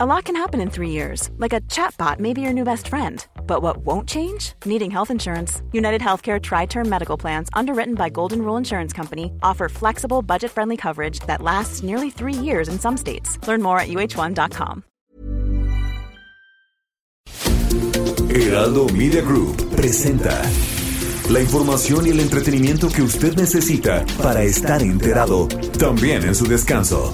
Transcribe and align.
A 0.00 0.06
lot 0.06 0.26
can 0.26 0.36
happen 0.36 0.60
in 0.60 0.70
three 0.70 0.90
years, 0.90 1.28
like 1.38 1.52
a 1.52 1.60
chatbot 1.62 2.20
may 2.20 2.32
be 2.32 2.40
your 2.40 2.52
new 2.52 2.62
best 2.62 2.86
friend. 2.86 3.26
But 3.48 3.62
what 3.62 3.78
won't 3.78 4.08
change? 4.08 4.52
Needing 4.64 4.92
health 4.92 5.10
insurance. 5.10 5.60
United 5.72 6.00
Healthcare 6.00 6.40
Tri 6.40 6.66
Term 6.66 6.88
Medical 6.88 7.16
Plans, 7.18 7.48
underwritten 7.52 7.96
by 7.96 8.08
Golden 8.08 8.42
Rule 8.42 8.56
Insurance 8.56 8.92
Company, 8.92 9.32
offer 9.42 9.68
flexible, 9.68 10.22
budget 10.22 10.52
friendly 10.52 10.76
coverage 10.76 11.18
that 11.26 11.42
lasts 11.42 11.82
nearly 11.82 12.10
three 12.10 12.32
years 12.32 12.68
in 12.68 12.78
some 12.78 12.96
states. 12.96 13.44
Learn 13.48 13.60
more 13.60 13.80
at 13.80 13.88
uh1.com. 13.88 14.84
Heraldo 18.30 18.88
Media 18.90 19.22
Group 19.22 19.74
presenta 19.74 20.40
la 21.28 21.40
información 21.40 22.06
y 22.06 22.10
el 22.10 22.20
entretenimiento 22.20 22.88
que 22.88 23.02
usted 23.02 23.34
necesita 23.34 24.06
para 24.22 24.44
estar 24.44 24.80
enterado, 24.80 25.48
también 25.76 26.22
en 26.22 26.36
su 26.36 26.46
descanso. 26.46 27.12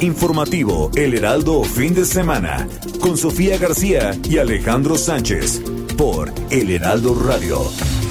Informativo 0.00 0.90
El 0.94 1.14
Heraldo 1.14 1.64
Fin 1.64 1.94
de 1.94 2.04
Semana 2.04 2.68
con 3.00 3.16
Sofía 3.16 3.56
García 3.56 4.12
y 4.28 4.38
Alejandro 4.38 4.96
Sánchez 4.96 5.62
por 5.96 6.32
El 6.50 6.70
Heraldo 6.70 7.14
Radio. 7.14 7.60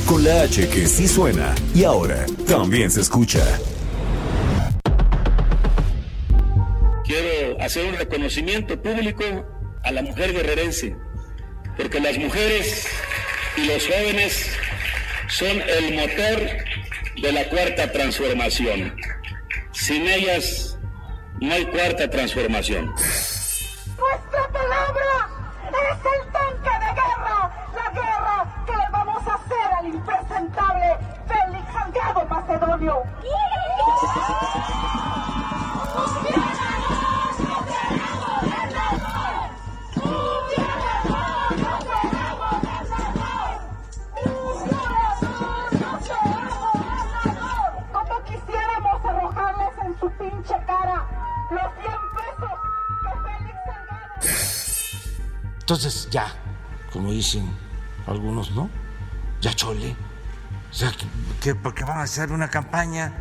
Con 0.07 0.23
la 0.23 0.41
H 0.41 0.67
que 0.69 0.87
sí 0.87 1.07
suena 1.07 1.53
y 1.75 1.83
ahora 1.83 2.25
también 2.47 2.89
se 2.89 3.01
escucha. 3.01 3.43
Quiero 7.05 7.61
hacer 7.61 7.85
un 7.85 7.95
reconocimiento 7.95 8.81
público 8.81 9.23
a 9.83 9.91
la 9.91 10.01
mujer 10.01 10.33
guerrerense, 10.33 10.95
porque 11.77 11.99
las 11.99 12.17
mujeres 12.17 12.87
y 13.57 13.65
los 13.65 13.85
jóvenes 13.85 14.49
son 15.27 15.61
el 15.61 15.93
motor 15.95 16.47
de 17.21 17.31
la 17.31 17.47
cuarta 17.49 17.91
transformación. 17.91 18.95
Sin 19.71 20.07
ellas 20.07 20.74
no 21.39 21.53
hay 21.53 21.65
cuarta 21.65 22.09
transformación. 22.09 22.85
Nuestra 22.85 24.47
palabra 24.51 25.29
es 25.69 25.97
el 25.97 26.31
tanque 26.31 26.69
de 26.69 26.93
guerra, 26.93 27.51
la 27.75 27.91
guerra 27.91 28.65
que 28.65 28.71
le 28.75 28.89
vamos 28.91 29.27
a 29.27 29.33
hacer 29.35 29.73
al 29.79 29.85
impresentable 29.87 30.97
Félix 31.27 31.73
Santiago 31.73 32.25
Macedonio. 32.29 33.03
Entonces 55.65 56.07
ya, 56.11 56.31
como 56.93 57.11
dicen 57.11 57.49
algunos, 58.05 58.51
¿no? 58.51 58.69
Ya 59.41 59.51
chole. 59.51 59.95
O 60.69 60.73
sea, 60.75 60.91
que, 60.91 61.07
que 61.41 61.55
porque 61.55 61.83
van 61.83 61.97
a 61.97 62.03
hacer 62.03 62.31
una 62.31 62.51
campaña 62.51 63.11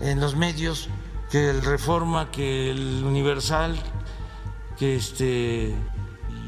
en 0.00 0.18
los 0.18 0.34
medios, 0.34 0.88
que 1.30 1.50
el 1.50 1.62
Reforma, 1.62 2.32
que 2.32 2.72
el 2.72 3.04
Universal, 3.04 3.80
que 4.76 4.96
este 4.96 5.72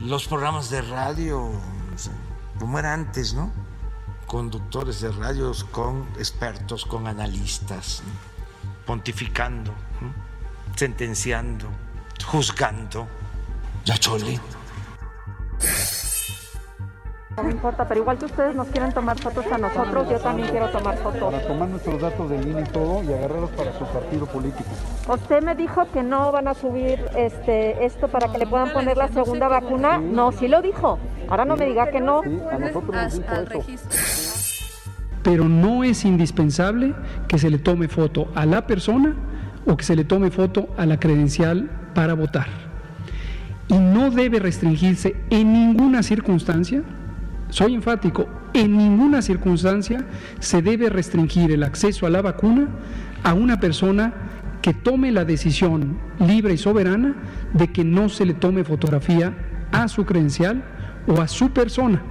los 0.01 0.27
programas 0.27 0.69
de 0.69 0.83
radio, 0.83 1.53
como 2.59 2.81
era 2.81 2.93
antes, 2.93 3.35
¿no? 3.35 3.53
Conductores 4.27 5.01
de 5.01 5.13
radios 5.13 5.63
con 5.63 6.09
expertos, 6.19 6.85
con 6.87 7.07
analistas, 7.07 8.03
pontificando, 8.85 9.73
sentenciando, 10.75 11.69
juzgando. 12.27 13.07
Ya 13.85 13.97
chole. 13.97 14.41
No 17.37 17.43
me 17.43 17.51
importa, 17.51 17.87
pero 17.87 18.01
igual 18.01 18.17
que 18.17 18.25
ustedes 18.25 18.55
nos 18.55 18.67
quieren 18.69 18.93
tomar 18.93 19.19
fotos 19.19 19.45
a 19.53 19.59
nosotros, 19.59 20.09
yo 20.09 20.19
también 20.19 20.49
quiero 20.49 20.71
tomar 20.71 20.97
fotos. 20.97 21.35
para 21.35 21.47
tomar 21.47 21.69
nuestros 21.69 22.01
datos 22.01 22.31
del 22.31 22.49
INE 22.49 22.63
y 22.63 22.65
todo 22.65 23.03
y 23.03 23.13
agarrarlos 23.13 23.51
para 23.51 23.79
su 23.79 23.85
partido 23.85 24.25
político. 24.25 24.71
Usted 25.07 25.43
me 25.43 25.55
dijo 25.55 25.87
que 25.93 26.03
no 26.03 26.33
van 26.33 26.49
a 26.49 26.55
subir 26.55 27.05
este 27.15 27.85
esto 27.85 28.09
para 28.09 28.33
que 28.33 28.39
le 28.39 28.47
puedan 28.47 28.73
poner 28.73 28.97
la 28.97 29.09
segunda 29.09 29.49
vacuna. 29.49 29.99
No, 29.99 30.33
sí 30.33 30.49
lo 30.49 30.63
dijo. 30.63 30.99
Ahora 31.29 31.45
no 31.45 31.57
me 31.57 31.67
diga 31.67 31.91
que 31.91 32.01
no. 32.01 32.23
Sí, 32.23 32.41
a 32.51 32.59
nosotros 32.59 32.95
nos 32.95 33.13
dijo 33.13 33.35
eso. 33.35 34.43
pero 35.23 35.49
no 35.49 35.85
es 35.85 36.07
indispensable 36.07 36.95
que 37.29 37.39
se 37.39 37.51
le 37.51 37.59
tome 37.59 37.89
foto 37.89 38.29
a 38.35 38.47
la 38.47 38.67
persona 38.67 39.15
o 39.67 39.77
que 39.77 39.85
se 39.85 39.95
le 39.95 40.05
tome 40.05 40.31
foto 40.31 40.69
a 40.79 40.87
la 40.87 40.99
credencial 40.99 41.69
para 41.95 42.15
votar. 42.15 42.66
Y 43.69 43.75
no 43.75 44.11
debe 44.11 44.39
restringirse 44.39 45.17
en 45.31 45.53
ninguna 45.53 46.03
circunstancia, 46.03 46.83
soy 47.51 47.75
enfático, 47.75 48.29
en 48.55 48.77
ninguna 48.77 49.23
circunstancia 49.23 50.07
se 50.39 50.63
debe 50.63 50.89
restringir 50.89 51.51
el 51.51 51.63
acceso 51.63 52.07
a 52.07 52.11
la 52.11 52.23
vacuna 52.23 52.69
a 53.23 53.35
una 53.35 53.61
persona 53.61 54.15
que 54.63 54.73
tome 54.73 55.13
la 55.13 55.25
decisión 55.25 55.99
libre 56.19 56.55
y 56.55 56.59
soberana 56.59 57.15
de 57.53 57.73
que 57.73 57.85
no 57.85 58.09
se 58.09 58.25
le 58.25 58.35
tome 58.35 58.65
fotografía 58.65 59.37
a 59.73 59.89
su 59.89 60.05
credencial 60.05 60.65
o 61.07 61.21
a 61.21 61.29
su 61.29 61.51
persona. 61.51 62.03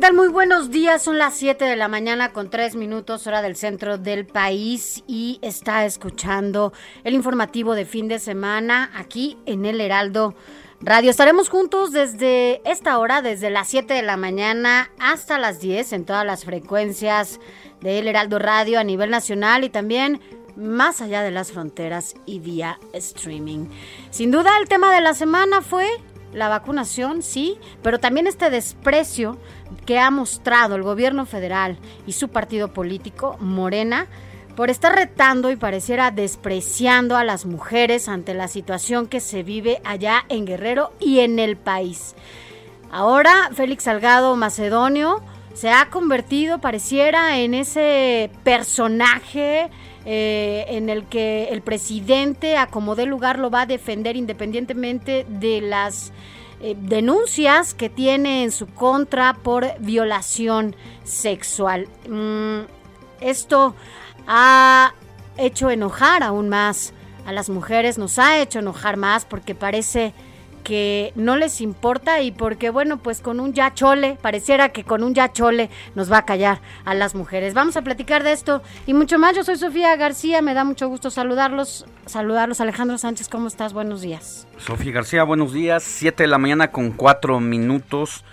Tal? 0.00 0.14
Muy 0.14 0.28
buenos 0.28 0.70
días. 0.70 1.02
Son 1.02 1.18
las 1.18 1.34
7 1.34 1.62
de 1.62 1.76
la 1.76 1.86
mañana 1.86 2.32
con 2.32 2.48
3 2.48 2.74
minutos 2.74 3.26
hora 3.26 3.42
del 3.42 3.54
centro 3.54 3.98
del 3.98 4.24
país 4.26 5.04
y 5.06 5.38
está 5.42 5.84
escuchando 5.84 6.72
el 7.04 7.12
informativo 7.12 7.74
de 7.74 7.84
fin 7.84 8.08
de 8.08 8.18
semana 8.18 8.90
aquí 8.94 9.36
en 9.44 9.66
el 9.66 9.78
Heraldo 9.78 10.34
Radio. 10.80 11.10
Estaremos 11.10 11.50
juntos 11.50 11.92
desde 11.92 12.62
esta 12.64 12.98
hora, 12.98 13.20
desde 13.20 13.50
las 13.50 13.68
7 13.68 13.92
de 13.92 14.02
la 14.02 14.16
mañana 14.16 14.90
hasta 14.98 15.38
las 15.38 15.60
10 15.60 15.92
en 15.92 16.06
todas 16.06 16.24
las 16.24 16.46
frecuencias 16.46 17.38
del 17.82 18.08
Heraldo 18.08 18.38
Radio 18.38 18.80
a 18.80 18.84
nivel 18.84 19.10
nacional 19.10 19.64
y 19.64 19.68
también 19.68 20.22
más 20.56 21.02
allá 21.02 21.22
de 21.22 21.30
las 21.30 21.52
fronteras 21.52 22.14
y 22.24 22.38
vía 22.38 22.80
streaming. 22.94 23.66
Sin 24.10 24.30
duda 24.30 24.56
el 24.58 24.66
tema 24.66 24.94
de 24.94 25.02
la 25.02 25.12
semana 25.12 25.60
fue 25.60 25.86
la 26.32 26.48
vacunación, 26.48 27.22
sí, 27.22 27.58
pero 27.82 27.98
también 27.98 28.26
este 28.26 28.50
desprecio 28.50 29.36
que 29.86 29.98
ha 29.98 30.10
mostrado 30.10 30.76
el 30.76 30.82
gobierno 30.82 31.26
federal 31.26 31.78
y 32.06 32.12
su 32.12 32.28
partido 32.28 32.72
político, 32.72 33.36
Morena, 33.40 34.06
por 34.56 34.70
estar 34.70 34.94
retando 34.94 35.50
y 35.50 35.56
pareciera 35.56 36.10
despreciando 36.10 37.16
a 37.16 37.24
las 37.24 37.46
mujeres 37.46 38.08
ante 38.08 38.34
la 38.34 38.48
situación 38.48 39.06
que 39.06 39.20
se 39.20 39.42
vive 39.42 39.80
allá 39.84 40.24
en 40.28 40.44
Guerrero 40.44 40.92
y 41.00 41.20
en 41.20 41.38
el 41.38 41.56
país. 41.56 42.14
Ahora 42.90 43.50
Félix 43.54 43.84
Salgado 43.84 44.34
Macedonio 44.36 45.22
se 45.54 45.70
ha 45.70 45.90
convertido, 45.90 46.60
pareciera, 46.60 47.38
en 47.38 47.54
ese 47.54 48.30
personaje 48.44 49.70
eh, 50.04 50.64
en 50.68 50.88
el 50.88 51.04
que 51.04 51.48
el 51.50 51.62
presidente 51.62 52.56
a 52.56 52.66
como 52.66 52.96
dé 52.96 53.06
lugar 53.06 53.38
lo 53.38 53.50
va 53.50 53.62
a 53.62 53.66
defender 53.66 54.16
independientemente 54.16 55.26
de 55.28 55.60
las 55.60 56.12
eh, 56.60 56.76
denuncias 56.78 57.74
que 57.74 57.88
tiene 57.88 58.42
en 58.42 58.50
su 58.50 58.66
contra 58.66 59.34
por 59.34 59.66
violación 59.80 60.76
sexual. 61.04 61.88
Mm, 62.08 62.60
esto 63.20 63.74
ha 64.26 64.92
hecho 65.38 65.70
enojar 65.70 66.22
aún 66.22 66.48
más 66.48 66.92
a 67.26 67.32
las 67.32 67.48
mujeres, 67.48 67.96
nos 67.96 68.18
ha 68.18 68.40
hecho 68.40 68.58
enojar 68.58 68.96
más 68.96 69.24
porque 69.24 69.54
parece 69.54 70.12
que 70.70 71.12
no 71.16 71.36
les 71.36 71.60
importa 71.60 72.20
y 72.20 72.30
porque 72.30 72.70
bueno, 72.70 72.98
pues 72.98 73.20
con 73.20 73.40
un 73.40 73.54
ya 73.54 73.74
chole, 73.74 74.16
pareciera 74.22 74.68
que 74.68 74.84
con 74.84 75.02
un 75.02 75.14
ya 75.14 75.32
chole 75.32 75.68
nos 75.96 76.12
va 76.12 76.18
a 76.18 76.24
callar 76.24 76.60
a 76.84 76.94
las 76.94 77.16
mujeres. 77.16 77.54
Vamos 77.54 77.76
a 77.76 77.82
platicar 77.82 78.22
de 78.22 78.30
esto 78.30 78.62
y 78.86 78.94
mucho 78.94 79.18
más. 79.18 79.34
Yo 79.34 79.42
soy 79.42 79.56
Sofía 79.56 79.96
García, 79.96 80.42
me 80.42 80.54
da 80.54 80.62
mucho 80.62 80.86
gusto 80.86 81.10
saludarlos. 81.10 81.86
Saludarlos, 82.06 82.60
Alejandro 82.60 82.98
Sánchez, 82.98 83.28
¿cómo 83.28 83.48
estás? 83.48 83.72
Buenos 83.72 84.00
días. 84.00 84.46
Sofía 84.58 84.92
García, 84.92 85.24
buenos 85.24 85.52
días. 85.52 85.82
Siete 85.82 86.22
de 86.22 86.28
la 86.28 86.38
mañana 86.38 86.70
con 86.70 86.92
cuatro 86.92 87.40
minutos, 87.40 88.24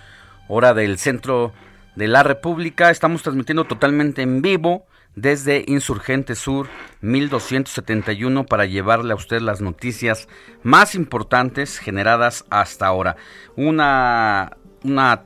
hora 0.46 0.74
del 0.74 0.96
centro 0.98 1.52
de 1.96 2.06
la 2.06 2.22
República. 2.22 2.90
Estamos 2.90 3.24
transmitiendo 3.24 3.64
totalmente 3.64 4.22
en 4.22 4.42
vivo 4.42 4.86
desde 5.20 5.64
Insurgente 5.66 6.34
Sur 6.34 6.68
1271 7.00 8.46
para 8.46 8.66
llevarle 8.66 9.12
a 9.12 9.16
usted 9.16 9.40
las 9.40 9.60
noticias 9.60 10.28
más 10.62 10.94
importantes 10.94 11.78
generadas 11.78 12.44
hasta 12.50 12.86
ahora. 12.86 13.16
Una, 13.56 14.56
una 14.84 15.24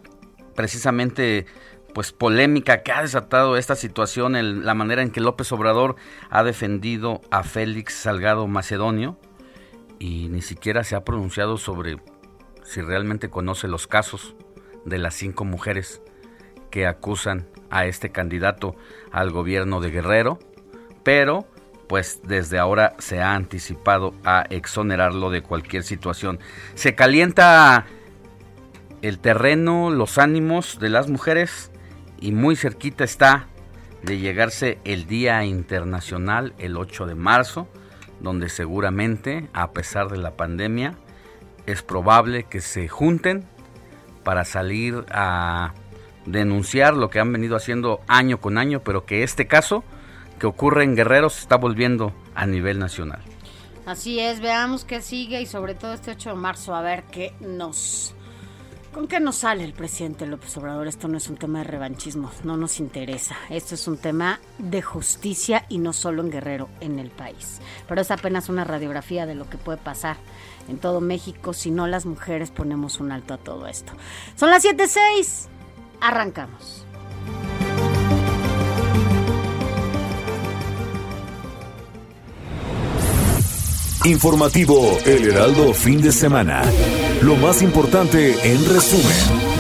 precisamente 0.55 1.47
pues 1.95 2.13
polémica 2.13 2.83
que 2.83 2.93
ha 2.93 3.03
desatado 3.03 3.57
esta 3.59 3.77
situación, 3.77 4.35
el, 4.35 4.65
la 4.65 4.75
manera 4.75 5.03
en 5.03 5.11
que 5.11 5.21
López 5.21 5.53
Obrador 5.53 5.97
ha 6.31 6.43
defendido 6.43 7.21
a 7.31 7.43
Félix 7.43 7.95
Salgado 7.95 8.47
Macedonio 8.47 9.19
y 9.99 10.29
ni 10.31 10.41
siquiera 10.41 10.85
se 10.85 10.97
ha 10.97 11.05
pronunciado 11.05 11.59
sobre 11.59 11.99
si 12.65 12.81
realmente 12.81 13.29
conoce 13.29 13.69
los 13.69 13.87
casos 13.87 14.35
de 14.87 14.99
las 14.99 15.15
cinco 15.15 15.45
mujeres 15.45 16.01
que 16.71 16.87
acusan 16.87 17.47
a 17.73 17.87
este 17.87 18.11
candidato 18.11 18.77
al 19.11 19.31
gobierno 19.31 19.81
de 19.81 19.91
Guerrero, 19.91 20.39
pero 21.03 21.49
pues 21.89 22.21
desde 22.23 22.59
ahora 22.59 22.95
se 22.99 23.21
ha 23.21 23.35
anticipado 23.35 24.15
a 24.25 24.45
exonerarlo 24.51 25.31
de 25.31 25.43
cualquier 25.43 25.83
situación. 25.83 26.39
Se 26.75 26.95
calienta 26.95 27.87
el 29.03 29.19
terreno, 29.19 29.91
los 29.91 30.19
ánimos 30.19 30.79
de 30.79 30.91
las 30.91 31.09
mujeres 31.09 31.71
y 32.21 32.33
muy 32.33 32.57
cerquita 32.57 33.05
está 33.05 33.49
de 34.03 34.19
llegarse 34.19 34.79
el 34.85 35.07
Día 35.07 35.45
Internacional 35.45 36.55
el 36.59 36.77
8 36.77 37.07
de 37.07 37.15
marzo, 37.15 37.69
donde 38.21 38.49
seguramente, 38.49 39.49
a 39.53 39.73
pesar 39.73 40.09
de 40.09 40.19
la 40.19 40.37
pandemia, 40.37 40.95
es 41.67 41.83
probable 41.83 42.45
que 42.45 42.61
se 42.61 42.89
junten 42.89 43.45
para 44.25 44.45
salir 44.45 45.05
a 45.11 45.75
denunciar 46.27 46.97
lo 46.97 47.11
que 47.11 47.21
han 47.21 47.33
venido 47.33 47.57
haciendo 47.57 48.01
año 48.07 48.41
con 48.41 48.59
año, 48.59 48.81
pero 48.85 49.05
que 49.05 49.23
este 49.23 49.47
caso 49.47 49.85
que 50.39 50.47
ocurre 50.47 50.85
en 50.85 50.97
Guerrero 50.97 51.31
se 51.31 51.41
está 51.41 51.57
volviendo 51.57 52.13
a 52.35 52.47
nivel 52.47 52.79
nacional. 52.79 53.21
Así 53.87 54.21
es, 54.21 54.41
veamos 54.41 54.85
qué 54.85 55.03
sigue 55.03 55.41
y 55.41 55.47
sobre 55.47 55.75
todo 55.75 55.93
este 55.93 56.13
8 56.13 56.31
de 56.31 56.37
marzo, 56.37 56.75
a 56.75 56.83
ver 56.83 57.05
qué 57.05 57.35
nos... 57.41 58.15
¿Con 58.93 59.09
qué 59.09 59.21
nos 59.21 59.37
sale 59.37 59.65
el 59.65 59.73
presidente 59.73 60.27
López 60.27 60.55
Obrador? 60.59 60.87
Esto 60.87 61.09
no 61.09 61.17
es 61.17 61.29
un 61.29 61.39
tema 61.39 61.61
de 61.61 61.65
revanchismo, 61.65 62.31
no 62.45 62.59
nos 62.59 62.79
interesa. 62.79 63.35
Esto 63.49 63.75
es 63.75 63.89
un 63.89 63.97
tema 63.97 64.39
de 64.59 64.83
justicia 64.83 65.65
y 65.71 65.79
no 65.79 65.95
solo 65.95 66.23
en 66.23 66.31
Guerrero, 66.31 66.69
en 66.81 66.99
el 66.99 67.11
país. 67.11 67.61
Pero 67.89 68.03
es 68.03 68.11
apenas 68.11 68.51
una 68.51 68.65
radiografía 68.65 69.25
de 69.25 69.35
lo 69.35 69.49
que 69.49 69.57
puede 69.57 69.79
pasar 69.79 70.19
en 70.69 70.77
todo 70.77 71.01
México 71.01 71.55
si 71.55 71.71
no 71.71 71.87
las 71.87 72.05
mujeres 72.05 72.51
ponemos 72.51 73.01
un 73.01 73.13
alto 73.13 73.33
a 73.33 73.39
todo 73.39 73.67
esto. 73.67 73.95
Son 74.37 74.51
las 74.51 74.63
7.06. 74.63 75.49
Arrancamos. 76.03 76.85
Informativo 84.05 84.99
El 85.07 85.29
Heraldo 85.29 85.73
fin 85.73 86.03
de 86.03 86.11
semana. 86.11 86.65
Lo 87.23 87.37
más 87.37 87.63
importante 87.63 88.53
en 88.53 88.69
resumen. 88.69 89.53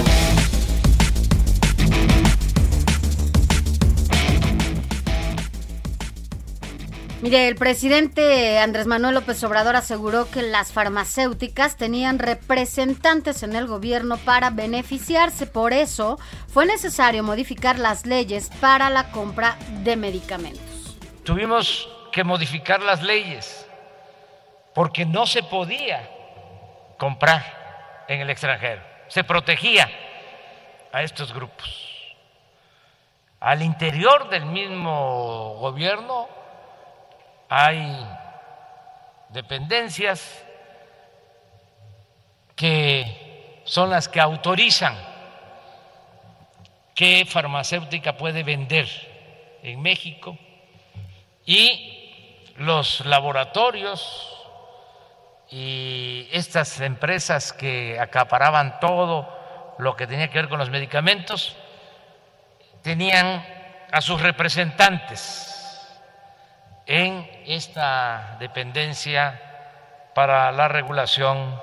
Mire, 7.22 7.46
el 7.46 7.54
presidente 7.54 8.58
Andrés 8.58 8.88
Manuel 8.88 9.14
López 9.14 9.44
Obrador 9.44 9.76
aseguró 9.76 10.28
que 10.28 10.42
las 10.42 10.72
farmacéuticas 10.72 11.76
tenían 11.76 12.19
representantes 12.19 13.44
en 13.44 13.54
el 13.54 13.69
gobierno 13.69 14.16
para 14.16 14.50
beneficiarse. 14.50 15.46
Por 15.46 15.72
eso 15.72 16.19
fue 16.48 16.66
necesario 16.66 17.22
modificar 17.22 17.78
las 17.78 18.06
leyes 18.06 18.50
para 18.60 18.90
la 18.90 19.12
compra 19.12 19.56
de 19.84 19.94
medicamentos. 19.94 20.98
Tuvimos 21.22 21.88
que 22.10 22.24
modificar 22.24 22.82
las 22.82 23.04
leyes 23.04 23.69
porque 24.74 25.06
no 25.06 25.24
se 25.24 25.44
podía 25.44 26.10
comprar 26.98 28.04
en 28.08 28.20
el 28.20 28.30
extranjero. 28.30 28.82
Se 29.06 29.22
protegía 29.22 29.88
a 30.92 31.04
estos 31.04 31.32
grupos. 31.32 32.16
Al 33.38 33.62
interior 33.62 34.28
del 34.28 34.46
mismo 34.46 35.54
gobierno 35.60 36.41
hay 37.54 38.08
dependencias 39.28 40.43
que 42.56 43.60
son 43.64 43.90
las 43.90 44.08
que 44.08 44.20
autorizan 44.20 44.96
qué 46.94 47.26
farmacéutica 47.28 48.16
puede 48.16 48.43
vender 48.43 48.88
en 49.62 49.82
México 49.82 50.38
y 51.44 52.54
los 52.56 53.04
laboratorios 53.04 54.34
y 55.50 56.28
estas 56.32 56.81
empresas 56.81 57.52
que 57.52 58.00
acaparaban 58.00 58.81
todo 58.81 59.75
lo 59.76 59.94
que 59.94 60.06
tenía 60.06 60.28
que 60.28 60.38
ver 60.38 60.48
con 60.48 60.58
los 60.58 60.70
medicamentos 60.70 61.55
tenían 62.81 63.44
a 63.93 64.00
sus 64.00 64.22
representantes 64.22 65.51
en 66.87 67.29
esta 67.46 68.37
dependencia 68.40 69.40
para 70.14 70.52
la 70.52 70.69
regulación 70.69 71.61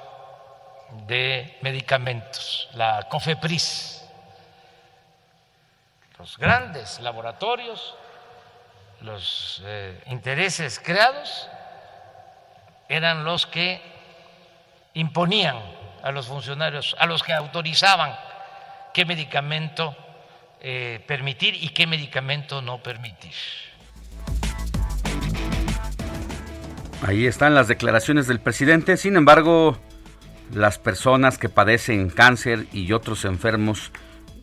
de 1.07 1.57
medicamentos, 1.61 2.69
la 2.73 3.03
COFEPRIS. 3.09 4.05
Los 6.17 6.37
grandes 6.37 6.99
laboratorios, 6.99 7.95
los 9.01 9.61
eh, 9.65 10.01
intereses 10.07 10.79
creados 10.79 11.47
eran 12.89 13.23
los 13.23 13.45
que 13.45 13.81
imponían 14.95 15.57
a 16.03 16.11
los 16.11 16.27
funcionarios, 16.27 16.95
a 16.99 17.05
los 17.05 17.23
que 17.23 17.33
autorizaban 17.33 18.17
qué 18.93 19.05
medicamento 19.05 19.95
eh, 20.61 21.03
permitir 21.07 21.55
y 21.55 21.69
qué 21.69 21.87
medicamento 21.87 22.61
no 22.61 22.79
permitir. 22.79 23.33
Ahí 27.01 27.27
están 27.27 27.55
las 27.55 27.69
declaraciones 27.69 28.27
del 28.27 28.41
presidente. 28.41 28.97
Sin 28.97 29.15
embargo, 29.15 29.77
las 30.53 30.77
personas 30.77 31.37
que 31.37 31.47
padecen 31.47 32.09
cáncer 32.09 32.65
y 32.73 32.91
otros 32.91 33.23
enfermos 33.23 33.91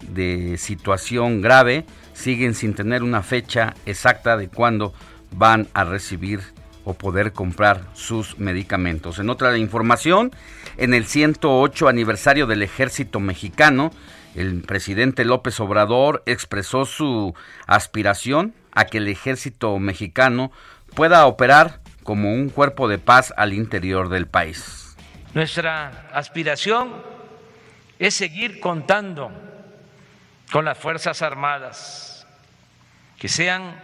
de 0.09 0.57
situación 0.57 1.43
grave 1.43 1.85
siguen 2.15 2.55
sin 2.55 2.75
tener 2.75 3.03
una 3.03 3.23
fecha 3.23 3.75
exacta 3.85 4.39
de 4.39 4.49
cuándo 4.49 4.95
van 5.33 5.69
a 5.75 5.85
recibir 5.85 6.41
o 6.85 6.95
poder 6.95 7.33
comprar 7.33 7.83
sus 7.93 8.39
medicamentos. 8.39 9.19
En 9.19 9.29
otra 9.29 9.59
información, 9.59 10.33
en 10.79 10.95
el 10.95 11.05
108 11.05 11.89
aniversario 11.89 12.47
del 12.47 12.63
ejército 12.63 13.21
mexicano, 13.21 13.91
el 14.35 14.63
presidente 14.63 15.27
López 15.27 15.61
Obrador 15.61 16.23
expresó 16.25 16.87
su 16.87 17.35
aspiración 17.67 18.55
a 18.73 18.87
que 18.87 18.99
el 18.99 19.09
ejército 19.09 19.79
mexicano 19.79 20.53
pueda 20.95 21.27
operar 21.27 21.81
como 22.07 22.33
un 22.33 22.51
cuerpo 22.51 22.87
de 22.87 22.99
paz 22.99 23.35
al 23.37 23.53
interior 23.53 24.09
del 24.09 24.29
país. 24.29 24.97
Nuestra 25.35 26.09
aspiración 26.13 27.03
es 27.99 28.15
seguir 28.15 28.61
contando 28.61 29.33
con 30.53 30.65
las 30.65 30.79
Fuerzas 30.79 31.21
Armadas, 31.21 32.25
que 33.19 33.29
sean 33.29 33.75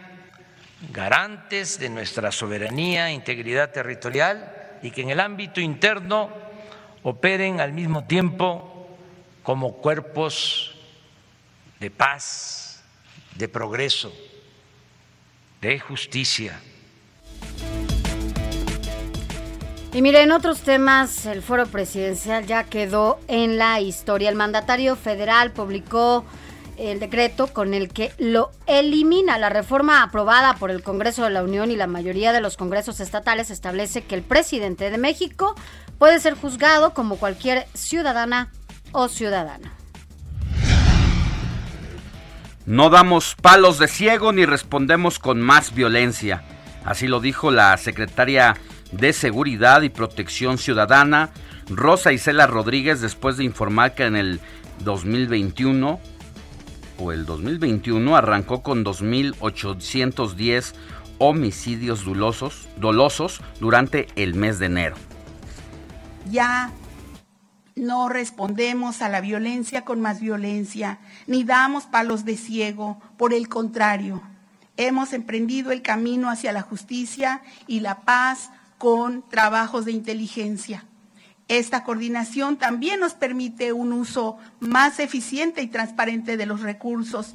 garantes 0.93 1.81
de 1.81 1.91
nuestra 1.91 2.31
soberanía 2.31 3.09
e 3.09 3.12
integridad 3.12 3.73
territorial 3.73 4.79
y 4.83 4.93
que 4.93 5.02
en 5.02 5.11
el 5.11 5.19
ámbito 5.19 5.61
interno 5.61 6.31
operen 7.02 7.61
al 7.61 7.73
mismo 7.73 8.05
tiempo 8.05 8.97
como 9.43 9.79
cuerpos 9.79 10.76
de 11.81 11.91
paz, 11.91 12.85
de 13.35 13.49
progreso, 13.49 14.14
de 15.61 15.81
justicia. 15.81 16.61
Y 19.95 20.01
mire, 20.01 20.23
en 20.23 20.33
otros 20.33 20.61
temas, 20.63 21.27
el 21.27 21.43
foro 21.43 21.67
presidencial 21.67 22.47
ya 22.47 22.65
quedó 22.65 23.21
en 23.29 23.59
la 23.59 23.79
historia. 23.81 24.31
El 24.31 24.37
mandatario 24.37 24.97
federal 24.97 25.51
publicó 25.51 26.25
el 26.79 26.99
decreto 26.99 27.49
con 27.49 27.75
el 27.75 27.91
que 27.91 28.11
lo 28.17 28.53
elimina. 28.67 29.37
La 29.37 29.51
reforma 29.51 30.03
aprobada 30.03 30.55
por 30.55 30.71
el 30.71 30.83
Congreso 30.83 31.25
de 31.25 31.31
la 31.31 31.43
Unión 31.43 31.71
y 31.71 31.77
la 31.77 31.87
mayoría 31.87 32.33
de 32.33 32.41
los 32.41 32.57
congresos 32.57 33.01
estatales 33.01 33.51
establece 33.51 34.05
que 34.05 34.15
el 34.15 34.23
presidente 34.23 34.91
de 34.91 34.97
México 34.97 35.55
puede 35.99 36.21
ser 36.21 36.37
juzgado 36.37 36.95
como 36.95 37.17
cualquier 37.17 37.67
ciudadana 37.75 38.51
o 38.93 39.09
ciudadana. 39.09 39.75
No 42.65 42.89
damos 42.89 43.35
palos 43.35 43.79
de 43.79 43.89
ciego 43.89 44.33
ni 44.33 44.47
respondemos 44.47 45.19
con 45.19 45.43
más 45.43 45.75
violencia. 45.75 46.45
Así 46.83 47.09
lo 47.09 47.21
dijo 47.21 47.51
la 47.51 47.77
secretaria 47.77 48.57
de 48.93 49.13
Seguridad 49.13 49.83
y 49.83 49.89
Protección 49.89 50.59
Ciudadana, 50.59 51.31
Rosa 51.69 52.13
Isela 52.13 52.47
Rodríguez, 52.47 53.01
después 53.01 53.37
de 53.37 53.45
informar 53.45 53.95
que 53.95 54.05
en 54.05 54.17
el 54.17 54.41
2021 54.85 56.01
o 56.99 57.13
el 57.13 57.27
2021 57.27 58.17
arrancó 58.17 58.63
con 58.63 58.85
2.810 58.85 60.75
homicidios 61.19 62.05
dolosos, 62.05 62.69
dolosos 62.77 63.41
durante 63.61 64.09
el 64.17 64.35
mes 64.35 64.59
de 64.59 64.67
enero. 64.67 64.97
Ya 66.31 66.71
no 67.75 68.09
respondemos 68.09 69.03
a 69.03 69.09
la 69.09 69.21
violencia 69.21 69.85
con 69.85 70.01
más 70.01 70.21
violencia, 70.21 70.99
ni 71.27 71.45
damos 71.45 71.85
palos 71.85 72.25
de 72.25 72.37
ciego, 72.37 73.01
por 73.17 73.33
el 73.33 73.49
contrario, 73.49 74.23
hemos 74.77 75.13
emprendido 75.13 75.71
el 75.73 75.83
camino 75.83 76.31
hacia 76.31 76.53
la 76.53 76.63
justicia 76.63 77.43
y 77.67 77.81
la 77.81 78.01
paz 78.01 78.51
con 78.83 79.23
trabajos 79.29 79.85
de 79.85 79.93
inteligencia. 79.93 80.85
Esta 81.47 81.85
coordinación 81.85 82.57
también 82.57 82.99
nos 82.99 83.15
permite 83.15 83.73
un 83.73 83.93
uso 83.93 84.39
más 84.59 84.99
eficiente 84.99 85.62
y 85.62 85.69
transparente 85.69 86.37
de 86.37 86.47
los 86.47 86.62
recursos. 86.62 87.33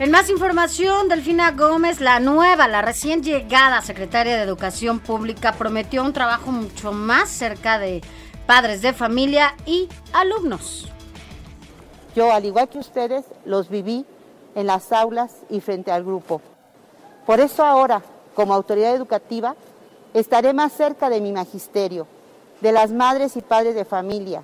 En 0.00 0.10
más 0.10 0.28
información, 0.28 1.08
Delfina 1.08 1.52
Gómez, 1.52 2.00
la 2.00 2.18
nueva, 2.18 2.66
la 2.66 2.82
recién 2.82 3.22
llegada 3.22 3.80
secretaria 3.80 4.36
de 4.36 4.42
Educación 4.42 4.98
Pública, 4.98 5.52
prometió 5.52 6.02
un 6.02 6.12
trabajo 6.12 6.50
mucho 6.50 6.90
más 6.90 7.28
cerca 7.28 7.78
de 7.78 8.00
padres 8.44 8.82
de 8.82 8.92
familia 8.92 9.54
y 9.66 9.88
alumnos. 10.12 10.90
Yo, 12.16 12.32
al 12.32 12.44
igual 12.44 12.68
que 12.68 12.78
ustedes, 12.78 13.24
los 13.44 13.68
viví 13.68 14.04
en 14.56 14.66
las 14.66 14.90
aulas 14.90 15.30
y 15.48 15.60
frente 15.60 15.92
al 15.92 16.02
grupo. 16.02 16.42
Por 17.24 17.38
eso 17.38 17.64
ahora, 17.64 18.02
como 18.34 18.54
autoridad 18.54 18.94
educativa, 18.94 19.54
estaré 20.12 20.52
más 20.52 20.72
cerca 20.72 21.08
de 21.08 21.20
mi 21.20 21.32
magisterio, 21.32 22.06
de 22.60 22.72
las 22.72 22.92
madres 22.92 23.36
y 23.36 23.42
padres 23.42 23.74
de 23.74 23.84
familia, 23.84 24.42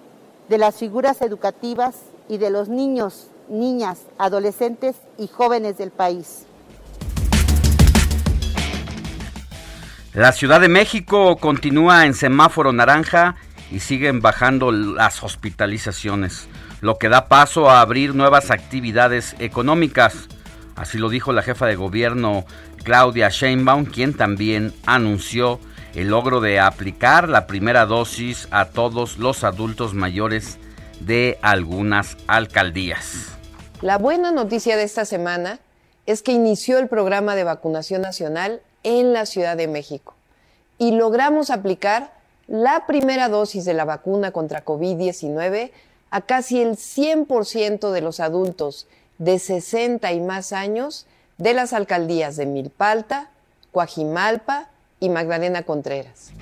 de 0.48 0.58
las 0.58 0.76
figuras 0.76 1.22
educativas 1.22 1.96
y 2.28 2.38
de 2.38 2.50
los 2.50 2.68
niños, 2.68 3.28
niñas, 3.48 4.00
adolescentes 4.18 4.96
y 5.18 5.28
jóvenes 5.28 5.78
del 5.78 5.90
país. 5.90 6.46
La 10.12 10.32
Ciudad 10.32 10.60
de 10.60 10.68
México 10.68 11.36
continúa 11.36 12.04
en 12.04 12.14
semáforo 12.14 12.72
naranja 12.72 13.36
y 13.70 13.78
siguen 13.78 14.20
bajando 14.20 14.72
las 14.72 15.22
hospitalizaciones, 15.22 16.48
lo 16.80 16.98
que 16.98 17.08
da 17.08 17.28
paso 17.28 17.70
a 17.70 17.80
abrir 17.80 18.16
nuevas 18.16 18.50
actividades 18.50 19.36
económicas. 19.38 20.28
Así 20.74 20.98
lo 20.98 21.10
dijo 21.10 21.32
la 21.32 21.42
jefa 21.42 21.66
de 21.66 21.76
gobierno 21.76 22.44
Claudia 22.82 23.28
Sheinbaum, 23.28 23.84
quien 23.84 24.16
también 24.16 24.72
anunció 24.86 25.60
el 25.94 26.08
logro 26.08 26.40
de 26.40 26.60
aplicar 26.60 27.28
la 27.28 27.46
primera 27.46 27.86
dosis 27.86 28.48
a 28.50 28.66
todos 28.66 29.18
los 29.18 29.44
adultos 29.44 29.94
mayores 29.94 30.58
de 31.00 31.38
algunas 31.42 32.16
alcaldías. 32.26 33.28
La 33.82 33.98
buena 33.98 34.30
noticia 34.30 34.76
de 34.76 34.84
esta 34.84 35.04
semana 35.04 35.58
es 36.06 36.22
que 36.22 36.32
inició 36.32 36.78
el 36.78 36.88
programa 36.88 37.34
de 37.34 37.44
vacunación 37.44 38.02
nacional 38.02 38.60
en 38.82 39.12
la 39.12 39.26
Ciudad 39.26 39.56
de 39.56 39.68
México 39.68 40.14
y 40.78 40.92
logramos 40.92 41.50
aplicar 41.50 42.12
la 42.46 42.86
primera 42.86 43.28
dosis 43.28 43.64
de 43.64 43.74
la 43.74 43.84
vacuna 43.84 44.32
contra 44.32 44.64
COVID-19 44.64 45.70
a 46.10 46.20
casi 46.22 46.60
el 46.60 46.76
100% 46.76 47.90
de 47.92 48.00
los 48.00 48.20
adultos 48.20 48.86
de 49.18 49.38
60 49.38 50.12
y 50.12 50.20
más 50.20 50.52
años 50.52 51.06
de 51.40 51.54
las 51.54 51.72
alcaldías 51.72 52.36
de 52.36 52.44
Milpalta, 52.44 53.30
Coajimalpa 53.72 54.68
y 55.00 55.08
Magdalena 55.08 55.62
Contreras. 55.62 56.32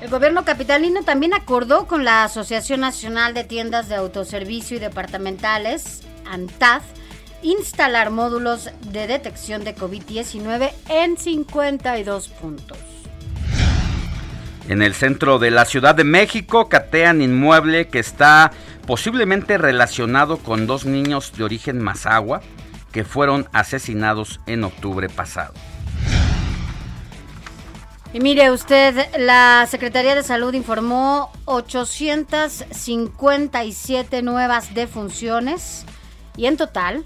El 0.00 0.08
gobierno 0.08 0.46
capitalino 0.46 1.02
también 1.02 1.34
acordó 1.34 1.86
con 1.86 2.04
la 2.04 2.24
Asociación 2.24 2.80
Nacional 2.80 3.34
de 3.34 3.44
Tiendas 3.44 3.90
de 3.90 3.96
Autoservicio 3.96 4.78
y 4.78 4.80
Departamentales, 4.80 6.00
ANTAD, 6.24 6.80
instalar 7.42 8.10
módulos 8.10 8.70
de 8.90 9.06
detección 9.06 9.62
de 9.62 9.76
COVID-19 9.76 10.70
en 10.88 11.18
52 11.18 12.28
puntos. 12.28 12.78
En 14.70 14.80
el 14.80 14.94
centro 14.94 15.38
de 15.38 15.50
la 15.50 15.66
Ciudad 15.66 15.94
de 15.94 16.04
México 16.04 16.70
catean 16.70 17.20
inmueble 17.20 17.88
que 17.88 17.98
está 17.98 18.52
posiblemente 18.86 19.58
relacionado 19.58 20.38
con 20.38 20.66
dos 20.66 20.84
niños 20.84 21.32
de 21.36 21.44
origen 21.44 21.80
mazagua 21.80 22.40
que 22.92 23.04
fueron 23.04 23.48
asesinados 23.52 24.40
en 24.46 24.64
octubre 24.64 25.08
pasado. 25.08 25.54
Y 28.12 28.18
mire 28.18 28.50
usted, 28.50 29.06
la 29.18 29.68
Secretaría 29.70 30.16
de 30.16 30.24
Salud 30.24 30.52
informó 30.54 31.30
857 31.44 34.22
nuevas 34.22 34.74
defunciones 34.74 35.84
y 36.36 36.46
en 36.46 36.56
total 36.56 37.04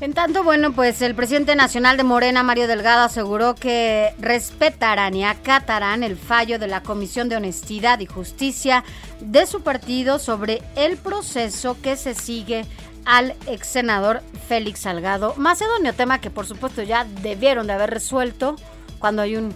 En 0.00 0.12
tanto, 0.12 0.44
bueno, 0.44 0.72
pues 0.72 1.02
el 1.02 1.16
presidente 1.16 1.56
nacional 1.56 1.96
de 1.96 2.04
Morena, 2.04 2.44
Mario 2.44 2.68
Delgado, 2.68 3.02
aseguró 3.02 3.56
que 3.56 4.14
respetarán 4.20 5.14
y 5.16 5.24
acatarán 5.24 6.04
el 6.04 6.16
fallo 6.16 6.60
de 6.60 6.68
la 6.68 6.84
Comisión 6.84 7.28
de 7.28 7.34
Honestidad 7.34 7.98
y 7.98 8.06
Justicia 8.06 8.84
de 9.20 9.44
su 9.46 9.62
partido 9.62 10.20
sobre 10.20 10.62
el 10.76 10.98
proceso 10.98 11.76
que 11.82 11.96
se 11.96 12.14
sigue 12.14 12.64
al 13.04 13.34
ex 13.48 13.66
senador 13.66 14.22
Félix 14.48 14.80
Salgado 14.80 15.34
Macedonio, 15.36 15.92
tema 15.94 16.20
que 16.20 16.30
por 16.30 16.46
supuesto 16.46 16.82
ya 16.82 17.04
debieron 17.22 17.66
de 17.66 17.72
haber 17.72 17.90
resuelto 17.90 18.54
cuando 19.00 19.22
hay 19.22 19.34
un 19.36 19.52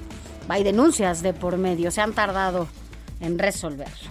hay 0.48 0.64
denuncias 0.64 1.22
de 1.22 1.32
por 1.34 1.56
medio, 1.56 1.90
se 1.90 2.00
han 2.00 2.14
tardado 2.14 2.66
en 3.20 3.38
resolverlo. 3.38 4.10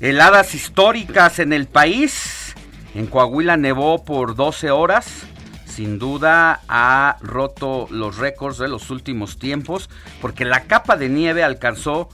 Heladas 0.00 0.54
históricas 0.54 1.38
en 1.38 1.52
el 1.52 1.66
país 1.66 2.41
en 2.94 3.06
Coahuila 3.06 3.56
nevó 3.56 4.04
por 4.04 4.34
12 4.34 4.70
horas. 4.70 5.06
Sin 5.66 5.98
duda 5.98 6.60
ha 6.68 7.16
roto 7.22 7.86
los 7.90 8.18
récords 8.18 8.58
de 8.58 8.68
los 8.68 8.90
últimos 8.90 9.38
tiempos 9.38 9.88
porque 10.20 10.44
la 10.44 10.64
capa 10.64 10.96
de 10.96 11.08
nieve 11.08 11.42
alcanzó 11.42 12.10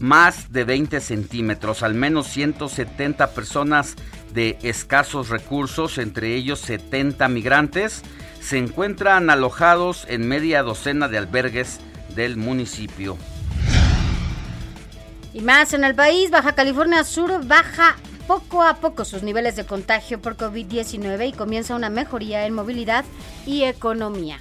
más 0.00 0.52
de 0.52 0.64
20 0.64 1.00
centímetros. 1.00 1.84
Al 1.84 1.94
menos 1.94 2.26
170 2.26 3.30
personas 3.30 3.94
de 4.32 4.58
escasos 4.62 5.28
recursos, 5.28 5.98
entre 5.98 6.34
ellos 6.34 6.58
70 6.60 7.28
migrantes, 7.28 8.02
se 8.40 8.58
encuentran 8.58 9.30
alojados 9.30 10.06
en 10.08 10.26
media 10.26 10.62
docena 10.62 11.06
de 11.06 11.18
albergues 11.18 11.80
del 12.16 12.36
municipio. 12.36 13.16
Y 15.32 15.42
más 15.42 15.74
en 15.74 15.84
el 15.84 15.94
país, 15.94 16.30
Baja 16.30 16.54
California 16.54 17.04
Sur 17.04 17.46
baja 17.46 17.96
poco 18.30 18.62
a 18.62 18.74
poco 18.74 19.04
sus 19.04 19.24
niveles 19.24 19.56
de 19.56 19.66
contagio 19.66 20.22
por 20.22 20.36
COVID-19 20.36 21.30
y 21.30 21.32
comienza 21.32 21.74
una 21.74 21.90
mejoría 21.90 22.46
en 22.46 22.54
movilidad 22.54 23.04
y 23.44 23.64
economía. 23.64 24.38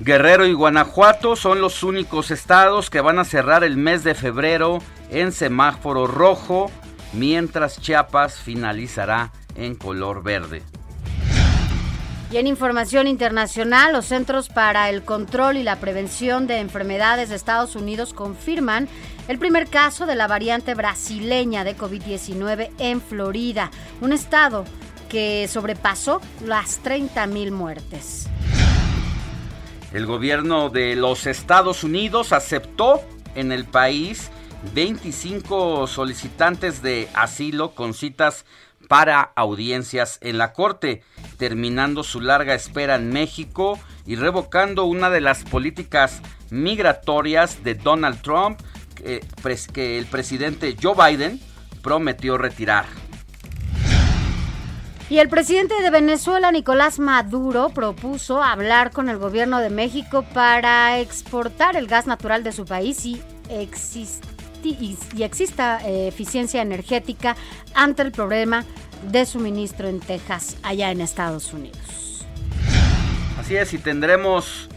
Guerrero 0.00 0.46
y 0.46 0.54
Guanajuato 0.54 1.36
son 1.36 1.60
los 1.60 1.82
únicos 1.82 2.30
estados 2.30 2.88
que 2.88 3.02
van 3.02 3.18
a 3.18 3.26
cerrar 3.26 3.62
el 3.62 3.76
mes 3.76 4.04
de 4.04 4.14
febrero 4.14 4.78
en 5.10 5.32
semáforo 5.32 6.06
rojo, 6.06 6.70
mientras 7.12 7.78
Chiapas 7.78 8.36
finalizará 8.38 9.30
en 9.54 9.74
color 9.74 10.22
verde. 10.22 10.62
Y 12.30 12.38
en 12.38 12.46
información 12.46 13.06
internacional, 13.06 13.92
los 13.92 14.06
Centros 14.06 14.48
para 14.48 14.88
el 14.88 15.02
Control 15.02 15.58
y 15.58 15.62
la 15.62 15.76
Prevención 15.76 16.46
de 16.46 16.60
Enfermedades 16.60 17.28
de 17.28 17.36
Estados 17.36 17.76
Unidos 17.76 18.14
confirman 18.14 18.88
el 19.28 19.38
primer 19.38 19.68
caso 19.68 20.06
de 20.06 20.14
la 20.14 20.26
variante 20.26 20.74
brasileña 20.74 21.62
de 21.62 21.76
COVID-19 21.76 22.70
en 22.78 23.00
Florida, 23.02 23.70
un 24.00 24.12
estado 24.14 24.64
que 25.10 25.46
sobrepasó 25.48 26.20
las 26.44 26.82
30.000 26.82 27.50
muertes. 27.50 28.26
El 29.92 30.06
gobierno 30.06 30.70
de 30.70 30.96
los 30.96 31.26
Estados 31.26 31.84
Unidos 31.84 32.32
aceptó 32.32 33.02
en 33.34 33.52
el 33.52 33.64
país 33.64 34.30
25 34.74 35.86
solicitantes 35.86 36.82
de 36.82 37.08
asilo 37.14 37.74
con 37.74 37.94
citas 37.94 38.44
para 38.88 39.20
audiencias 39.36 40.18
en 40.22 40.38
la 40.38 40.54
Corte, 40.54 41.02
terminando 41.36 42.02
su 42.02 42.20
larga 42.20 42.54
espera 42.54 42.96
en 42.96 43.10
México 43.10 43.78
y 44.06 44.16
revocando 44.16 44.84
una 44.84 45.10
de 45.10 45.20
las 45.20 45.44
políticas 45.44 46.22
migratorias 46.50 47.62
de 47.62 47.74
Donald 47.74 48.22
Trump 48.22 48.60
que 48.98 49.98
el 49.98 50.06
presidente 50.06 50.76
Joe 50.80 50.94
Biden 50.94 51.40
prometió 51.82 52.38
retirar. 52.38 52.86
Y 55.10 55.18
el 55.18 55.30
presidente 55.30 55.80
de 55.80 55.90
Venezuela, 55.90 56.52
Nicolás 56.52 56.98
Maduro, 56.98 57.70
propuso 57.70 58.42
hablar 58.42 58.90
con 58.90 59.08
el 59.08 59.16
gobierno 59.16 59.58
de 59.60 59.70
México 59.70 60.22
para 60.34 60.98
exportar 61.00 61.76
el 61.76 61.86
gas 61.86 62.06
natural 62.06 62.44
de 62.44 62.52
su 62.52 62.66
país 62.66 63.06
y 63.06 63.22
y, 64.62 65.22
exista 65.22 65.80
eh, 65.84 66.08
eficiencia 66.08 66.62
energética 66.62 67.36
ante 67.74 68.02
el 68.02 68.12
problema 68.12 68.64
de 69.10 69.24
suministro 69.26 69.88
en 69.88 70.00
Texas, 70.00 70.56
allá 70.62 70.90
en 70.90 71.00
Estados 71.00 71.52
Unidos. 71.52 72.26
Así 73.38 73.56
es, 73.56 73.72
y 73.72 73.78
tendremos 73.78 74.68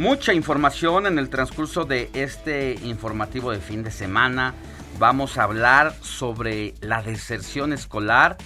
mucha 0.00 0.32
información 0.32 1.06
en 1.06 1.18
el 1.18 1.28
transcurso 1.28 1.84
de 1.84 2.08
este 2.14 2.72
informativo 2.84 3.52
de 3.52 3.60
fin 3.60 3.82
de 3.82 3.90
semana. 3.90 4.54
Vamos 4.98 5.36
a 5.36 5.42
hablar 5.42 5.94
sobre 6.00 6.72
la 6.80 7.02
deserción 7.02 7.74
escolar 7.74 8.38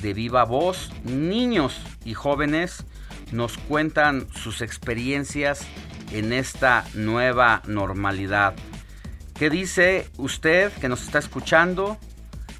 de 0.00 0.14
viva 0.14 0.44
voz. 0.44 0.90
Niños 1.04 1.78
y 2.06 2.14
jóvenes 2.14 2.82
nos 3.30 3.58
cuentan 3.58 4.26
sus 4.32 4.62
experiencias 4.62 5.66
en 6.12 6.32
esta 6.32 6.86
nueva 6.94 7.60
normalidad. 7.66 8.54
¿Qué 9.34 9.50
dice 9.50 10.08
usted 10.16 10.72
que 10.80 10.88
nos 10.88 11.02
está 11.02 11.18
escuchando? 11.18 11.98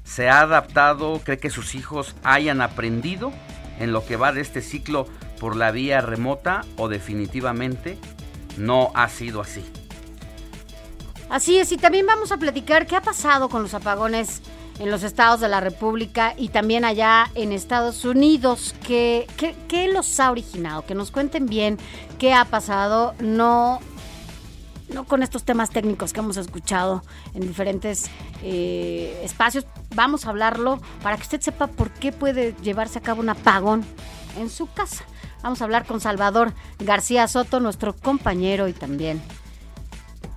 ¿Se 0.03 0.29
ha 0.29 0.41
adaptado? 0.41 1.21
¿Cree 1.25 1.39
que 1.39 1.49
sus 1.49 1.73
hijos 1.73 2.15
hayan 2.23 2.61
aprendido 2.61 3.33
en 3.79 3.91
lo 3.91 4.05
que 4.05 4.15
va 4.15 4.31
de 4.31 4.41
este 4.41 4.61
ciclo 4.61 5.07
por 5.39 5.55
la 5.55 5.71
vía 5.71 6.01
remota 6.01 6.61
o 6.77 6.87
definitivamente 6.87 7.97
no 8.57 8.91
ha 8.93 9.09
sido 9.09 9.41
así? 9.41 9.63
Así 11.29 11.57
es, 11.57 11.71
y 11.71 11.77
también 11.77 12.05
vamos 12.05 12.31
a 12.31 12.37
platicar 12.37 12.85
qué 12.87 12.95
ha 12.95 13.01
pasado 13.01 13.49
con 13.49 13.61
los 13.61 13.73
apagones 13.73 14.41
en 14.79 14.91
los 14.91 15.03
estados 15.03 15.39
de 15.39 15.49
la 15.49 15.59
República 15.59 16.33
y 16.37 16.49
también 16.49 16.85
allá 16.85 17.29
en 17.35 17.51
Estados 17.51 18.05
Unidos. 18.05 18.75
¿Qué, 18.85 19.27
qué, 19.67 19.87
los 19.87 20.19
ha 20.19 20.31
originado? 20.31 20.85
Que 20.85 20.95
nos 20.95 21.11
cuenten 21.11 21.47
bien 21.47 21.77
qué 22.19 22.33
ha 22.33 22.45
pasado, 22.45 23.13
no, 23.19 23.79
no 24.89 25.05
con 25.05 25.23
estos 25.23 25.43
temas 25.43 25.69
técnicos 25.69 26.13
que 26.13 26.19
hemos 26.19 26.37
escuchado 26.37 27.03
en 27.33 27.41
diferentes 27.41 28.09
eh, 28.43 29.19
espacios. 29.23 29.65
Vamos 29.95 30.25
a 30.25 30.29
hablarlo 30.29 30.79
para 31.01 31.17
que 31.17 31.23
usted 31.23 31.41
sepa 31.41 31.67
por 31.67 31.91
qué 31.91 32.11
puede 32.11 32.55
llevarse 32.61 32.99
a 32.99 33.01
cabo 33.01 33.21
un 33.21 33.29
apagón 33.29 33.83
en 34.37 34.49
su 34.49 34.71
casa. 34.71 35.03
Vamos 35.47 35.61
a 35.61 35.63
hablar 35.63 35.85
con 35.85 36.01
Salvador 36.01 36.51
García 36.77 37.25
Soto, 37.25 37.61
nuestro 37.61 37.95
compañero 37.95 38.67
y 38.67 38.73
también 38.73 39.21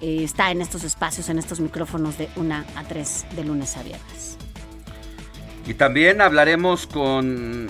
eh, 0.00 0.22
está 0.22 0.52
en 0.52 0.60
estos 0.60 0.84
espacios, 0.84 1.28
en 1.28 1.40
estos 1.40 1.58
micrófonos 1.58 2.16
de 2.16 2.28
1 2.36 2.54
a 2.54 2.84
3 2.84 3.26
de 3.34 3.42
lunes 3.42 3.76
a 3.76 3.82
viernes. 3.82 4.38
Y 5.66 5.74
también 5.74 6.20
hablaremos 6.20 6.86
con 6.86 7.66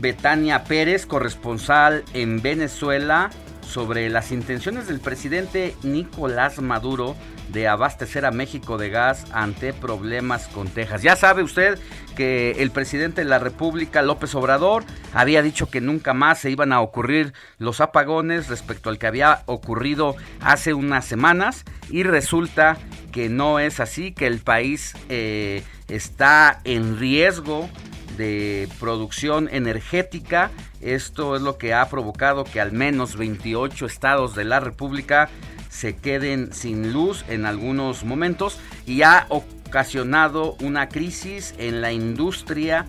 Betania 0.00 0.64
Pérez, 0.64 1.06
corresponsal 1.06 2.02
en 2.14 2.42
Venezuela, 2.42 3.30
sobre 3.72 4.10
las 4.10 4.32
intenciones 4.32 4.86
del 4.86 5.00
presidente 5.00 5.74
Nicolás 5.82 6.60
Maduro 6.60 7.16
de 7.48 7.68
abastecer 7.68 8.24
a 8.26 8.30
México 8.30 8.76
de 8.76 8.90
gas 8.90 9.24
ante 9.32 9.72
problemas 9.72 10.46
con 10.48 10.68
Texas. 10.68 11.02
Ya 11.02 11.16
sabe 11.16 11.42
usted 11.42 11.78
que 12.14 12.52
el 12.58 12.70
presidente 12.70 13.22
de 13.22 13.28
la 13.28 13.38
República, 13.38 14.02
López 14.02 14.34
Obrador, 14.34 14.84
había 15.14 15.42
dicho 15.42 15.70
que 15.70 15.80
nunca 15.80 16.12
más 16.12 16.38
se 16.40 16.50
iban 16.50 16.72
a 16.72 16.80
ocurrir 16.80 17.32
los 17.58 17.80
apagones 17.80 18.48
respecto 18.48 18.90
al 18.90 18.98
que 18.98 19.06
había 19.06 19.42
ocurrido 19.46 20.16
hace 20.40 20.74
unas 20.74 21.06
semanas 21.06 21.64
y 21.90 22.02
resulta 22.02 22.76
que 23.10 23.28
no 23.28 23.58
es 23.58 23.80
así, 23.80 24.12
que 24.12 24.26
el 24.26 24.38
país 24.40 24.94
eh, 25.08 25.62
está 25.88 26.60
en 26.64 26.98
riesgo 26.98 27.68
de 28.16 28.68
producción 28.80 29.48
energética. 29.52 30.50
Esto 30.82 31.36
es 31.36 31.42
lo 31.42 31.58
que 31.58 31.74
ha 31.74 31.88
provocado 31.88 32.44
que 32.44 32.60
al 32.60 32.72
menos 32.72 33.16
28 33.16 33.86
estados 33.86 34.34
de 34.34 34.44
la 34.44 34.60
República 34.60 35.30
se 35.70 35.96
queden 35.96 36.52
sin 36.52 36.92
luz 36.92 37.24
en 37.28 37.46
algunos 37.46 38.04
momentos 38.04 38.58
y 38.84 39.02
ha 39.02 39.26
ocasionado 39.30 40.56
una 40.60 40.88
crisis 40.88 41.54
en 41.58 41.80
la 41.80 41.92
industria 41.92 42.86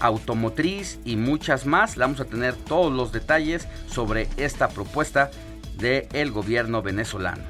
automotriz 0.00 0.98
y 1.04 1.16
muchas 1.16 1.66
más. 1.66 1.96
Vamos 1.96 2.20
a 2.20 2.24
tener 2.24 2.54
todos 2.54 2.92
los 2.92 3.12
detalles 3.12 3.66
sobre 3.88 4.28
esta 4.36 4.68
propuesta 4.68 5.30
del 5.76 6.30
gobierno 6.30 6.80
venezolano. 6.80 7.42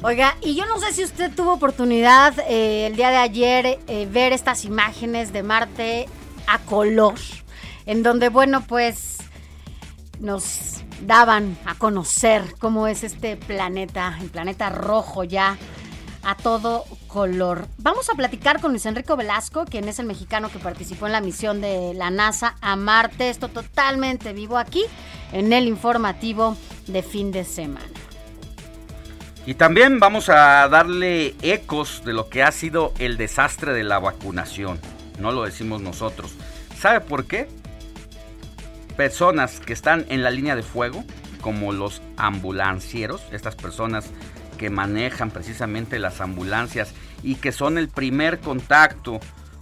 Oiga, 0.00 0.36
y 0.40 0.54
yo 0.54 0.64
no 0.66 0.78
sé 0.78 0.92
si 0.92 1.02
usted 1.02 1.32
tuvo 1.34 1.54
oportunidad 1.54 2.38
eh, 2.48 2.86
el 2.86 2.94
día 2.94 3.10
de 3.10 3.16
ayer 3.16 3.78
eh, 3.88 4.08
ver 4.10 4.32
estas 4.32 4.64
imágenes 4.64 5.32
de 5.32 5.42
Marte 5.42 6.06
a 6.46 6.60
color, 6.60 7.16
en 7.88 8.02
donde, 8.02 8.28
bueno, 8.28 8.62
pues 8.66 9.16
nos 10.20 10.82
daban 11.06 11.56
a 11.64 11.74
conocer 11.74 12.42
cómo 12.58 12.86
es 12.86 13.02
este 13.02 13.38
planeta, 13.38 14.18
el 14.20 14.28
planeta 14.28 14.68
rojo 14.68 15.24
ya 15.24 15.56
a 16.22 16.34
todo 16.34 16.84
color. 17.06 17.66
Vamos 17.78 18.10
a 18.10 18.14
platicar 18.14 18.60
con 18.60 18.72
Luis 18.72 18.84
Enrico 18.84 19.16
Velasco, 19.16 19.64
quien 19.64 19.88
es 19.88 19.98
el 19.98 20.04
mexicano 20.04 20.50
que 20.50 20.58
participó 20.58 21.06
en 21.06 21.12
la 21.12 21.22
misión 21.22 21.62
de 21.62 21.94
la 21.94 22.10
NASA 22.10 22.56
a 22.60 22.76
Marte. 22.76 23.30
Esto 23.30 23.48
totalmente 23.48 24.34
vivo 24.34 24.58
aquí 24.58 24.84
en 25.32 25.50
el 25.54 25.66
informativo 25.66 26.58
de 26.88 27.02
fin 27.02 27.32
de 27.32 27.44
semana. 27.44 27.86
Y 29.46 29.54
también 29.54 29.98
vamos 29.98 30.28
a 30.28 30.68
darle 30.68 31.34
ecos 31.40 32.02
de 32.04 32.12
lo 32.12 32.28
que 32.28 32.42
ha 32.42 32.52
sido 32.52 32.92
el 32.98 33.16
desastre 33.16 33.72
de 33.72 33.84
la 33.84 33.98
vacunación. 33.98 34.78
No 35.18 35.32
lo 35.32 35.44
decimos 35.44 35.80
nosotros. 35.80 36.34
¿Sabe 36.78 37.00
por 37.00 37.24
qué? 37.24 37.48
Personas 38.98 39.60
que 39.60 39.72
están 39.72 40.06
en 40.08 40.24
la 40.24 40.30
línea 40.32 40.56
de 40.56 40.64
fuego, 40.64 41.04
como 41.40 41.72
los 41.72 42.02
ambulancieros, 42.16 43.22
estas 43.30 43.54
personas 43.54 44.10
que 44.58 44.70
manejan 44.70 45.30
precisamente 45.30 46.00
las 46.00 46.20
ambulancias 46.20 46.92
y 47.22 47.36
que 47.36 47.52
son 47.52 47.78
el 47.78 47.88
primer 47.88 48.40
contacto 48.40 49.20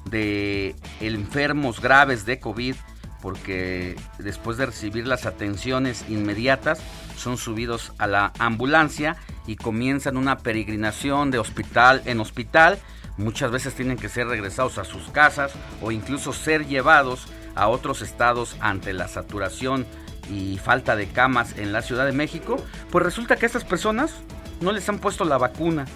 de 0.08 0.74
enfermos 1.00 1.82
graves 1.82 2.24
de 2.24 2.40
COVID, 2.40 2.76
porque 3.20 3.96
después 4.18 4.56
de 4.56 4.64
recibir 4.64 5.06
las 5.06 5.26
atenciones 5.26 6.06
inmediatas 6.08 6.80
son 7.18 7.36
subidos 7.36 7.92
a 7.98 8.06
la 8.06 8.32
ambulancia 8.38 9.16
y 9.46 9.56
comienzan 9.56 10.16
una 10.16 10.38
peregrinación 10.38 11.30
de 11.30 11.40
hospital 11.40 12.00
en 12.06 12.20
hospital. 12.20 12.78
Muchas 13.18 13.50
veces 13.50 13.74
tienen 13.74 13.98
que 13.98 14.08
ser 14.08 14.28
regresados 14.28 14.78
a 14.78 14.84
sus 14.84 15.10
casas 15.10 15.52
o 15.82 15.92
incluso 15.92 16.32
ser 16.32 16.66
llevados 16.66 17.28
a 17.56 17.68
otros 17.68 18.02
estados 18.02 18.56
ante 18.60 18.92
la 18.92 19.08
saturación 19.08 19.86
y 20.30 20.58
falta 20.58 20.96
de 20.96 21.08
camas 21.08 21.56
en 21.58 21.72
la 21.72 21.82
Ciudad 21.82 22.06
de 22.06 22.12
México, 22.12 22.56
pues 22.90 23.04
resulta 23.04 23.36
que 23.36 23.46
a 23.46 23.48
estas 23.48 23.64
personas 23.64 24.14
no 24.60 24.72
les 24.72 24.88
han 24.88 24.98
puesto 24.98 25.24
la 25.24 25.38
vacuna, 25.38 25.86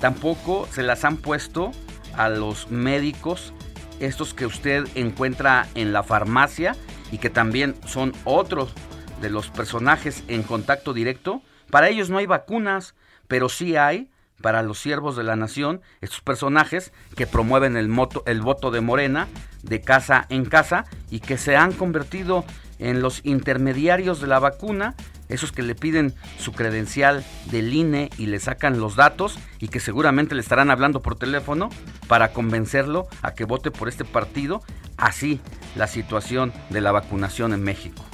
tampoco 0.00 0.68
se 0.70 0.82
las 0.82 1.04
han 1.04 1.16
puesto 1.16 1.72
a 2.16 2.28
los 2.28 2.70
médicos, 2.70 3.52
estos 4.00 4.34
que 4.34 4.46
usted 4.46 4.86
encuentra 4.94 5.66
en 5.74 5.92
la 5.92 6.02
farmacia 6.02 6.76
y 7.10 7.18
que 7.18 7.30
también 7.30 7.74
son 7.86 8.12
otros 8.24 8.72
de 9.20 9.30
los 9.30 9.50
personajes 9.50 10.22
en 10.28 10.42
contacto 10.42 10.92
directo. 10.92 11.42
Para 11.70 11.88
ellos 11.88 12.10
no 12.10 12.18
hay 12.18 12.26
vacunas, 12.26 12.94
pero 13.26 13.48
sí 13.48 13.76
hay 13.76 14.10
para 14.40 14.62
los 14.62 14.78
siervos 14.78 15.16
de 15.16 15.24
la 15.24 15.36
nación, 15.36 15.80
estos 16.00 16.20
personajes 16.20 16.92
que 17.16 17.26
promueven 17.26 17.76
el, 17.76 17.90
el 18.26 18.40
voto 18.40 18.70
de 18.70 18.80
Morena 18.80 19.26
de 19.62 19.80
casa 19.80 20.26
en 20.28 20.44
casa 20.44 20.84
y 21.10 21.20
que 21.20 21.38
se 21.38 21.56
han 21.56 21.72
convertido 21.72 22.44
en 22.78 23.02
los 23.02 23.20
intermediarios 23.24 24.20
de 24.20 24.28
la 24.28 24.38
vacuna, 24.38 24.94
esos 25.28 25.52
que 25.52 25.62
le 25.62 25.74
piden 25.74 26.14
su 26.38 26.52
credencial 26.52 27.24
del 27.46 27.72
INE 27.74 28.10
y 28.18 28.26
le 28.26 28.38
sacan 28.38 28.80
los 28.80 28.96
datos 28.96 29.38
y 29.58 29.68
que 29.68 29.80
seguramente 29.80 30.34
le 30.34 30.40
estarán 30.40 30.70
hablando 30.70 31.02
por 31.02 31.16
teléfono 31.16 31.70
para 32.06 32.32
convencerlo 32.32 33.08
a 33.22 33.34
que 33.34 33.44
vote 33.44 33.70
por 33.70 33.88
este 33.88 34.04
partido. 34.04 34.62
Así 34.96 35.40
la 35.76 35.86
situación 35.86 36.52
de 36.70 36.80
la 36.80 36.92
vacunación 36.92 37.52
en 37.52 37.62
México. 37.62 38.04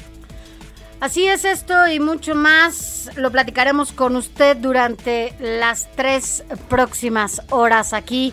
Así 1.00 1.26
es 1.26 1.44
esto 1.44 1.86
y 1.86 2.00
mucho 2.00 2.34
más 2.34 3.10
lo 3.16 3.30
platicaremos 3.30 3.92
con 3.92 4.16
usted 4.16 4.56
durante 4.56 5.34
las 5.38 5.88
tres 5.94 6.44
próximas 6.68 7.42
horas 7.50 7.92
aquí 7.92 8.32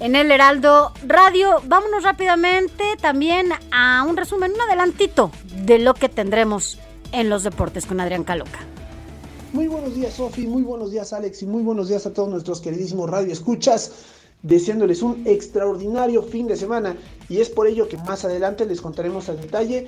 en 0.00 0.16
el 0.16 0.30
Heraldo 0.30 0.92
Radio. 1.06 1.60
Vámonos 1.66 2.02
rápidamente 2.02 2.84
también 3.00 3.50
a 3.70 4.04
un 4.08 4.16
resumen, 4.16 4.52
un 4.52 4.60
adelantito 4.62 5.30
de 5.64 5.78
lo 5.78 5.94
que 5.94 6.08
tendremos 6.08 6.78
en 7.12 7.28
los 7.28 7.44
deportes 7.44 7.86
con 7.86 8.00
Adrián 8.00 8.24
Caloca. 8.24 8.60
Muy 9.52 9.66
buenos 9.66 9.94
días, 9.94 10.14
Sofi, 10.14 10.46
muy 10.46 10.62
buenos 10.62 10.90
días, 10.90 11.12
Alex, 11.12 11.42
y 11.42 11.46
muy 11.46 11.62
buenos 11.62 11.88
días 11.88 12.06
a 12.06 12.12
todos 12.12 12.28
nuestros 12.28 12.60
queridísimos 12.60 13.10
radio 13.10 13.32
escuchas, 13.32 13.92
deseándoles 14.42 15.02
un 15.02 15.26
extraordinario 15.26 16.22
fin 16.22 16.46
de 16.46 16.56
semana. 16.56 16.96
Y 17.28 17.40
es 17.40 17.50
por 17.50 17.66
ello 17.66 17.88
que 17.88 17.96
más 17.98 18.24
adelante 18.24 18.64
les 18.64 18.80
contaremos 18.80 19.28
al 19.28 19.40
detalle 19.40 19.86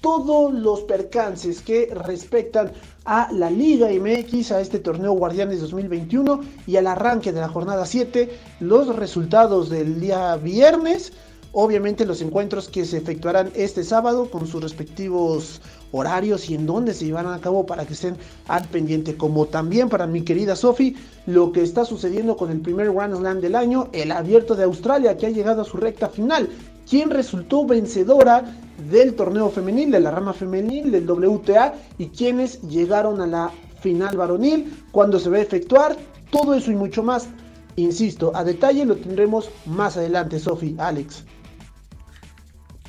todos 0.00 0.52
los 0.52 0.80
percances 0.82 1.62
que 1.62 1.90
respectan 1.92 2.72
a 3.04 3.28
la 3.32 3.50
Liga 3.50 3.88
MX, 3.88 4.52
a 4.52 4.60
este 4.60 4.78
torneo 4.78 5.12
Guardianes 5.12 5.60
2021 5.60 6.40
y 6.66 6.76
al 6.76 6.86
arranque 6.86 7.32
de 7.32 7.40
la 7.40 7.48
jornada 7.48 7.86
7, 7.86 8.30
los 8.60 8.94
resultados 8.94 9.70
del 9.70 10.00
día 10.00 10.36
viernes, 10.36 11.12
obviamente 11.52 12.04
los 12.04 12.20
encuentros 12.20 12.68
que 12.68 12.84
se 12.84 12.98
efectuarán 12.98 13.50
este 13.54 13.84
sábado 13.84 14.30
con 14.30 14.46
sus 14.46 14.62
respectivos 14.62 15.60
horarios 15.92 16.50
y 16.50 16.54
en 16.54 16.66
dónde 16.66 16.92
se 16.92 17.06
llevarán 17.06 17.32
a 17.32 17.40
cabo 17.40 17.64
para 17.64 17.86
que 17.86 17.94
estén 17.94 18.16
al 18.48 18.66
pendiente, 18.68 19.16
como 19.16 19.46
también 19.46 19.88
para 19.88 20.06
mi 20.06 20.22
querida 20.22 20.56
Sofi, 20.56 20.96
lo 21.26 21.52
que 21.52 21.62
está 21.62 21.84
sucediendo 21.84 22.36
con 22.36 22.50
el 22.50 22.60
primer 22.60 22.92
Grand 22.92 23.16
Slam 23.16 23.40
del 23.40 23.54
año, 23.54 23.88
el 23.92 24.12
abierto 24.12 24.54
de 24.54 24.64
Australia 24.64 25.16
que 25.16 25.26
ha 25.26 25.30
llegado 25.30 25.62
a 25.62 25.64
su 25.64 25.76
recta 25.76 26.08
final 26.08 26.50
quien 26.88 27.10
resultó 27.10 27.66
vencedora 27.66 28.44
del 28.90 29.14
torneo 29.14 29.50
femenil, 29.50 29.90
de 29.90 30.00
la 30.00 30.10
rama 30.10 30.32
femenil, 30.32 30.90
del 30.90 31.08
WTA, 31.10 31.74
y 31.98 32.08
quienes 32.08 32.62
llegaron 32.62 33.20
a 33.20 33.26
la 33.26 33.50
final 33.80 34.16
varonil, 34.16 34.84
cuando 34.92 35.18
se 35.18 35.30
va 35.30 35.38
a 35.38 35.40
efectuar, 35.40 35.96
todo 36.30 36.54
eso 36.54 36.70
y 36.70 36.76
mucho 36.76 37.02
más. 37.02 37.28
Insisto, 37.76 38.32
a 38.34 38.44
detalle 38.44 38.84
lo 38.84 38.96
tendremos 38.96 39.50
más 39.66 39.96
adelante, 39.96 40.38
Sofi, 40.38 40.76
Alex. 40.78 41.24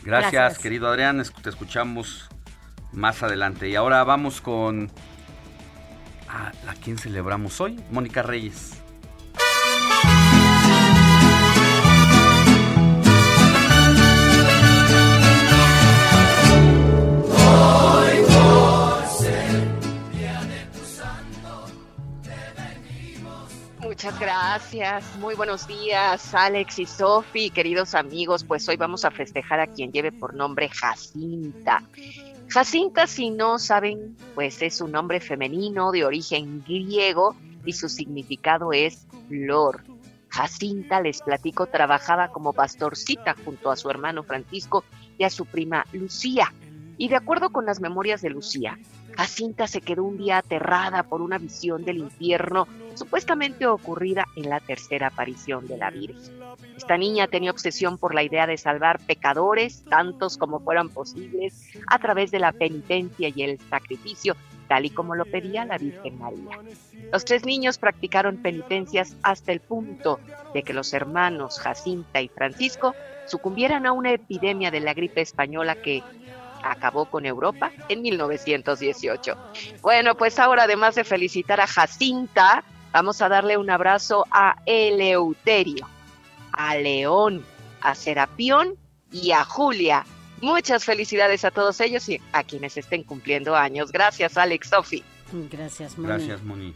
Gracias, 0.03 0.31
Gracias. 0.31 0.60
querido 0.60 0.88
Adrián, 0.88 1.21
te 1.41 1.49
escuchamos 1.49 2.29
más 2.93 3.23
adelante. 3.23 3.69
Y 3.69 3.75
ahora 3.75 4.03
vamos 4.03 4.39
con... 4.41 4.89
¿A, 6.29 6.47
¿a 6.69 6.73
quién 6.83 6.97
celebramos 6.97 7.60
hoy? 7.62 7.79
Mónica 7.91 8.21
Reyes. 8.21 8.77
Muchas 23.97 24.19
gracias, 24.19 25.15
muy 25.17 25.33
buenos 25.33 25.65
días 25.65 26.36
Alex 26.36 26.77
y 26.77 26.86
Sofi, 26.86 27.49
queridos 27.49 27.95
amigos, 27.95 28.43
pues 28.43 28.69
hoy 28.69 28.77
vamos 28.77 29.05
a 29.05 29.10
festejar 29.10 29.60
a 29.60 29.65
quien 29.65 29.91
lleve 29.91 30.12
por 30.12 30.36
nombre 30.36 30.69
Jacinta. 30.69 31.81
Jacinta, 32.47 33.07
si 33.07 33.31
no 33.31 33.57
saben, 33.57 34.15
pues 34.36 34.62
es 34.62 34.81
un 34.81 34.91
nombre 34.91 35.19
femenino 35.19 35.91
de 35.91 36.05
origen 36.05 36.63
griego 36.63 37.36
y 37.65 37.73
su 37.73 37.89
significado 37.89 38.71
es 38.71 39.07
flor. 39.29 39.83
Jacinta, 40.29 41.01
les 41.01 41.23
platico, 41.23 41.65
trabajaba 41.65 42.27
como 42.27 42.53
pastorcita 42.53 43.36
junto 43.43 43.71
a 43.71 43.75
su 43.75 43.89
hermano 43.89 44.21
Francisco 44.21 44.83
y 45.17 45.23
a 45.23 45.31
su 45.31 45.47
prima 45.47 45.88
Lucía. 45.91 46.53
Y 46.99 47.07
de 47.07 47.15
acuerdo 47.15 47.49
con 47.49 47.65
las 47.65 47.81
memorias 47.81 48.21
de 48.21 48.29
Lucía, 48.29 48.77
Jacinta 49.17 49.65
se 49.65 49.82
quedó 49.82 50.03
un 50.03 50.19
día 50.19 50.38
aterrada 50.38 51.01
por 51.01 51.23
una 51.23 51.39
visión 51.39 51.84
del 51.84 51.97
infierno 51.97 52.67
supuestamente 52.93 53.65
ocurrida 53.65 54.25
en 54.36 54.47
la 54.47 54.60
tercera 54.60 55.08
aparición 55.08 55.65
de 55.67 55.77
la 55.77 55.89
Virgen. 55.89 56.39
Esta 56.77 56.97
niña 56.97 57.27
tenía 57.27 57.49
obsesión 57.49 57.97
por 57.97 58.13
la 58.13 58.21
idea 58.21 58.45
de 58.45 58.58
salvar 58.58 58.99
pecadores, 58.99 59.84
tantos 59.89 60.38
como 60.38 60.60
fueran 60.60 60.89
posibles, 60.89 61.71
a 61.88 61.97
través 61.97 62.30
de 62.30 62.38
la 62.38 62.51
penitencia 62.51 63.30
y 63.36 63.41
el 63.41 63.60
sacrificio, 63.71 64.36
tal 64.67 64.86
y 64.86 64.91
como 64.91 65.15
lo 65.15 65.25
pedía 65.25 65.65
la 65.65 65.80
Virgen 65.80 66.19
María. 66.19 66.60
Los 67.12 67.25
tres 67.25 67.43
niños 67.43 67.80
practicaron 67.80 68.38
penitencias 68.38 69.15
hasta 69.23 69.51
el 69.51 69.62
punto 69.62 70.19
de 70.53 70.62
que 70.62 70.73
los 70.73 70.93
hermanos 70.93 71.60
Jacinta 71.60 72.21
y 72.21 72.27
Francisco 72.27 72.93
sucumbieran 73.25 73.88
a 73.88 73.93
una 73.93 74.12
epidemia 74.12 74.69
de 74.69 74.80
la 74.80 74.93
gripe 74.93 75.21
española 75.21 75.75
que 75.75 76.03
acabó 76.71 77.06
con 77.06 77.25
Europa 77.25 77.71
en 77.89 78.01
1918. 78.01 79.38
Bueno, 79.82 80.15
pues 80.15 80.39
ahora 80.39 80.63
además 80.63 80.95
de 80.95 81.03
felicitar 81.03 81.60
a 81.60 81.67
Jacinta, 81.67 82.63
vamos 82.91 83.21
a 83.21 83.30
darle 83.30 83.58
un 83.58 83.69
abrazo 83.69 84.25
a 84.32 84.58
Eleuterio, 84.65 85.88
a 86.51 86.75
León, 86.75 87.45
a 87.82 87.95
Serapión 87.95 88.75
y 89.12 89.32
a 89.32 89.43
Julia. 89.43 90.06
Muchas 90.41 90.86
felicidades 90.86 91.45
a 91.45 91.51
todos 91.51 91.80
ellos 91.82 92.08
y 92.10 92.21
a 92.32 92.43
quienes 92.43 92.77
estén 92.77 93.03
cumpliendo 93.03 93.56
años. 93.56 93.91
Gracias, 93.91 94.38
Alex 94.38 94.69
Sofi. 94.69 95.03
Gracias, 95.49 95.97
Moni. 95.97 96.10
Gracias, 96.10 96.43
Moni. 96.43 96.73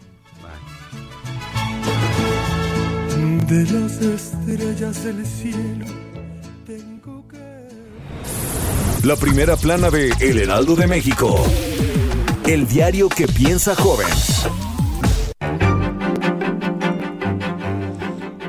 De 3.47 3.63
las 3.71 4.01
estrellas 4.01 5.03
del 5.03 5.25
cielo. 5.25 6.10
La 9.03 9.15
primera 9.15 9.57
plana 9.57 9.89
de 9.89 10.11
El 10.19 10.37
Heraldo 10.37 10.75
de 10.75 10.85
México. 10.85 11.43
El 12.45 12.67
diario 12.67 13.09
que 13.09 13.27
piensa 13.27 13.73
joven. 13.73 14.05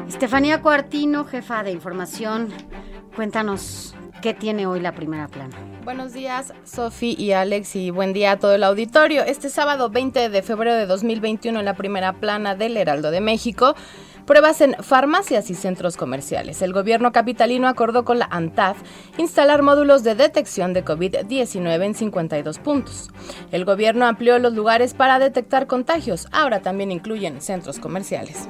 Estefanía 0.06 0.60
Cuartino, 0.60 1.24
jefa 1.24 1.62
de 1.62 1.72
información, 1.72 2.52
cuéntanos 3.16 3.94
qué 4.20 4.34
tiene 4.34 4.66
hoy 4.66 4.80
la 4.80 4.94
primera 4.94 5.26
plana. 5.26 5.56
Buenos 5.84 6.12
días, 6.12 6.52
Sofi 6.64 7.16
y 7.18 7.32
Alex, 7.32 7.74
y 7.74 7.88
buen 7.88 8.12
día 8.12 8.32
a 8.32 8.38
todo 8.38 8.54
el 8.54 8.62
auditorio. 8.62 9.22
Este 9.22 9.48
sábado 9.48 9.88
20 9.88 10.28
de 10.28 10.42
febrero 10.42 10.76
de 10.76 10.84
2021, 10.84 11.60
en 11.60 11.64
la 11.64 11.76
primera 11.76 12.12
plana 12.12 12.54
del 12.54 12.76
Heraldo 12.76 13.10
de 13.10 13.22
México, 13.22 13.74
pruebas 14.32 14.62
en 14.62 14.74
farmacias 14.80 15.50
y 15.50 15.54
centros 15.54 15.98
comerciales. 15.98 16.62
El 16.62 16.72
gobierno 16.72 17.12
capitalino 17.12 17.68
acordó 17.68 18.06
con 18.06 18.18
la 18.18 18.28
ANTAF 18.30 18.78
instalar 19.18 19.60
módulos 19.60 20.04
de 20.04 20.14
detección 20.14 20.72
de 20.72 20.82
COVID-19 20.82 21.84
en 21.84 21.94
52 21.94 22.58
puntos. 22.58 23.10
El 23.50 23.66
gobierno 23.66 24.06
amplió 24.06 24.38
los 24.38 24.54
lugares 24.54 24.94
para 24.94 25.18
detectar 25.18 25.66
contagios, 25.66 26.28
ahora 26.32 26.60
también 26.60 26.92
incluyen 26.92 27.42
centros 27.42 27.78
comerciales. 27.78 28.48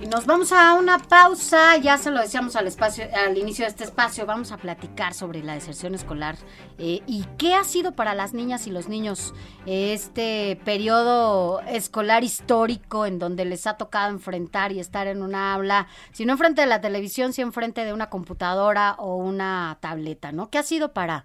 Y 0.00 0.06
nos 0.06 0.26
vamos 0.26 0.52
a 0.52 0.74
una 0.74 0.98
pausa, 0.98 1.76
ya 1.76 1.98
se 1.98 2.12
lo 2.12 2.20
decíamos 2.20 2.54
al 2.54 2.68
espacio, 2.68 3.04
al 3.12 3.36
inicio 3.36 3.64
de 3.64 3.70
este 3.70 3.82
espacio, 3.82 4.26
vamos 4.26 4.52
a 4.52 4.56
platicar 4.56 5.12
sobre 5.12 5.42
la 5.42 5.54
deserción 5.54 5.92
escolar 5.92 6.36
eh, 6.78 7.02
y 7.08 7.24
qué 7.36 7.56
ha 7.56 7.64
sido 7.64 7.96
para 7.96 8.14
las 8.14 8.32
niñas 8.32 8.68
y 8.68 8.70
los 8.70 8.88
niños 8.88 9.34
este 9.66 10.54
periodo 10.64 11.62
escolar 11.62 12.22
histórico 12.22 13.06
en 13.06 13.18
donde 13.18 13.44
les 13.44 13.66
ha 13.66 13.76
tocado 13.76 14.10
enfrentar 14.10 14.70
y 14.70 14.78
estar 14.78 15.08
en 15.08 15.20
una 15.20 15.52
aula, 15.52 15.88
si 16.12 16.24
no 16.24 16.34
enfrente 16.34 16.60
de 16.60 16.68
la 16.68 16.80
televisión, 16.80 17.32
si 17.32 17.42
enfrente 17.42 17.84
de 17.84 17.92
una 17.92 18.08
computadora 18.08 18.94
o 18.98 19.16
una 19.16 19.78
tableta, 19.80 20.30
¿no? 20.30 20.48
¿Qué 20.48 20.58
ha 20.58 20.62
sido 20.62 20.92
para, 20.92 21.24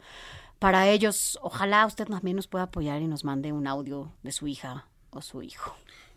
para 0.57 0.87
ellos? 0.87 1.37
Ojalá 1.43 1.85
usted 1.85 2.07
también 2.07 2.37
nos 2.37 2.47
pueda 2.47 2.63
apoyar 2.63 3.03
y 3.03 3.07
nos 3.07 3.23
mande 3.23 3.51
un 3.51 3.67
audio 3.67 4.11
de 4.23 4.31
su 4.31 4.47
hija 4.47 4.87
o 5.11 5.21
su 5.21 5.43
hijo. 5.43 5.75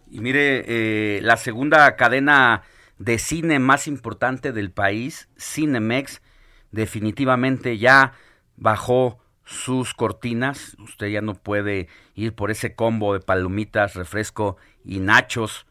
Y 0.09 0.21
mire, 0.21 0.65
eh, 0.67 1.21
la 1.23 1.37
segunda 1.37 1.97
cadena 1.97 2.63
de 2.99 3.19
cine 3.19 3.59
más 3.59 3.87
importante 3.87 4.53
del 4.53 4.71
país, 4.71 5.29
Cinemex, 5.39 6.23
definitivamente 6.71 7.79
ya 7.79 8.13
bajó 8.57 9.19
sus 9.45 9.95
cortinas. 9.95 10.77
Usted 10.79 11.09
ya 11.09 11.21
no 11.21 11.35
puede 11.35 11.89
ir 12.15 12.35
por 12.35 12.51
ese 12.51 12.75
combo 12.75 13.15
de 13.15 13.21
palomitas, 13.21 13.95
refresco 13.95 14.57
y 14.85 15.01
nachos 15.01 15.67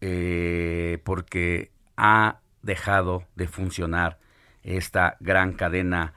eh, 0.00 0.98
porque 1.04 1.70
ha 1.96 2.40
dejado 2.62 3.24
de 3.34 3.48
funcionar 3.48 4.18
esta 4.62 5.16
gran 5.20 5.52
cadena 5.52 6.14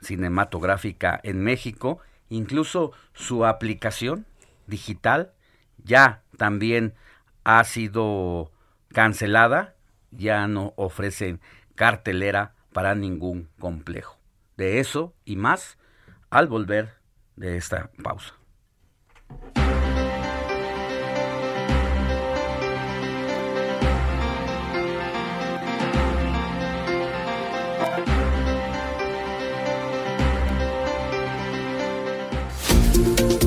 cinematográfica 0.00 1.20
en 1.22 1.42
México. 1.42 2.00
Incluso 2.28 2.92
su 3.12 3.44
aplicación 3.44 4.26
digital 4.66 5.32
ya 5.86 6.22
también 6.36 6.94
ha 7.44 7.62
sido 7.64 8.50
cancelada, 8.92 9.76
ya 10.10 10.46
no 10.48 10.74
ofrecen 10.76 11.40
cartelera 11.74 12.54
para 12.72 12.94
ningún 12.94 13.48
complejo. 13.58 14.18
De 14.56 14.80
eso 14.80 15.14
y 15.24 15.36
más 15.36 15.78
al 16.28 16.48
volver 16.48 16.94
de 17.36 17.56
esta 17.56 17.90
pausa. 18.02 18.34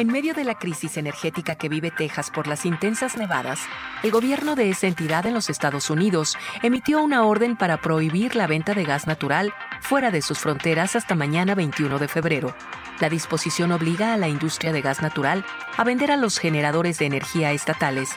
En 0.00 0.06
medio 0.06 0.32
de 0.32 0.44
la 0.44 0.54
crisis 0.54 0.96
energética 0.96 1.56
que 1.56 1.68
vive 1.68 1.90
Texas 1.90 2.30
por 2.30 2.46
las 2.46 2.64
intensas 2.64 3.18
nevadas, 3.18 3.60
el 4.02 4.10
gobierno 4.10 4.54
de 4.54 4.70
esa 4.70 4.86
entidad 4.86 5.26
en 5.26 5.34
los 5.34 5.50
Estados 5.50 5.90
Unidos 5.90 6.38
emitió 6.62 7.02
una 7.02 7.24
orden 7.24 7.54
para 7.54 7.76
prohibir 7.76 8.34
la 8.34 8.46
venta 8.46 8.72
de 8.72 8.84
gas 8.84 9.06
natural 9.06 9.52
fuera 9.82 10.10
de 10.10 10.22
sus 10.22 10.38
fronteras 10.38 10.96
hasta 10.96 11.14
mañana 11.14 11.54
21 11.54 11.98
de 11.98 12.08
febrero. 12.08 12.56
La 12.98 13.10
disposición 13.10 13.72
obliga 13.72 14.14
a 14.14 14.16
la 14.16 14.28
industria 14.28 14.72
de 14.72 14.80
gas 14.80 15.02
natural 15.02 15.44
a 15.76 15.84
vender 15.84 16.12
a 16.12 16.16
los 16.16 16.38
generadores 16.38 16.98
de 16.98 17.04
energía 17.04 17.52
estatales. 17.52 18.08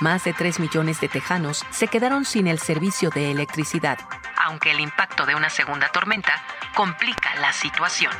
Más 0.00 0.24
de 0.24 0.32
3 0.32 0.58
millones 0.58 1.00
de 1.00 1.06
tejanos 1.06 1.64
se 1.70 1.86
quedaron 1.86 2.24
sin 2.24 2.48
el 2.48 2.58
servicio 2.58 3.10
de 3.10 3.30
electricidad, 3.30 4.00
aunque 4.44 4.72
el 4.72 4.80
impacto 4.80 5.24
de 5.24 5.36
una 5.36 5.50
segunda 5.50 5.86
tormenta 5.92 6.32
complica 6.74 7.36
la 7.36 7.52
situación. 7.52 8.10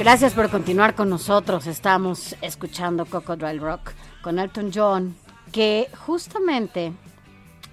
Gracias 0.00 0.32
por 0.32 0.48
continuar 0.48 0.94
con 0.94 1.10
nosotros. 1.10 1.66
Estamos 1.66 2.34
escuchando 2.40 3.04
Crocodile 3.04 3.58
Rock 3.58 3.92
con 4.22 4.38
Elton 4.38 4.70
John, 4.74 5.14
que 5.52 5.90
justamente 6.06 6.94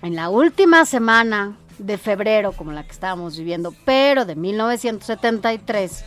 en 0.01 0.15
la 0.17 0.27
última 0.27 0.85
semana 0.85 1.55
de 1.77 1.97
febrero, 1.97 2.51
como 2.51 2.73
la 2.73 2.83
que 2.83 2.91
estábamos 2.91 3.37
viviendo, 3.37 3.73
pero 3.85 4.25
de 4.25 4.35
1973, 4.35 6.03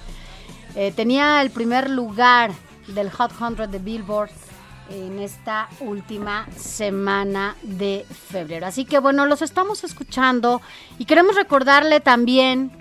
eh, 0.75 0.93
tenía 0.95 1.41
el 1.41 1.49
primer 1.49 1.89
lugar 1.89 2.53
del 2.89 3.11
Hot 3.11 3.33
100 3.33 3.71
de 3.71 3.79
Billboard 3.79 4.31
en 4.91 5.21
esta 5.21 5.71
última 5.81 6.47
semana 6.55 7.57
de 7.63 8.05
febrero. 8.29 8.67
Así 8.67 8.85
que 8.85 8.99
bueno, 8.99 9.25
los 9.25 9.41
estamos 9.41 9.85
escuchando 9.85 10.61
y 10.99 11.07
queremos 11.07 11.35
recordarle 11.35 12.01
también 12.01 12.80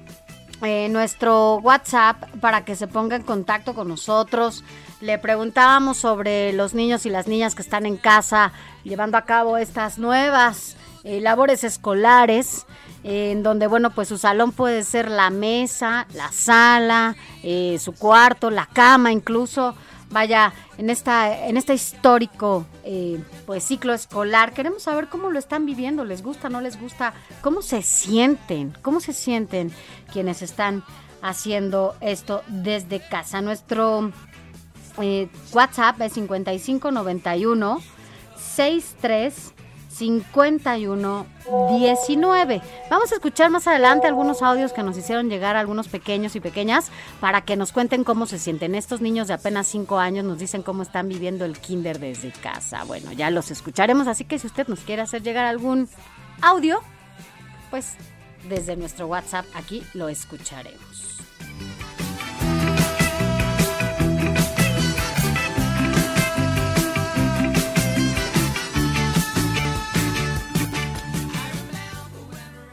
eh, 0.61 0.89
nuestro 0.89 1.55
WhatsApp 1.57 2.23
para 2.41 2.65
que 2.65 2.75
se 2.75 2.87
ponga 2.87 3.15
en 3.15 3.23
contacto 3.23 3.73
con 3.73 3.87
nosotros. 3.87 4.63
Le 5.01 5.17
preguntábamos 5.17 5.97
sobre 5.97 6.53
los 6.53 6.73
niños 6.73 7.05
y 7.05 7.09
las 7.09 7.27
niñas 7.27 7.55
que 7.55 7.61
están 7.61 7.85
en 7.85 7.97
casa 7.97 8.51
llevando 8.83 9.17
a 9.17 9.25
cabo 9.25 9.57
estas 9.57 9.97
nuevas 9.97 10.75
eh, 11.05 11.21
labores 11.21 11.63
escolares, 11.63 12.65
eh, 13.05 13.31
en 13.31 13.41
donde, 13.41 13.67
bueno, 13.67 13.91
pues 13.91 14.09
su 14.09 14.17
salón 14.17 14.51
puede 14.51 14.83
ser 14.83 15.09
la 15.09 15.29
mesa, 15.29 16.07
la 16.13 16.29
sala, 16.31 17.15
eh, 17.41 17.77
su 17.79 17.93
cuarto, 17.93 18.49
la 18.49 18.65
cama 18.65 19.11
incluso. 19.13 19.75
Vaya, 20.11 20.53
en, 20.79 20.89
esta, 20.89 21.45
en 21.47 21.55
este 21.55 21.75
histórico 21.75 22.65
eh, 22.83 23.23
pues 23.45 23.63
ciclo 23.63 23.93
escolar, 23.93 24.53
queremos 24.53 24.83
saber 24.83 25.07
cómo 25.07 25.29
lo 25.29 25.37
están 25.37 25.67
viviendo, 25.67 26.03
les 26.03 26.23
gusta, 26.23 26.49
no 26.49 26.61
les 26.61 26.79
gusta, 26.79 27.13
cómo 27.41 27.61
se 27.61 27.83
sienten, 27.83 28.75
cómo 28.81 29.01
se 29.01 29.13
sienten 29.13 29.71
quienes 30.11 30.41
están 30.41 30.83
haciendo 31.21 31.95
esto 32.01 32.41
desde 32.47 33.07
casa. 33.07 33.41
Nuestro 33.41 34.11
eh, 34.99 35.29
WhatsApp 35.53 36.01
es 36.01 36.13
5591 36.13 37.81
63 38.37 39.53
51 39.89 41.25
19. 41.71 42.61
Vamos 42.89 43.11
a 43.11 43.15
escuchar 43.15 43.49
más 43.49 43.67
adelante 43.67 44.07
algunos 44.07 44.41
audios 44.41 44.71
que 44.71 44.83
nos 44.83 44.97
hicieron 44.97 45.29
llegar 45.29 45.55
algunos 45.55 45.87
pequeños 45.87 46.35
y 46.35 46.39
pequeñas 46.39 46.91
para 47.19 47.41
que 47.41 47.55
nos 47.55 47.71
cuenten 47.71 48.03
cómo 48.03 48.25
se 48.25 48.39
sienten. 48.39 48.75
Estos 48.75 49.01
niños 49.01 49.27
de 49.27 49.33
apenas 49.33 49.67
5 49.67 49.97
años 49.97 50.25
nos 50.25 50.39
dicen 50.39 50.61
cómo 50.61 50.83
están 50.83 51.09
viviendo 51.09 51.43
el 51.45 51.59
kinder 51.59 51.99
desde 51.99 52.31
casa. 52.31 52.83
Bueno, 52.85 53.11
ya 53.11 53.31
los 53.31 53.51
escucharemos, 53.51 54.07
así 54.07 54.25
que 54.25 54.39
si 54.39 54.47
usted 54.47 54.67
nos 54.67 54.81
quiere 54.81 55.01
hacer 55.01 55.23
llegar 55.23 55.45
algún 55.45 55.89
audio, 56.41 56.81
pues 57.69 57.95
desde 58.47 58.75
nuestro 58.75 59.07
WhatsApp 59.07 59.45
aquí 59.55 59.83
lo 59.93 60.07
escucharemos. 60.07 60.88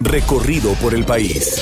Recorrido 0.09 0.73
por 0.75 0.95
el 0.95 1.05
país. 1.05 1.61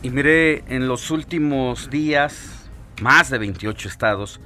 Y 0.00 0.10
mire, 0.10 0.62
en 0.68 0.86
los 0.86 1.10
últimos 1.10 1.90
días, 1.90 2.68
más 3.02 3.30
de 3.30 3.38
28 3.38 3.88
estados 3.88 4.40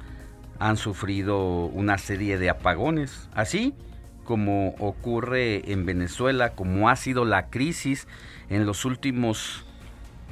han 0.57 0.77
sufrido 0.77 1.65
una 1.65 1.99
serie 1.99 2.39
de 2.39 2.49
apagones, 2.49 3.29
así 3.35 3.75
como 4.23 4.69
ocurre 4.79 5.71
en 5.71 5.85
Venezuela, 5.85 6.55
como 6.55 6.89
ha 6.89 6.95
sido 6.95 7.23
la 7.23 7.51
crisis 7.51 8.07
en 8.49 8.65
los 8.65 8.83
últimos 8.83 9.63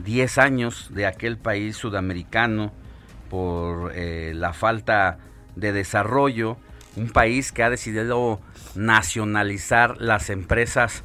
10 0.03 0.39
años 0.39 0.89
de 0.91 1.05
aquel 1.05 1.37
país 1.37 1.77
sudamericano 1.77 2.71
por 3.29 3.91
eh, 3.93 4.33
la 4.35 4.53
falta 4.53 5.19
de 5.55 5.71
desarrollo, 5.71 6.57
un 6.95 7.09
país 7.09 7.51
que 7.51 7.61
ha 7.61 7.69
decidido 7.69 8.39
nacionalizar 8.77 9.99
las 9.99 10.29
empresas 10.29 11.03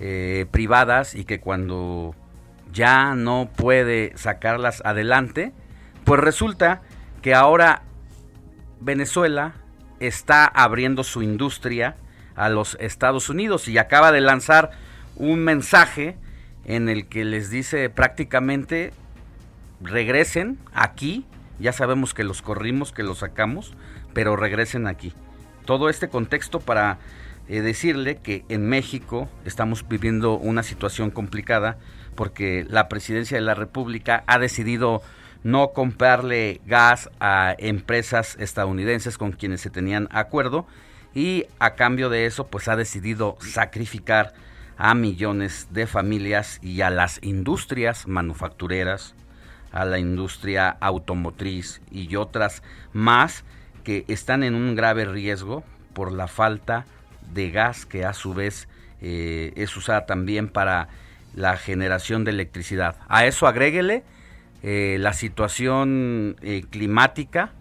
eh, 0.00 0.46
privadas 0.50 1.14
y 1.14 1.24
que 1.24 1.40
cuando 1.40 2.14
ya 2.72 3.14
no 3.14 3.48
puede 3.54 4.12
sacarlas 4.16 4.82
adelante, 4.84 5.52
pues 6.04 6.20
resulta 6.20 6.82
que 7.22 7.34
ahora 7.34 7.82
Venezuela 8.80 9.54
está 10.00 10.44
abriendo 10.46 11.04
su 11.04 11.22
industria 11.22 11.96
a 12.34 12.48
los 12.48 12.76
Estados 12.80 13.28
Unidos 13.28 13.68
y 13.68 13.78
acaba 13.78 14.10
de 14.10 14.20
lanzar 14.20 14.72
un 15.16 15.44
mensaje 15.44 16.16
en 16.64 16.88
el 16.88 17.06
que 17.06 17.24
les 17.24 17.50
dice 17.50 17.88
prácticamente 17.90 18.92
regresen 19.80 20.58
aquí, 20.72 21.26
ya 21.58 21.72
sabemos 21.72 22.14
que 22.14 22.24
los 22.24 22.42
corrimos, 22.42 22.92
que 22.92 23.02
los 23.02 23.18
sacamos, 23.18 23.74
pero 24.14 24.36
regresen 24.36 24.86
aquí. 24.86 25.12
Todo 25.72 25.88
este 25.88 26.10
contexto 26.10 26.60
para 26.60 26.98
eh, 27.48 27.62
decirle 27.62 28.16
que 28.16 28.44
en 28.50 28.68
México 28.68 29.30
estamos 29.46 29.88
viviendo 29.88 30.34
una 30.34 30.62
situación 30.62 31.10
complicada 31.10 31.78
porque 32.14 32.66
la 32.68 32.90
presidencia 32.90 33.38
de 33.38 33.42
la 33.42 33.54
República 33.54 34.22
ha 34.26 34.38
decidido 34.38 35.00
no 35.44 35.68
comprarle 35.68 36.60
gas 36.66 37.08
a 37.20 37.54
empresas 37.56 38.36
estadounidenses 38.38 39.16
con 39.16 39.32
quienes 39.32 39.62
se 39.62 39.70
tenían 39.70 40.08
acuerdo 40.10 40.66
y 41.14 41.46
a 41.58 41.74
cambio 41.74 42.10
de 42.10 42.26
eso 42.26 42.48
pues 42.48 42.68
ha 42.68 42.76
decidido 42.76 43.38
sacrificar 43.40 44.34
a 44.76 44.94
millones 44.94 45.68
de 45.70 45.86
familias 45.86 46.58
y 46.60 46.82
a 46.82 46.90
las 46.90 47.18
industrias 47.22 48.06
manufactureras, 48.06 49.14
a 49.72 49.86
la 49.86 49.98
industria 49.98 50.68
automotriz 50.68 51.80
y 51.90 52.14
otras 52.16 52.62
más 52.92 53.46
que 53.82 54.04
están 54.08 54.42
en 54.42 54.54
un 54.54 54.74
grave 54.74 55.04
riesgo 55.04 55.64
por 55.92 56.12
la 56.12 56.28
falta 56.28 56.86
de 57.32 57.50
gas 57.50 57.86
que 57.86 58.04
a 58.04 58.12
su 58.12 58.34
vez 58.34 58.68
eh, 59.00 59.52
es 59.56 59.76
usada 59.76 60.06
también 60.06 60.48
para 60.48 60.88
la 61.34 61.56
generación 61.56 62.24
de 62.24 62.30
electricidad. 62.30 62.96
A 63.08 63.26
eso 63.26 63.46
agréguele 63.46 64.04
eh, 64.62 64.96
la 65.00 65.12
situación 65.12 66.36
eh, 66.42 66.62
climática, 66.70 67.52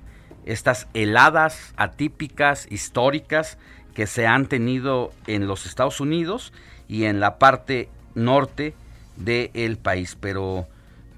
estas 0.46 0.88
heladas 0.94 1.74
atípicas, 1.78 2.68
históricas 2.70 3.58
que 3.96 4.08
se 4.08 4.28
han 4.28 4.46
tenido 4.46 5.12
en 5.28 5.48
los 5.48 5.66
Estados 5.66 6.00
Unidos 6.00 6.54
y 6.88 7.06
en 7.06 7.20
la 7.20 7.38
parte 7.38 7.90
norte 8.16 8.74
del 9.18 9.78
país. 9.78 10.18
Pero 10.20 10.68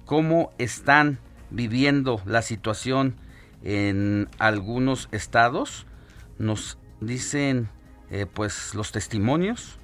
cómo 0.06 0.52
están 0.58 1.20
viviendo 1.50 2.22
la 2.26 2.42
situación 2.42 3.16
en 3.64 4.30
algunos 4.40 5.10
estados, 5.12 5.86
nos 6.38 6.78
dicen 7.00 7.70
eh, 8.12 8.26
pues 8.26 8.76
los 8.76 8.92
testimonios 8.92 9.78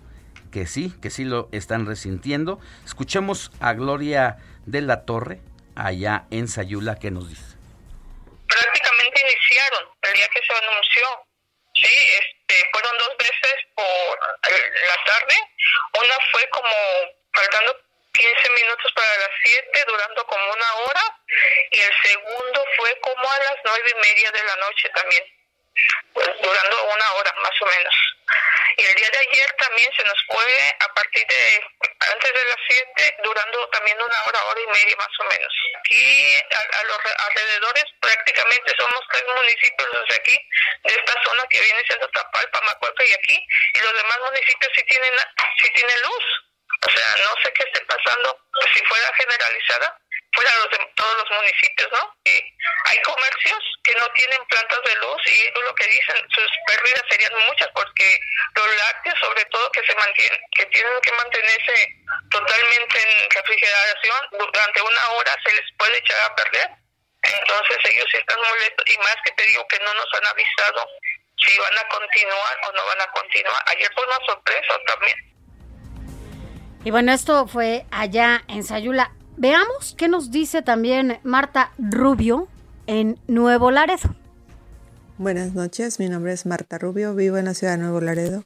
que 0.51 0.65
sí, 0.65 0.93
que 1.01 1.09
sí 1.09 1.25
lo 1.25 1.49
están 1.51 1.85
resintiendo. 1.85 2.59
Escuchemos 2.85 3.51
a 3.59 3.73
Gloria 3.73 4.37
de 4.65 4.81
la 4.81 5.05
Torre 5.05 5.41
allá 5.75 6.25
en 6.31 6.47
Sayula 6.47 6.95
que 6.99 7.11
nos 7.11 7.29
dice. 7.29 7.55
prácticamente 8.47 9.21
iniciaron 9.21 9.89
el 10.01 10.13
día 10.13 10.27
que 10.33 10.41
se 10.45 10.53
anunció. 10.53 11.03
Sí, 11.75 11.95
este, 12.19 12.69
fueron 12.73 12.91
dos 12.97 13.15
veces 13.17 13.55
por 13.75 13.83
eh, 13.85 14.71
la 14.87 15.03
tarde. 15.05 15.35
Una 16.03 16.15
fue 16.31 16.49
como 16.49 16.69
faltando 17.33 17.77
15 18.13 18.49
minutos 18.51 18.91
para 18.93 19.17
las 19.17 19.29
7, 19.43 19.85
durando 19.87 20.25
como 20.25 20.51
una 20.53 20.73
hora. 20.75 21.01
Y 21.71 21.79
el 21.81 22.01
segundo 22.03 22.65
fue 22.75 22.99
como 23.01 23.31
a 23.31 23.37
las 23.39 23.55
nueve 23.63 23.91
y 23.91 23.99
media 24.01 24.31
de 24.31 24.43
la 24.43 24.55
noche 24.57 24.89
también, 24.89 25.23
pues 26.13 26.27
durando 26.41 26.83
una 26.85 27.11
hora 27.13 27.33
más 27.41 27.61
o 27.61 27.65
menos. 27.67 27.93
Y 28.77 28.83
el 28.85 28.95
día 28.95 29.09
de 29.09 29.17
ayer 29.19 29.51
también 29.53 29.91
se 29.95 30.03
nos 30.03 30.25
fue 30.27 30.75
a 30.79 30.87
partir 30.93 31.25
de 31.27 31.61
antes 31.99 32.33
de 32.33 32.45
las 32.45 32.57
7, 32.67 33.17
durando 33.23 33.69
también 33.69 34.01
una 34.01 34.23
hora, 34.27 34.43
hora 34.45 34.59
y 34.61 34.67
media 34.67 34.95
más 34.97 35.19
o 35.19 35.23
menos. 35.25 35.53
Aquí 35.79 36.35
a, 36.51 36.79
a 36.79 36.83
los 36.83 37.03
re- 37.03 37.15
alrededores 37.29 37.85
prácticamente 37.99 38.73
somos 38.77 39.01
tres 39.11 39.23
municipios 39.35 39.89
desde 39.91 40.15
aquí, 40.21 40.49
de 40.83 40.93
esta 40.95 41.13
zona 41.23 41.45
que 41.49 41.61
viene 41.61 41.83
siendo 41.87 42.07
Tapalpa, 42.09 42.61
Macueca 42.61 43.05
y 43.05 43.11
aquí, 43.13 43.45
y 43.75 43.79
los 43.79 43.93
demás 43.93 44.19
municipios 44.21 44.71
sí 44.75 44.83
tienen, 44.83 45.13
sí 45.61 45.69
tienen 45.73 46.01
luz. 46.01 46.23
O 46.81 46.89
sea, 46.89 47.15
no 47.23 47.43
sé 47.43 47.51
qué 47.53 47.63
esté 47.63 47.85
pasando, 47.85 48.37
si 48.73 48.79
fuera 48.85 49.11
generalizada, 49.15 49.99
fuera 50.33 50.55
los 50.55 50.69
de 50.71 50.77
todos 50.95 51.17
los 51.17 51.31
municipios, 51.31 51.89
¿no? 51.91 52.15
Hay 52.85 53.01
comercios 53.01 53.59
que 53.83 53.93
no 53.95 54.07
tienen 54.13 54.45
plantas 54.45 54.79
de 54.83 54.95
luz 54.95 55.21
y 55.25 55.41
es 55.41 55.53
lo 55.55 55.75
que 55.75 55.87
dicen, 55.87 56.15
sus 56.29 56.49
pérdidas 56.67 57.03
serían 57.09 57.33
muchas 57.47 57.67
porque 57.73 58.19
los 58.55 58.77
lácteos, 58.77 59.19
sobre 59.19 59.45
todo, 59.45 59.71
que 59.71 59.83
se 59.83 59.95
mantienen, 59.95 60.39
que 60.55 60.65
tienen 60.67 61.01
que 61.01 61.11
mantenerse 61.11 61.87
totalmente 62.31 63.01
en 63.01 63.29
refrigeración 63.29 64.27
durante 64.31 64.81
una 64.81 65.09
hora, 65.11 65.35
se 65.43 65.53
les 65.53 65.65
puede 65.77 65.97
echar 65.97 66.21
a 66.21 66.35
perder. 66.35 66.69
Entonces 67.21 67.77
ellos 67.91 68.07
están 68.13 68.39
molestos 68.39 68.85
y 68.87 68.97
más 68.99 69.17
que 69.25 69.31
te 69.31 69.43
digo 69.43 69.67
que 69.67 69.79
no 69.79 69.93
nos 69.93 70.07
han 70.13 70.27
avisado 70.27 70.87
si 71.37 71.57
van 71.57 71.77
a 71.77 71.87
continuar 71.87 72.57
o 72.67 72.71
no 72.71 72.85
van 72.85 73.01
a 73.01 73.11
continuar. 73.11 73.63
Ayer 73.67 73.91
fue 73.93 74.05
una 74.05 74.19
sorpresa 74.25 74.79
también. 74.85 75.28
Y 76.85 76.91
bueno, 76.91 77.11
esto 77.11 77.45
fue 77.45 77.85
allá 77.91 78.41
en 78.47 78.63
Sayula. 78.63 79.11
Veamos 79.35 79.95
qué 79.97 80.07
nos 80.07 80.31
dice 80.31 80.61
también 80.61 81.19
Marta 81.23 81.71
Rubio 81.77 82.47
en 82.87 83.19
Nuevo 83.27 83.69
Laredo. 83.69 84.15
Buenas 85.17 85.53
noches, 85.53 85.99
mi 85.99 86.07
nombre 86.07 86.31
es 86.31 86.45
Marta 86.45 86.77
Rubio, 86.77 87.13
vivo 87.15 87.37
en 87.37 87.45
la 87.45 87.53
ciudad 87.53 87.73
de 87.73 87.83
Nuevo 87.83 87.99
Laredo. 87.99 88.43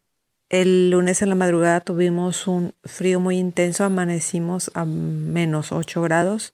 El 0.50 0.90
lunes 0.90 1.22
en 1.22 1.30
la 1.30 1.36
madrugada 1.36 1.82
tuvimos 1.82 2.48
un 2.48 2.74
frío 2.84 3.20
muy 3.20 3.38
intenso, 3.38 3.84
amanecimos 3.84 4.72
a 4.74 4.84
menos 4.86 5.72
8 5.72 6.02
grados. 6.02 6.54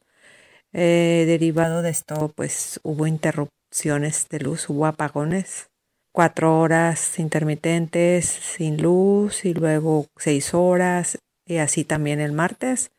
Eh, 0.74 1.24
derivado 1.26 1.82
de 1.82 1.92
esto, 1.92 2.34
pues 2.36 2.82
hubo 2.84 3.08
interrupciones 3.08 4.28
de 4.30 4.40
luz, 4.40 4.70
hubo 4.70 4.86
apagones, 4.86 5.70
cuatro 6.12 6.60
horas 6.60 7.18
intermitentes 7.18 8.26
sin 8.26 8.82
luz 8.82 9.46
y 9.46 9.54
luego 9.54 10.08
seis 10.18 10.54
horas 10.54 11.18
y 11.50 11.58
así 11.58 11.84
también 11.84 12.22
el 12.22 12.32
martes. 12.32 12.92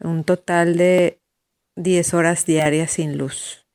Un 0.00 0.24
total 0.24 0.76
de 0.76 1.20
10 1.76 2.14
horas 2.14 2.46
diarias 2.46 2.92
sin 2.92 3.18
luz. 3.18 3.66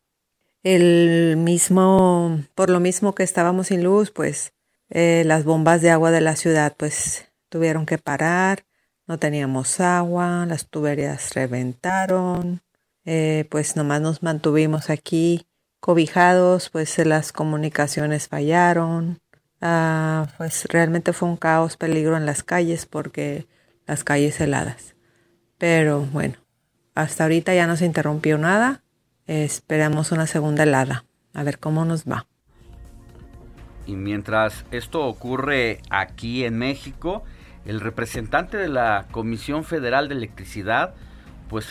El 0.64 1.38
mismo, 1.38 2.44
por 2.56 2.70
lo 2.70 2.80
mismo 2.80 3.16
que 3.16 3.24
estábamos 3.24 3.68
sin 3.68 3.84
luz, 3.84 4.12
pues 4.12 4.54
eh, 4.90 5.24
las 5.26 5.46
bombas 5.46 5.82
de 5.82 5.92
agua 5.92 6.12
de 6.12 6.22
la 6.22 6.36
ciudad 6.36 6.74
pues 6.76 7.32
tuvieron 7.50 7.86
que 7.86 7.98
parar, 7.98 8.66
no 9.08 9.20
teníamos 9.20 9.80
agua, 9.80 10.46
las 10.48 10.68
tuberías 10.68 11.34
reventaron, 11.34 12.62
eh, 13.06 13.46
pues 13.50 13.76
nomás 13.76 14.02
nos 14.02 14.24
mantuvimos 14.24 14.90
aquí 14.90 15.48
cobijados, 15.80 16.70
pues 16.70 16.98
las 17.06 17.32
comunicaciones 17.32 18.28
fallaron, 18.28 19.22
ah, 19.62 20.28
pues 20.38 20.66
realmente 20.66 21.14
fue 21.14 21.30
un 21.30 21.38
caos, 21.38 21.78
peligro 21.78 22.18
en 22.18 22.26
las 22.26 22.44
calles 22.44 22.86
porque 22.86 23.48
las 23.90 24.04
calles 24.04 24.40
heladas. 24.40 24.96
Pero 25.58 26.02
bueno, 26.02 26.36
hasta 26.94 27.24
ahorita 27.24 27.56
ya 27.56 27.66
no 27.66 27.76
se 27.76 27.86
interrumpió 27.86 28.38
nada. 28.38 28.84
Esperamos 29.26 30.12
una 30.12 30.28
segunda 30.28 30.64
helada. 30.64 31.06
A 31.34 31.42
ver 31.42 31.58
cómo 31.58 31.86
nos 31.86 32.06
va. 32.06 32.28
Y 33.88 33.96
mientras 33.96 34.64
esto 34.70 35.06
ocurre 35.06 35.82
aquí 35.90 36.46
en 36.46 36.60
México, 36.60 37.24
el 37.66 37.80
representante 37.82 38.58
de 38.58 38.70
la 38.70 39.08
Comisión 39.10 39.64
Federal 39.64 40.08
de 40.08 40.16
Electricidad, 40.16 40.94
pues 41.50 41.68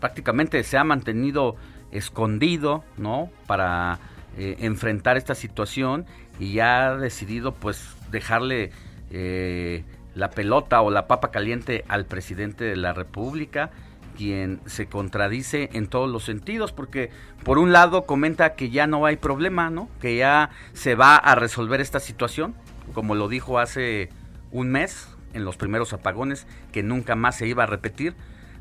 prácticamente 0.00 0.62
se 0.64 0.78
ha 0.78 0.84
mantenido 0.84 1.56
escondido, 1.90 2.84
¿no? 2.96 3.28
Para 3.46 3.98
eh, 4.38 4.56
enfrentar 4.60 5.18
esta 5.18 5.34
situación 5.34 6.06
y 6.40 6.54
ya 6.54 6.88
ha 6.88 6.96
decidido, 6.96 7.52
pues, 7.52 7.86
dejarle 8.10 8.70
eh, 9.10 9.84
la 10.14 10.30
pelota 10.30 10.80
o 10.82 10.90
la 10.90 11.06
papa 11.06 11.30
caliente 11.30 11.84
al 11.88 12.06
presidente 12.06 12.64
de 12.64 12.76
la 12.76 12.92
República 12.92 13.70
quien 14.18 14.60
se 14.66 14.88
contradice 14.88 15.70
en 15.74 15.86
todos 15.86 16.10
los 16.10 16.24
sentidos, 16.24 16.72
porque 16.72 17.10
por 17.44 17.56
un 17.56 17.72
lado 17.72 18.04
comenta 18.04 18.56
que 18.56 18.68
ya 18.68 18.88
no 18.88 19.06
hay 19.06 19.16
problema, 19.16 19.70
¿no? 19.70 19.88
Que 20.00 20.16
ya 20.16 20.50
se 20.72 20.96
va 20.96 21.14
a 21.14 21.36
resolver 21.36 21.80
esta 21.80 22.00
situación, 22.00 22.56
como 22.94 23.14
lo 23.14 23.28
dijo 23.28 23.60
hace 23.60 24.08
un 24.50 24.70
mes 24.72 25.08
en 25.34 25.44
los 25.44 25.56
primeros 25.56 25.92
apagones, 25.92 26.48
que 26.72 26.82
nunca 26.82 27.14
más 27.14 27.36
se 27.36 27.46
iba 27.46 27.62
a 27.62 27.66
repetir. 27.66 28.16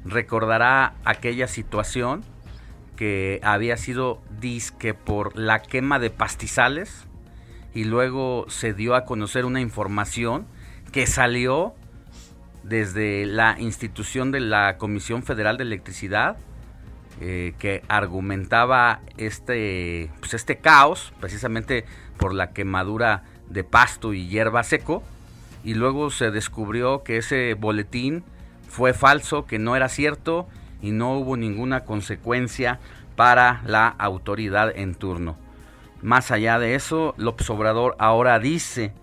Recordará 0.05 0.93
aquella 1.05 1.47
situación 1.47 2.23
que 2.95 3.39
había 3.41 3.77
sido 3.77 4.21
disque 4.39 4.93
por 4.93 5.35
la 5.35 5.63
quema 5.63 5.97
de 5.97 6.11
pastizales 6.11 7.07
y 7.73 7.83
luego 7.83 8.45
se 8.47 8.73
dio 8.73 8.93
a 8.93 9.05
conocer 9.05 9.43
una 9.43 9.59
información 9.59 10.45
que 10.91 11.07
salió 11.07 11.73
desde 12.63 13.25
la 13.25 13.55
institución 13.59 14.31
de 14.31 14.41
la 14.41 14.77
Comisión 14.77 15.23
Federal 15.23 15.57
de 15.57 15.63
Electricidad, 15.63 16.37
eh, 17.21 17.53
que 17.59 17.83
argumentaba 17.87 18.99
este, 19.17 20.11
pues 20.19 20.33
este 20.33 20.57
caos, 20.57 21.13
precisamente 21.19 21.85
por 22.17 22.33
la 22.33 22.51
quemadura 22.51 23.23
de 23.49 23.63
pasto 23.63 24.13
y 24.13 24.27
hierba 24.27 24.63
seco, 24.63 25.01
y 25.63 25.73
luego 25.73 26.11
se 26.11 26.31
descubrió 26.31 27.03
que 27.03 27.17
ese 27.17 27.53
boletín 27.53 28.23
fue 28.67 28.93
falso, 28.93 29.45
que 29.45 29.59
no 29.59 29.75
era 29.75 29.89
cierto 29.89 30.47
y 30.81 30.91
no 30.91 31.17
hubo 31.17 31.37
ninguna 31.37 31.85
consecuencia 31.85 32.79
para 33.15 33.61
la 33.65 33.87
autoridad 33.87 34.71
en 34.77 34.93
turno. 34.93 35.37
Más 36.01 36.29
allá 36.31 36.59
de 36.59 36.75
eso, 36.75 37.15
López 37.17 37.49
ahora 37.97 38.39
dice 38.39 38.93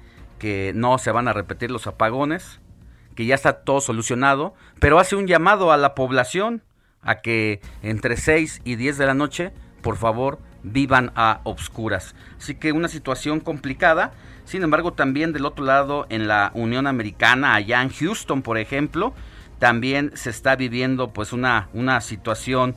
que 0.45 0.73
no 0.75 0.99
se 0.99 1.11
van 1.11 1.27
a 1.27 1.33
repetir 1.33 1.71
los 1.71 1.87
apagones, 1.87 2.61
que 3.15 3.25
ya 3.25 3.35
está 3.35 3.65
todo 3.65 3.81
solucionado, 3.81 4.53
pero 4.79 4.99
hace 4.99 5.17
un 5.17 5.27
llamado 5.27 5.73
a 5.73 5.79
la 5.79 5.95
población 5.95 6.63
a 7.01 7.23
que 7.23 7.63
entre 7.83 8.19
6 8.19 8.61
y 8.63 8.77
10 8.77 8.99
de 8.99 9.07
la 9.07 9.15
noche, 9.15 9.53
por 9.81 9.97
favor, 9.97 10.39
vivan 10.63 11.13
a 11.17 11.41
obscuras. 11.45 12.15
Así 12.37 12.57
que 12.57 12.73
una 12.73 12.89
situación 12.89 13.41
complicada. 13.41 14.13
Sin 14.45 14.63
embargo, 14.63 14.93
también 14.93 15.33
del 15.33 15.47
otro 15.47 15.65
lado, 15.65 16.05
en 16.11 16.29
la 16.29 16.51
Unión 16.53 16.87
Americana, 16.87 17.55
allá 17.55 17.81
en 17.81 17.89
Houston, 17.89 18.43
por 18.43 18.59
ejemplo, 18.59 19.15
también 19.59 20.11
se 20.15 20.29
está 20.29 20.57
viviendo 20.57 21.15
pues 21.15 21.33
una, 21.33 21.71
una 21.73 22.03
situación 22.03 22.75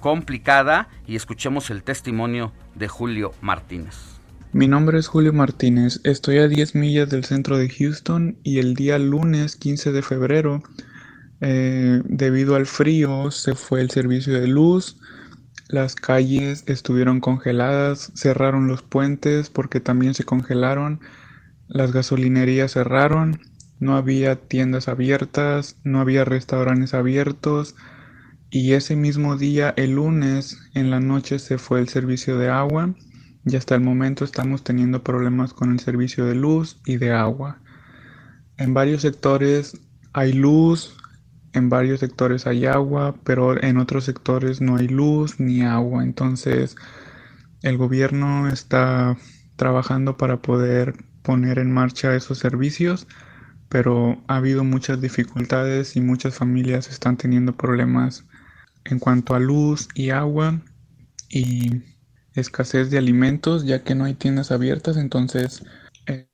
complicada 0.00 0.88
y 1.06 1.16
escuchemos 1.16 1.70
el 1.70 1.82
testimonio 1.82 2.52
de 2.74 2.88
Julio 2.88 3.32
Martínez. 3.40 4.15
Mi 4.56 4.68
nombre 4.68 4.98
es 4.98 5.06
Julio 5.06 5.34
Martínez, 5.34 6.00
estoy 6.02 6.38
a 6.38 6.48
10 6.48 6.76
millas 6.76 7.10
del 7.10 7.24
centro 7.26 7.58
de 7.58 7.68
Houston 7.68 8.38
y 8.42 8.58
el 8.58 8.74
día 8.74 8.98
lunes 8.98 9.54
15 9.54 9.92
de 9.92 10.00
febrero, 10.00 10.62
eh, 11.42 12.00
debido 12.06 12.56
al 12.56 12.64
frío, 12.64 13.30
se 13.30 13.54
fue 13.54 13.82
el 13.82 13.90
servicio 13.90 14.32
de 14.32 14.46
luz, 14.46 14.96
las 15.68 15.94
calles 15.94 16.64
estuvieron 16.66 17.20
congeladas, 17.20 18.10
cerraron 18.14 18.66
los 18.66 18.80
puentes 18.80 19.50
porque 19.50 19.80
también 19.80 20.14
se 20.14 20.24
congelaron, 20.24 21.00
las 21.68 21.92
gasolinerías 21.92 22.72
cerraron, 22.72 23.40
no 23.78 23.94
había 23.94 24.36
tiendas 24.36 24.88
abiertas, 24.88 25.76
no 25.84 26.00
había 26.00 26.24
restaurantes 26.24 26.94
abiertos 26.94 27.74
y 28.48 28.72
ese 28.72 28.96
mismo 28.96 29.36
día, 29.36 29.74
el 29.76 29.96
lunes, 29.96 30.58
en 30.72 30.90
la 30.90 31.00
noche 31.00 31.40
se 31.40 31.58
fue 31.58 31.78
el 31.78 31.90
servicio 31.90 32.38
de 32.38 32.48
agua 32.48 32.94
y 33.46 33.54
hasta 33.54 33.76
el 33.76 33.80
momento 33.80 34.24
estamos 34.24 34.64
teniendo 34.64 35.04
problemas 35.04 35.54
con 35.54 35.70
el 35.70 35.78
servicio 35.78 36.26
de 36.26 36.34
luz 36.34 36.80
y 36.84 36.96
de 36.96 37.12
agua. 37.12 37.60
En 38.58 38.74
varios 38.74 39.02
sectores 39.02 39.80
hay 40.12 40.32
luz, 40.32 40.96
en 41.52 41.68
varios 41.68 42.00
sectores 42.00 42.48
hay 42.48 42.66
agua, 42.66 43.14
pero 43.22 43.62
en 43.62 43.76
otros 43.78 44.04
sectores 44.04 44.60
no 44.60 44.76
hay 44.76 44.88
luz 44.88 45.38
ni 45.38 45.62
agua. 45.62 46.02
Entonces 46.02 46.74
el 47.62 47.78
gobierno 47.78 48.48
está 48.48 49.16
trabajando 49.54 50.16
para 50.16 50.42
poder 50.42 50.94
poner 51.22 51.60
en 51.60 51.72
marcha 51.72 52.16
esos 52.16 52.38
servicios, 52.38 53.06
pero 53.68 54.24
ha 54.26 54.36
habido 54.36 54.64
muchas 54.64 55.00
dificultades 55.00 55.94
y 55.94 56.00
muchas 56.00 56.34
familias 56.34 56.88
están 56.88 57.16
teniendo 57.16 57.56
problemas 57.56 58.24
en 58.84 58.98
cuanto 58.98 59.36
a 59.36 59.38
luz 59.38 59.88
y 59.94 60.10
agua 60.10 60.60
y 61.28 61.95
escasez 62.36 62.90
de 62.90 62.98
alimentos 62.98 63.64
ya 63.64 63.82
que 63.82 63.94
no 63.94 64.04
hay 64.04 64.14
tiendas 64.14 64.52
abiertas, 64.52 64.96
entonces 64.96 65.64
eh, 66.06 66.28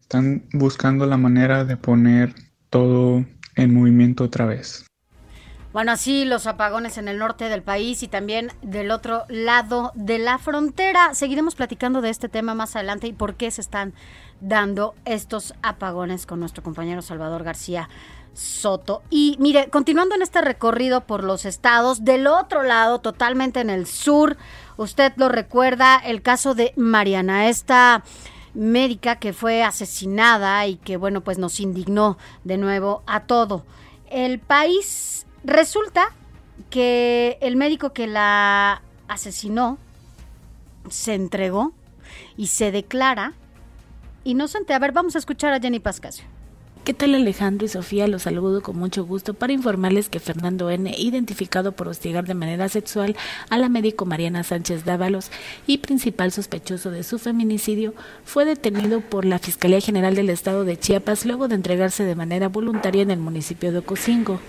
están 0.00 0.44
buscando 0.52 1.06
la 1.06 1.16
manera 1.16 1.64
de 1.64 1.76
poner 1.76 2.34
todo 2.70 3.24
en 3.56 3.74
movimiento 3.74 4.24
otra 4.24 4.46
vez. 4.46 4.84
Bueno, 5.72 5.92
así 5.92 6.26
los 6.26 6.46
apagones 6.46 6.98
en 6.98 7.08
el 7.08 7.18
norte 7.18 7.48
del 7.48 7.62
país 7.62 8.02
y 8.02 8.08
también 8.08 8.50
del 8.60 8.90
otro 8.90 9.24
lado 9.28 9.90
de 9.94 10.18
la 10.18 10.36
frontera. 10.36 11.14
Seguiremos 11.14 11.54
platicando 11.54 12.02
de 12.02 12.10
este 12.10 12.28
tema 12.28 12.54
más 12.54 12.76
adelante 12.76 13.06
y 13.06 13.14
por 13.14 13.36
qué 13.36 13.50
se 13.50 13.62
están 13.62 13.94
dando 14.42 14.94
estos 15.06 15.54
apagones 15.62 16.26
con 16.26 16.40
nuestro 16.40 16.62
compañero 16.62 17.00
Salvador 17.00 17.42
García 17.42 17.88
Soto. 18.34 19.02
Y 19.08 19.36
mire, 19.38 19.70
continuando 19.70 20.14
en 20.14 20.20
este 20.20 20.42
recorrido 20.42 21.06
por 21.06 21.24
los 21.24 21.46
estados, 21.46 22.04
del 22.04 22.26
otro 22.26 22.62
lado, 22.62 23.00
totalmente 23.00 23.60
en 23.60 23.70
el 23.70 23.86
sur, 23.86 24.36
usted 24.76 25.12
lo 25.16 25.28
recuerda, 25.28 25.96
el 25.96 26.22
caso 26.22 26.54
de 26.54 26.72
Mariana, 26.76 27.48
esta 27.48 28.04
médica 28.54 29.16
que 29.16 29.32
fue 29.32 29.62
asesinada 29.62 30.66
y 30.66 30.76
que, 30.76 30.96
bueno, 30.96 31.22
pues 31.22 31.38
nos 31.38 31.60
indignó 31.60 32.18
de 32.44 32.58
nuevo 32.58 33.02
a 33.06 33.20
todo. 33.20 33.64
El 34.10 34.38
país 34.38 35.26
resulta 35.44 36.06
que 36.70 37.38
el 37.40 37.56
médico 37.56 37.92
que 37.92 38.06
la 38.06 38.82
asesinó 39.08 39.78
se 40.88 41.14
entregó 41.14 41.72
y 42.36 42.48
se 42.48 42.70
declara 42.72 43.34
inocente. 44.24 44.74
A 44.74 44.78
ver, 44.78 44.92
vamos 44.92 45.14
a 45.16 45.18
escuchar 45.18 45.52
a 45.52 45.60
Jenny 45.60 45.78
Pascasio. 45.78 46.31
¿Qué 46.84 46.94
tal 46.94 47.14
Alejandro 47.14 47.64
y 47.64 47.68
Sofía? 47.68 48.08
Los 48.08 48.22
saludo 48.22 48.60
con 48.60 48.76
mucho 48.76 49.04
gusto 49.04 49.34
para 49.34 49.52
informarles 49.52 50.08
que 50.08 50.18
Fernando 50.18 50.68
N., 50.68 50.92
identificado 50.98 51.70
por 51.70 51.86
hostigar 51.86 52.26
de 52.26 52.34
manera 52.34 52.68
sexual 52.68 53.14
a 53.50 53.58
la 53.58 53.68
médico 53.68 54.04
Mariana 54.04 54.42
Sánchez 54.42 54.84
Dávalos 54.84 55.30
y 55.68 55.78
principal 55.78 56.32
sospechoso 56.32 56.90
de 56.90 57.04
su 57.04 57.20
feminicidio, 57.20 57.94
fue 58.24 58.44
detenido 58.44 59.00
por 59.00 59.24
la 59.24 59.38
Fiscalía 59.38 59.80
General 59.80 60.16
del 60.16 60.28
Estado 60.28 60.64
de 60.64 60.76
Chiapas 60.76 61.24
luego 61.24 61.46
de 61.46 61.54
entregarse 61.54 62.02
de 62.02 62.16
manera 62.16 62.48
voluntaria 62.48 63.02
en 63.02 63.12
el 63.12 63.20
municipio 63.20 63.70
de 63.70 63.78
Ocosingo. 63.78 64.40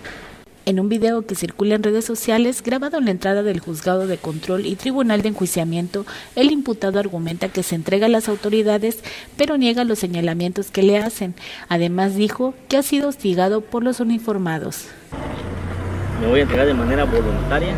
En 0.65 0.79
un 0.79 0.87
video 0.87 1.25
que 1.25 1.35
circula 1.35 1.75
en 1.75 1.83
redes 1.83 2.05
sociales, 2.05 2.63
grabado 2.63 2.97
en 2.97 3.03
la 3.03 3.11
entrada 3.11 3.43
del 3.43 3.59
juzgado 3.59 4.07
de 4.07 4.17
control 4.17 4.65
y 4.65 4.77
tribunal 4.77 5.21
de 5.21 5.27
enjuiciamiento, 5.27 6.05
el 6.37 6.51
imputado 6.51 6.99
argumenta 6.99 7.49
que 7.49 7.63
se 7.63 7.75
entrega 7.75 8.05
a 8.05 8.09
las 8.09 8.29
autoridades, 8.29 9.03
pero 9.35 9.57
niega 9.57 9.83
los 9.83 9.99
señalamientos 9.99 10.71
que 10.71 10.81
le 10.81 10.99
hacen. 10.99 11.35
Además 11.67 12.15
dijo 12.15 12.53
que 12.69 12.77
ha 12.77 12.81
sido 12.81 13.09
hostigado 13.09 13.59
por 13.59 13.83
los 13.83 13.99
uniformados. 13.99 14.87
Me 16.21 16.27
voy 16.27 16.39
a 16.39 16.43
entregar 16.43 16.65
de 16.65 16.75
manera 16.75 17.03
voluntaria 17.03 17.75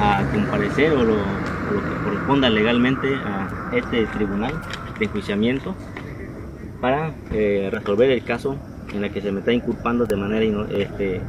a 0.00 0.28
comparecer 0.32 0.90
o 0.94 1.04
lo, 1.04 1.14
que 1.14 2.04
corresponda 2.04 2.50
legalmente 2.50 3.14
a 3.14 3.70
este 3.72 4.06
tribunal 4.06 4.52
de 4.98 5.04
enjuiciamiento 5.04 5.76
para 6.80 7.14
eh, 7.30 7.68
resolver 7.70 8.10
el 8.10 8.24
caso 8.24 8.56
en 8.92 9.04
el 9.04 9.12
que 9.12 9.20
se 9.20 9.30
me 9.30 9.38
está 9.38 9.52
inculpando 9.52 10.06
de 10.06 10.16
manera 10.16 10.66
este, 10.76 11.20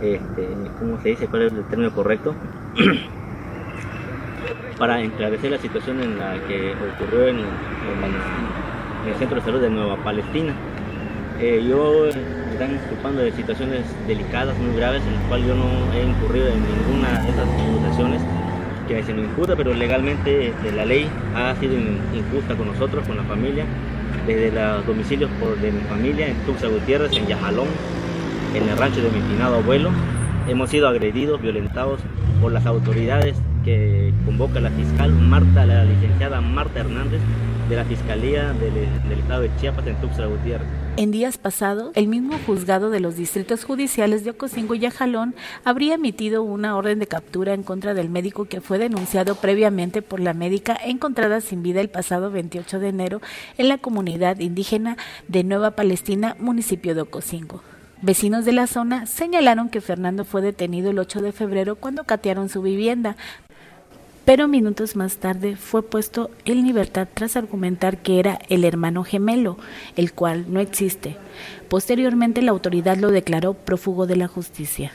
este, 0.00 0.48
¿cómo 0.78 0.98
se 1.00 1.10
dice? 1.10 1.26
¿Cuál 1.28 1.42
es 1.42 1.52
el 1.52 1.64
término 1.64 1.90
correcto? 1.92 2.34
para 4.78 5.00
esclarecer 5.00 5.50
la 5.52 5.58
situación 5.58 6.02
en 6.02 6.18
la 6.18 6.34
que 6.48 6.74
ocurrió 6.94 7.28
en, 7.28 7.38
en- 7.38 7.44
en 9.04 9.12
el 9.12 9.18
centro 9.18 9.36
de 9.36 9.42
salud 9.44 9.60
de 9.60 9.70
Nueva 9.70 9.96
Palestina. 10.02 10.52
Eh, 11.40 11.64
yo 11.68 12.06
me 12.12 12.52
están 12.52 12.78
culpando 12.88 13.22
de 13.22 13.32
situaciones 13.32 13.82
delicadas, 14.06 14.56
muy 14.58 14.74
graves, 14.76 15.02
en 15.06 15.14
las 15.14 15.22
cuales 15.24 15.46
yo 15.46 15.54
no 15.54 15.64
he 15.94 16.02
incurrido 16.02 16.48
en 16.48 16.60
ninguna 16.62 17.20
de 17.22 17.30
esas 17.30 17.46
acusaciones 17.48 18.20
que 18.88 19.02
se 19.02 19.14
me 19.14 19.22
imputa, 19.22 19.56
pero 19.56 19.72
legalmente 19.74 20.48
este, 20.48 20.72
la 20.72 20.84
ley 20.84 21.06
ha 21.36 21.54
sido 21.56 21.74
in- 21.74 21.98
injusta 22.14 22.54
con 22.54 22.66
nosotros, 22.68 23.06
con 23.06 23.16
la 23.16 23.22
familia, 23.24 23.64
desde 24.26 24.50
los 24.52 24.86
domicilios 24.86 25.30
por- 25.40 25.56
de 25.58 25.70
mi 25.70 25.80
familia 25.82 26.28
en 26.28 26.34
Tuxtla 26.46 26.68
Gutiérrez, 26.68 27.12
en 27.16 27.26
Yajalón, 27.26 27.66
en 28.54 28.68
el 28.68 28.76
rancho 28.76 29.02
de 29.02 29.10
mi 29.10 29.20
finado 29.20 29.56
abuelo. 29.56 29.90
Hemos 30.48 30.70
sido 30.70 30.88
agredidos, 30.88 31.40
violentados 31.40 32.00
por 32.40 32.52
las 32.52 32.66
autoridades 32.66 33.36
que 33.64 34.12
convoca 34.24 34.60
la 34.60 34.70
fiscal 34.70 35.12
Marta, 35.12 35.66
la 35.66 35.84
licenciada 35.84 36.40
Marta 36.40 36.80
Hernández 36.80 37.20
de 37.68 37.76
la 37.76 37.84
Fiscalía 37.84 38.52
del, 38.52 39.18
Estado 39.18 39.42
de 39.42 39.50
Chiapas 39.58 39.86
en 39.86 39.96
Tuxtla 39.96 40.26
Gutiérrez. 40.26 40.68
En 40.98 41.10
días 41.10 41.38
pasados, 41.38 41.90
el 41.94 42.08
mismo 42.08 42.38
juzgado 42.46 42.90
de 42.90 43.00
los 43.00 43.16
distritos 43.16 43.64
judiciales 43.64 44.22
de 44.22 44.30
Ocosingo 44.30 44.74
y 44.74 44.80
Yajalón 44.80 45.34
habría 45.64 45.94
emitido 45.94 46.42
una 46.42 46.76
orden 46.76 46.98
de 46.98 47.06
captura 47.06 47.54
en 47.54 47.62
contra 47.62 47.94
del 47.94 48.10
médico 48.10 48.44
que 48.44 48.60
fue 48.60 48.78
denunciado 48.78 49.34
previamente 49.36 50.02
por 50.02 50.20
la 50.20 50.34
médica 50.34 50.78
encontrada 50.84 51.40
sin 51.40 51.62
vida 51.62 51.80
el 51.80 51.88
pasado 51.88 52.30
28 52.30 52.78
de 52.78 52.88
enero 52.88 53.20
en 53.56 53.68
la 53.68 53.78
comunidad 53.78 54.38
indígena 54.40 54.98
de 55.26 55.42
Nueva 55.42 55.70
Palestina, 55.72 56.36
municipio 56.38 56.94
de 56.94 57.00
Ocosingo. 57.00 57.73
Vecinos 58.04 58.44
de 58.44 58.52
la 58.52 58.66
zona 58.66 59.06
señalaron 59.06 59.70
que 59.70 59.80
Fernando 59.80 60.26
fue 60.26 60.42
detenido 60.42 60.90
el 60.90 60.98
8 60.98 61.22
de 61.22 61.32
febrero 61.32 61.76
cuando 61.76 62.04
catearon 62.04 62.50
su 62.50 62.60
vivienda, 62.60 63.16
pero 64.26 64.46
minutos 64.46 64.94
más 64.94 65.16
tarde 65.16 65.56
fue 65.56 65.82
puesto 65.82 66.30
en 66.44 66.66
libertad 66.66 67.08
tras 67.14 67.34
argumentar 67.34 68.02
que 68.02 68.18
era 68.18 68.38
el 68.50 68.64
hermano 68.64 69.04
gemelo, 69.04 69.56
el 69.96 70.12
cual 70.12 70.52
no 70.52 70.60
existe. 70.60 71.16
Posteriormente 71.70 72.42
la 72.42 72.50
autoridad 72.50 72.98
lo 72.98 73.10
declaró 73.10 73.54
prófugo 73.54 74.06
de 74.06 74.16
la 74.16 74.28
justicia. 74.28 74.92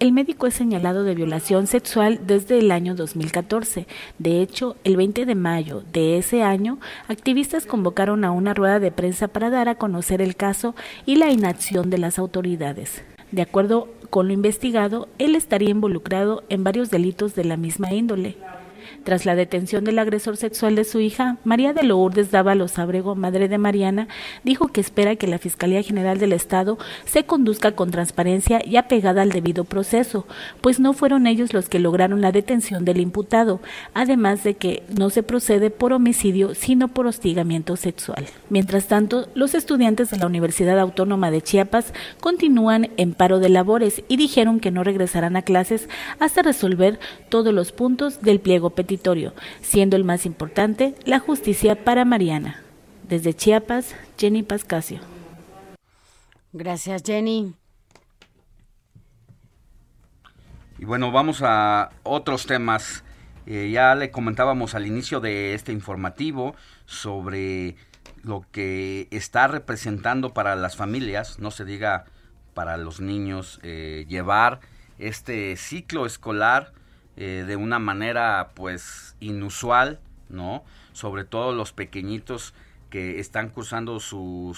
El 0.00 0.12
médico 0.12 0.46
es 0.46 0.54
señalado 0.54 1.04
de 1.04 1.14
violación 1.14 1.66
sexual 1.66 2.20
desde 2.26 2.58
el 2.58 2.70
año 2.70 2.94
2014. 2.94 3.86
De 4.18 4.40
hecho, 4.40 4.76
el 4.82 4.96
20 4.96 5.26
de 5.26 5.34
mayo 5.34 5.82
de 5.92 6.16
ese 6.16 6.42
año, 6.42 6.78
activistas 7.06 7.66
convocaron 7.66 8.24
a 8.24 8.30
una 8.30 8.54
rueda 8.54 8.80
de 8.80 8.92
prensa 8.92 9.28
para 9.28 9.50
dar 9.50 9.68
a 9.68 9.74
conocer 9.74 10.22
el 10.22 10.36
caso 10.36 10.74
y 11.04 11.16
la 11.16 11.30
inacción 11.30 11.90
de 11.90 11.98
las 11.98 12.18
autoridades. 12.18 13.02
De 13.30 13.42
acuerdo 13.42 13.88
con 14.08 14.26
lo 14.26 14.32
investigado, 14.32 15.06
él 15.18 15.36
estaría 15.36 15.68
involucrado 15.68 16.44
en 16.48 16.64
varios 16.64 16.88
delitos 16.88 17.34
de 17.34 17.44
la 17.44 17.58
misma 17.58 17.92
índole. 17.92 18.38
Tras 19.04 19.26
la 19.26 19.34
detención 19.34 19.84
del 19.84 19.98
agresor 19.98 20.36
sexual 20.36 20.74
de 20.74 20.84
su 20.84 21.00
hija, 21.00 21.38
María 21.44 21.72
de 21.72 21.82
Lourdes 21.82 22.30
Dávalos 22.30 22.78
Abrego, 22.78 23.14
madre 23.14 23.48
de 23.48 23.58
Mariana, 23.58 24.08
dijo 24.44 24.68
que 24.68 24.80
espera 24.80 25.16
que 25.16 25.26
la 25.26 25.38
Fiscalía 25.38 25.82
General 25.82 26.18
del 26.18 26.32
Estado 26.32 26.78
se 27.04 27.24
conduzca 27.24 27.72
con 27.72 27.90
transparencia 27.90 28.60
y 28.64 28.76
apegada 28.76 29.22
al 29.22 29.30
debido 29.30 29.64
proceso, 29.64 30.26
pues 30.60 30.80
no 30.80 30.92
fueron 30.92 31.26
ellos 31.26 31.52
los 31.52 31.68
que 31.68 31.78
lograron 31.78 32.20
la 32.20 32.32
detención 32.32 32.84
del 32.84 33.00
imputado, 33.00 33.60
además 33.94 34.44
de 34.44 34.54
que 34.54 34.82
no 34.96 35.10
se 35.10 35.22
procede 35.22 35.70
por 35.70 35.92
homicidio, 35.92 36.54
sino 36.54 36.88
por 36.88 37.06
hostigamiento 37.06 37.76
sexual. 37.76 38.26
Mientras 38.48 38.88
tanto, 38.88 39.28
los 39.34 39.54
estudiantes 39.54 40.10
de 40.10 40.18
la 40.18 40.26
Universidad 40.26 40.78
Autónoma 40.78 41.30
de 41.30 41.42
Chiapas 41.42 41.92
continúan 42.20 42.90
en 42.96 43.14
paro 43.14 43.38
de 43.38 43.48
labores 43.48 44.02
y 44.08 44.16
dijeron 44.16 44.60
que 44.60 44.70
no 44.70 44.84
regresarán 44.84 45.36
a 45.36 45.42
clases 45.42 45.88
hasta 46.18 46.42
resolver 46.42 46.98
todos 47.28 47.54
los 47.54 47.72
puntos 47.72 48.20
del 48.22 48.40
pliego 48.40 48.70
petitorio, 48.80 49.34
siendo 49.60 49.94
el 49.94 50.04
más 50.04 50.24
importante 50.24 50.94
la 51.04 51.18
justicia 51.18 51.84
para 51.84 52.06
Mariana. 52.06 52.62
Desde 53.06 53.34
Chiapas, 53.34 53.94
Jenny 54.16 54.42
Pascasio. 54.42 55.00
Gracias, 56.54 57.02
Jenny. 57.04 57.52
Y 60.78 60.86
bueno, 60.86 61.12
vamos 61.12 61.42
a 61.42 61.90
otros 62.04 62.46
temas. 62.46 63.04
Eh, 63.44 63.68
ya 63.70 63.94
le 63.94 64.10
comentábamos 64.10 64.74
al 64.74 64.86
inicio 64.86 65.20
de 65.20 65.52
este 65.52 65.72
informativo 65.72 66.54
sobre 66.86 67.76
lo 68.22 68.46
que 68.50 69.08
está 69.10 69.46
representando 69.46 70.32
para 70.32 70.56
las 70.56 70.76
familias, 70.76 71.38
no 71.38 71.50
se 71.50 71.66
diga 71.66 72.06
para 72.54 72.78
los 72.78 73.00
niños, 73.00 73.60
eh, 73.62 74.06
llevar 74.08 74.60
este 74.98 75.56
ciclo 75.56 76.06
escolar 76.06 76.72
eh, 77.16 77.44
de 77.46 77.56
una 77.56 77.78
manera 77.78 78.50
pues 78.54 79.16
inusual, 79.20 80.00
¿no? 80.28 80.64
Sobre 80.92 81.24
todo 81.24 81.54
los 81.54 81.72
pequeñitos 81.72 82.54
que 82.88 83.20
están 83.20 83.50
cursando 83.50 84.00
su 84.00 84.56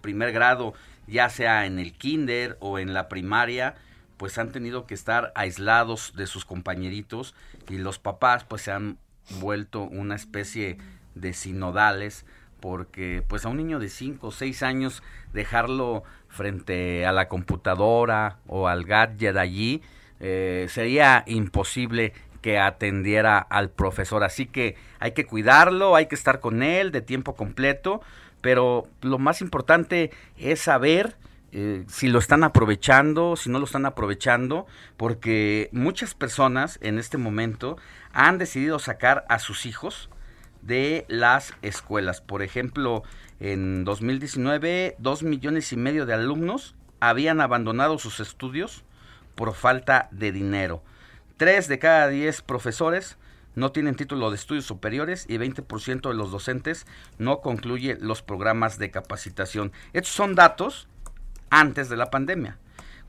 primer 0.00 0.32
grado, 0.32 0.74
ya 1.06 1.28
sea 1.30 1.66
en 1.66 1.78
el 1.78 1.92
kinder 1.92 2.58
o 2.60 2.78
en 2.78 2.92
la 2.92 3.08
primaria, 3.08 3.74
pues 4.16 4.38
han 4.38 4.52
tenido 4.52 4.86
que 4.86 4.94
estar 4.94 5.32
aislados 5.34 6.14
de 6.16 6.26
sus 6.26 6.44
compañeritos 6.44 7.34
y 7.68 7.78
los 7.78 7.98
papás 7.98 8.44
pues 8.44 8.62
se 8.62 8.72
han 8.72 8.98
vuelto 9.40 9.82
una 9.82 10.14
especie 10.14 10.78
de 11.14 11.32
sinodales 11.32 12.24
porque 12.60 13.22
pues 13.26 13.44
a 13.44 13.48
un 13.48 13.58
niño 13.58 13.78
de 13.78 13.88
5 13.88 14.28
o 14.28 14.30
6 14.30 14.62
años 14.62 15.02
dejarlo 15.32 16.04
frente 16.28 17.04
a 17.06 17.12
la 17.12 17.28
computadora 17.28 18.38
o 18.46 18.68
al 18.68 18.84
gadget 18.84 19.36
allí 19.36 19.82
eh, 20.26 20.68
sería 20.70 21.22
imposible 21.26 22.14
que 22.40 22.58
atendiera 22.58 23.36
al 23.36 23.68
profesor. 23.68 24.24
Así 24.24 24.46
que 24.46 24.74
hay 24.98 25.12
que 25.12 25.26
cuidarlo, 25.26 25.96
hay 25.96 26.06
que 26.06 26.14
estar 26.14 26.40
con 26.40 26.62
él 26.62 26.92
de 26.92 27.02
tiempo 27.02 27.34
completo, 27.34 28.00
pero 28.40 28.88
lo 29.02 29.18
más 29.18 29.42
importante 29.42 30.12
es 30.38 30.62
saber 30.62 31.14
eh, 31.52 31.84
si 31.88 32.08
lo 32.08 32.20
están 32.20 32.42
aprovechando, 32.42 33.36
si 33.36 33.50
no 33.50 33.58
lo 33.58 33.66
están 33.66 33.84
aprovechando, 33.84 34.66
porque 34.96 35.68
muchas 35.72 36.14
personas 36.14 36.78
en 36.80 36.98
este 36.98 37.18
momento 37.18 37.76
han 38.14 38.38
decidido 38.38 38.78
sacar 38.78 39.26
a 39.28 39.38
sus 39.38 39.66
hijos 39.66 40.08
de 40.62 41.04
las 41.08 41.52
escuelas. 41.60 42.22
Por 42.22 42.42
ejemplo, 42.42 43.02
en 43.40 43.84
2019, 43.84 44.96
dos 44.98 45.22
millones 45.22 45.70
y 45.74 45.76
medio 45.76 46.06
de 46.06 46.14
alumnos 46.14 46.76
habían 46.98 47.42
abandonado 47.42 47.98
sus 47.98 48.20
estudios 48.20 48.84
por 49.34 49.54
falta 49.54 50.08
de 50.10 50.32
dinero. 50.32 50.82
Tres 51.36 51.68
de 51.68 51.78
cada 51.78 52.08
diez 52.08 52.42
profesores 52.42 53.16
no 53.54 53.72
tienen 53.72 53.94
título 53.94 54.30
de 54.30 54.36
estudios 54.36 54.64
superiores 54.64 55.26
y 55.28 55.36
20% 55.38 56.08
de 56.08 56.14
los 56.14 56.30
docentes 56.30 56.86
no 57.18 57.40
concluye 57.40 57.96
los 58.00 58.22
programas 58.22 58.78
de 58.78 58.90
capacitación. 58.90 59.72
Estos 59.92 60.12
son 60.12 60.34
datos 60.34 60.88
antes 61.50 61.88
de 61.88 61.96
la 61.96 62.10
pandemia. 62.10 62.58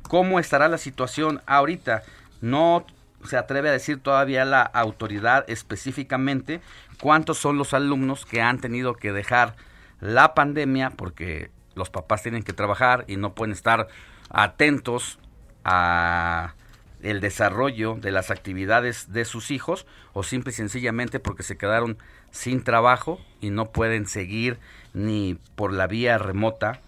¿Cómo 0.04 0.40
estará 0.40 0.68
la 0.68 0.78
situación 0.78 1.42
ahorita? 1.48 2.04
No 2.42 2.86
se 3.24 3.38
atreve 3.38 3.70
a 3.70 3.74
decir 3.74 4.00
todavía 4.00 4.46
la 4.46 4.62
autoridad 4.62 5.46
específicamente 5.48 6.62
cuántos 7.02 7.40
son 7.40 7.58
los 7.58 7.74
alumnos 7.74 8.26
que 8.26 8.42
han 8.42 8.60
tenido 8.60 8.94
que 8.94 9.12
dejar 9.12 9.56
la 10.00 10.36
pandemia 10.36 10.92
porque 10.92 11.50
los 11.74 11.90
papás 11.90 12.22
tienen 12.22 12.44
que 12.44 12.54
trabajar 12.54 13.04
y 13.08 13.18
no 13.18 13.34
pueden 13.34 13.52
estar 13.52 13.88
atentos 14.30 15.20
a 15.66 16.54
el 17.02 17.20
desarrollo 17.20 17.96
de 17.96 18.12
las 18.12 18.32
actividades 18.32 19.12
de 19.12 19.26
sus 19.26 19.52
hijos 19.52 19.86
o 20.14 20.24
simple 20.24 20.52
y 20.52 20.56
sencillamente 20.56 21.20
porque 21.20 21.44
se 21.44 21.58
quedaron 21.58 21.98
sin 22.32 22.64
trabajo 22.64 23.20
y 23.42 23.50
no 23.50 23.72
pueden 23.72 24.08
seguir 24.08 24.60
ni 24.94 25.38
por 25.56 25.74
la 25.74 25.88
vía 25.88 26.18
remota 26.18 26.82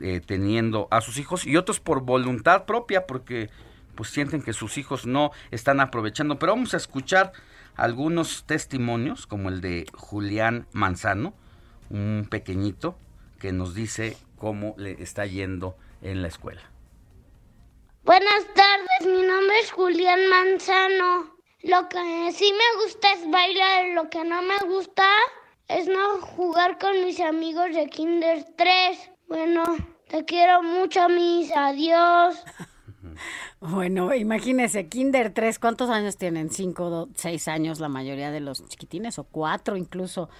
eh, 0.00 0.20
teniendo 0.24 0.88
a 0.90 1.00
sus 1.00 1.18
hijos 1.18 1.46
y 1.46 1.56
otros 1.56 1.80
por 1.80 2.02
voluntad 2.02 2.64
propia 2.64 3.06
porque 3.06 3.50
pues 3.94 4.10
sienten 4.10 4.42
que 4.42 4.52
sus 4.52 4.78
hijos 4.78 5.06
no 5.06 5.32
están 5.50 5.80
aprovechando. 5.80 6.38
Pero 6.38 6.52
vamos 6.52 6.72
a 6.72 6.76
escuchar 6.76 7.32
algunos 7.74 8.44
testimonios 8.44 9.26
como 9.26 9.48
el 9.48 9.60
de 9.60 9.86
Julián 9.92 10.66
Manzano, 10.72 11.34
un 11.90 12.26
pequeñito 12.30 12.96
que 13.40 13.52
nos 13.52 13.74
dice 13.74 14.16
cómo 14.36 14.74
le 14.78 15.02
está 15.02 15.26
yendo 15.26 15.76
en 16.00 16.22
la 16.22 16.28
escuela. 16.28 16.62
Buenas 18.08 18.46
tardes, 18.54 19.14
mi 19.14 19.22
nombre 19.22 19.58
es 19.60 19.70
Julián 19.70 20.30
Manzano. 20.30 21.36
Lo 21.62 21.90
que 21.90 22.32
sí 22.32 22.50
me 22.54 22.82
gusta 22.82 23.12
es 23.12 23.30
bailar, 23.30 23.88
lo 23.88 24.08
que 24.08 24.24
no 24.24 24.40
me 24.40 24.56
gusta 24.66 25.04
es 25.68 25.88
no 25.88 26.18
jugar 26.22 26.78
con 26.78 27.04
mis 27.04 27.20
amigos 27.20 27.66
de 27.74 27.86
Kinder 27.90 28.46
3. 28.56 29.10
Bueno, 29.28 29.62
te 30.08 30.24
quiero 30.24 30.62
mucho, 30.62 31.06
mis 31.10 31.54
adiós. 31.54 32.42
Bueno, 33.60 34.14
imagínese, 34.14 34.88
Kinder 34.88 35.34
3, 35.34 35.58
¿cuántos 35.58 35.90
años 35.90 36.16
tienen? 36.16 36.50
¿Cinco, 36.50 37.08
seis 37.14 37.48
años 37.48 37.80
la 37.80 37.88
mayoría 37.88 38.30
de 38.30 38.38
los 38.38 38.64
chiquitines 38.68 39.18
o 39.18 39.24
cuatro 39.24 39.76
incluso? 39.76 40.30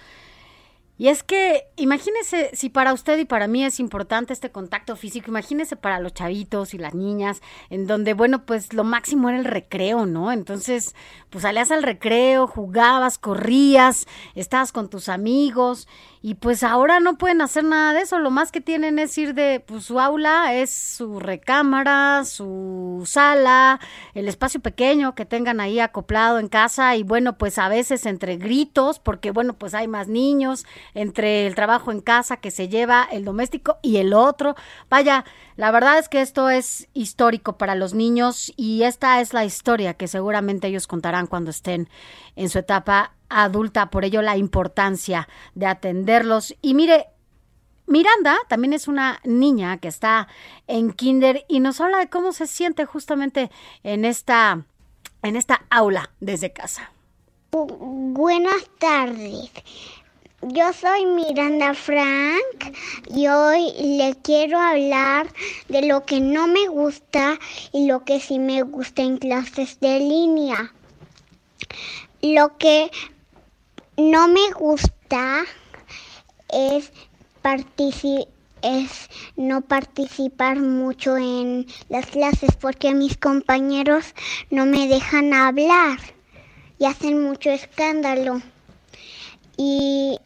Y 0.99 1.07
es 1.07 1.23
que 1.23 1.63
imagínese 1.77 2.51
si 2.53 2.69
para 2.69 2.91
usted 2.91 3.17
y 3.19 3.23
para 3.23 3.47
mí 3.47 3.63
es 3.63 3.79
importante 3.79 4.33
este 4.33 4.51
contacto 4.51 4.97
físico, 4.97 5.29
imagínese 5.29 5.77
para 5.77 6.01
los 6.01 6.13
chavitos 6.13 6.73
y 6.73 6.77
las 6.77 6.93
niñas, 6.93 7.41
en 7.69 7.87
donde, 7.87 8.13
bueno, 8.13 8.45
pues 8.45 8.73
lo 8.73 8.83
máximo 8.83 9.29
era 9.29 9.39
el 9.39 9.45
recreo, 9.45 10.05
¿no? 10.05 10.33
Entonces, 10.33 10.93
pues 11.29 11.43
salías 11.43 11.71
al 11.71 11.83
recreo, 11.83 12.47
jugabas, 12.47 13.17
corrías, 13.17 14.07
estabas 14.35 14.73
con 14.73 14.89
tus 14.89 15.07
amigos 15.07 15.87
y 16.21 16.35
pues 16.35 16.63
ahora 16.63 16.99
no 16.99 17.17
pueden 17.17 17.41
hacer 17.41 17.63
nada 17.63 17.93
de 17.93 18.01
eso, 18.01 18.19
lo 18.19 18.29
más 18.29 18.51
que 18.51 18.59
tienen 18.59 18.99
es 18.99 19.17
ir 19.17 19.33
de, 19.33 19.63
pues 19.65 19.85
su 19.85 19.99
aula 19.99 20.53
es 20.53 20.69
su 20.69 21.19
recámara, 21.19 22.25
su 22.25 23.03
sala, 23.05 23.79
el 24.13 24.27
espacio 24.27 24.59
pequeño 24.59 25.15
que 25.15 25.25
tengan 25.25 25.61
ahí 25.61 25.79
acoplado 25.79 26.39
en 26.39 26.49
casa 26.49 26.95
y 26.97 27.03
bueno, 27.03 27.37
pues 27.37 27.57
a 27.57 27.69
veces 27.69 28.05
entre 28.05 28.35
gritos, 28.35 28.99
porque 28.99 29.31
bueno, 29.31 29.53
pues 29.53 29.73
hay 29.73 29.87
más 29.87 30.09
niños, 30.09 30.65
entre 30.93 31.47
el 31.47 31.55
trabajo 31.55 31.91
en 31.91 32.01
casa 32.01 32.37
que 32.37 32.51
se 32.51 32.67
lleva 32.67 33.07
el 33.11 33.23
doméstico 33.23 33.77
y 33.81 33.97
el 33.97 34.13
otro. 34.13 34.55
Vaya, 34.89 35.23
la 35.59 35.71
verdad 35.71 35.99
es 35.99 36.07
que 36.07 36.21
esto 36.21 36.49
es 36.49 36.87
histórico 36.93 37.57
para 37.57 37.75
los 37.75 37.93
niños 37.93 38.53
y 38.55 38.83
esta 38.83 39.19
es 39.19 39.33
la 39.33 39.43
historia 39.43 39.93
que 39.93 40.07
seguramente 40.07 40.67
ellos 40.67 40.87
contarán 40.87 41.27
cuando 41.27 41.51
estén 41.51 41.89
en 42.37 42.47
su 42.47 42.59
etapa 42.59 43.11
adulta, 43.27 43.89
por 43.89 44.05
ello 44.05 44.21
la 44.21 44.37
importancia 44.37 45.27
de 45.55 45.65
atenderlos. 45.65 46.55
Y 46.61 46.75
mire, 46.75 47.07
Miranda 47.87 48.37
también 48.47 48.71
es 48.71 48.87
una 48.87 49.19
niña 49.25 49.79
que 49.79 49.89
está 49.89 50.29
en 50.67 50.93
kinder 50.93 51.43
y 51.49 51.59
nos 51.59 51.81
habla 51.81 51.97
de 51.97 52.07
cómo 52.07 52.31
se 52.31 52.47
siente 52.47 52.85
justamente 52.85 53.51
en 53.83 54.05
esta 54.05 54.63
en 55.23 55.35
esta 55.35 55.65
aula 55.69 56.09
desde 56.21 56.53
casa. 56.53 56.89
Buenas 57.51 58.63
tardes. 58.79 59.51
Yo 60.41 60.71
soy 60.71 61.05
Miranda 61.05 61.73
Frank 61.73 62.73
y 63.13 63.27
hoy 63.27 63.73
le 63.77 64.15
quiero 64.23 64.57
hablar 64.57 65.27
de 65.67 65.85
lo 65.85 66.05
que 66.05 66.21
no 66.21 66.47
me 66.47 66.69
gusta 66.69 67.37
y 67.73 67.87
lo 67.87 68.05
que 68.05 68.21
sí 68.21 68.39
me 68.39 68.61
gusta 68.61 69.01
en 69.01 69.17
clases 69.17 69.81
de 69.81 69.99
línea. 69.99 70.73
Lo 72.21 72.57
que 72.57 72.89
no 73.97 74.29
me 74.29 74.49
gusta 74.51 75.43
es, 76.53 76.93
no 79.35 79.59
participar 79.59 80.61
mucho 80.61 81.17
en 81.17 81.67
las 81.89 82.05
clases 82.05 82.55
porque 82.55 82.93
mis 82.93 83.17
compañeros 83.17 84.15
no 84.51 84.65
me 84.65 84.87
dejan 84.87 85.33
hablar 85.33 85.99
y 86.77 86.85
hacen 86.85 87.21
mucho 87.21 87.49
escándalo. 87.49 88.41
Y, 89.57 90.17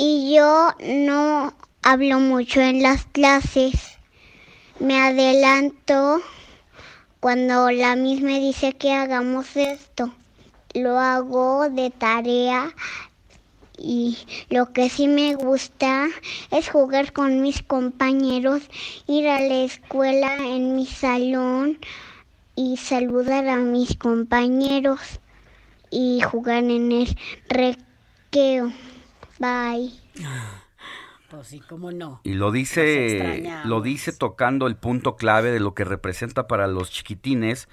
y 0.00 0.32
yo 0.32 0.72
no 0.80 1.52
hablo 1.82 2.20
mucho 2.20 2.60
en 2.60 2.84
las 2.84 3.04
clases. 3.06 3.98
Me 4.78 4.96
adelanto 4.96 6.22
cuando 7.18 7.72
la 7.72 7.96
misma 7.96 8.38
dice 8.38 8.74
que 8.74 8.92
hagamos 8.92 9.56
esto. 9.56 10.14
Lo 10.72 11.00
hago 11.00 11.68
de 11.68 11.90
tarea 11.90 12.72
y 13.76 14.18
lo 14.50 14.72
que 14.72 14.88
sí 14.88 15.08
me 15.08 15.34
gusta 15.34 16.06
es 16.52 16.68
jugar 16.70 17.12
con 17.12 17.42
mis 17.42 17.64
compañeros, 17.64 18.62
ir 19.08 19.26
a 19.26 19.40
la 19.40 19.64
escuela 19.64 20.36
en 20.36 20.76
mi 20.76 20.86
salón 20.86 21.80
y 22.54 22.76
saludar 22.76 23.48
a 23.48 23.56
mis 23.56 23.96
compañeros 23.96 25.00
y 25.90 26.20
jugar 26.20 26.62
en 26.62 26.92
el 26.92 27.18
recreo. 27.48 28.72
Bye. 29.38 29.92
Pues 31.30 31.46
sí, 31.46 31.60
cómo 31.68 31.92
no. 31.92 32.20
Y 32.24 32.34
lo 32.34 32.50
dice, 32.50 33.44
lo 33.64 33.82
dice 33.82 34.12
tocando 34.12 34.66
el 34.66 34.76
punto 34.76 35.16
clave 35.16 35.50
de 35.50 35.60
lo 35.60 35.74
que 35.74 35.84
representa 35.84 36.46
para 36.46 36.66
los 36.66 36.90
chiquitines 36.90 37.68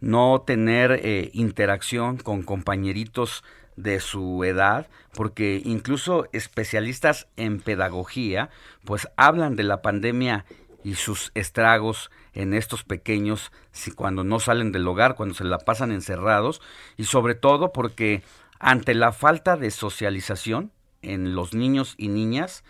no 0.00 0.42
tener 0.46 1.00
eh, 1.02 1.30
interacción 1.32 2.16
con 2.16 2.42
compañeritos 2.42 3.44
de 3.76 4.00
su 4.00 4.42
edad, 4.44 4.88
porque 5.14 5.60
incluso 5.64 6.28
especialistas 6.32 7.28
en 7.36 7.60
pedagogía, 7.60 8.50
pues 8.84 9.08
hablan 9.16 9.54
de 9.56 9.62
la 9.62 9.82
pandemia 9.82 10.44
y 10.82 10.94
sus 10.94 11.30
estragos 11.34 12.10
en 12.32 12.54
estos 12.54 12.84
pequeños 12.84 13.52
si 13.72 13.90
cuando 13.90 14.24
no 14.24 14.40
salen 14.40 14.72
del 14.72 14.86
hogar, 14.86 15.14
cuando 15.14 15.34
se 15.34 15.44
la 15.44 15.58
pasan 15.58 15.92
encerrados 15.92 16.62
y 16.96 17.04
sobre 17.04 17.34
todo 17.34 17.72
porque 17.72 18.22
ante 18.58 18.94
la 18.94 19.12
falta 19.12 19.56
de 19.56 19.70
socialización 19.70 20.72
en 21.06 21.34
los 21.34 21.54
niños 21.54 21.94
y 21.96 22.08
niñas, 22.08 22.64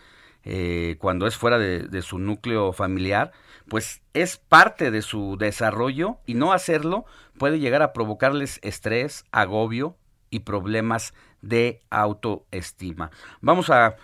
eh, 0.44 0.96
cuando 1.00 1.26
es 1.26 1.36
fuera 1.36 1.58
de, 1.58 2.02
su 2.02 2.18
núcleo 2.18 2.72
familiar, 2.72 3.32
pues 3.68 4.02
es 4.14 4.36
parte 4.36 4.92
de 4.92 5.02
su 5.02 5.36
desarrollo 5.36 6.18
y 6.24 6.34
no 6.34 6.52
hacerlo 6.52 7.04
puede 7.36 7.58
llegar 7.58 7.82
a 7.82 7.92
provocarles 7.92 8.60
estrés, 8.62 9.24
agobio 9.32 9.96
y 10.30 10.40
problemas 10.40 11.14
de 11.42 11.82
autoestima. 11.90 13.10
Vamos 13.40 13.70
a 13.70 13.96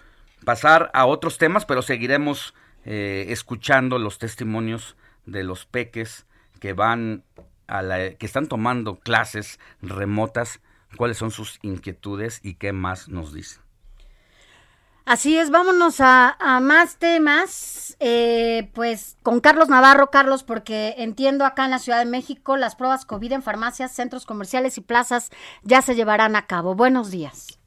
pasar 0.45 0.91
a 0.95 1.07
otros 1.07 1.39
temas, 1.39 1.64
pero 1.64 1.80
seguiremos 1.80 2.55
eh, 2.85 3.26
escuchando 3.28 3.99
los 4.01 4.18
testimonios 4.18 4.97
de 5.26 5.45
los 5.45 5.64
peques 5.64 6.26
que 6.59 6.72
van 6.72 7.22
a 7.68 7.83
la, 7.83 8.14
que 8.14 8.26
están 8.26 8.49
tomando 8.49 8.99
clases 8.99 9.61
remotas, 9.80 10.61
cuáles 10.97 11.18
son 11.18 11.30
sus 11.30 11.61
inquietudes 11.62 12.41
y 12.43 12.55
qué 12.55 12.72
más 12.72 13.09
nos 13.09 13.33
dicen. 13.33 13.62
Así 15.05 15.37
es, 15.37 15.51
vámonos 15.51 16.01
a, 16.01 16.37
a 16.39 16.61
más 16.61 16.97
temas, 16.97 17.97
eh, 17.99 18.71
pues 18.73 19.17
con 19.23 19.41
Carlos 19.41 19.69
Navarro, 19.69 20.11
Carlos, 20.11 20.45
porque 20.45 20.95
entiendo 20.99 21.45
acá 21.45 21.65
en 21.65 21.73
la 21.73 21.81
Ciudad 21.81 21.99
de 21.99 22.05
México 22.05 22.57
las 22.57 22.77
pruebas 22.77 23.05
COVID 23.05 23.33
en 23.33 23.43
farmacias, 23.43 23.93
centros 23.93 24.27
comerciales 24.27 24.79
y 24.79 24.81
plazas 24.81 25.31
ya 25.65 25.83
se 25.83 25.97
llevarán 25.97 26.37
a 26.37 26.47
cabo. 26.47 26.77
Buenos 26.77 27.11
días. 27.11 27.62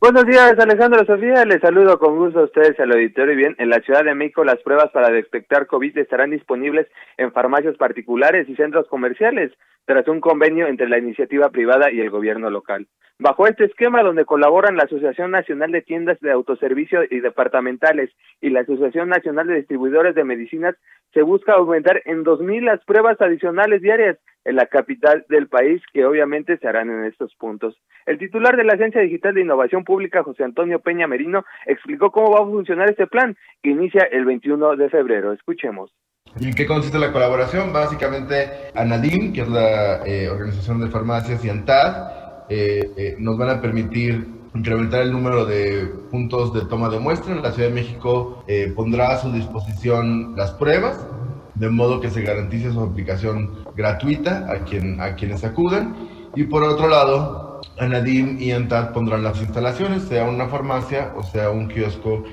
Buenos 0.00 0.26
días, 0.26 0.56
Alejandro 0.56 1.04
Sofía. 1.04 1.44
Les 1.44 1.60
saludo 1.60 1.98
con 1.98 2.16
gusto 2.16 2.38
a 2.38 2.44
ustedes 2.44 2.78
al 2.78 2.92
auditorio. 2.92 3.32
Y 3.34 3.36
bien, 3.36 3.56
en 3.58 3.68
la 3.68 3.80
Ciudad 3.80 4.04
de 4.04 4.14
México 4.14 4.44
las 4.44 4.62
pruebas 4.62 4.90
para 4.92 5.10
detectar 5.10 5.66
COVID 5.66 5.98
estarán 5.98 6.30
disponibles 6.30 6.86
en 7.16 7.32
farmacias 7.32 7.76
particulares 7.76 8.48
y 8.48 8.54
centros 8.54 8.86
comerciales, 8.86 9.50
tras 9.86 10.06
un 10.06 10.20
convenio 10.20 10.68
entre 10.68 10.88
la 10.88 10.98
iniciativa 10.98 11.48
privada 11.50 11.90
y 11.90 11.98
el 11.98 12.10
gobierno 12.10 12.48
local. 12.48 12.86
Bajo 13.18 13.48
este 13.48 13.64
esquema, 13.64 14.04
donde 14.04 14.24
colaboran 14.24 14.76
la 14.76 14.84
Asociación 14.84 15.32
Nacional 15.32 15.72
de 15.72 15.82
Tiendas 15.82 16.20
de 16.20 16.30
Autoservicio 16.30 17.00
y 17.10 17.18
Departamentales 17.18 18.12
y 18.40 18.50
la 18.50 18.60
Asociación 18.60 19.08
Nacional 19.08 19.48
de 19.48 19.56
Distribuidores 19.56 20.14
de 20.14 20.22
Medicinas, 20.22 20.76
se 21.12 21.22
busca 21.22 21.54
aumentar 21.54 22.02
en 22.04 22.24
2.000 22.24 22.62
las 22.62 22.84
pruebas 22.84 23.20
adicionales 23.20 23.82
diarias 23.82 24.16
en 24.44 24.54
la 24.54 24.66
capital 24.66 25.26
del 25.28 25.48
país, 25.48 25.82
que 25.92 26.06
obviamente 26.06 26.56
se 26.58 26.68
harán 26.68 26.90
en 26.90 27.04
estos 27.04 27.34
puntos. 27.34 27.76
El 28.06 28.18
titular 28.18 28.56
de 28.56 28.64
la 28.64 28.74
Agencia 28.74 29.00
Digital 29.00 29.34
de 29.34 29.42
Innovación 29.42 29.84
Pública, 29.88 30.22
José 30.22 30.44
Antonio 30.44 30.80
Peña 30.80 31.06
Merino, 31.06 31.44
explicó 31.64 32.10
cómo 32.10 32.32
va 32.32 32.40
a 32.40 32.44
funcionar 32.44 32.90
este 32.90 33.06
plan, 33.06 33.34
que 33.62 33.70
inicia 33.70 34.02
el 34.12 34.26
21 34.26 34.76
de 34.76 34.90
febrero. 34.90 35.32
Escuchemos. 35.32 35.90
¿Y 36.38 36.48
en 36.48 36.54
qué 36.54 36.66
consiste 36.66 36.98
la 36.98 37.10
colaboración? 37.10 37.72
Básicamente, 37.72 38.34
ANADIM, 38.74 39.32
que 39.32 39.40
es 39.40 39.48
la 39.48 40.06
eh, 40.06 40.28
Organización 40.28 40.82
de 40.82 40.90
Farmacias, 40.90 41.42
y 41.42 41.48
ANTAD, 41.48 42.46
eh, 42.50 42.90
eh, 42.98 43.16
nos 43.18 43.38
van 43.38 43.48
a 43.48 43.60
permitir 43.62 44.26
incrementar 44.54 45.02
el 45.02 45.12
número 45.12 45.46
de 45.46 45.86
puntos 46.10 46.52
de 46.52 46.66
toma 46.66 46.90
de 46.90 46.98
muestra. 46.98 47.34
La 47.36 47.52
Ciudad 47.52 47.68
de 47.68 47.74
México 47.74 48.44
eh, 48.46 48.72
pondrá 48.76 49.12
a 49.12 49.18
su 49.18 49.32
disposición 49.32 50.34
las 50.36 50.52
pruebas, 50.52 51.06
de 51.54 51.70
modo 51.70 52.00
que 52.00 52.10
se 52.10 52.22
garantice 52.22 52.72
su 52.72 52.80
aplicación 52.80 53.64
gratuita 53.74 54.50
a, 54.50 54.64
quien, 54.64 55.00
a 55.00 55.14
quienes 55.14 55.44
acudan. 55.44 55.94
Y 56.34 56.44
por 56.44 56.62
otro 56.62 56.88
lado, 56.88 57.60
ANADIM 57.78 58.40
y 58.40 58.52
ANTAD 58.52 58.92
pondrán 58.92 59.22
las 59.22 59.40
instalaciones, 59.40 60.02
sea 60.02 60.24
una 60.24 60.48
farmacia 60.48 61.12
o 61.16 61.22
sea 61.22 61.50
un 61.50 61.68
kiosco 61.68 62.24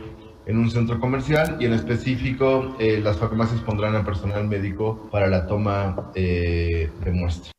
en 0.46 0.58
un 0.58 0.70
centro 0.70 1.00
comercial 1.00 1.58
y 1.60 1.66
en 1.66 1.74
específico 1.74 2.76
eh, 2.80 3.00
las 3.02 3.20
farmacias 3.20 3.62
pondrán 3.62 3.96
a 3.96 4.06
personal 4.06 4.48
médico 4.48 5.10
para 5.12 5.28
la 5.28 5.48
toma 5.48 6.12
eh, 6.16 6.90
de 7.04 7.12
muestra. 7.12 7.52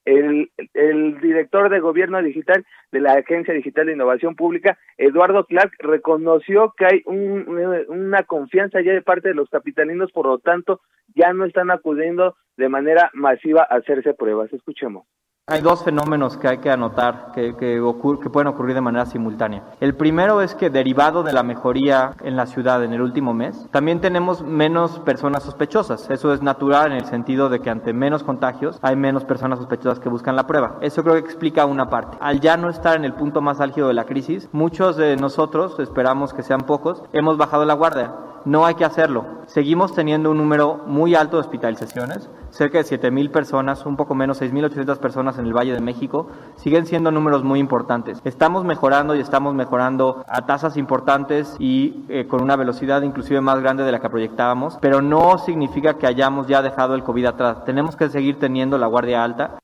El, 0.06 0.52
el 0.74 1.20
director 1.22 1.70
de 1.70 1.80
gobierno 1.80 2.22
digital 2.22 2.66
de 2.92 3.00
la 3.02 3.14
Agencia 3.14 3.54
Digital 3.54 3.86
de 3.86 3.94
Innovación 3.94 4.36
Pública, 4.36 4.78
Eduardo 4.98 5.46
Clark, 5.46 5.72
reconoció 5.80 6.74
que 6.78 6.86
hay 6.86 7.02
un- 7.06 7.46
una 7.88 8.24
confianza 8.24 8.82
ya 8.82 8.94
de 8.94 9.02
parte 9.02 9.30
de 9.30 9.36
los 9.36 9.50
capitalinos, 9.50 10.12
por 10.12 10.26
lo 10.26 10.40
tanto, 10.40 10.82
ya 11.16 11.34
no 11.34 11.46
están 11.46 11.70
acudiendo 11.72 12.36
de 12.58 12.70
manera 12.70 13.12
masiva 13.14 13.62
a 13.70 13.76
hacerse 13.76 14.14
pruebas. 14.14 14.52
Escuchemos. 14.54 15.06
Hay 15.52 15.60
dos 15.60 15.84
fenómenos 15.84 16.38
que 16.38 16.48
hay 16.48 16.58
que 16.60 16.72
anotar 16.72 17.34
que, 17.36 17.58
que, 17.58 17.82
ocur- 17.82 18.20
que 18.20 18.30
pueden 18.30 18.48
ocurrir 18.48 18.74
de 18.74 18.80
manera 18.80 19.06
simultánea. 19.06 19.64
El 19.82 19.96
primero 19.96 20.42
es 20.42 20.56
que 20.56 20.70
derivado 20.70 21.24
de 21.24 21.34
la 21.34 21.44
mejoría 21.44 22.14
en 22.24 22.38
la 22.38 22.46
ciudad 22.46 22.82
en 22.86 22.94
el 22.94 23.02
último 23.02 23.34
mes, 23.34 23.68
también 23.70 24.00
tenemos 24.00 24.42
menos 24.44 25.00
personas 25.00 25.44
sospechosas. 25.44 26.10
Eso 26.10 26.34
es 26.34 26.42
natural 26.42 26.94
en 26.94 27.00
el 27.00 27.06
sentido 27.06 27.50
de 27.50 27.60
que 27.60 27.70
ante 27.70 27.92
menos 27.92 28.24
contagios 28.24 28.80
hay 28.82 28.96
menos 28.96 29.26
personas 29.26 29.60
sospechosas 29.60 30.00
que 30.00 30.08
buscan 30.08 30.38
la 30.38 30.48
prueba. 30.48 30.78
Eso 30.80 31.04
creo 31.04 31.16
que 31.16 31.20
explica 31.20 31.66
una 31.66 31.90
parte. 31.90 32.18
Al 32.22 32.40
ya 32.40 32.56
no 32.56 32.70
estar 32.70 32.96
en 32.96 33.04
el 33.04 33.14
punto 33.14 33.42
más 33.42 33.60
álgido 33.60 33.90
de 33.90 33.94
la 33.94 34.06
crisis, 34.06 34.48
muchos 34.54 34.96
de 34.96 35.18
nosotros, 35.18 35.78
esperamos 35.80 36.34
que 36.34 36.44
sean 36.44 36.62
pocos, 36.62 37.04
hemos 37.12 37.38
bajado 37.38 37.66
la 37.66 37.74
guardia. 37.74 38.14
No 38.46 38.66
hay 38.66 38.76
que 38.76 38.86
hacerlo. 38.86 39.26
Seguimos 39.46 39.94
teniendo 39.94 40.32
un 40.32 40.38
número 40.38 40.82
muy 40.88 41.14
alto 41.14 41.38
de 41.38 41.42
hospitalizaciones, 41.42 42.30
cerca 42.50 42.80
de 42.80 42.86
7.000 42.86 43.30
personas, 43.32 43.86
un 43.86 43.98
poco 43.98 44.16
menos 44.16 44.42
6.800 44.42 44.98
personas 44.98 45.38
en 45.38 45.46
el 45.46 45.54
Valle 45.54 45.74
de 45.74 45.82
México. 45.82 46.28
Siguen 46.56 46.86
siendo 46.86 47.12
números 47.12 47.44
muy 47.44 47.60
importantes. 47.60 48.20
Estamos 48.24 48.66
mejorando 48.66 49.16
y 49.16 49.20
estamos 49.20 49.54
mejorando 49.54 50.24
a 50.28 50.46
tasas 50.46 50.78
importantes 50.78 51.56
y 51.60 52.06
eh, 52.10 52.28
con 52.28 52.42
una 52.42 52.56
velocidad 52.56 53.02
inclusive 53.04 53.42
más 53.42 53.60
grande 53.60 53.84
de 53.84 53.92
la 53.92 54.00
que 54.00 54.10
proyectábamos, 54.10 54.78
pero 54.82 55.02
no 55.02 55.38
significa 55.38 55.96
que 55.96 56.08
hayamos 56.08 56.48
ya 56.48 56.62
dejado 56.62 56.96
el 56.96 57.04
COVID 57.04 57.26
atrás. 57.26 57.66
Tenemos 57.66 57.96
que 57.96 58.10
seguir 58.10 58.40
teniendo 58.40 58.78
la 58.78 58.88
guardia 58.88 59.24
alta. 59.24 59.61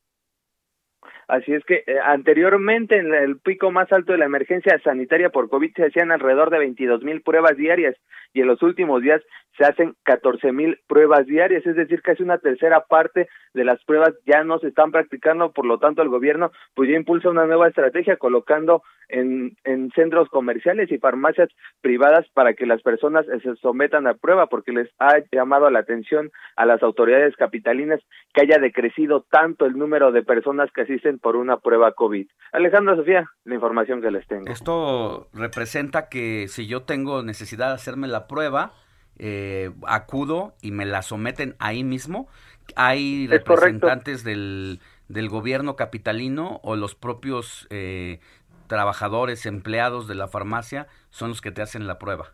Así 1.27 1.53
es 1.53 1.63
que 1.65 1.83
eh, 1.85 1.99
anteriormente 2.05 2.97
en 2.97 3.13
el 3.13 3.39
pico 3.39 3.69
más 3.69 3.91
alto 3.91 4.13
de 4.13 4.17
la 4.17 4.25
emergencia 4.25 4.79
sanitaria 4.81 5.29
por 5.29 5.49
COVID 5.49 5.73
se 5.75 5.85
hacían 5.85 6.11
alrededor 6.11 6.49
de 6.49 6.59
22 6.59 7.03
mil 7.03 7.21
pruebas 7.21 7.57
diarias 7.57 7.95
y 8.33 8.41
en 8.41 8.47
los 8.47 8.61
últimos 8.63 9.01
días 9.01 9.21
se 9.57 9.65
hacen 9.65 9.95
14 10.03 10.51
mil 10.51 10.79
pruebas 10.87 11.25
diarias, 11.25 11.65
es 11.65 11.75
decir, 11.75 12.01
casi 12.01 12.23
una 12.23 12.37
tercera 12.37 12.81
parte 12.81 13.27
de 13.53 13.65
las 13.65 13.83
pruebas 13.83 14.13
ya 14.25 14.43
no 14.43 14.59
se 14.59 14.67
están 14.67 14.91
practicando, 14.91 15.51
por 15.51 15.65
lo 15.65 15.79
tanto 15.79 16.01
el 16.01 16.09
gobierno 16.09 16.51
pues 16.75 16.89
ya 16.89 16.95
impulsa 16.95 17.29
una 17.29 17.45
nueva 17.45 17.67
estrategia 17.67 18.17
colocando 18.17 18.83
en, 19.09 19.55
en 19.63 19.89
centros 19.91 20.29
comerciales 20.29 20.91
y 20.91 20.97
farmacias 20.97 21.49
privadas 21.81 22.25
para 22.33 22.53
que 22.53 22.65
las 22.65 22.81
personas 22.81 23.25
se 23.25 23.55
sometan 23.55 24.05
a 24.05 24.15
prueba 24.15 24.47
porque 24.47 24.71
les 24.71 24.89
ha 24.99 25.15
llamado 25.31 25.69
la 25.69 25.79
atención 25.79 26.29
a 26.55 26.65
las 26.65 26.83
autoridades 26.83 27.35
capitalinas 27.35 28.01
que 28.33 28.41
haya 28.41 28.59
decrecido 28.59 29.25
tanto 29.29 29.65
el 29.65 29.77
número 29.77 30.11
de 30.11 30.23
personas 30.23 30.69
que 30.71 30.81
asisten 30.81 31.19
por 31.19 31.35
una 31.35 31.57
prueba 31.57 31.93
COVID. 31.93 32.27
Alejandro 32.51 32.95
Sofía, 32.95 33.29
la 33.45 33.55
información 33.55 34.01
que 34.01 34.11
les 34.11 34.27
tengo. 34.27 34.51
Esto 34.51 35.29
representa 35.33 36.09
que 36.09 36.47
si 36.47 36.67
yo 36.67 36.83
tengo 36.83 37.23
necesidad 37.23 37.69
de 37.69 37.75
hacerme 37.75 38.07
la 38.07 38.27
prueba, 38.27 38.73
eh, 39.19 39.71
acudo 39.85 40.55
y 40.61 40.71
me 40.71 40.85
la 40.85 41.01
someten 41.01 41.55
ahí 41.59 41.83
mismo. 41.83 42.27
Hay 42.75 43.25
Es 43.25 43.29
representantes 43.31 44.23
del, 44.23 44.79
del 45.07 45.29
gobierno 45.29 45.75
capitalino 45.75 46.59
o 46.63 46.75
los 46.75 46.95
propios 46.95 47.67
eh, 47.69 48.19
trabajadores, 48.67 49.45
empleados 49.45 50.07
de 50.07 50.15
la 50.15 50.27
farmacia 50.27 50.87
son 51.09 51.29
los 51.29 51.41
que 51.41 51.51
te 51.51 51.61
hacen 51.61 51.87
la 51.87 51.97
prueba. 51.97 52.33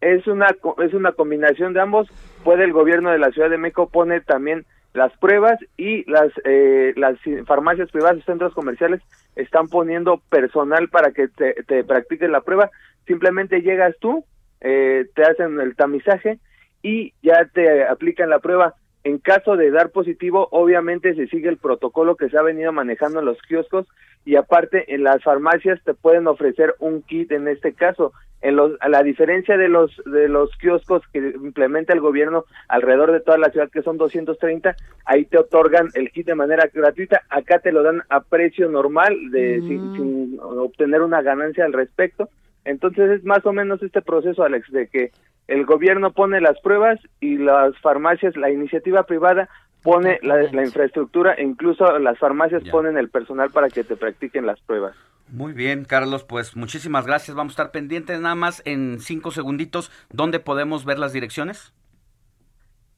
es 0.00 0.26
una 0.26 0.54
es 0.78 0.94
una 0.94 1.12
combinación 1.12 1.72
de 1.72 1.80
ambos 1.80 2.08
puede 2.44 2.64
el 2.64 2.72
gobierno 2.72 3.10
de 3.10 3.18
la 3.18 3.30
Ciudad 3.30 3.50
de 3.50 3.58
México 3.58 3.88
pone 3.88 4.20
también 4.20 4.64
las 4.94 5.16
pruebas 5.18 5.58
y 5.76 6.08
las 6.10 6.30
eh, 6.44 6.92
las 6.96 7.18
farmacias 7.46 7.90
privadas 7.90 8.18
y 8.18 8.22
centros 8.22 8.54
comerciales 8.54 9.00
están 9.36 9.68
poniendo 9.68 10.20
personal 10.28 10.88
para 10.88 11.12
que 11.12 11.28
te, 11.28 11.54
te 11.66 11.84
practiquen 11.84 12.32
la 12.32 12.42
prueba 12.42 12.70
simplemente 13.06 13.62
llegas 13.62 13.94
tú 14.00 14.24
eh, 14.60 15.06
te 15.14 15.22
hacen 15.22 15.60
el 15.60 15.76
tamizaje 15.76 16.38
y 16.82 17.12
ya 17.22 17.48
te 17.52 17.84
aplican 17.84 18.30
la 18.30 18.38
prueba. 18.38 18.74
En 19.04 19.18
caso 19.18 19.56
de 19.56 19.70
dar 19.70 19.90
positivo 19.90 20.48
obviamente 20.50 21.14
se 21.14 21.28
sigue 21.28 21.48
el 21.48 21.56
protocolo 21.56 22.16
que 22.16 22.28
se 22.28 22.36
ha 22.36 22.42
venido 22.42 22.72
manejando 22.72 23.20
en 23.20 23.26
los 23.26 23.40
kioscos 23.42 23.86
y 24.24 24.36
aparte 24.36 24.94
en 24.94 25.04
las 25.04 25.22
farmacias 25.22 25.80
te 25.84 25.94
pueden 25.94 26.26
ofrecer 26.26 26.74
un 26.80 27.02
kit 27.02 27.32
en 27.32 27.48
este 27.48 27.72
caso. 27.72 28.12
En 28.40 28.54
los 28.54 28.72
a 28.80 28.88
la 28.88 29.02
diferencia 29.02 29.56
de 29.56 29.68
los 29.68 29.90
de 30.04 30.28
los 30.28 30.54
kioscos 30.58 31.02
que 31.12 31.18
implementa 31.18 31.92
el 31.92 32.00
gobierno 32.00 32.44
alrededor 32.68 33.10
de 33.10 33.20
toda 33.20 33.38
la 33.38 33.50
ciudad 33.50 33.68
que 33.68 33.82
son 33.82 33.96
230 33.96 34.76
ahí 35.06 35.24
te 35.24 35.38
otorgan 35.38 35.88
el 35.94 36.10
kit 36.10 36.26
de 36.26 36.34
manera 36.34 36.68
gratuita. 36.72 37.22
Acá 37.30 37.60
te 37.60 37.72
lo 37.72 37.82
dan 37.82 38.02
a 38.10 38.20
precio 38.20 38.68
normal 38.68 39.16
de 39.30 39.60
sin, 39.60 39.94
sin 39.94 40.38
obtener 40.40 41.02
una 41.02 41.22
ganancia 41.22 41.64
al 41.64 41.72
respecto 41.72 42.28
entonces 42.68 43.10
es 43.10 43.24
más 43.24 43.44
o 43.46 43.52
menos 43.52 43.82
este 43.82 44.02
proceso 44.02 44.42
Alex 44.42 44.70
de 44.70 44.88
que 44.88 45.12
el 45.46 45.64
gobierno 45.64 46.12
pone 46.12 46.40
las 46.40 46.60
pruebas 46.60 46.98
y 47.20 47.38
las 47.38 47.76
farmacias 47.78 48.36
la 48.36 48.50
iniciativa 48.50 49.04
privada 49.04 49.48
pone 49.82 50.18
la, 50.22 50.42
la 50.52 50.64
infraestructura 50.64 51.34
e 51.34 51.44
incluso 51.44 51.98
las 51.98 52.18
farmacias 52.18 52.62
ponen 52.70 52.98
el 52.98 53.08
personal 53.08 53.50
para 53.50 53.68
que 53.68 53.84
te 53.84 53.96
practiquen 53.96 54.46
las 54.46 54.60
pruebas 54.60 54.96
Muy 55.28 55.52
bien, 55.52 55.84
Carlos, 55.84 56.24
pues 56.24 56.56
muchísimas 56.56 57.06
gracias. 57.06 57.36
Vamos 57.36 57.52
a 57.52 57.54
estar 57.54 57.70
pendientes 57.70 58.20
nada 58.20 58.34
más 58.34 58.60
en 58.64 58.98
cinco 58.98 59.30
segunditos. 59.30 59.92
¿Dónde 60.10 60.40
podemos 60.40 60.84
ver 60.84 60.98
las 60.98 61.12
direcciones? 61.12 61.72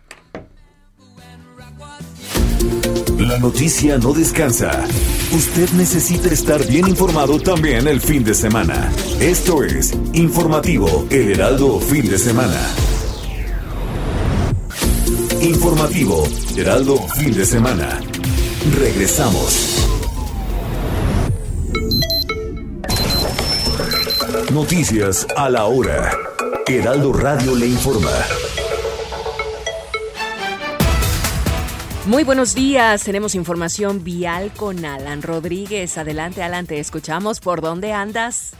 La 3.18 3.38
noticia 3.38 3.98
no 3.98 4.12
descansa. 4.12 4.70
Usted 5.32 5.70
necesita 5.76 6.28
estar 6.28 6.66
bien 6.66 6.88
informado 6.88 7.38
también 7.38 7.86
el 7.86 8.00
fin 8.00 8.24
de 8.24 8.34
semana. 8.34 8.90
Esto 9.20 9.62
es 9.62 9.92
Informativo 10.12 11.06
El 11.10 11.30
Heraldo 11.32 11.78
Fin 11.78 12.08
de 12.08 12.18
Semana. 12.18 12.91
Informativo 15.42 16.22
Heraldo 16.56 16.96
Fin 17.16 17.32
de 17.32 17.44
Semana. 17.44 18.00
Regresamos. 18.78 19.88
Noticias 24.52 25.26
a 25.36 25.50
la 25.50 25.64
hora. 25.64 26.12
Heraldo 26.66 27.12
Radio 27.12 27.56
le 27.56 27.66
informa. 27.66 28.12
Muy 32.06 32.22
buenos 32.22 32.54
días, 32.54 33.02
tenemos 33.02 33.34
información 33.34 34.04
vial 34.04 34.52
con 34.56 34.84
Alan 34.84 35.22
Rodríguez. 35.22 35.98
Adelante, 35.98 36.44
Alan, 36.44 36.66
te 36.66 36.78
escuchamos. 36.78 37.40
¿Por 37.40 37.60
dónde 37.60 37.92
andas? 37.92 38.54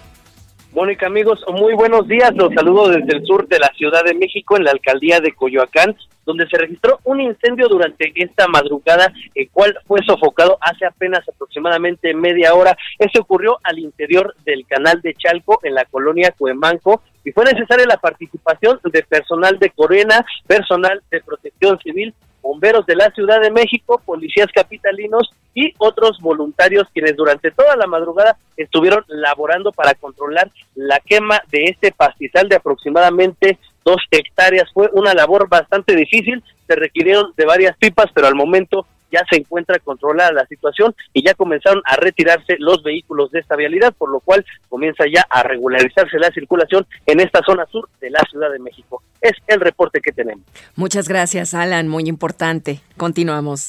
Mónica, 0.75 1.07
amigos, 1.07 1.45
muy 1.53 1.75
buenos 1.75 2.09
días. 2.09 2.33
Los 2.35 2.55
saludo 2.55 2.89
desde 2.89 3.18
el 3.18 3.27
sur 3.27 3.47
de 3.47 3.59
la 3.59 3.70
Ciudad 3.77 4.03
de 4.05 4.14
México, 4.14 4.57
en 4.57 4.64
la 4.64 4.70
alcaldía 4.70 5.20
de 5.20 5.33
Coyoacán, 5.33 5.95
donde 6.25 6.49
se 6.49 6.57
registró 6.57 6.99
un 7.05 7.20
incendio 7.20 7.68
durante 7.68 8.11
esta 8.14 8.49
madrugada, 8.49 9.12
el 9.35 9.51
cual 9.51 9.79
fue 9.87 10.01
sofocado 10.07 10.57
hace 10.62 10.87
apenas 10.87 11.29
aproximadamente 11.29 12.14
media 12.14 12.55
hora. 12.55 12.75
Este 12.99 13.20
ocurrió 13.20 13.59
al 13.64 13.81
interior 13.81 14.35
del 14.47 14.66
canal 14.66 15.03
de 15.03 15.12
Chalco, 15.12 15.61
en 15.62 15.75
la 15.75 15.85
colonia 15.85 16.33
Cuemanco, 16.39 17.03
y 17.23 17.33
fue 17.33 17.45
necesaria 17.45 17.85
la 17.87 17.99
participación 17.99 18.81
de 18.83 19.03
personal 19.03 19.59
de 19.59 19.68
Corena, 19.68 20.25
personal 20.47 21.03
de 21.11 21.20
protección 21.20 21.79
civil, 21.81 22.14
bomberos 22.43 22.84
de 22.86 22.97
la 22.97 23.11
Ciudad 23.12 23.40
de 23.40 23.51
México, 23.51 24.03
policías 24.05 24.49
capitalinos 24.53 25.30
y 25.55 25.72
otros 25.78 26.18
voluntarios 26.20 26.88
quienes 26.93 27.16
durante 27.16 27.51
toda 27.51 27.76
la 27.76 27.86
madrugada 27.86 28.36
estuvieron 28.57 29.05
laborando 29.09 29.72
para 29.72 29.95
controlar 29.95 30.51
la 30.74 30.99
quema 31.01 31.40
de 31.51 31.64
este 31.64 31.93
pastizal 31.93 32.49
de 32.49 32.57
aproximadamente 32.57 33.59
dos 33.84 33.99
hectáreas. 34.11 34.70
Fue 34.72 34.90
una 34.93 35.14
labor 35.14 35.49
bastante 35.49 35.95
difícil, 35.95 36.43
se 36.66 36.74
requirieron 36.74 37.32
de 37.36 37.47
varias 37.47 37.76
pipas, 37.78 38.07
pero 38.12 38.26
al 38.26 38.34
momento 38.34 38.86
ya 39.12 39.22
se 39.30 39.36
encuentra 39.38 39.78
controlada 39.78 40.32
la 40.32 40.46
situación 40.46 40.94
y 41.12 41.24
ya 41.24 41.34
comenzaron 41.34 41.82
a 41.84 41.96
retirarse 41.96 42.56
los 42.58 42.82
vehículos 42.82 43.30
de 43.30 43.40
esta 43.40 43.56
vialidad, 43.56 43.92
por 43.92 44.10
lo 44.10 44.20
cual 44.20 44.44
comienza 44.68 45.04
ya 45.12 45.26
a 45.28 45.42
regularizarse 45.42 46.18
la 46.18 46.30
circulación 46.30 46.86
en 47.06 47.20
esta 47.20 47.40
zona 47.44 47.66
sur 47.66 47.88
de 48.00 48.10
la 48.10 48.20
Ciudad 48.30 48.50
de 48.50 48.58
México. 48.58 49.02
Es 49.20 49.32
el 49.46 49.60
reporte 49.60 50.00
que 50.00 50.12
tenemos. 50.12 50.44
Muchas 50.74 51.08
gracias, 51.08 51.54
Alan, 51.54 51.88
muy 51.88 52.04
importante. 52.04 52.80
Continuamos. 52.96 53.68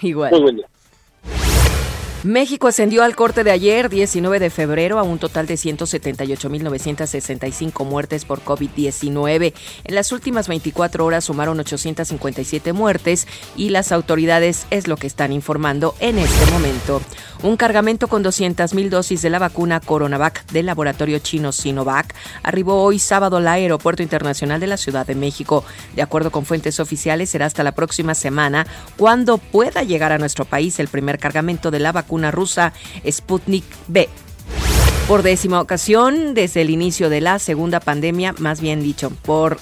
Igual. 0.00 0.30
Muy 0.30 0.40
buen 0.40 0.56
día. 0.56 0.66
México 2.26 2.66
ascendió 2.66 3.04
al 3.04 3.14
corte 3.14 3.44
de 3.44 3.52
ayer, 3.52 3.88
19 3.88 4.40
de 4.40 4.50
febrero, 4.50 4.98
a 4.98 5.04
un 5.04 5.20
total 5.20 5.46
de 5.46 5.54
178.965 5.54 7.84
muertes 7.84 8.24
por 8.24 8.44
COVID-19. 8.44 9.54
En 9.84 9.94
las 9.94 10.10
últimas 10.10 10.48
24 10.48 11.04
horas 11.04 11.22
sumaron 11.22 11.60
857 11.60 12.72
muertes 12.72 13.28
y 13.56 13.68
las 13.68 13.92
autoridades 13.92 14.66
es 14.70 14.88
lo 14.88 14.96
que 14.96 15.06
están 15.06 15.30
informando 15.30 15.94
en 16.00 16.18
este 16.18 16.50
momento. 16.50 17.00
Un 17.44 17.56
cargamento 17.56 18.08
con 18.08 18.24
200.000 18.24 18.88
dosis 18.88 19.22
de 19.22 19.30
la 19.30 19.38
vacuna 19.38 19.78
Coronavac 19.78 20.46
del 20.46 20.66
laboratorio 20.66 21.20
chino 21.20 21.52
Sinovac 21.52 22.12
arribó 22.42 22.82
hoy 22.82 22.98
sábado 22.98 23.36
al 23.36 23.46
Aeropuerto 23.46 24.02
Internacional 24.02 24.58
de 24.58 24.66
la 24.66 24.78
Ciudad 24.78 25.06
de 25.06 25.14
México. 25.14 25.64
De 25.94 26.02
acuerdo 26.02 26.32
con 26.32 26.44
fuentes 26.44 26.80
oficiales, 26.80 27.30
será 27.30 27.46
hasta 27.46 27.62
la 27.62 27.70
próxima 27.70 28.16
semana 28.16 28.66
cuando 28.96 29.38
pueda 29.38 29.84
llegar 29.84 30.10
a 30.10 30.18
nuestro 30.18 30.44
país 30.44 30.80
el 30.80 30.88
primer 30.88 31.20
cargamento 31.20 31.70
de 31.70 31.78
la 31.78 31.92
vacuna 31.92 32.15
rusa 32.24 32.72
Sputnik 33.08 33.64
B. 33.88 34.08
Por 35.08 35.22
décima 35.22 35.60
ocasión, 35.60 36.34
desde 36.34 36.62
el 36.62 36.70
inicio 36.70 37.08
de 37.08 37.20
la 37.20 37.38
segunda 37.38 37.78
pandemia, 37.78 38.34
más 38.38 38.60
bien 38.60 38.82
dicho, 38.82 39.10
por 39.22 39.58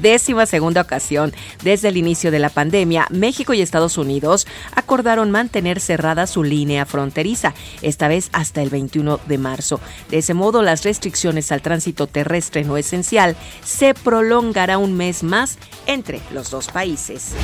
décima 0.00 0.46
segunda 0.46 0.80
ocasión 0.80 1.32
desde 1.62 1.88
el 1.88 1.96
inicio 1.96 2.30
de 2.30 2.38
la 2.38 2.50
pandemia, 2.50 3.06
México 3.10 3.54
y 3.54 3.62
Estados 3.62 3.98
Unidos 3.98 4.46
acordaron 4.74 5.30
mantener 5.30 5.80
cerrada 5.80 6.26
su 6.26 6.42
línea 6.42 6.86
fronteriza, 6.86 7.54
esta 7.82 8.08
vez 8.08 8.30
hasta 8.32 8.62
el 8.62 8.70
21 8.70 9.20
de 9.26 9.38
marzo. 9.38 9.80
De 10.10 10.18
ese 10.18 10.34
modo, 10.34 10.62
las 10.62 10.84
restricciones 10.84 11.52
al 11.52 11.62
tránsito 11.62 12.06
terrestre 12.06 12.64
no 12.64 12.76
esencial 12.76 13.36
se 13.64 13.94
prolongará 13.94 14.78
un 14.78 14.96
mes 14.96 15.22
más 15.22 15.58
entre 15.86 16.20
los 16.32 16.50
dos 16.50 16.68
países. 16.68 17.34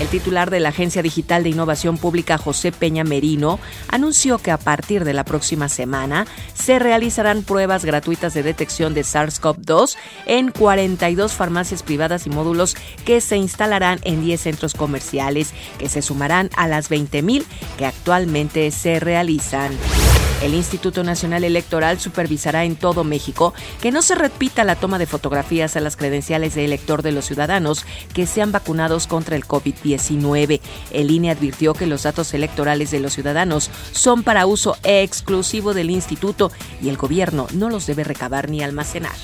El 0.00 0.08
titular 0.08 0.50
de 0.50 0.58
la 0.58 0.70
Agencia 0.70 1.02
Digital 1.02 1.44
de 1.44 1.50
Innovación 1.50 1.96
Pública, 1.96 2.38
José 2.38 2.72
Peña 2.72 3.04
Merino, 3.04 3.60
anunció 3.88 4.38
que 4.38 4.50
a 4.50 4.58
partir 4.58 5.04
de 5.04 5.12
la 5.12 5.24
próxima 5.24 5.68
semana 5.68 6.26
se 6.54 6.78
realizarán 6.78 7.42
pruebas 7.42 7.84
gratuitas 7.84 8.34
de 8.34 8.42
detección 8.42 8.94
de 8.94 9.02
SARS-CoV-2 9.02 9.96
en 10.26 10.50
42 10.50 11.32
farmacias 11.32 11.81
privadas 11.82 12.26
y 12.26 12.30
módulos 12.30 12.76
que 13.04 13.20
se 13.20 13.36
instalarán 13.36 13.98
en 14.04 14.22
10 14.22 14.40
centros 14.40 14.74
comerciales, 14.74 15.52
que 15.78 15.88
se 15.88 16.02
sumarán 16.02 16.50
a 16.56 16.68
las 16.68 16.90
20.000 16.90 17.44
que 17.76 17.86
actualmente 17.86 18.70
se 18.70 19.00
realizan. 19.00 19.72
El 20.42 20.54
Instituto 20.54 21.04
Nacional 21.04 21.44
Electoral 21.44 22.00
supervisará 22.00 22.64
en 22.64 22.74
todo 22.74 23.04
México 23.04 23.54
que 23.80 23.92
no 23.92 24.02
se 24.02 24.16
repita 24.16 24.64
la 24.64 24.74
toma 24.74 24.98
de 24.98 25.06
fotografías 25.06 25.76
a 25.76 25.80
las 25.80 25.96
credenciales 25.96 26.56
de 26.56 26.64
elector 26.64 27.02
de 27.02 27.12
los 27.12 27.26
ciudadanos 27.26 27.86
que 28.12 28.26
sean 28.26 28.50
vacunados 28.50 29.06
contra 29.06 29.36
el 29.36 29.46
COVID-19. 29.46 30.60
El 30.90 31.10
INE 31.12 31.30
advirtió 31.30 31.74
que 31.74 31.86
los 31.86 32.02
datos 32.02 32.34
electorales 32.34 32.90
de 32.90 32.98
los 32.98 33.12
ciudadanos 33.12 33.70
son 33.92 34.24
para 34.24 34.46
uso 34.46 34.76
exclusivo 34.82 35.74
del 35.74 35.90
instituto 35.90 36.50
y 36.82 36.88
el 36.88 36.96
gobierno 36.96 37.46
no 37.52 37.70
los 37.70 37.86
debe 37.86 38.02
recabar 38.02 38.50
ni 38.50 38.62
almacenar. 38.62 39.14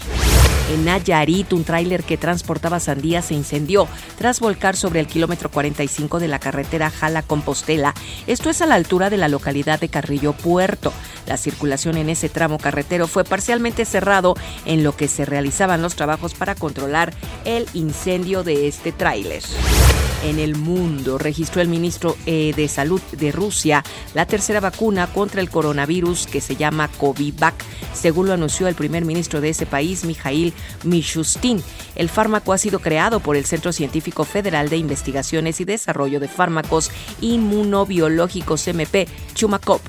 En 0.70 0.84
Nayarit, 0.84 1.54
un 1.54 1.64
tráiler 1.64 2.04
que 2.04 2.18
transportaba 2.18 2.78
sandías 2.78 3.24
se 3.24 3.34
incendió 3.34 3.88
tras 4.18 4.38
volcar 4.38 4.76
sobre 4.76 5.00
el 5.00 5.06
kilómetro 5.06 5.50
45 5.50 6.20
de 6.20 6.28
la 6.28 6.38
carretera 6.38 6.90
Jala-Compostela. 6.90 7.94
Esto 8.26 8.50
es 8.50 8.60
a 8.60 8.66
la 8.66 8.74
altura 8.74 9.08
de 9.08 9.16
la 9.16 9.28
localidad 9.28 9.80
de 9.80 9.88
Carrillo 9.88 10.34
Puerto. 10.34 10.92
La 11.26 11.36
circulación 11.36 11.96
en 11.96 12.08
ese 12.08 12.28
tramo 12.28 12.58
carretero 12.58 13.06
fue 13.06 13.24
parcialmente 13.24 13.84
cerrado 13.84 14.34
en 14.64 14.82
lo 14.82 14.96
que 14.96 15.08
se 15.08 15.24
realizaban 15.24 15.82
los 15.82 15.94
trabajos 15.94 16.34
para 16.34 16.54
controlar 16.54 17.12
el 17.44 17.66
incendio 17.74 18.42
de 18.42 18.68
este 18.68 18.92
tráiler. 18.92 19.42
En 20.24 20.40
el 20.40 20.56
mundo 20.56 21.16
registró 21.16 21.62
el 21.62 21.68
ministro 21.68 22.16
eh, 22.26 22.52
de 22.56 22.66
Salud 22.66 23.00
de 23.12 23.30
Rusia 23.30 23.84
la 24.14 24.26
tercera 24.26 24.58
vacuna 24.58 25.06
contra 25.06 25.40
el 25.40 25.48
coronavirus 25.48 26.26
que 26.26 26.40
se 26.40 26.56
llama 26.56 26.88
Covivac, 26.88 27.54
según 27.94 28.26
lo 28.26 28.32
anunció 28.32 28.66
el 28.66 28.74
primer 28.74 29.04
ministro 29.04 29.40
de 29.40 29.50
ese 29.50 29.64
país, 29.64 30.04
Mijail 30.04 30.52
Mishustin. 30.82 31.62
El 31.94 32.08
fármaco 32.08 32.52
ha 32.52 32.58
sido 32.58 32.80
creado 32.80 33.20
por 33.20 33.36
el 33.36 33.44
Centro 33.44 33.72
Científico 33.72 34.24
Federal 34.24 34.68
de 34.68 34.76
Investigaciones 34.76 35.60
y 35.60 35.64
Desarrollo 35.64 36.18
de 36.18 36.28
Fármacos 36.28 36.90
Inmunobiológicos 37.20 38.66
MP 38.66 39.06
Chumakov. 39.34 39.80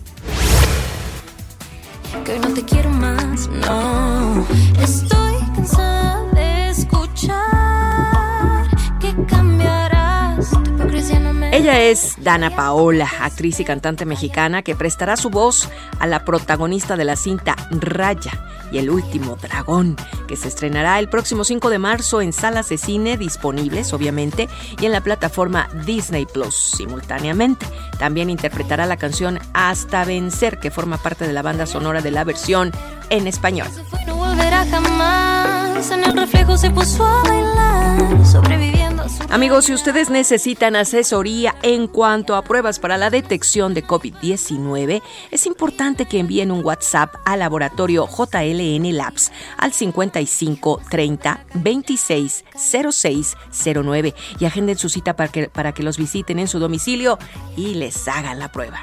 Que 2.23 2.33
hoy 2.33 2.39
no 2.39 2.53
te 2.53 2.63
quiero 2.63 2.89
más, 2.89 3.47
no. 3.47 4.45
Estoy 4.81 5.28
Es 11.71 12.15
Dana 12.23 12.55
Paola, 12.55 13.07
actriz 13.21 13.59
y 13.59 13.63
cantante 13.63 14.03
mexicana 14.03 14.63
que 14.63 14.75
prestará 14.75 15.15
su 15.15 15.29
voz 15.29 15.69
a 15.99 16.07
la 16.07 16.25
protagonista 16.25 16.97
de 16.97 17.05
la 17.05 17.15
cinta 17.15 17.55
Raya 17.69 18.31
y 18.71 18.79
el 18.79 18.89
último 18.89 19.35
dragón, 19.35 19.95
que 20.27 20.35
se 20.35 20.47
estrenará 20.47 20.97
el 20.97 21.09
próximo 21.09 21.43
5 21.43 21.69
de 21.69 21.77
marzo 21.77 22.21
en 22.21 22.33
salas 22.33 22.69
de 22.69 22.79
cine 22.79 23.17
disponibles, 23.17 23.93
obviamente, 23.93 24.49
y 24.79 24.85
en 24.87 24.91
la 24.91 25.01
plataforma 25.01 25.69
Disney 25.85 26.25
Plus 26.25 26.55
simultáneamente. 26.55 27.67
También 27.99 28.31
interpretará 28.31 28.87
la 28.87 28.97
canción 28.97 29.39
Hasta 29.53 30.05
Vencer, 30.05 30.59
que 30.59 30.71
forma 30.71 30.97
parte 30.97 31.27
de 31.27 31.33
la 31.33 31.43
banda 31.43 31.67
sonora 31.67 32.01
de 32.01 32.11
la 32.11 32.23
versión 32.23 32.71
en 33.09 33.27
español. 33.27 33.67
no 34.07 34.15
volverá 34.15 34.65
jamás. 34.65 35.38
En 35.91 36.03
el 36.03 36.13
reflejo 36.13 36.57
se 36.57 36.69
puso 36.71 37.05
a 37.05 37.23
bailar, 37.23 38.25
sobreviviendo 38.25 38.79
Amigos, 39.29 39.65
si 39.65 39.73
ustedes 39.73 40.09
necesitan 40.09 40.75
asesoría 40.75 41.55
en 41.61 41.87
cuanto 41.87 42.35
a 42.35 42.43
pruebas 42.43 42.79
para 42.79 42.97
la 42.97 43.09
detección 43.09 43.73
de 43.73 43.85
COVID-19, 43.85 45.01
es 45.31 45.45
importante 45.45 46.05
que 46.05 46.19
envíen 46.19 46.51
un 46.51 46.65
WhatsApp 46.65 47.13
al 47.25 47.39
laboratorio 47.39 48.07
JLN 48.07 48.97
Labs 48.97 49.31
al 49.57 49.71
55 49.71 50.81
30 50.89 51.45
26 51.53 52.45
06 52.91 53.37
09 53.83 54.15
y 54.39 54.45
agenden 54.45 54.77
su 54.77 54.89
cita 54.89 55.15
para 55.15 55.31
que, 55.31 55.49
para 55.49 55.73
que 55.73 55.83
los 55.83 55.97
visiten 55.97 56.39
en 56.39 56.47
su 56.47 56.59
domicilio 56.59 57.19
y 57.55 57.75
les 57.75 58.07
hagan 58.07 58.39
la 58.39 58.51
prueba. 58.51 58.81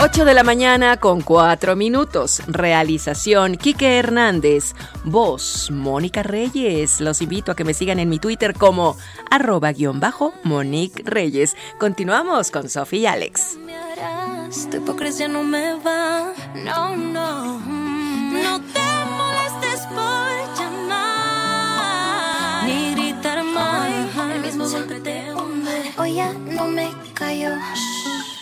8 0.00 0.24
de 0.24 0.32
la 0.32 0.44
mañana 0.44 0.96
con 0.98 1.22
4 1.22 1.74
minutos. 1.74 2.40
Realización 2.46 3.56
Quique 3.56 3.98
Hernández. 3.98 4.76
Voz 5.02 5.72
Mónica 5.72 6.22
Reyes. 6.22 7.00
Los 7.00 7.20
invito 7.20 7.50
a 7.50 7.56
que 7.56 7.64
me 7.64 7.74
sigan 7.74 7.98
en 7.98 8.08
mi 8.08 8.20
Twitter 8.20 8.54
como 8.54 8.96
arroba 9.28 9.72
guion 9.72 9.98
bajo 9.98 10.34
Monique 10.44 11.02
Reyes. 11.04 11.56
Continuamos 11.80 12.52
con 12.52 12.68
Sofía 12.68 13.00
y 13.00 13.06
Alex. 13.06 13.58
Tu 14.70 14.76
hipocresía 14.76 15.26
no 15.26 15.42
me 15.42 15.74
va, 15.74 16.32
no, 16.54 16.96
no. 16.96 17.58
No 17.58 18.60
te 18.60 18.80
molestes 19.18 19.80
por 19.88 20.56
llamar, 20.56 22.66
ni 22.66 22.94
gritar 22.94 23.42
más. 23.42 23.90
El 24.32 24.42
mismo 24.42 24.68
golpe 24.68 25.00
te 25.00 25.34
hunde. 25.34 25.92
Hoy 25.98 26.14
ya 26.14 26.32
no 26.32 26.68
me 26.68 26.88
callo. 27.14 27.50
Shh, 27.74 28.38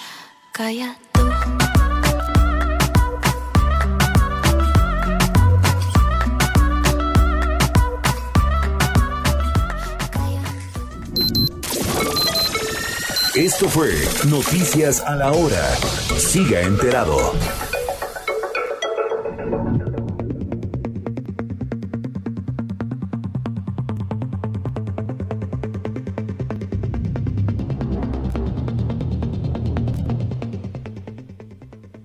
Esto 13.37 13.69
fue 13.69 13.91
Noticias 14.31 15.03
a 15.03 15.15
la 15.15 15.31
Hora. 15.31 15.75
Siga 16.17 16.63
enterado. 16.63 17.35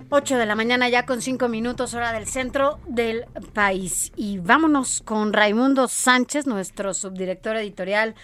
Ocho 0.10 0.38
de 0.38 0.46
la 0.46 0.56
mañana 0.56 0.90
ya 0.90 1.06
con 1.06 1.22
cinco 1.22 1.48
minutos 1.48 1.94
hora 1.94 2.12
del 2.12 2.28
centro 2.28 2.82
del 2.86 3.24
país. 3.54 4.12
Y 4.18 4.40
vámonos 4.40 5.02
con 5.02 5.32
Raimundo 5.32 5.88
Sánchez, 5.88 6.46
nuestro 6.46 6.94
subdirector 6.94 7.56
editorial 7.56 8.16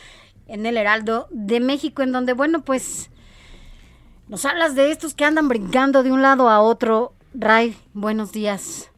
en 0.48 0.66
el 0.66 0.78
Heraldo 0.78 1.28
de 1.32 1.60
México, 1.60 2.02
en 2.02 2.12
donde, 2.12 2.34
bueno, 2.34 2.64
pues 2.64 3.12
nos 4.28 4.46
hablas 4.46 4.76
de 4.76 4.92
estos 4.92 5.14
que 5.14 5.26
andan 5.26 5.48
brincando 5.48 6.04
de 6.04 6.12
un 6.12 6.22
lado 6.22 6.50
a 6.50 6.60
otro. 6.60 7.14
Ray, 7.34 7.76
buenos 7.94 8.32
días. 8.32 8.92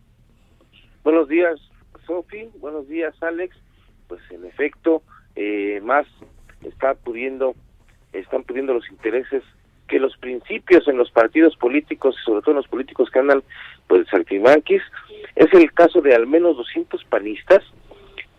Buenos 1.03 1.27
días, 1.27 1.59
Sofi. 2.05 2.49
Buenos 2.59 2.87
días, 2.87 3.13
Alex. 3.21 3.55
Pues 4.07 4.21
en 4.31 4.45
efecto, 4.45 5.03
eh, 5.35 5.81
más 5.83 6.07
está 6.63 6.95
pudiendo, 6.95 7.55
están 8.13 8.43
pudiendo 8.43 8.73
los 8.73 8.89
intereses 8.89 9.43
que 9.87 9.99
los 9.99 10.15
principios 10.17 10.87
en 10.87 10.97
los 10.97 11.09
partidos 11.11 11.55
políticos 11.57 12.15
sobre 12.23 12.41
todo 12.41 12.51
en 12.51 12.57
los 12.57 12.67
políticos 12.67 13.09
que 13.11 13.19
andan 13.19 13.43
pues 13.87 14.07
saltimbanquis. 14.09 14.81
Es 15.35 15.51
el 15.53 15.71
caso 15.73 16.01
de 16.01 16.15
al 16.15 16.27
menos 16.27 16.57
200 16.57 17.03
panistas 17.05 17.63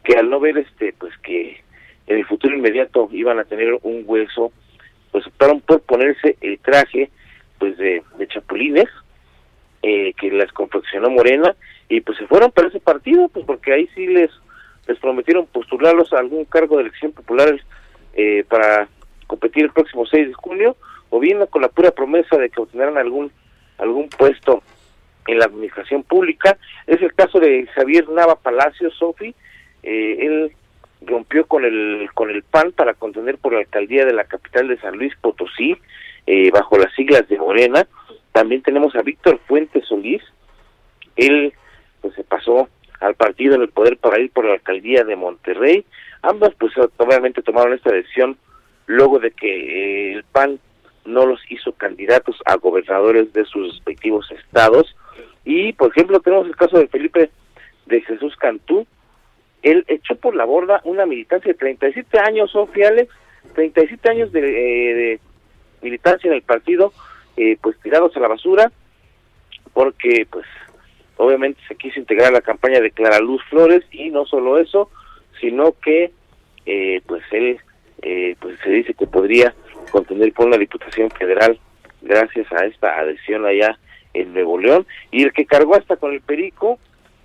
que 0.05 0.17
al 0.17 0.31
no 0.31 0.41
ver 0.41 0.59
este 0.59 0.93
pues 0.93 1.17
que 1.19 1.63
en 2.07 2.19
el 2.19 2.27
futuro 2.27 2.57
inmediato 2.57 3.09
iban 3.13 3.39
a 3.39 3.45
tener 3.45 3.79
un 3.83 4.05
hueso, 4.07 4.53
pues 5.13 5.27
optaron 5.27 5.61
por 5.61 5.81
ponerse 5.83 6.37
el 6.41 6.59
traje 6.59 7.11
pues 7.59 7.77
de, 7.77 8.03
chapulines 8.29 8.89
eh, 9.83 10.13
que 10.15 10.31
las 10.31 10.53
confeccionó 10.53 11.11
Morena 11.11 11.55
y 11.89 12.01
pues 12.01 12.19
se 12.19 12.27
fueron 12.27 12.51
para 12.53 12.69
ese 12.69 12.81
partido 12.81 13.29
pues 13.29 13.45
porque 13.45 13.73
ahí 13.73 13.89
sí 13.95 14.07
les 14.07 14.31
les 14.87 14.99
prometieron 14.99 15.47
postularlos 15.47 16.13
a 16.13 16.19
algún 16.19 16.45
cargo 16.45 16.77
de 16.77 16.83
elección 16.83 17.13
popular 17.13 17.61
eh, 18.15 18.45
para 18.49 18.89
competir 19.27 19.65
el 19.65 19.73
próximo 19.73 20.07
6 20.07 20.29
de 20.29 20.35
junio 20.35 20.77
o 21.11 21.21
bien 21.21 21.45
con 21.47 21.63
la 21.63 21.69
pura 21.69 21.91
promesa 21.91 22.37
de 22.37 22.51
que 22.51 22.61
obtendrán 22.61 22.97
algún 22.99 23.31
algún 23.79 24.09
puesto 24.09 24.63
en 25.27 25.39
la 25.39 25.47
administración 25.47 26.03
pública. 26.03 26.59
Es 26.87 27.01
el 27.03 27.15
caso 27.15 27.39
de 27.39 27.67
Javier 27.75 28.09
Nava 28.09 28.37
Palacios 28.37 28.95
Sofi 28.99 29.35
eh, 29.83 30.17
él 30.21 30.53
rompió 31.03 31.47
con 31.47 31.65
el 31.65 32.09
con 32.15 32.31
el 32.31 32.43
PAN 32.43 32.73
para 32.73 32.95
contender 32.95 33.39
por 33.39 33.53
la 33.53 33.61
alcaldía 33.61 34.05
de 34.05 34.13
la 34.13 34.25
capital 34.25 34.69
de 34.69 34.79
San 34.79 34.97
Luis 34.97 35.15
Potosí 35.21 35.77
eh, 36.27 36.51
bajo 36.51 36.79
las 36.79 36.93
siglas 36.95 37.29
de 37.29 37.39
Morena. 37.39 37.87
También 38.33 38.63
tenemos 38.63 38.95
a 38.95 39.03
Víctor 39.03 39.41
Fuentes 39.47 39.87
Solís. 39.87 40.23
Él 41.17 41.53
pues 42.01 42.15
se 42.15 42.25
pasó 42.25 42.69
al 43.01 43.15
partido 43.15 43.55
en 43.55 43.63
el 43.63 43.71
poder 43.71 43.97
para 43.97 44.21
ir 44.21 44.31
por 44.31 44.45
la 44.45 44.55
alcaldía 44.55 45.05
de 45.05 45.17
Monterrey. 45.17 45.85
Ambos 46.23 46.55
pues 46.59 46.73
obviamente 46.97 47.43
tomaron 47.43 47.73
esta 47.73 47.91
decisión 47.91 48.37
luego 48.87 49.19
de 49.19 49.31
que 49.31 49.49
eh, 49.49 50.13
el 50.15 50.25
PAN 50.25 50.59
no 51.05 51.25
los 51.25 51.41
hizo 51.51 51.73
candidatos 51.73 52.37
a 52.45 52.57
gobernadores 52.57 53.33
de 53.33 53.45
sus 53.47 53.75
respectivos 53.75 54.31
estados. 54.31 54.95
Y 55.45 55.73
por 55.73 55.91
ejemplo 55.91 56.21
tenemos 56.21 56.47
el 56.47 56.57
caso 56.57 56.79
de 56.79 56.89
Felipe 56.89 57.31
de 57.87 58.01
Jesús 58.03 58.37
Cantú 58.37 58.87
él 59.63 59.85
echó 59.89 60.17
por 60.17 60.35
la 60.35 60.45
borda 60.45 60.81
una 60.85 61.07
militancia 61.07 61.53
de 61.53 61.59
37 61.59 62.19
años, 62.19 62.51
Sofía 62.51 62.89
Alex, 62.89 63.13
37 63.55 64.09
años 64.09 64.33
de, 64.33 64.41
eh, 64.41 64.95
de 64.95 65.21
militancia 65.83 66.29
en 66.29 66.35
el 66.35 66.43
partido, 66.43 66.93
eh, 67.37 67.57
pues 67.61 67.79
tirados 67.81 68.17
a 68.17 68.21
la 68.21 68.29
basura, 68.29 68.71
porque 69.73 70.27
pues 70.31 70.47
obviamente 71.17 71.61
se 71.69 71.77
quiso 71.77 72.01
integrar 72.01 72.29
a 72.29 72.33
la 72.33 72.41
campaña 72.41 72.81
de 72.81 72.91
Clara 72.91 73.21
Luz 73.21 73.43
Flores 73.49 73.85
y 73.91 74.11
no 74.11 74.25
solo 74.27 74.59
eso, 74.59 74.91
sino 75.41 75.73
que 75.73 76.13
eh, 76.67 77.01
pues 77.07 77.23
él 77.31 77.59
eh, 78.03 78.37
pues 78.41 78.59
se 78.65 78.71
dice 78.71 78.95
que 78.95 79.07
podría 79.07 79.55
contender 79.91 80.33
por 80.33 80.47
una 80.47 80.57
diputación 80.57 81.11
federal 81.11 81.59
gracias 82.03 82.51
a 82.53 82.65
esta 82.65 82.99
adhesión 82.99 83.45
allá 83.45 83.79
en 84.15 84.33
Nuevo 84.33 84.59
León 84.59 84.87
y 85.11 85.23
el 85.23 85.33
que 85.33 85.47
cargó 85.47 85.75
hasta 85.75 85.97
con 85.97 86.13
el 86.13 86.21
perico 86.21 86.79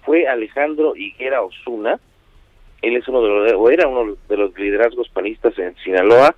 fue 0.04 0.28
Alejandro 0.28 0.96
Higuera 0.96 1.42
Osuna, 1.42 2.00
él 2.82 2.98
es 2.98 3.08
uno 3.08 3.22
de 3.22 3.30
los, 3.30 3.54
o 3.54 3.70
era 3.70 3.88
uno 3.88 4.16
de 4.28 4.38
los 4.38 4.58
liderazgos 4.58 5.10
panistas 5.10 5.58
en 5.58 5.76
Sinaloa, 5.78 6.36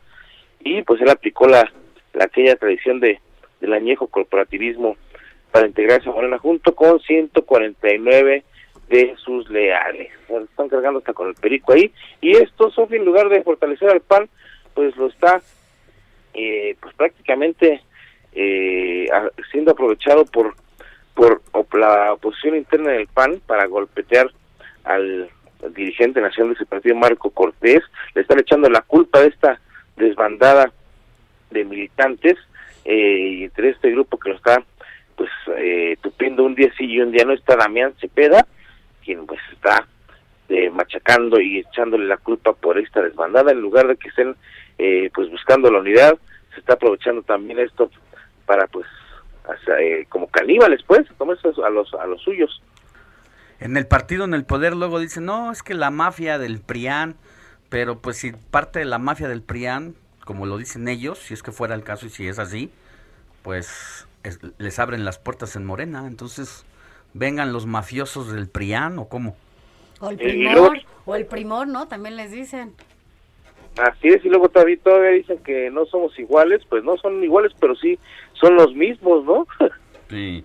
y 0.60 0.82
pues 0.84 1.02
él 1.02 1.10
aplicó 1.10 1.48
la, 1.48 1.72
la 2.14 2.26
aquella 2.26 2.56
tradición 2.56 3.00
de 3.00 3.20
del 3.60 3.74
añejo 3.74 4.08
corporativismo 4.08 4.98
para 5.52 5.68
integrarse 5.68 6.10
a 6.10 6.12
Morena 6.12 6.38
junto 6.38 6.76
con 6.76 7.00
149 7.00 8.44
de 8.90 9.16
sus 9.18 9.50
leales. 9.50 10.12
O 10.30 10.40
están 10.40 10.70
cargando 10.70 11.00
hasta 11.00 11.14
con 11.14 11.30
el 11.30 11.36
perico 11.36 11.74
ahí, 11.74 11.92
y 12.22 12.32
esto, 12.38 12.70
Sofía, 12.72 13.00
en 13.00 13.06
lugar 13.06 13.30
de 13.30 13.44
fortalecer 13.44 13.90
al 13.90 14.02
PAN, 14.02 14.30
pues 14.74 14.96
lo 14.98 15.08
está 15.08 15.42
eh, 16.34 16.76
pues 16.80 16.94
prácticamente 16.96 17.82
eh, 18.34 19.08
siendo 19.52 19.72
aprovechado 19.72 20.26
por 20.26 20.56
por 21.16 21.42
la 21.80 22.14
oposición 22.14 22.56
interna 22.56 22.92
del 22.92 23.08
PAN 23.08 23.42
para 23.48 23.66
golpetear 23.66 24.30
al 24.84 25.32
dirigente 25.76 26.22
nacional 26.22 26.54
de 26.54 26.56
ese 26.56 26.66
partido, 26.66 26.96
Marco 26.96 27.30
Cortés, 27.32 27.84
le 28.14 28.22
están 28.22 28.40
echando 28.40 28.70
la 28.70 28.82
culpa 28.82 29.22
de 29.22 29.28
esta 29.28 29.60
desbandada 29.96 30.72
de 31.50 31.66
militantes 31.66 32.38
eh, 32.86 33.44
entre 33.44 33.70
este 33.70 33.92
grupo 33.92 34.18
que 34.18 34.30
lo 34.30 34.36
está 34.36 34.64
pues 35.16 35.32
eh, 35.58 35.98
tupiendo 36.02 36.44
un 36.44 36.54
día 36.54 36.72
sí 36.78 36.86
y 36.86 37.02
un 37.02 37.12
día 37.12 37.26
no 37.26 37.34
está 37.34 37.56
Damián 37.56 37.94
Cepeda, 38.00 38.46
quien 39.04 39.26
pues 39.26 39.42
está 39.52 39.88
eh, 40.50 40.70
machacando 40.70 41.42
y 41.42 41.60
echándole 41.60 42.06
la 42.06 42.18
culpa 42.18 42.54
por 42.54 42.78
esta 42.78 43.02
desbandada 43.02 43.52
en 43.52 43.60
lugar 43.60 43.88
de 43.88 43.98
que 43.98 44.10
estén 44.10 44.36
eh, 44.78 45.10
pues 45.14 45.30
buscando 45.30 45.72
la 45.72 45.80
unidad, 45.80 46.18
se 46.54 46.60
está 46.60 46.74
aprovechando 46.74 47.24
también 47.24 47.60
esto 47.60 47.90
para 48.46 48.68
pues 48.68 48.86
eh, 49.80 50.06
como 50.10 50.28
caníbales 50.28 50.82
pues 50.86 51.08
comerse 51.18 51.50
a 51.66 51.70
los 51.70 51.94
a 51.96 52.06
los 52.06 52.22
suyos. 52.22 52.62
En 53.60 53.76
el 53.78 53.88
partido, 53.88 54.26
en 54.26 54.34
el 54.34 54.46
poder, 54.46 54.76
luego 54.76 55.00
dicen, 55.00 55.26
no, 55.26 55.52
es 55.52 55.64
que 55.64 55.74
la 55.74 55.90
mafia 55.90 56.38
del 56.38 56.60
PRIAN, 56.60 57.16
pero 57.70 58.00
pues 58.00 58.18
si 58.18 58.32
parte 58.32 58.80
de 58.80 58.86
la 58.86 59.00
mafia 59.00 59.28
del 59.28 59.42
PRIAN, 59.42 59.96
como 60.26 60.46
lo 60.46 60.58
dicen 60.58 60.88
ellos, 60.88 61.18
si 61.20 61.34
es 61.34 61.42
que 61.42 61.52
fuera 61.52 61.74
el 61.76 61.84
caso 61.84 62.06
y 62.06 62.10
si 62.10 62.28
es 62.28 62.38
así, 62.40 62.70
pues 63.42 64.08
es- 64.24 64.40
les 64.58 64.78
abren 64.80 65.06
las 65.06 65.18
puertas 65.18 65.56
en 65.56 65.66
Morena, 65.66 66.06
entonces 66.06 66.66
vengan 67.14 67.54
los 67.54 67.66
mafiosos 67.66 68.32
del 68.32 68.48
PRIAN 68.48 69.00
o 69.00 69.08
cómo. 69.08 69.36
O 70.00 70.10
el 70.12 70.18
primor, 70.18 70.78
o 71.06 71.16
el 71.16 71.26
primor, 71.26 71.68
¿no? 71.68 71.88
También 71.88 72.16
les 72.16 72.32
dicen. 72.32 72.74
Así 73.78 74.08
es, 74.10 74.24
y 74.26 74.30
luego 74.30 74.50
todavía, 74.50 74.78
todavía 74.84 75.12
dicen 75.12 75.38
que 75.44 75.70
no 75.72 75.86
somos 75.86 76.18
iguales, 76.20 76.62
pues 76.70 76.84
no 76.84 76.98
son 76.98 77.24
iguales, 77.24 77.52
pero 77.60 77.76
sí 77.76 77.98
son 78.34 78.56
los 78.56 78.74
mismos, 78.74 79.24
¿no? 79.26 79.48
Sí. 80.10 80.44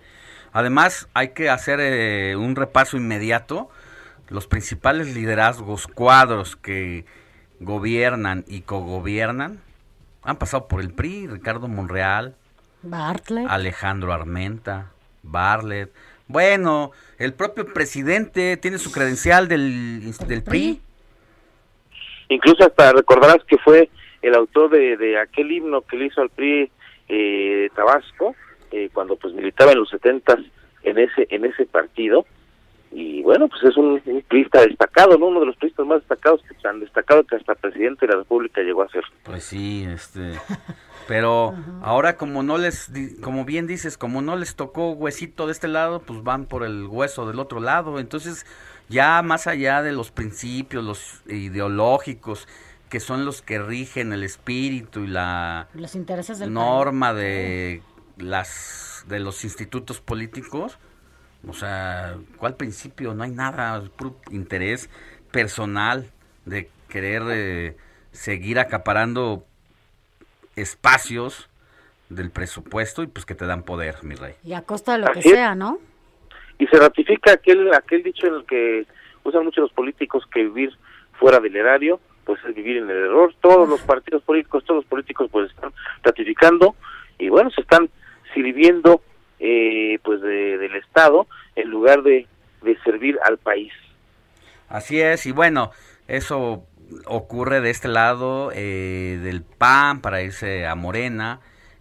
Además, 0.53 1.09
hay 1.14 1.28
que 1.28 1.48
hacer 1.50 1.80
eh, 1.80 2.36
un 2.36 2.57
repaso 2.57 2.96
inmediato. 2.96 3.70
los 4.28 4.46
principales 4.46 5.14
liderazgos, 5.14 5.86
cuadros 5.86 6.57
que 6.57 7.05
gobiernan 7.61 8.44
y 8.46 8.62
cogobiernan, 8.62 9.61
han 10.22 10.36
pasado 10.36 10.68
por 10.68 10.80
el 10.80 10.92
PRI, 10.92 11.26
Ricardo 11.26 11.68
Monreal, 11.68 12.34
Bartlett. 12.82 13.46
Alejandro 13.48 14.12
Armenta, 14.12 14.90
Bartlett. 15.22 15.92
Bueno, 16.28 16.92
el 17.18 17.34
propio 17.34 17.72
presidente 17.72 18.57
tiene 18.57 18.78
su 18.78 18.90
credencial 18.90 19.48
del, 19.48 20.12
del 20.26 20.42
PRI. 20.42 20.80
Incluso 22.28 22.64
hasta 22.64 22.92
recordarás 22.92 23.44
que 23.46 23.59
fue 23.59 23.90
el 24.22 24.34
autor 24.34 24.70
de, 24.70 24.96
de 24.96 25.20
aquel 25.20 25.53
himno 25.53 25.82
que 25.82 25.96
le 25.96 26.07
hizo 26.07 26.22
al 26.22 26.30
PRI 26.30 26.70
eh, 27.09 27.68
Tabasco, 27.74 28.34
eh, 28.72 28.90
cuando 28.92 29.14
pues 29.16 29.32
militaba 29.34 29.72
en 29.72 29.78
los 29.78 29.90
setentas 29.90 30.38
en 30.82 30.98
ese 30.98 31.26
en 31.30 31.44
ese 31.44 31.64
partido. 31.66 32.26
Y 32.94 33.22
bueno 33.22 33.48
pues 33.48 33.62
es 33.62 33.76
un, 33.78 34.02
un 34.04 34.24
destacado 34.50 35.16
no 35.16 35.26
uno 35.28 35.40
de 35.40 35.46
los 35.46 35.56
priistas 35.56 35.86
más 35.86 36.00
destacados 36.00 36.42
que 36.46 36.54
tan 36.56 36.78
destacado 36.78 37.24
que 37.24 37.36
hasta 37.36 37.54
presidente 37.54 38.06
de 38.06 38.12
la 38.12 38.18
república 38.18 38.60
llegó 38.60 38.82
a 38.82 38.88
ser. 38.88 39.02
Pues 39.22 39.44
sí, 39.44 39.86
este, 39.88 40.34
pero 41.08 41.54
ahora 41.82 42.18
como 42.18 42.42
no 42.42 42.58
les, 42.58 42.92
di- 42.92 43.16
como 43.22 43.46
bien 43.46 43.66
dices, 43.66 43.96
como 43.96 44.20
no 44.20 44.36
les 44.36 44.56
tocó 44.56 44.90
huesito 44.92 45.46
de 45.46 45.52
este 45.52 45.68
lado, 45.68 46.00
pues 46.00 46.22
van 46.22 46.44
por 46.44 46.64
el 46.64 46.84
hueso 46.86 47.26
del 47.26 47.38
otro 47.38 47.60
lado. 47.60 47.98
Entonces, 47.98 48.44
ya 48.90 49.22
más 49.22 49.46
allá 49.46 49.80
de 49.82 49.92
los 49.92 50.10
principios, 50.10 50.84
los 50.84 51.22
ideológicos, 51.28 52.46
que 52.90 53.00
son 53.00 53.24
los 53.24 53.40
que 53.40 53.58
rigen 53.58 54.12
el 54.12 54.22
espíritu 54.22 55.00
y 55.00 55.06
la 55.06 55.66
Los 55.72 55.94
intereses 55.94 56.38
del 56.38 56.52
norma 56.52 57.14
de 57.14 57.80
las 58.22 59.04
de 59.08 59.20
los 59.20 59.44
institutos 59.44 60.00
políticos, 60.00 60.78
o 61.46 61.52
sea, 61.52 62.16
¿cuál 62.36 62.56
principio? 62.56 63.14
No 63.14 63.24
hay 63.24 63.30
nada, 63.30 63.82
puro 63.96 64.16
interés 64.30 64.88
personal 65.32 66.10
de 66.44 66.70
querer 66.88 67.22
eh, 67.30 67.76
seguir 68.12 68.58
acaparando 68.58 69.44
espacios 70.54 71.48
del 72.08 72.30
presupuesto 72.30 73.02
y 73.02 73.06
pues 73.06 73.24
que 73.24 73.34
te 73.34 73.46
dan 73.46 73.62
poder, 73.62 73.96
mi 74.02 74.14
rey. 74.14 74.34
Y 74.44 74.52
a 74.52 74.62
costa 74.62 74.92
de 74.92 74.98
lo 74.98 75.06
que 75.06 75.20
Así 75.20 75.30
sea, 75.30 75.54
¿no? 75.54 75.80
y 76.62 76.66
se 76.68 76.78
ratifica 76.78 77.32
aquel 77.32 77.74
aquel 77.74 78.04
dicho 78.04 78.26
en 78.28 78.34
el 78.34 78.44
que 78.44 78.86
usan 79.24 79.44
mucho 79.44 79.60
los 79.60 79.72
políticos 79.72 80.24
que 80.32 80.44
vivir 80.44 80.72
fuera 81.18 81.40
del 81.40 81.56
erario 81.56 82.00
pues 82.24 82.38
es 82.48 82.54
vivir 82.54 82.76
en 82.76 82.88
el 82.88 82.96
error 82.96 83.34
todos 83.40 83.68
los 83.68 83.80
partidos 83.80 84.22
políticos 84.22 84.64
todos 84.64 84.82
los 84.82 84.88
políticos 84.88 85.28
pues 85.30 85.50
están 85.50 85.72
ratificando 86.04 86.76
y 87.18 87.28
bueno 87.28 87.50
se 87.50 87.62
están 87.62 87.90
sirviendo 88.34 89.02
eh, 89.38 89.98
pues 90.04 90.20
de- 90.20 90.58
del 90.58 90.76
estado 90.76 91.26
en 91.56 91.68
lugar 91.70 92.02
de, 92.02 92.26
de 92.62 92.78
servir 92.84 93.18
al 93.24 93.38
país. 93.38 93.72
Así 94.68 95.00
es, 95.00 95.26
y 95.26 95.32
bueno, 95.32 95.70
eso 96.08 96.64
ocurre 97.06 97.60
de 97.60 97.70
este 97.70 97.88
lado 97.88 98.50
eh, 98.54 99.18
del 99.22 99.42
PAN 99.42 100.00
para 100.00 100.22
irse 100.22 100.66
a 100.66 100.74
Morena, 100.74 101.40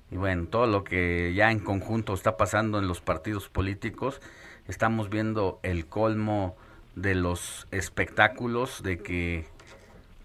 y 0.10 0.18
bueno, 0.18 0.48
todo 0.48 0.68
lo 0.68 0.84
que 0.84 1.34
ya 1.34 1.52
en 1.52 1.60
conjunto 1.60 2.14
está 2.14 2.36
pasando 2.36 2.80
en 2.80 2.88
los 2.88 3.00
partidos 3.00 3.48
políticos, 3.48 4.22
estamos 4.68 5.10
viendo 5.10 5.60
el 5.64 5.86
colmo 5.86 6.58
de 6.96 7.16
los 7.16 7.68
espectáculos, 7.72 8.84
de 8.84 8.98
que, 8.98 9.46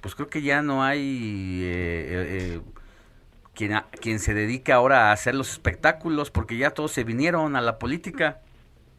pues 0.00 0.14
creo 0.16 0.28
que 0.28 0.42
ya 0.42 0.62
no 0.62 0.82
hay 0.82 1.60
eh, 1.62 2.06
eh, 2.08 2.26
eh, 2.56 2.60
quien, 3.57 3.72
a- 3.74 3.86
quien 4.00 4.18
se 4.20 4.34
dedique 4.34 4.72
ahora 4.72 5.09
a 5.09 5.12
hacer 5.12 5.34
los 5.34 5.50
espectáculos, 5.50 6.30
porque 6.30 6.57
ya 6.57 6.70
todos 6.70 6.92
se 6.92 7.02
vinieron 7.04 7.57
a 7.57 7.61
la 7.61 7.78
política. 7.78 8.38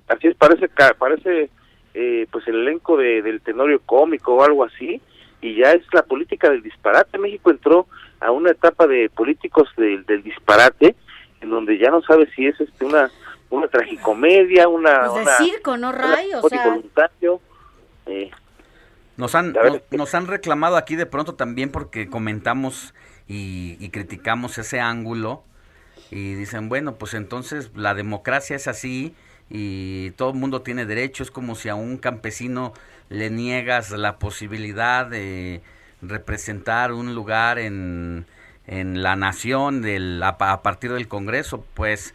así 0.09 0.27
es 0.27 0.35
parece 0.35 0.67
ca- 0.69 0.95
parece 0.97 1.49
eh, 1.93 2.27
pues 2.31 2.47
el 2.47 2.55
elenco 2.55 2.97
de, 2.97 3.21
del 3.21 3.39
tenorio 3.41 3.79
cómico 3.85 4.35
o 4.35 4.43
algo 4.43 4.63
así 4.65 5.01
y 5.41 5.55
ya 5.55 5.71
es 5.71 5.83
la 5.93 6.03
política 6.03 6.49
del 6.49 6.61
disparate 6.63 7.17
México 7.17 7.51
entró 7.51 7.87
a 8.19 8.31
una 8.31 8.51
etapa 8.51 8.87
de 8.87 9.09
políticos 9.09 9.69
del, 9.77 10.03
del 10.05 10.23
disparate 10.23 10.95
en 11.41 11.49
donde 11.51 11.77
ya 11.77 11.89
no 11.91 12.01
sabe 12.01 12.27
si 12.35 12.47
es 12.47 12.59
este 12.59 12.83
una 12.85 13.09
una 13.49 13.67
tragicomedia 13.67 14.67
una, 14.67 14.99
Pues 15.01 15.13
de 15.13 15.21
una- 15.21 15.37
circo, 15.37 15.77
¿no, 15.77 15.91
Ray? 15.91 16.31
O 16.41 16.49
sea, 16.49 16.65
voluntario 16.67 17.39
eh, 18.07 18.29
Nos 19.15 19.35
han, 19.35 19.55
nos 19.91 20.13
han 20.15 20.27
reclamado 20.27 20.75
aquí 20.77 20.95
de 20.95 21.05
pronto 21.05 21.35
también 21.35 21.71
porque 21.71 22.09
comentamos 22.09 22.93
y, 23.27 23.89
criticamos 23.89 24.57
ese 24.57 24.79
ángulo 24.79 25.43
y 26.11 26.35
dicen, 26.35 26.69
bueno, 26.69 26.95
pues 26.95 27.13
entonces 27.13 27.71
la 27.75 27.93
democracia 27.93 28.55
es 28.55 28.67
así 28.67 29.15
y 29.49 30.11
todo 30.11 30.31
el 30.31 30.35
mundo 30.37 30.61
tiene 30.61 30.85
derecho, 30.85 31.23
es 31.23 31.31
como 31.31 31.55
si 31.55 31.69
a 31.69 31.75
un 31.75 31.97
campesino 31.97 32.73
le 33.09 33.29
niegas 33.29 33.91
la 33.91 34.19
posibilidad 34.19 35.05
de 35.05 35.61
representar 36.01 36.93
un 36.93 37.15
lugar 37.15 37.59
en, 37.59 38.25
en 38.67 39.01
la 39.01 39.15
nación 39.15 39.81
del, 39.81 40.21
a 40.23 40.37
partir 40.37 40.93
del 40.93 41.07
Congreso, 41.07 41.65
pues 41.73 42.13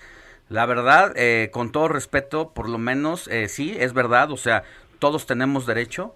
la 0.49 0.67
verdad, 0.67 1.15
eh, 1.17 1.49
con 1.51 1.73
todo 1.73 1.89
respeto, 1.89 2.51
por 2.51 2.69
lo 2.69 2.77
menos 2.77 3.27
eh, 3.29 3.49
sí, 3.49 3.75
es 3.79 3.95
verdad, 3.95 4.31
o 4.31 4.37
sea, 4.37 4.65
todos 4.99 5.27
tenemos 5.27 5.67
derecho, 5.67 6.15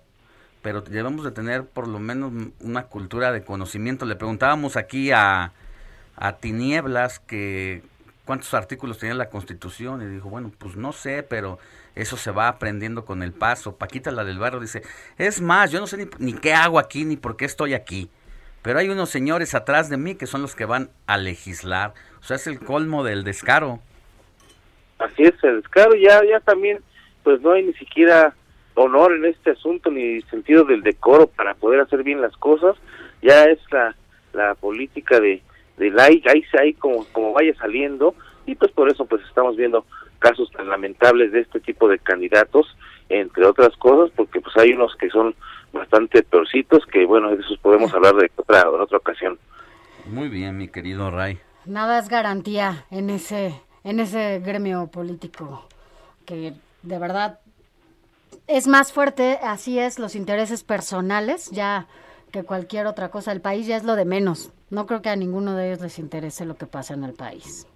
pero 0.67 0.81
debemos 0.81 1.25
de 1.25 1.31
tener 1.31 1.65
por 1.65 1.87
lo 1.87 2.01
menos 2.01 2.33
una 2.59 2.87
cultura 2.87 3.31
de 3.31 3.45
conocimiento. 3.45 4.05
Le 4.05 4.17
preguntábamos 4.17 4.77
aquí 4.77 5.13
a, 5.13 5.53
a 6.17 6.39
Tinieblas 6.39 7.21
que 7.21 7.85
cuántos 8.25 8.53
artículos 8.53 8.99
tenía 8.99 9.15
la 9.15 9.31
Constitución 9.31 10.03
y 10.03 10.07
dijo, 10.07 10.29
bueno, 10.29 10.51
pues 10.59 10.75
no 10.75 10.93
sé, 10.93 11.23
pero 11.23 11.61
eso 11.95 12.17
se 12.17 12.33
va 12.33 12.49
aprendiendo 12.49 13.05
con 13.05 13.23
el 13.23 13.33
paso. 13.33 13.77
Paquita, 13.77 14.11
la 14.11 14.25
del 14.25 14.41
barrio, 14.41 14.59
dice, 14.59 14.83
es 15.19 15.41
más, 15.41 15.71
yo 15.71 15.79
no 15.79 15.87
sé 15.87 15.99
ni, 15.99 16.09
ni 16.19 16.33
qué 16.33 16.53
hago 16.53 16.81
aquí 16.81 17.05
ni 17.05 17.17
por 17.17 17.37
qué 17.37 17.45
estoy 17.45 17.73
aquí, 17.73 18.11
pero 18.63 18.81
hay 18.81 18.89
unos 18.89 19.09
señores 19.09 19.55
atrás 19.55 19.89
de 19.89 19.99
mí 19.99 20.17
que 20.17 20.27
son 20.27 20.43
los 20.43 20.57
que 20.57 20.65
van 20.65 20.91
a 21.07 21.17
legislar. 21.17 21.95
O 22.19 22.25
sea, 22.25 22.35
es 22.35 22.49
el 22.49 22.59
colmo 22.59 23.05
del 23.05 23.23
descaro. 23.23 23.79
así 24.99 25.23
es 25.23 25.45
el 25.45 25.63
descaro 25.63 25.95
ya 25.95 26.25
ya 26.25 26.41
también 26.41 26.81
pues 27.23 27.41
no 27.41 27.53
hay 27.53 27.63
ni 27.63 27.73
siquiera 27.75 28.35
honor 28.77 29.13
en 29.15 29.25
este 29.25 29.51
asunto 29.51 29.91
ni 29.91 30.23
sentido 30.23 30.65
del 30.65 30.83
decoro 30.83 31.27
para 31.27 31.55
poder 31.55 31.81
hacer 31.81 32.03
bien 32.05 32.21
las 32.21 32.37
cosas. 32.37 32.77
Ya 33.23 33.45
es 33.45 33.59
la 33.73 33.95
la 34.33 34.55
política 34.55 35.19
de 35.21 35.43
del 35.77 35.99
ahí 35.99 36.23
ahí 36.27 36.43
se- 36.51 36.61
ahí 36.61 36.73
como 36.75 37.05
como 37.13 37.33
vaya 37.33 37.55
saliendo. 37.57 38.15
Y 38.47 38.55
pues 38.55 38.71
por 38.73 38.89
eso 38.89 39.05
pues 39.07 39.23
estamos 39.27 39.57
viendo 39.57 39.85
casos 40.21 40.51
tan 40.53 40.69
lamentables 40.69 41.33
de 41.33 41.41
este 41.41 41.59
tipo 41.61 41.89
de 41.89 41.99
candidatos 41.99 42.77
entre 43.09 43.45
otras 43.45 43.77
cosas 43.77 44.11
porque 44.17 44.41
pues 44.41 44.57
hay 44.57 44.73
unos 44.73 44.95
que 44.97 45.09
son 45.11 45.35
bastante 45.73 46.23
peorcitos 46.23 46.85
que 46.87 47.05
bueno 47.05 47.31
de 47.35 47.43
esos 47.43 47.59
podemos 47.59 47.93
hablar 47.93 48.15
de 48.15 48.31
otra 48.37 48.61
en 48.63 48.81
otra 48.81 48.99
ocasión. 48.99 49.39
Muy 50.07 50.29
bien, 50.29 50.57
mi 50.57 50.69
querido 50.69 51.11
Ray. 51.11 51.39
nada 51.67 51.99
es 51.99 52.09
garantía 52.09 52.85
en 52.91 53.11
ese, 53.11 53.61
en 53.85 53.99
ese 54.01 54.41
gremio 54.41 54.87
político 54.89 55.67
que 56.25 56.53
de 56.83 56.99
verdad 56.99 57.41
es 58.47 58.67
más 58.67 58.93
fuerte, 58.93 59.39
así 59.43 59.79
es, 59.79 59.99
los 59.99 60.15
intereses 60.15 60.65
personales, 60.65 61.51
ya 61.51 61.87
que 62.33 62.45
cualquier 62.45 62.87
otra 62.87 63.11
cosa. 63.11 63.33
El 63.33 63.41
país 63.41 63.67
ya 63.67 63.77
es 63.77 63.85
lo 63.85 63.97
de 63.97 64.05
menos. 64.05 64.53
No 64.71 64.87
creo 64.87 65.03
que 65.03 65.09
a 65.09 65.17
ninguno 65.17 65.55
de 65.55 65.69
ellos 65.69 65.81
les 65.81 65.99
interese 65.99 66.45
lo 66.45 66.57
que 66.57 66.67
pasa 66.67 66.95
en 66.95 67.05
el 67.05 67.15
país. 67.15 67.67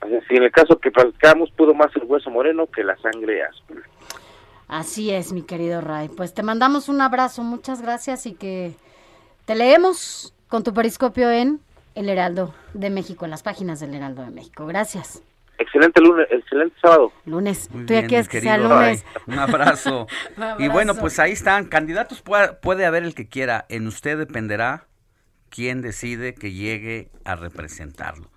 Así 0.00 0.14
es, 0.14 0.24
y 0.30 0.36
en 0.36 0.42
el 0.44 0.52
caso 0.52 0.78
que 0.78 0.90
platicamos 0.90 1.50
pudo 1.52 1.74
más 1.74 1.94
el 1.96 2.04
hueso 2.04 2.30
moreno 2.30 2.66
que 2.66 2.84
la 2.84 2.96
sangre 2.98 3.42
azul 3.42 3.82
Así 4.68 5.10
es, 5.10 5.32
mi 5.32 5.42
querido 5.42 5.80
Ray. 5.80 6.08
Pues 6.08 6.34
te 6.34 6.42
mandamos 6.42 6.88
un 6.88 7.00
abrazo, 7.00 7.42
muchas 7.42 7.82
gracias 7.82 8.26
y 8.26 8.34
que 8.34 8.74
te 9.44 9.54
leemos 9.54 10.34
con 10.48 10.62
tu 10.62 10.72
periscopio 10.72 11.30
en 11.30 11.60
El 11.94 12.08
Heraldo 12.08 12.54
de 12.72 12.90
México, 12.90 13.24
en 13.24 13.30
las 13.30 13.42
páginas 13.42 13.80
del 13.80 13.94
Heraldo 13.94 14.22
de 14.22 14.30
México. 14.30 14.66
Gracias. 14.66 15.22
Excelente 15.58 16.00
lunes 16.00 16.26
excelente 16.30 16.76
sábado 16.80 17.12
Lunes. 17.24 17.70
Muy 17.70 17.86
Tú 17.86 17.94
ya 17.94 18.00
bien, 18.00 18.26
que 18.26 18.40
sea 18.40 18.56
querido 18.56 18.74
lunes. 18.74 19.04
Un 19.26 19.38
abrazo. 19.38 20.06
Un 20.36 20.62
Y 20.62 20.68
bueno, 20.68 20.94
pues 20.94 21.18
ahí 21.18 21.32
están. 21.32 21.66
Candidatos 21.66 22.22
puede, 22.22 22.52
puede 22.54 22.86
haber 22.86 23.02
el 23.04 23.14
que 23.14 23.28
quiera. 23.28 23.66
En 23.68 23.86
usted 23.86 24.18
dependerá 24.18 24.86
quién 25.50 25.82
decide 25.82 26.34
que 26.34 26.52
llegue 26.52 27.10
a 27.24 27.36
representarlo. 27.36 28.30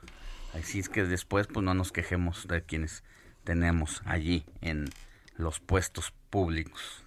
Así 0.53 0.79
es 0.79 0.89
que 0.89 1.03
después 1.03 1.47
pues 1.47 1.63
no 1.63 1.73
nos 1.73 1.91
quejemos 1.91 2.47
de 2.47 2.63
quienes 2.63 3.03
tenemos 3.43 4.01
allí 4.05 4.45
en 4.61 4.89
los 5.35 5.59
puestos 5.59 6.13
públicos. 6.29 7.03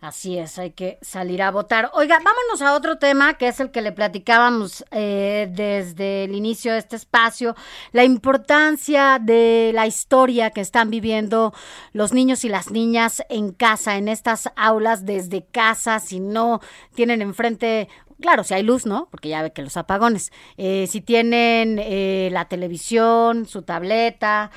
Así 0.00 0.38
es, 0.38 0.58
hay 0.58 0.70
que 0.70 0.98
salir 1.02 1.42
a 1.42 1.50
votar. 1.50 1.90
Oiga, 1.92 2.16
vámonos 2.16 2.62
a 2.62 2.72
otro 2.74 2.96
tema 2.96 3.34
que 3.34 3.48
es 3.48 3.60
el 3.60 3.70
que 3.70 3.82
le 3.82 3.92
platicábamos 3.92 4.82
eh, 4.92 5.46
desde 5.52 6.24
el 6.24 6.34
inicio 6.34 6.72
de 6.72 6.78
este 6.78 6.96
espacio, 6.96 7.54
la 7.92 8.02
importancia 8.04 9.18
de 9.20 9.72
la 9.74 9.86
historia 9.86 10.52
que 10.52 10.62
están 10.62 10.88
viviendo 10.88 11.52
los 11.92 12.14
niños 12.14 12.46
y 12.46 12.48
las 12.48 12.70
niñas 12.70 13.22
en 13.28 13.52
casa, 13.52 13.98
en 13.98 14.08
estas 14.08 14.50
aulas 14.56 15.04
desde 15.04 15.44
casa, 15.44 16.00
si 16.00 16.18
no 16.18 16.60
tienen 16.94 17.20
enfrente 17.20 17.88
Claro, 18.20 18.44
si 18.44 18.52
hay 18.52 18.62
luz, 18.62 18.84
¿no? 18.84 19.08
Porque 19.10 19.30
ya 19.30 19.42
ve 19.42 19.50
que 19.50 19.62
los 19.62 19.78
apagones. 19.78 20.30
Eh, 20.58 20.86
si 20.88 21.00
tienen 21.00 21.78
eh, 21.78 22.28
la 22.32 22.48
televisión, 22.48 23.46
su 23.46 23.62
tableta 23.62 24.50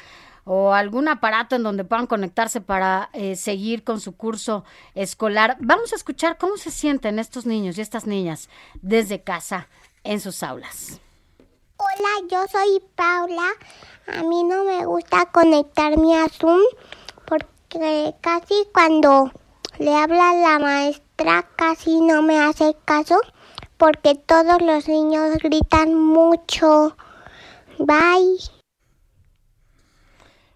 o 0.46 0.74
algún 0.74 1.08
aparato 1.08 1.56
en 1.56 1.64
donde 1.64 1.84
puedan 1.84 2.08
conectarse 2.08 2.62
para 2.62 3.10
eh, 3.14 3.36
seguir 3.36 3.84
con 3.84 4.00
su 4.00 4.16
curso 4.16 4.64
escolar. 4.96 5.58
Vamos 5.60 5.94
a 5.94 5.96
escuchar 5.96 6.38
cómo 6.38 6.58
se 6.58 6.72
sienten 6.72 7.20
estos 7.20 7.46
niños 7.46 7.78
y 7.78 7.82
estas 7.82 8.06
niñas 8.06 8.50
desde 8.82 9.22
casa 9.22 9.68
en 10.04 10.20
sus 10.20 10.44
aulas. 10.44 11.00
Hola, 11.78 12.28
yo 12.30 12.46
soy 12.52 12.82
Paula. 12.96 13.50
A 14.08 14.24
mí 14.24 14.44
no 14.44 14.64
me 14.66 14.86
gusta 14.86 15.26
conectarme 15.28 16.18
a 16.20 16.30
Zoom 16.30 16.62
porque 17.26 18.14
casi 18.22 18.56
cuando 18.74 19.32
le 19.80 19.96
habla 19.96 20.34
la 20.34 20.60
maestra 20.60 21.48
casi 21.56 22.02
no 22.02 22.22
me 22.22 22.39
hace 22.39 22.76
caso 22.86 23.20
porque 23.78 24.16
todos 24.16 24.62
los 24.62 24.88
niños 24.88 25.38
gritan 25.39 25.96
mucho. 25.96 26.96
Bye. 27.80 28.62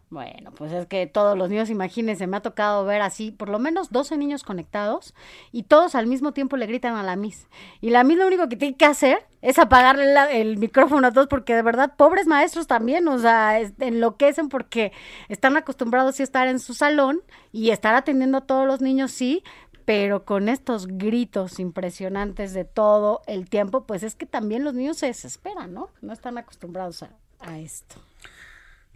Bueno, 0.10 0.52
pues 0.56 0.72
es 0.72 0.88
que 0.88 1.06
todos 1.06 1.38
los 1.38 1.50
niños, 1.50 1.70
imagínense, 1.70 2.28
me 2.28 2.38
ha 2.38 2.42
tocado 2.42 2.86
ver 2.86 3.02
así, 3.02 3.32
por 3.32 3.50
lo 3.50 3.60
menos 3.60 3.90
12 3.92 4.16
niños 4.16 4.44
conectados 4.44 5.14
y 5.52 5.64
todos 5.64 5.96
al 5.96 6.08
mismo 6.08 6.32
tiempo 6.32 6.56
le 6.56 6.66
gritan 6.66 6.96
a 6.96 7.04
la 7.04 7.18
Miss. 7.18 7.48
Y 7.82 7.90
la 7.90 8.06
Miss 8.06 8.18
lo 8.18 8.26
único 8.26 8.48
que 8.48 8.56
tiene 8.56 8.78
que 8.78 8.86
hacer 8.86 9.26
es 9.42 9.60
apagarle 9.60 10.06
la- 10.14 10.32
el 10.32 10.58
micrófono 10.60 11.08
a 11.08 11.12
todos 11.12 11.28
porque 11.28 11.54
de 11.56 11.62
verdad, 11.62 11.94
pobres 11.98 12.26
maestros 12.26 12.68
también, 12.68 13.06
o 13.10 13.20
sea, 13.20 13.60
enloquecen 13.60 14.48
porque 14.48 14.94
están 15.28 15.58
acostumbrados 15.58 16.22
a 16.22 16.24
estar 16.24 16.48
en 16.48 16.60
su 16.60 16.74
salón 16.74 17.22
y 17.52 17.72
estar 17.72 17.94
atendiendo 17.94 18.38
a 18.38 18.46
todos 18.46 18.66
los 18.66 18.80
niños, 18.80 19.12
sí, 19.12 19.44
pero 19.84 20.24
con 20.24 20.48
estos 20.48 20.88
gritos 20.88 21.60
impresionantes 21.60 22.54
de 22.54 22.64
todo 22.64 23.24
el 23.28 23.50
tiempo, 23.50 23.84
pues 23.86 24.04
es 24.04 24.16
que 24.16 24.26
también 24.26 24.64
los 24.64 24.74
niños 24.74 24.96
se 24.98 25.08
desesperan, 25.08 25.74
¿no? 25.74 25.90
No 26.02 26.14
están 26.14 26.38
acostumbrados 26.38 27.04
a, 27.04 27.10
a 27.42 27.60
esto. 27.60 27.98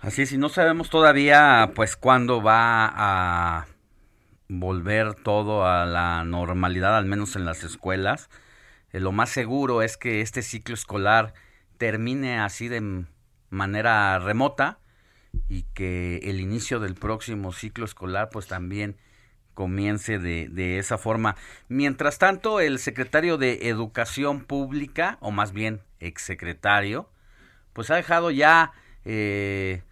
Así 0.02 0.24
es, 0.24 0.32
y 0.32 0.40
no 0.40 0.50
sabemos 0.50 0.90
todavía 0.90 1.74
pues 1.76 1.96
cuándo 1.96 2.42
va 2.42 2.92
a 2.92 3.68
volver 4.48 5.14
todo 5.14 5.68
a 5.68 5.86
la 5.86 6.24
normalidad, 6.24 6.98
al 6.98 7.06
menos 7.06 7.36
en 7.36 7.46
las 7.46 7.64
escuelas. 7.64 8.28
Eh, 8.94 9.00
lo 9.00 9.12
más 9.12 9.30
seguro 9.30 9.84
es 9.84 9.98
que 9.98 10.22
este 10.22 10.42
ciclo 10.42 10.74
escolar 10.74 11.36
termine 11.78 12.40
así 12.40 12.68
de 12.68 13.06
manera 13.52 14.18
remota 14.18 14.80
y 15.50 15.64
que 15.76 16.18
el 16.24 16.40
inicio 16.40 16.80
del 16.80 16.96
próximo 16.96 17.54
ciclo 17.54 17.86
escolar 17.86 18.30
pues 18.32 18.48
también 18.48 18.98
comience 19.54 20.18
de, 20.18 20.48
de 20.50 20.80
esa 20.80 20.98
forma. 20.98 21.36
Mientras 21.68 22.18
tanto, 22.18 22.60
el 22.60 22.80
secretario 22.80 23.38
de 23.38 23.70
Educación 23.70 24.46
Pública, 24.46 25.20
o 25.20 25.30
más 25.30 25.52
bien 25.52 25.84
exsecretario, 26.00 27.08
pues 27.74 27.92
ha 27.92 27.96
dejado 27.98 28.32
ya 28.32 28.72
eh, 29.06 29.84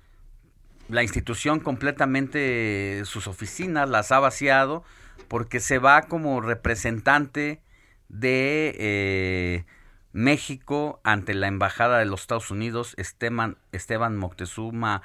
la 0.89 1.03
institución 1.03 1.59
completamente 1.59 3.03
sus 3.05 3.27
oficinas, 3.27 3.89
las 3.89 4.11
ha 4.11 4.19
vaciado, 4.19 4.83
porque 5.27 5.59
se 5.59 5.77
va 5.77 6.01
como 6.03 6.41
representante 6.41 7.61
de 8.09 8.75
eh, 8.79 9.65
México 10.11 10.99
ante 11.03 11.35
la 11.35 11.47
Embajada 11.47 11.99
de 11.99 12.05
los 12.05 12.21
Estados 12.21 12.49
Unidos, 12.49 12.95
Esteban, 12.97 13.57
Esteban 13.71 14.17
Moctezuma 14.17 15.03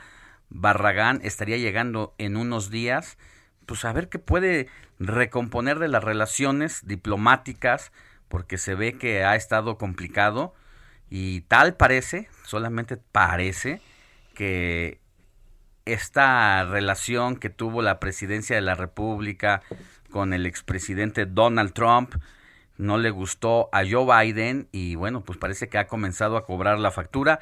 Barragán, 0.49 1.21
estaría 1.23 1.59
llegando 1.59 2.15
en 2.17 2.37
unos 2.39 2.71
días, 2.71 3.19
pues 3.67 3.85
a 3.85 3.93
ver 3.93 4.09
qué 4.09 4.19
puede 4.19 4.69
recomponer 4.99 5.79
de 5.79 5.89
las 5.89 6.03
relaciones 6.03 6.87
diplomáticas, 6.87 7.93
porque 8.29 8.57
se 8.57 8.75
ve 8.75 8.95
que 8.95 9.25
ha 9.25 9.37
estado 9.37 9.77
complicado. 9.77 10.55
Y 11.11 11.43
tal 11.43 11.77
parece, 11.77 12.29
solamente 12.45 12.97
parece, 12.97 13.81
que 14.35 15.04
esta 15.85 16.65
relación 16.65 17.37
que 17.37 17.51
tuvo 17.51 17.83
la 17.83 18.01
presidencia 18.01 18.57
de 18.57 18.63
la 18.63 18.75
República 18.75 19.63
con 20.11 20.33
el 20.33 20.47
expresidente 20.47 21.27
Donald 21.27 21.73
Trump 21.73 22.15
no 22.77 22.99
le 22.99 23.11
gustó 23.11 23.69
a 23.73 23.83
Joe 23.89 24.07
Biden 24.07 24.69
y 24.73 24.95
bueno, 24.97 25.23
pues 25.23 25.39
parece 25.39 25.69
que 25.69 25.79
ha 25.79 25.87
comenzado 25.87 26.37
a 26.37 26.45
cobrar 26.45 26.79
la 26.79 26.91
factura. 26.91 27.41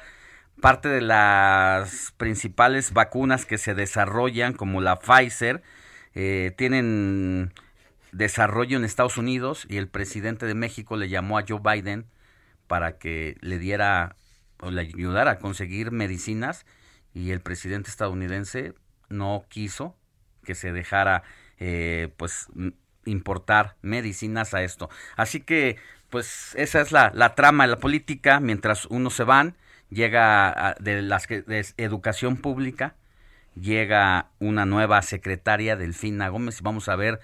Parte 0.61 0.89
de 0.89 1.01
las 1.01 2.13
principales 2.17 2.93
vacunas 2.93 3.45
que 3.45 3.57
se 3.57 3.73
desarrollan, 3.73 4.53
como 4.53 4.81
la 4.81 4.99
Pfizer, 4.99 5.63
eh, 6.13 6.53
tienen 6.55 7.51
desarrollo 8.11 8.77
en 8.77 8.83
Estados 8.83 9.17
Unidos 9.17 9.65
y 9.67 9.77
el 9.77 9.87
presidente 9.87 10.45
de 10.45 10.53
México 10.53 10.97
le 10.97 11.09
llamó 11.09 11.39
a 11.39 11.45
Joe 11.47 11.61
Biden 11.63 12.05
para 12.67 12.99
que 12.99 13.37
le 13.41 13.57
diera 13.57 14.15
o 14.59 14.69
le 14.69 14.81
ayudara 14.81 15.31
a 15.31 15.39
conseguir 15.39 15.91
medicinas 15.91 16.65
y 17.13 17.31
el 17.31 17.41
presidente 17.41 17.89
estadounidense 17.89 18.73
no 19.09 19.45
quiso 19.49 19.95
que 20.43 20.55
se 20.55 20.71
dejara 20.71 21.23
eh, 21.59 22.09
pues 22.17 22.47
importar 23.05 23.75
medicinas 23.81 24.53
a 24.53 24.63
esto. 24.63 24.89
Así 25.15 25.41
que 25.41 25.77
pues 26.09 26.53
esa 26.55 26.81
es 26.81 26.91
la, 26.91 27.11
la 27.13 27.35
trama 27.35 27.63
de 27.65 27.71
la 27.71 27.77
política, 27.77 28.39
mientras 28.39 28.85
unos 28.85 29.15
se 29.15 29.23
van, 29.23 29.55
llega 29.89 30.49
a- 30.49 30.75
de 30.79 31.01
las 31.01 31.27
que 31.27 31.43
educación 31.77 32.37
pública, 32.37 32.95
llega 33.55 34.29
una 34.39 34.65
nueva 34.65 35.01
secretaria 35.01 35.75
Delfina 35.75 36.29
Gómez 36.29 36.59
y 36.59 36.63
vamos 36.63 36.89
a 36.89 36.95
ver 36.95 37.19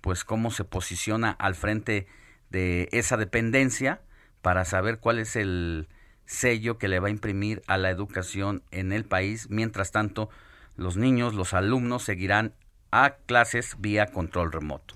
pues 0.00 0.24
cómo 0.24 0.50
se 0.50 0.64
posiciona 0.64 1.30
al 1.30 1.54
frente 1.54 2.06
de 2.50 2.88
esa 2.92 3.16
dependencia 3.16 4.00
para 4.42 4.64
saber 4.64 4.98
cuál 4.98 5.18
es 5.18 5.36
el 5.36 5.88
sello 6.26 6.78
que 6.78 6.88
le 6.88 7.00
va 7.00 7.08
a 7.08 7.10
imprimir 7.10 7.62
a 7.66 7.76
la 7.76 7.90
educación 7.90 8.62
en 8.70 8.92
el 8.92 9.04
país. 9.04 9.48
Mientras 9.50 9.92
tanto, 9.92 10.30
los 10.76 10.96
niños, 10.96 11.34
los 11.34 11.54
alumnos 11.54 12.02
seguirán 12.02 12.54
a 12.90 13.16
clases 13.26 13.76
vía 13.78 14.06
control 14.06 14.52
remoto. 14.52 14.94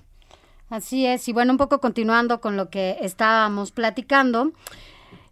Así 0.69 1.05
es, 1.05 1.27
y 1.27 1.33
bueno, 1.33 1.51
un 1.51 1.57
poco 1.57 1.79
continuando 1.79 2.41
con 2.41 2.55
lo 2.55 2.69
que 2.69 2.97
estábamos 3.01 3.71
platicando. 3.71 4.51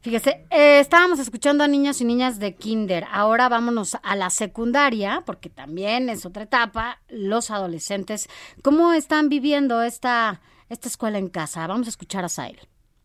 Fíjese, 0.02 0.46
eh, 0.50 0.80
estábamos 0.80 1.20
escuchando 1.20 1.64
a 1.64 1.68
niños 1.68 2.02
y 2.02 2.06
niñas 2.06 2.40
de 2.40 2.56
kinder. 2.56 3.06
Ahora 3.12 3.50
vámonos 3.50 3.98
a 4.02 4.16
la 4.16 4.30
secundaria, 4.30 5.24
porque 5.26 5.50
también 5.50 6.10
es 6.10 6.26
otra 6.26 6.44
etapa. 6.44 7.02
Los 7.10 7.52
adolescentes, 7.52 8.30
¿cómo 8.64 8.94
están 8.94 9.30
viviendo 9.30 9.84
esta, 9.84 10.42
esta 10.70 10.88
escuela 10.88 11.18
en 11.18 11.30
casa? 11.30 11.68
Vamos 11.68 11.88
a 11.88 11.90
escuchar 11.90 12.26
a 12.26 12.30
Sael. 12.30 12.60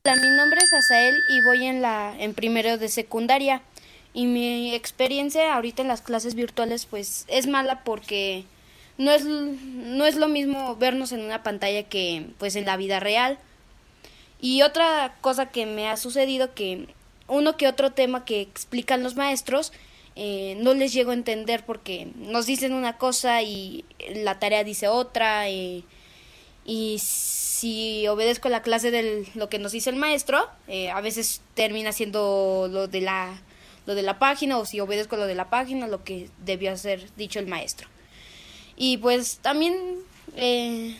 Hola, 0.05 0.21
mi 0.21 0.31
nombre 0.31 0.61
es 0.61 0.73
Asael 0.73 1.23
y 1.29 1.43
voy 1.43 1.65
en 1.65 1.81
la 1.81 2.13
en 2.19 2.35
primero 2.35 2.77
de 2.77 2.89
secundaria 2.89 3.63
y 4.13 4.27
mi 4.27 4.75
experiencia 4.75 5.55
ahorita 5.55 5.83
en 5.83 5.87
las 5.87 6.01
clases 6.03 6.35
virtuales 6.35 6.87
pues 6.87 7.25
es 7.29 7.47
mala 7.47 7.85
porque 7.85 8.45
no 8.99 9.13
es 9.13 9.25
no 9.25 10.05
es 10.05 10.17
lo 10.17 10.27
mismo 10.27 10.75
vernos 10.75 11.13
en 11.13 11.21
una 11.21 11.45
pantalla 11.45 11.85
que 11.85 12.27
pues 12.39 12.57
en 12.57 12.65
la 12.65 12.77
vida 12.77 12.99
real. 12.99 13.39
Y 14.41 14.63
otra 14.63 15.15
cosa 15.21 15.51
que 15.51 15.67
me 15.67 15.89
ha 15.89 15.97
sucedido 15.97 16.53
que 16.53 16.89
uno 17.29 17.57
que 17.57 17.69
otro 17.69 17.93
tema 17.93 18.25
que 18.25 18.41
explican 18.41 19.05
los 19.05 19.15
maestros 19.15 19.73
eh, 20.17 20.57
no 20.59 20.75
les 20.75 20.93
llego 20.93 21.13
a 21.13 21.15
entender 21.15 21.65
porque 21.65 22.09
nos 22.17 22.47
dicen 22.47 22.73
una 22.73 22.99
cosa 22.99 23.41
y 23.43 23.85
la 24.17 24.41
tarea 24.41 24.65
dice 24.65 24.89
otra 24.89 25.49
eh, 25.49 25.85
y 26.65 26.99
si 27.63 28.09
obedezco 28.09 28.49
la 28.49 28.61
clase 28.61 28.91
de 28.91 29.25
lo 29.37 29.49
que 29.49 29.61
nos 29.61 29.71
dice 29.71 29.89
el 29.89 29.95
maestro, 29.95 30.49
eh, 30.67 30.91
a 30.91 31.01
veces 31.01 31.43
termina 31.55 31.93
siendo 31.93 32.69
lo 32.69 32.89
de 32.89 33.03
la 33.03 33.41
lo 33.87 33.95
de 33.95 34.03
la 34.03 34.19
página 34.19 34.59
o 34.59 34.65
si 34.65 34.81
obedezco 34.81 35.17
lo 35.17 35.29
de 35.29 35.37
la 35.37 35.49
página, 35.49 35.87
lo 35.87 36.03
que 36.03 36.29
debió 36.45 36.73
haber 36.73 37.15
dicho 37.15 37.39
el 37.39 37.47
maestro. 37.47 37.87
Y 38.75 38.97
pues 38.97 39.39
también 39.43 39.75
eh, 40.35 40.97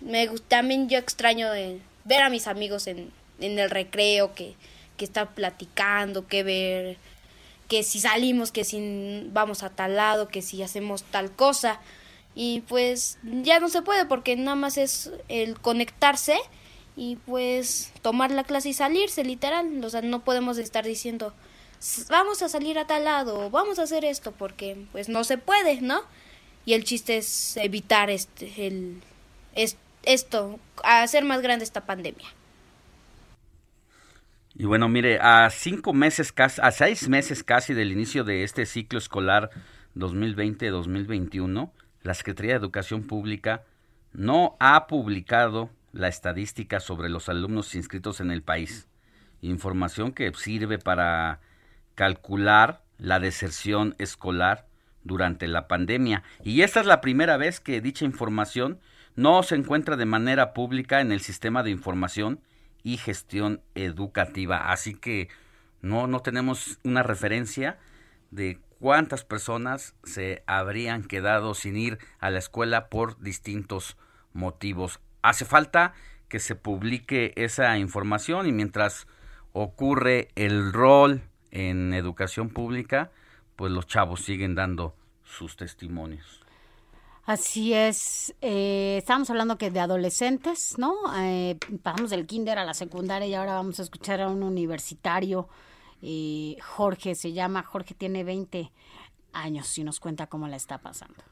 me 0.00 0.28
también 0.46 0.88
yo 0.88 0.96
extraño 0.98 1.48
ver 2.04 2.22
a 2.22 2.30
mis 2.30 2.46
amigos 2.46 2.86
en, 2.86 3.10
en 3.40 3.58
el 3.58 3.68
recreo 3.68 4.32
que, 4.32 4.54
que 4.96 5.08
platicando, 5.08 6.28
que 6.28 6.44
ver 6.44 6.98
que 7.66 7.82
si 7.82 7.98
salimos, 7.98 8.52
que 8.52 8.62
si 8.62 9.28
vamos 9.32 9.64
a 9.64 9.70
tal 9.70 9.96
lado, 9.96 10.28
que 10.28 10.40
si 10.40 10.62
hacemos 10.62 11.02
tal 11.02 11.32
cosa. 11.32 11.80
Y 12.36 12.62
pues 12.68 13.18
ya 13.24 13.60
no 13.60 13.68
se 13.70 13.82
puede 13.82 14.06
porque 14.06 14.36
nada 14.36 14.56
más 14.56 14.78
es 14.78 15.12
el 15.28 15.60
conectarse 15.60 16.38
y 16.96 17.16
pues 17.26 17.92
tomar 18.02 18.32
la 18.32 18.44
clase 18.44 18.70
y 18.70 18.74
salirse, 18.74 19.24
literal. 19.24 19.84
O 19.84 19.90
sea, 19.90 20.02
no 20.02 20.24
podemos 20.24 20.58
estar 20.58 20.84
diciendo, 20.86 21.34
"S- 21.80 22.06
vamos 22.10 22.42
a 22.42 22.50
salir 22.50 22.78
a 22.78 22.86
tal 22.88 23.04
lado, 23.06 23.50
vamos 23.50 23.80
a 23.80 23.84
hacer 23.84 24.04
esto, 24.06 24.32
porque 24.32 24.76
pues 24.92 25.08
no 25.10 25.24
se 25.24 25.38
puede, 25.38 25.82
¿no? 25.82 26.02
Y 26.66 26.74
el 26.74 26.84
chiste 26.84 27.18
es 27.18 27.56
evitar 27.58 28.10
este, 28.10 28.66
el, 28.68 29.02
es, 29.54 29.78
esto, 30.04 30.60
hacer 30.84 31.24
más 31.24 31.42
grande 31.42 31.64
esta 31.64 31.86
pandemia. 31.86 32.28
Y 34.54 34.64
bueno, 34.64 34.88
mire, 34.88 35.18
a 35.20 35.50
cinco 35.50 35.92
meses 35.92 36.32
casi, 36.32 36.60
a 36.62 36.70
seis 36.72 37.08
meses 37.08 37.44
casi 37.44 37.74
del 37.74 37.92
inicio 37.92 38.24
de 38.24 38.42
este 38.42 38.64
ciclo 38.66 38.98
escolar 38.98 39.50
2020-2021, 39.94 41.72
la 42.06 42.14
Secretaría 42.14 42.52
de 42.52 42.58
Educación 42.58 43.02
Pública 43.02 43.64
no 44.12 44.56
ha 44.60 44.86
publicado 44.86 45.70
la 45.92 46.06
estadística 46.06 46.78
sobre 46.78 47.08
los 47.08 47.28
alumnos 47.28 47.74
inscritos 47.74 48.20
en 48.20 48.30
el 48.30 48.42
país. 48.42 48.86
Información 49.42 50.12
que 50.12 50.32
sirve 50.34 50.78
para 50.78 51.40
calcular 51.96 52.82
la 52.98 53.18
deserción 53.18 53.94
escolar. 53.98 54.66
durante 55.02 55.46
la 55.46 55.68
pandemia. 55.68 56.24
Y 56.42 56.62
esta 56.62 56.80
es 56.80 56.86
la 56.86 57.00
primera 57.00 57.36
vez 57.36 57.60
que 57.60 57.80
dicha 57.80 58.04
información 58.04 58.80
no 59.14 59.44
se 59.44 59.54
encuentra 59.54 59.96
de 59.96 60.04
manera 60.04 60.52
pública 60.52 61.00
en 61.00 61.12
el 61.12 61.20
sistema 61.20 61.62
de 61.62 61.70
información 61.70 62.40
y 62.82 62.96
gestión 62.96 63.60
educativa. 63.76 64.72
Así 64.72 64.94
que 64.94 65.28
no, 65.80 66.08
no 66.08 66.22
tenemos 66.22 66.80
una 66.82 67.04
referencia 67.04 67.78
de 68.32 68.58
cuántas 68.80 69.24
personas 69.24 69.94
se 70.04 70.42
habrían 70.46 71.04
quedado 71.04 71.54
sin 71.54 71.76
ir 71.76 71.98
a 72.18 72.30
la 72.30 72.38
escuela 72.38 72.88
por 72.88 73.20
distintos 73.20 73.96
motivos. 74.32 75.00
Hace 75.22 75.44
falta 75.44 75.94
que 76.28 76.38
se 76.38 76.54
publique 76.54 77.32
esa 77.36 77.78
información 77.78 78.46
y 78.46 78.52
mientras 78.52 79.06
ocurre 79.52 80.28
el 80.34 80.72
rol 80.72 81.22
en 81.50 81.94
educación 81.94 82.50
pública, 82.50 83.10
pues 83.56 83.72
los 83.72 83.86
chavos 83.86 84.22
siguen 84.22 84.54
dando 84.54 84.94
sus 85.24 85.56
testimonios. 85.56 86.42
Así 87.24 87.72
es. 87.72 88.34
Eh, 88.40 88.98
estábamos 88.98 89.28
hablando 89.30 89.58
que 89.58 89.70
de 89.70 89.80
adolescentes, 89.80 90.78
¿no? 90.78 90.94
Eh, 91.16 91.58
pasamos 91.82 92.10
del 92.10 92.24
kinder 92.24 92.58
a 92.58 92.64
la 92.64 92.74
secundaria 92.74 93.26
y 93.26 93.34
ahora 93.34 93.54
vamos 93.54 93.80
a 93.80 93.82
escuchar 93.82 94.20
a 94.20 94.28
un 94.28 94.44
universitario. 94.44 95.48
Eh, 96.02 96.56
Jorge 96.62 97.14
se 97.14 97.32
llama, 97.32 97.62
Jorge 97.62 97.94
tiene 97.94 98.24
20 98.24 98.72
años 99.32 99.76
y 99.78 99.84
nos 99.84 100.00
cuenta 100.00 100.26
cómo 100.26 100.48
la 100.48 100.56
está 100.56 100.78
pasando. 100.78 101.22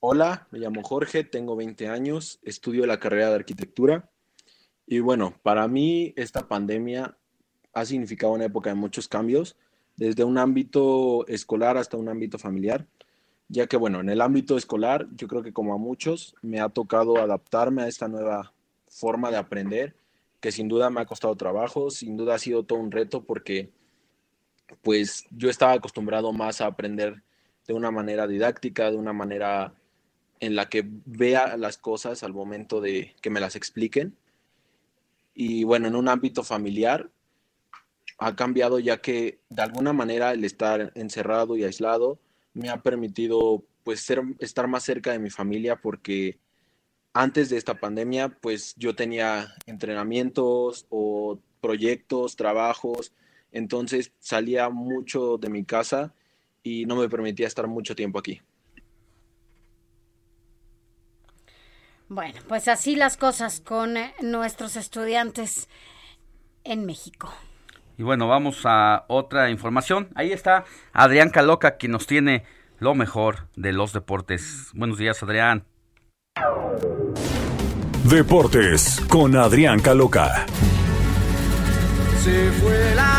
Hola, 0.00 0.48
me 0.50 0.58
llamo 0.58 0.82
Jorge, 0.82 1.24
tengo 1.24 1.54
20 1.54 1.88
años, 1.88 2.40
estudio 2.42 2.86
la 2.86 2.98
carrera 2.98 3.28
de 3.28 3.36
arquitectura 3.36 4.10
y 4.86 5.00
bueno, 5.00 5.38
para 5.42 5.68
mí 5.68 6.12
esta 6.16 6.48
pandemia 6.48 7.16
ha 7.72 7.84
significado 7.84 8.32
una 8.32 8.46
época 8.46 8.70
de 8.70 8.76
muchos 8.76 9.08
cambios, 9.08 9.56
desde 9.96 10.24
un 10.24 10.38
ámbito 10.38 11.26
escolar 11.28 11.76
hasta 11.76 11.96
un 11.96 12.08
ámbito 12.08 12.38
familiar, 12.38 12.86
ya 13.48 13.66
que 13.66 13.76
bueno, 13.76 14.00
en 14.00 14.08
el 14.08 14.20
ámbito 14.20 14.56
escolar 14.56 15.06
yo 15.14 15.28
creo 15.28 15.42
que 15.42 15.52
como 15.52 15.74
a 15.74 15.78
muchos 15.78 16.34
me 16.42 16.60
ha 16.60 16.68
tocado 16.68 17.18
adaptarme 17.18 17.82
a 17.82 17.88
esta 17.88 18.08
nueva 18.08 18.52
forma 18.88 19.30
de 19.30 19.36
aprender, 19.36 19.94
que 20.40 20.52
sin 20.52 20.68
duda 20.68 20.90
me 20.90 21.00
ha 21.00 21.06
costado 21.06 21.36
trabajo, 21.36 21.90
sin 21.90 22.16
duda 22.16 22.34
ha 22.34 22.38
sido 22.38 22.64
todo 22.64 22.78
un 22.78 22.90
reto 22.90 23.24
porque 23.24 23.70
pues 24.82 25.26
yo 25.30 25.50
estaba 25.50 25.72
acostumbrado 25.72 26.32
más 26.32 26.60
a 26.60 26.66
aprender 26.66 27.22
de 27.66 27.74
una 27.74 27.90
manera 27.90 28.26
didáctica, 28.26 28.90
de 28.90 28.96
una 28.96 29.12
manera 29.12 29.74
en 30.40 30.56
la 30.56 30.68
que 30.68 30.84
vea 30.84 31.56
las 31.56 31.78
cosas 31.78 32.22
al 32.22 32.32
momento 32.32 32.80
de 32.80 33.14
que 33.20 33.30
me 33.30 33.40
las 33.40 33.54
expliquen. 33.54 34.16
Y 35.34 35.64
bueno, 35.64 35.86
en 35.88 35.96
un 35.96 36.08
ámbito 36.08 36.42
familiar 36.42 37.10
ha 38.18 38.36
cambiado 38.36 38.78
ya 38.78 39.00
que 39.00 39.40
de 39.48 39.62
alguna 39.62 39.92
manera 39.92 40.32
el 40.32 40.44
estar 40.44 40.92
encerrado 40.94 41.56
y 41.56 41.64
aislado 41.64 42.18
me 42.54 42.70
ha 42.70 42.82
permitido 42.82 43.64
pues 43.84 44.00
ser, 44.00 44.22
estar 44.38 44.68
más 44.68 44.84
cerca 44.84 45.12
de 45.12 45.18
mi 45.18 45.30
familia 45.30 45.76
porque 45.80 46.38
antes 47.14 47.50
de 47.50 47.56
esta 47.56 47.74
pandemia 47.74 48.28
pues 48.40 48.74
yo 48.76 48.94
tenía 48.94 49.54
entrenamientos 49.66 50.86
o 50.88 51.38
proyectos, 51.60 52.36
trabajos, 52.36 53.12
entonces 53.52 54.12
salía 54.18 54.68
mucho 54.70 55.38
de 55.38 55.48
mi 55.48 55.64
casa 55.64 56.12
y 56.62 56.86
no 56.86 56.96
me 56.96 57.08
permitía 57.08 57.46
estar 57.46 57.66
mucho 57.66 57.94
tiempo 57.94 58.18
aquí. 58.18 58.40
Bueno, 62.08 62.40
pues 62.46 62.68
así 62.68 62.94
las 62.94 63.16
cosas 63.16 63.60
con 63.60 63.96
eh, 63.96 64.12
nuestros 64.20 64.76
estudiantes 64.76 65.68
en 66.64 66.84
México. 66.84 67.32
Y 67.96 68.02
bueno, 68.02 68.28
vamos 68.28 68.62
a 68.64 69.04
otra 69.08 69.50
información. 69.50 70.08
Ahí 70.14 70.32
está 70.32 70.64
Adrián 70.92 71.30
Caloca, 71.30 71.76
quien 71.76 71.92
nos 71.92 72.06
tiene 72.06 72.44
lo 72.78 72.94
mejor 72.94 73.48
de 73.56 73.72
los 73.72 73.92
deportes. 73.92 74.70
Buenos 74.74 74.98
días, 74.98 75.22
Adrián. 75.22 75.64
Deportes 78.04 79.00
con 79.08 79.36
Adrián 79.36 79.80
Caloca. 79.80 80.44
Se 82.22 82.50
fue 82.52 82.94
la 82.94 83.11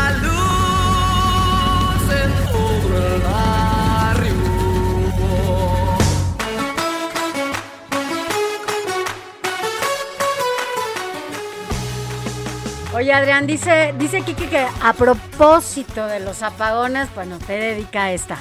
Oye, 12.94 13.12
Adrián, 13.12 13.44
dice, 13.48 13.92
dice 13.98 14.22
Kiki 14.22 14.46
que 14.46 14.58
a 14.58 14.92
propósito 14.92 16.06
de 16.06 16.20
los 16.20 16.44
apagones, 16.44 17.12
bueno, 17.12 17.38
te 17.44 17.54
dedica 17.54 18.12
esta 18.12 18.38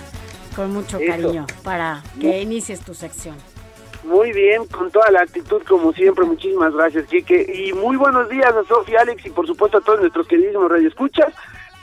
con 0.55 0.71
mucho 0.71 0.99
Eso. 0.99 1.11
cariño 1.11 1.47
para 1.63 2.03
que 2.21 2.41
inicies 2.41 2.81
tu 2.81 2.93
sección. 2.93 3.35
Muy 4.03 4.31
bien, 4.31 4.67
con 4.67 4.91
toda 4.91 5.09
la 5.09 5.21
actitud 5.21 5.63
como 5.67 5.91
siempre. 5.93 6.23
Muchísimas 6.25 6.71
gracias, 6.71 7.07
Quique. 7.07 7.51
Y 7.51 7.73
muy 7.73 7.97
buenos 7.97 8.29
días 8.29 8.53
a 8.53 8.63
Sofía, 8.65 9.01
Alex 9.01 9.25
y 9.25 9.31
por 9.31 9.47
supuesto 9.47 9.79
a 9.79 9.81
todos 9.81 10.01
nuestros 10.01 10.27
queridísimos 10.27 10.69
radioescuchas. 10.69 11.33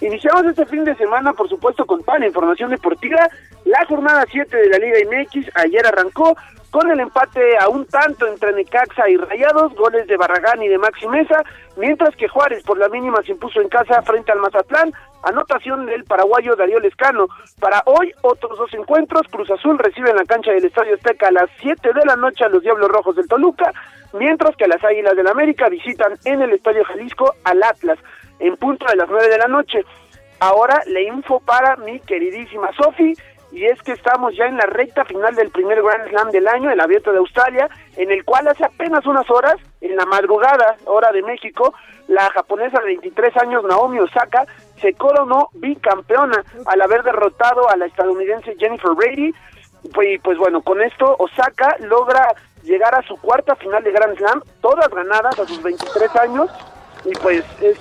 Iniciamos 0.00 0.44
este 0.44 0.64
fin 0.66 0.84
de 0.84 0.94
semana, 0.94 1.32
por 1.32 1.48
supuesto, 1.48 1.84
con 1.86 2.04
toda 2.04 2.20
la 2.20 2.28
información 2.28 2.70
deportiva. 2.70 3.28
La 3.64 3.84
jornada 3.86 4.24
7 4.30 4.56
de 4.56 4.68
la 4.68 4.78
Liga 4.78 4.98
MX 5.10 5.50
ayer 5.56 5.84
arrancó 5.86 6.36
con 6.70 6.90
el 6.90 7.00
empate 7.00 7.58
a 7.58 7.68
un 7.68 7.84
tanto 7.86 8.26
entre 8.26 8.52
Necaxa 8.52 9.08
y 9.08 9.16
Rayados, 9.16 9.74
goles 9.74 10.06
de 10.06 10.16
Barragán 10.16 10.62
y 10.62 10.68
de 10.68 10.78
Maxi 10.78 11.08
Mesa, 11.08 11.42
mientras 11.76 12.14
que 12.16 12.28
Juárez 12.28 12.62
por 12.64 12.78
la 12.78 12.88
mínima 12.88 13.22
se 13.24 13.32
impuso 13.32 13.60
en 13.60 13.68
casa 13.68 14.02
frente 14.02 14.30
al 14.30 14.38
Mazatlán, 14.38 14.92
anotación 15.24 15.86
del 15.86 16.04
paraguayo 16.04 16.54
Darío 16.56 16.78
Lescano. 16.78 17.26
Para 17.58 17.82
hoy, 17.86 18.12
otros 18.22 18.56
dos 18.56 18.72
encuentros, 18.74 19.22
Cruz 19.30 19.50
Azul 19.50 19.78
recibe 19.78 20.10
en 20.10 20.16
la 20.16 20.24
cancha 20.24 20.52
del 20.52 20.64
Estadio 20.64 20.94
Azteca 20.94 21.28
a 21.28 21.32
las 21.32 21.50
7 21.60 21.92
de 21.92 22.04
la 22.06 22.16
noche 22.16 22.44
a 22.44 22.48
los 22.48 22.62
Diablos 22.62 22.88
Rojos 22.88 23.16
del 23.16 23.28
Toluca, 23.28 23.72
mientras 24.12 24.56
que 24.56 24.68
las 24.68 24.82
Águilas 24.84 25.16
del 25.16 25.26
América 25.26 25.68
visitan 25.68 26.14
en 26.24 26.42
el 26.42 26.52
Estadio 26.52 26.84
Jalisco 26.84 27.34
al 27.44 27.62
Atlas, 27.62 27.98
en 28.38 28.56
punto 28.56 28.86
de 28.86 28.96
las 28.96 29.08
9 29.08 29.28
de 29.28 29.38
la 29.38 29.48
noche. 29.48 29.84
Ahora 30.40 30.80
le 30.86 31.02
info 31.02 31.40
para 31.40 31.76
mi 31.76 32.00
queridísima 32.00 32.70
Sofi, 32.72 33.12
y 33.52 33.64
es 33.64 33.80
que 33.82 33.92
estamos 33.92 34.36
ya 34.36 34.46
en 34.46 34.56
la 34.56 34.66
recta 34.66 35.04
final 35.04 35.34
del 35.34 35.50
primer 35.50 35.82
Grand 35.82 36.08
Slam 36.08 36.30
del 36.30 36.46
año, 36.46 36.70
el 36.70 36.80
Abierto 36.80 37.12
de 37.12 37.18
Australia, 37.18 37.68
en 37.96 38.10
el 38.10 38.24
cual 38.24 38.46
hace 38.48 38.64
apenas 38.64 39.04
unas 39.06 39.28
horas, 39.30 39.56
en 39.80 39.96
la 39.96 40.06
madrugada, 40.06 40.76
hora 40.84 41.10
de 41.10 41.22
México, 41.22 41.74
la 42.08 42.30
japonesa 42.30 42.78
de 42.80 42.86
23 42.86 43.36
años 43.38 43.64
Naomi 43.64 43.98
Osaka 44.00 44.46
se 44.80 44.92
coronó 44.94 45.48
bicampeona 45.54 46.44
al 46.66 46.82
haber 46.82 47.02
derrotado 47.02 47.68
a 47.68 47.76
la 47.76 47.86
estadounidense 47.86 48.56
Jennifer 48.58 48.92
Brady. 48.94 49.32
Pues, 49.94 50.20
pues 50.22 50.36
bueno, 50.36 50.60
con 50.60 50.82
esto 50.82 51.16
Osaka 51.18 51.76
logra 51.80 52.34
llegar 52.62 52.94
a 52.94 53.02
su 53.02 53.16
cuarta 53.16 53.54
final 53.56 53.82
de 53.82 53.92
Grand 53.92 54.16
Slam, 54.16 54.42
todas 54.60 54.88
ganadas 54.90 55.38
a 55.38 55.46
sus 55.46 55.62
23 55.62 56.16
años, 56.16 56.50
y 57.04 57.12
pues 57.12 57.44
es 57.62 57.78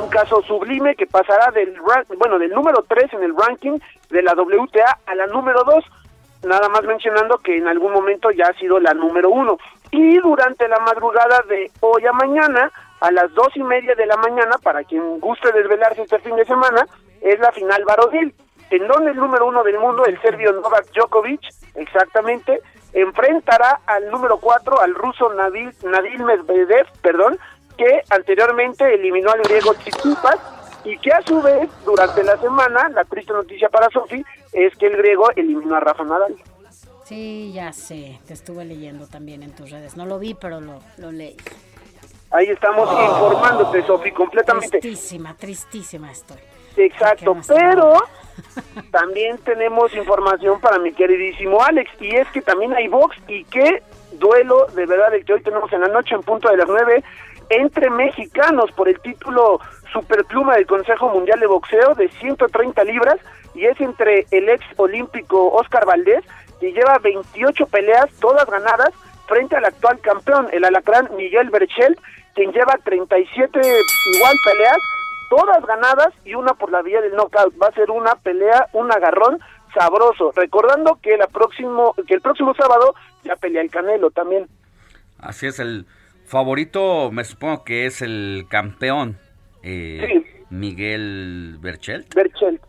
un 0.00 0.08
caso 0.08 0.42
sublime 0.42 0.94
que 0.94 1.06
pasará 1.06 1.50
del 1.50 1.74
bueno 2.18 2.38
del 2.38 2.50
número 2.50 2.84
3 2.86 3.14
en 3.14 3.22
el 3.24 3.36
ranking 3.36 3.78
de 4.10 4.22
la 4.22 4.34
WTA 4.34 4.98
a 5.06 5.14
la 5.14 5.26
número 5.26 5.64
2 5.64 5.84
nada 6.44 6.68
más 6.68 6.82
mencionando 6.84 7.38
que 7.38 7.56
en 7.56 7.68
algún 7.68 7.92
momento 7.92 8.30
ya 8.30 8.46
ha 8.46 8.58
sido 8.58 8.78
la 8.80 8.94
número 8.94 9.30
1 9.30 9.58
y 9.92 10.18
durante 10.18 10.68
la 10.68 10.78
madrugada 10.80 11.42
de 11.48 11.70
hoy 11.80 12.06
a 12.06 12.12
mañana 12.12 12.70
a 13.00 13.10
las 13.10 13.32
dos 13.34 13.48
y 13.56 13.62
media 13.62 13.94
de 13.94 14.06
la 14.06 14.16
mañana 14.16 14.56
para 14.62 14.84
quien 14.84 15.20
guste 15.20 15.52
desvelarse 15.52 16.02
este 16.02 16.18
fin 16.20 16.36
de 16.36 16.44
semana 16.44 16.86
es 17.20 17.38
la 17.40 17.50
final 17.52 17.84
varonil 17.84 18.34
en 18.70 18.86
donde 18.86 19.10
el 19.10 19.16
número 19.16 19.46
uno 19.46 19.64
del 19.64 19.78
mundo 19.78 20.04
el 20.04 20.20
serbio 20.20 20.52
Novak 20.52 20.86
Djokovic 20.94 21.40
exactamente 21.74 22.60
enfrentará 22.92 23.80
al 23.86 24.10
número 24.10 24.38
4 24.38 24.80
al 24.80 24.94
ruso 24.94 25.32
Nadil, 25.34 25.72
Nadil 25.84 26.24
Medvedev 26.24 26.86
perdón 27.02 27.38
que 27.80 28.02
anteriormente 28.10 28.92
eliminó 28.92 29.30
al 29.30 29.40
griego 29.40 29.72
Tsitsipas 29.72 30.36
y 30.84 30.98
que 30.98 31.10
a 31.12 31.22
su 31.22 31.40
vez 31.40 31.70
durante 31.86 32.22
la 32.22 32.36
semana 32.36 32.90
la 32.90 33.04
triste 33.04 33.32
noticia 33.32 33.70
para 33.70 33.88
Sofi 33.88 34.22
es 34.52 34.76
que 34.76 34.86
el 34.88 34.98
griego 34.98 35.30
eliminó 35.34 35.76
a 35.76 35.80
Rafa 35.80 36.04
Nadal 36.04 36.36
Sí, 37.04 37.52
ya 37.54 37.72
sé, 37.72 38.20
te 38.26 38.34
estuve 38.34 38.66
leyendo 38.66 39.06
también 39.06 39.42
en 39.42 39.50
tus 39.52 39.70
redes. 39.70 39.96
No 39.96 40.06
lo 40.06 40.18
vi, 40.20 40.34
pero 40.34 40.60
lo, 40.60 40.78
lo 40.98 41.10
leí. 41.10 41.36
ahí 42.30 42.46
estamos 42.46 42.88
informándote 42.92 43.82
Sofi 43.84 44.12
completamente 44.12 44.78
Tristísima, 44.78 45.34
tristísima 45.34 46.12
estoy. 46.12 46.36
Exacto, 46.76 47.36
pero 47.48 47.94
también 48.92 49.38
tenemos 49.38 49.92
información 49.94 50.60
para 50.60 50.78
mi 50.78 50.92
queridísimo 50.92 51.62
Alex, 51.62 51.90
y 51.98 52.14
es 52.14 52.28
que 52.28 52.42
también 52.42 52.74
hay 52.74 52.88
box 52.88 53.16
y 53.26 53.42
qué 53.44 53.82
duelo 54.12 54.66
de 54.66 54.86
verdad 54.86 55.14
el 55.14 55.24
que 55.24 55.32
hoy 55.32 55.42
tenemos 55.42 55.72
en 55.72 55.80
la 55.80 55.88
noche 55.88 56.14
en 56.14 56.22
punto 56.22 56.48
de 56.48 56.58
las 56.58 56.68
nueve 56.68 57.02
entre 57.50 57.90
mexicanos 57.90 58.72
por 58.72 58.88
el 58.88 58.98
título 59.00 59.60
superpluma 59.92 60.54
del 60.54 60.66
Consejo 60.66 61.08
Mundial 61.08 61.40
de 61.40 61.46
Boxeo 61.46 61.94
de 61.94 62.08
130 62.08 62.84
libras 62.84 63.16
y 63.54 63.66
es 63.66 63.80
entre 63.80 64.26
el 64.30 64.48
ex 64.48 64.64
olímpico 64.76 65.52
Oscar 65.52 65.84
Valdés 65.84 66.24
que 66.60 66.72
lleva 66.72 66.98
28 66.98 67.66
peleas 67.66 68.10
todas 68.20 68.46
ganadas 68.46 68.90
frente 69.26 69.56
al 69.56 69.64
actual 69.64 69.98
campeón 70.00 70.48
el 70.52 70.64
alacrán 70.64 71.10
Miguel 71.16 71.50
Berchel 71.50 71.98
quien 72.34 72.52
lleva 72.52 72.78
37 72.84 73.60
igual 73.60 74.36
peleas 74.44 74.78
todas 75.30 75.64
ganadas 75.64 76.12
y 76.24 76.34
una 76.34 76.52
por 76.54 76.70
la 76.70 76.82
vía 76.82 77.00
del 77.00 77.14
knockout. 77.14 77.54
Va 77.62 77.68
a 77.68 77.72
ser 77.72 77.90
una 77.90 78.16
pelea, 78.16 78.66
un 78.74 78.92
agarrón 78.92 79.38
sabroso. 79.72 80.32
Recordando 80.34 80.98
que, 81.00 81.16
la 81.16 81.28
próximo, 81.28 81.94
que 82.06 82.14
el 82.14 82.20
próximo 82.20 82.52
sábado 82.54 82.94
ya 83.24 83.36
pelea 83.36 83.62
el 83.62 83.70
Canelo 83.70 84.10
también. 84.10 84.48
Así 85.18 85.46
es, 85.46 85.60
el 85.60 85.86
favorito 86.30 87.10
me 87.10 87.24
supongo 87.24 87.64
que 87.64 87.86
es 87.86 88.00
el 88.02 88.46
campeón 88.48 89.18
eh, 89.62 90.24
Miguel 90.48 91.56
Berchel. 91.60 92.06
Berchelt. 92.14 92.62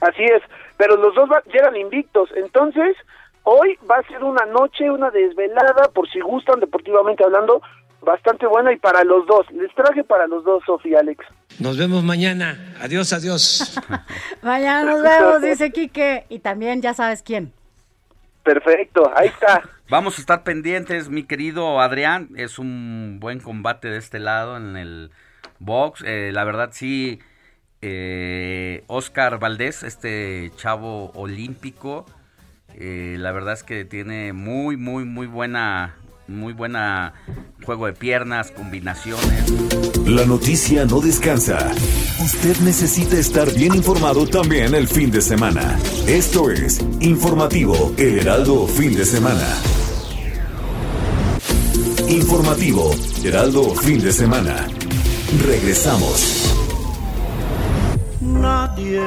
Así 0.00 0.22
es, 0.24 0.42
pero 0.76 0.96
los 0.96 1.14
dos 1.14 1.28
va- 1.30 1.42
llegan 1.52 1.76
invictos. 1.76 2.28
Entonces, 2.36 2.96
hoy 3.44 3.78
va 3.90 3.96
a 3.98 4.06
ser 4.08 4.22
una 4.22 4.44
noche, 4.46 4.90
una 4.90 5.10
desvelada, 5.10 5.88
por 5.94 6.08
si 6.10 6.20
gustan, 6.20 6.60
deportivamente 6.60 7.24
hablando, 7.24 7.62
bastante 8.02 8.46
buena 8.46 8.72
y 8.72 8.76
para 8.76 9.02
los 9.04 9.26
dos. 9.26 9.50
Les 9.52 9.72
traje 9.74 10.04
para 10.04 10.26
los 10.26 10.44
dos, 10.44 10.62
Sofía 10.66 10.98
Alex. 11.00 11.24
Nos 11.60 11.78
vemos 11.78 12.02
mañana. 12.02 12.74
Adiós, 12.82 13.12
adiós. 13.12 13.80
Mañana 14.42 14.90
nos 14.90 15.02
vemos, 15.02 15.40
dice 15.40 15.70
Quique. 15.70 16.24
Y 16.28 16.40
también 16.40 16.82
ya 16.82 16.92
sabes 16.94 17.22
quién. 17.22 17.52
Perfecto, 18.44 19.10
ahí 19.16 19.28
está. 19.28 19.62
Vamos 19.88 20.18
a 20.18 20.20
estar 20.20 20.44
pendientes, 20.44 21.08
mi 21.08 21.24
querido 21.24 21.80
Adrián. 21.80 22.28
Es 22.36 22.58
un 22.58 23.18
buen 23.20 23.40
combate 23.40 23.88
de 23.88 23.98
este 23.98 24.20
lado 24.20 24.56
en 24.56 24.76
el 24.76 25.10
box. 25.58 26.02
Eh, 26.06 26.30
la 26.32 26.44
verdad, 26.44 26.70
sí, 26.72 27.20
eh, 27.82 28.82
Oscar 28.86 29.38
Valdés, 29.38 29.82
este 29.82 30.50
chavo 30.56 31.10
olímpico, 31.12 32.06
eh, 32.74 33.16
la 33.18 33.30
verdad 33.32 33.52
es 33.52 33.62
que 33.62 33.84
tiene 33.84 34.32
muy, 34.32 34.76
muy, 34.76 35.04
muy 35.04 35.26
buena, 35.26 35.94
muy 36.28 36.52
buena 36.52 37.14
juego 37.64 37.86
de 37.86 37.92
piernas, 37.92 38.50
combinaciones. 38.50 39.50
La 40.06 40.24
noticia 40.24 40.84
no 40.84 41.00
descansa. 41.00 41.70
Usted 42.22 42.56
necesita 42.60 43.16
estar 43.16 43.52
bien 43.52 43.74
informado 43.74 44.26
también 44.26 44.74
el 44.74 44.86
fin 44.86 45.10
de 45.10 45.20
semana. 45.20 45.78
Esto 46.06 46.50
es 46.50 46.80
Informativo 47.00 47.94
El 47.96 48.20
Heraldo 48.20 48.66
Fin 48.66 48.94
de 48.94 49.04
Semana. 49.04 49.46
Informativo 52.08 52.90
Heraldo 53.24 53.74
Fin 53.74 54.00
de 54.02 54.12
Semana. 54.12 54.66
Regresamos. 55.46 56.54
Nadie 58.20 59.02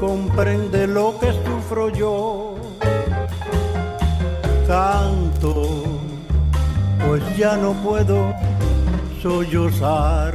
comprende 0.00 0.86
lo 0.88 1.18
que 1.20 1.32
sufro 1.32 1.88
yo. 1.90 2.56
Canto, 4.66 5.01
pues 7.12 7.36
ya 7.36 7.58
no 7.58 7.74
puedo 7.82 8.34
sollozar. 9.20 10.34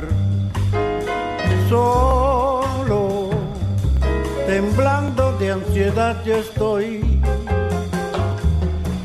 Solo, 1.68 3.32
temblando 4.46 5.36
de 5.40 5.54
ansiedad 5.54 6.16
ya 6.24 6.38
estoy. 6.38 7.20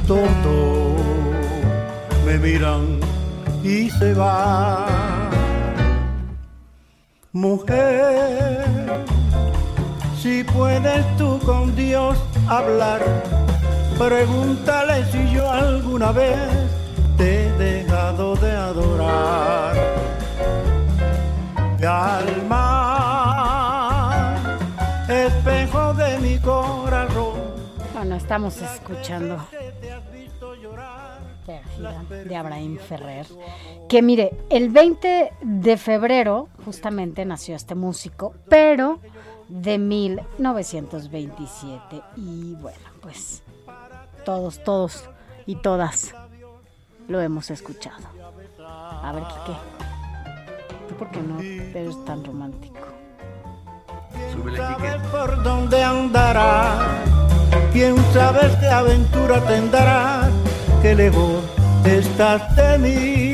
Todo 0.07 0.97
me 2.27 2.36
miran 2.36 3.01
y 3.65 3.89
se 3.89 4.12
va. 4.12 4.86
Mujer, 7.32 8.66
si 10.20 10.44
puedes 10.44 11.16
tú 11.16 11.39
con 11.39 11.74
Dios 11.74 12.19
hablar, 12.49 13.01
pregúntale 13.99 15.11
si 15.11 15.31
yo 15.32 15.51
alguna 15.51 16.12
vez 16.12 16.61
dejado 18.23 18.36
de 18.36 18.53
adorar. 18.53 19.74
Mi 21.78 21.85
alma, 21.85 22.55
espejo 25.09 25.94
de 25.94 26.19
mi 26.19 26.39
corazón. 26.39 27.40
Bueno, 27.94 28.15
estamos 28.16 28.61
escuchando 28.62 29.39
de 32.24 32.36
Abraham 32.36 32.78
Ferrer. 32.78 33.27
Que 33.89 34.03
mire, 34.03 34.31
el 34.49 34.70
20 34.70 35.32
de 35.43 35.77
febrero 35.77 36.49
justamente 36.65 37.24
nació 37.24 37.57
este 37.57 37.74
músico, 37.74 38.35
pero 38.49 39.01
de 39.49 39.78
1927. 39.78 42.01
Y 42.16 42.55
bueno, 42.55 42.78
pues 43.01 43.43
todos, 44.24 44.62
todos 44.62 45.11
y 45.47 45.57
todas 45.57 46.15
lo 47.09 47.20
hemos 47.20 47.51
escuchado. 47.51 48.07
A 48.66 49.12
ver, 49.12 49.24
¿qué? 49.47 49.53
¿Tú 50.89 50.95
por 50.97 51.11
qué 51.11 51.20
no 51.20 51.41
eres 51.41 52.05
tan 52.05 52.24
romántico? 52.24 52.81
¿Sabes 54.57 55.03
por 55.11 55.43
dónde 55.43 55.83
andará? 55.83 57.03
¿Quién 57.73 57.97
sabe 58.12 58.51
qué 58.61 58.69
aventura 58.69 59.41
tendrá? 59.47 60.31
Que 60.81 60.95
lejos 60.95 61.45
estás 61.85 62.57
de 62.57 62.79
mí. 62.79 63.31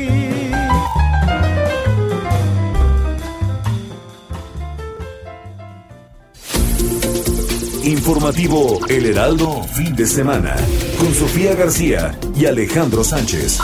Informativo 7.83 8.85
El 8.87 9.05
Heraldo 9.05 9.63
Fin 9.63 9.95
de 9.95 10.05
Semana. 10.05 10.55
Con 10.99 11.13
Sofía 11.13 11.55
García 11.55 12.17
y 12.35 12.45
Alejandro 12.45 13.03
Sánchez. 13.03 13.57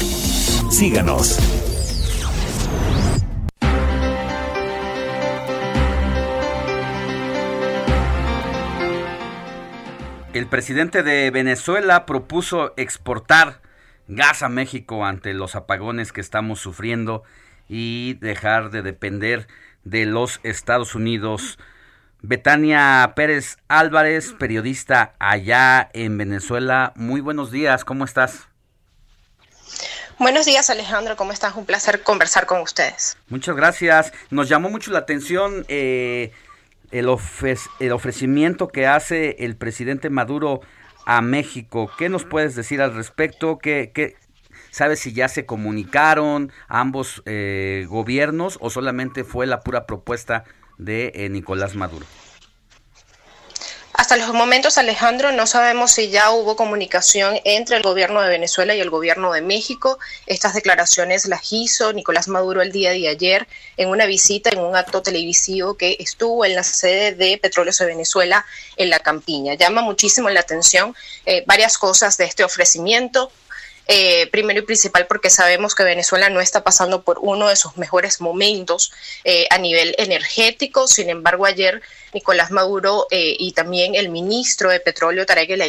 Síganos. 0.71 1.37
El 10.33 10.47
presidente 10.47 11.03
de 11.03 11.29
Venezuela 11.31 12.05
propuso 12.05 12.73
exportar 12.77 13.61
gas 14.07 14.43
a 14.43 14.49
México 14.49 15.05
ante 15.05 15.33
los 15.33 15.55
apagones 15.55 16.13
que 16.13 16.21
estamos 16.21 16.59
sufriendo 16.59 17.23
y 17.67 18.13
dejar 18.15 18.71
de 18.71 18.81
depender 18.81 19.47
de 19.83 20.05
los 20.05 20.39
Estados 20.43 20.95
Unidos. 20.95 21.57
Betania 22.27 23.13
Pérez 23.15 23.57
Álvarez, 23.67 24.33
periodista 24.39 25.13
allá 25.19 25.89
en 25.93 26.17
Venezuela. 26.17 26.91
Muy 26.95 27.21
buenos 27.21 27.51
días, 27.51 27.85
¿cómo 27.85 28.03
estás? 28.03 28.47
Buenos 30.17 30.45
días 30.45 30.69
Alejandro, 30.69 31.15
¿cómo 31.17 31.33
estás? 31.33 31.55
Un 31.55 31.65
placer 31.65 32.01
conversar 32.01 32.45
con 32.47 32.61
ustedes. 32.61 33.17
Muchas 33.29 33.55
gracias. 33.55 34.11
Nos 34.31 34.49
llamó 34.49 34.69
mucho 34.69 34.91
la 34.91 34.99
atención 34.99 35.65
eh, 35.67 36.31
el, 36.91 37.07
ofre- 37.07 37.59
el 37.79 37.91
ofrecimiento 37.91 38.69
que 38.69 38.87
hace 38.87 39.35
el 39.39 39.55
presidente 39.55 40.09
Maduro 40.09 40.61
a 41.05 41.21
México. 41.21 41.91
¿Qué 41.97 42.09
nos 42.09 42.23
puedes 42.23 42.55
decir 42.55 42.81
al 42.81 42.95
respecto? 42.95 43.59
¿Qué, 43.59 43.91
qué- 43.93 44.15
¿Sabes 44.71 44.99
si 44.99 45.13
ya 45.13 45.27
se 45.27 45.45
comunicaron 45.45 46.51
ambos 46.67 47.21
eh, 47.25 47.85
gobiernos 47.87 48.57
o 48.61 48.69
solamente 48.69 49.23
fue 49.23 49.45
la 49.45 49.59
pura 49.61 49.85
propuesta 49.85 50.43
de 50.77 51.11
eh, 51.15 51.29
Nicolás 51.29 51.75
Maduro? 51.75 52.05
Hasta 53.97 54.17
los 54.17 54.33
momentos, 54.33 54.77
Alejandro, 54.77 55.31
no 55.31 55.47
sabemos 55.47 55.93
si 55.93 56.09
ya 56.09 56.29
hubo 56.31 56.57
comunicación 56.57 57.39
entre 57.45 57.77
el 57.77 57.81
gobierno 57.81 58.21
de 58.21 58.27
Venezuela 58.27 58.75
y 58.75 58.81
el 58.81 58.89
gobierno 58.89 59.31
de 59.31 59.41
México. 59.41 59.99
Estas 60.27 60.53
declaraciones 60.53 61.25
las 61.27 61.53
hizo 61.53 61.93
Nicolás 61.93 62.27
Maduro 62.27 62.61
el 62.61 62.73
día 62.73 62.91
de 62.91 63.07
ayer 63.07 63.47
en 63.77 63.87
una 63.87 64.05
visita, 64.05 64.49
en 64.49 64.59
un 64.59 64.75
acto 64.75 65.01
televisivo 65.01 65.77
que 65.77 65.95
estuvo 65.99 66.43
en 66.43 66.55
la 66.55 66.63
sede 66.63 67.13
de 67.15 67.37
Petróleos 67.37 67.77
de 67.77 67.85
Venezuela 67.85 68.45
en 68.75 68.89
la 68.89 68.99
campiña. 68.99 69.53
Llama 69.53 69.81
muchísimo 69.81 70.29
la 70.29 70.41
atención 70.41 70.93
eh, 71.25 71.45
varias 71.47 71.77
cosas 71.77 72.17
de 72.17 72.25
este 72.25 72.43
ofrecimiento. 72.43 73.31
Eh, 73.87 74.27
primero 74.31 74.59
y 74.59 74.63
principal 74.63 75.05
porque 75.07 75.29
sabemos 75.29 75.75
que 75.75 75.83
Venezuela 75.83 76.29
no 76.29 76.41
está 76.41 76.63
pasando 76.63 77.03
por 77.03 77.19
uno 77.21 77.47
de 77.49 77.55
sus 77.55 77.77
mejores 77.77 78.19
momentos 78.19 78.91
eh, 79.23 79.45
a 79.51 79.57
nivel 79.57 79.93
energético. 79.97 80.87
Sin 80.87 81.09
embargo, 81.09 81.45
ayer 81.45 81.81
Nicolás 82.13 82.51
Maduro 82.51 83.07
eh, 83.11 83.35
y 83.37 83.51
también 83.51 83.95
el 83.95 84.09
ministro 84.09 84.69
de 84.69 84.79
Petróleo, 84.79 85.25
Tarek 85.25 85.49
El 85.49 85.63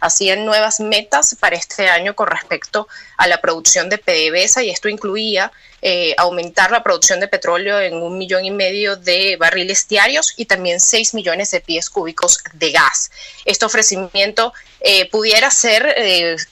hacían 0.00 0.44
nuevas 0.44 0.80
metas 0.80 1.36
para 1.38 1.56
este 1.56 1.88
año 1.88 2.14
con 2.14 2.26
respecto 2.26 2.88
a 3.16 3.26
la 3.26 3.40
producción 3.40 3.88
de 3.88 3.98
PDVSA 3.98 4.64
y 4.64 4.70
esto 4.70 4.88
incluía 4.88 5.52
eh, 5.80 6.14
aumentar 6.18 6.70
la 6.70 6.82
producción 6.82 7.18
de 7.18 7.26
petróleo 7.26 7.80
en 7.80 7.94
un 7.94 8.16
millón 8.16 8.44
y 8.44 8.50
medio 8.50 8.96
de 8.96 9.36
barriles 9.36 9.88
diarios 9.88 10.34
y 10.36 10.46
también 10.46 10.78
seis 10.78 11.14
millones 11.14 11.50
de 11.50 11.60
pies 11.60 11.90
cúbicos 11.90 12.38
de 12.52 12.70
gas. 12.70 13.10
Este 13.44 13.64
ofrecimiento 13.64 14.52
eh, 14.80 15.08
pudiera 15.10 15.50
ser 15.50 15.94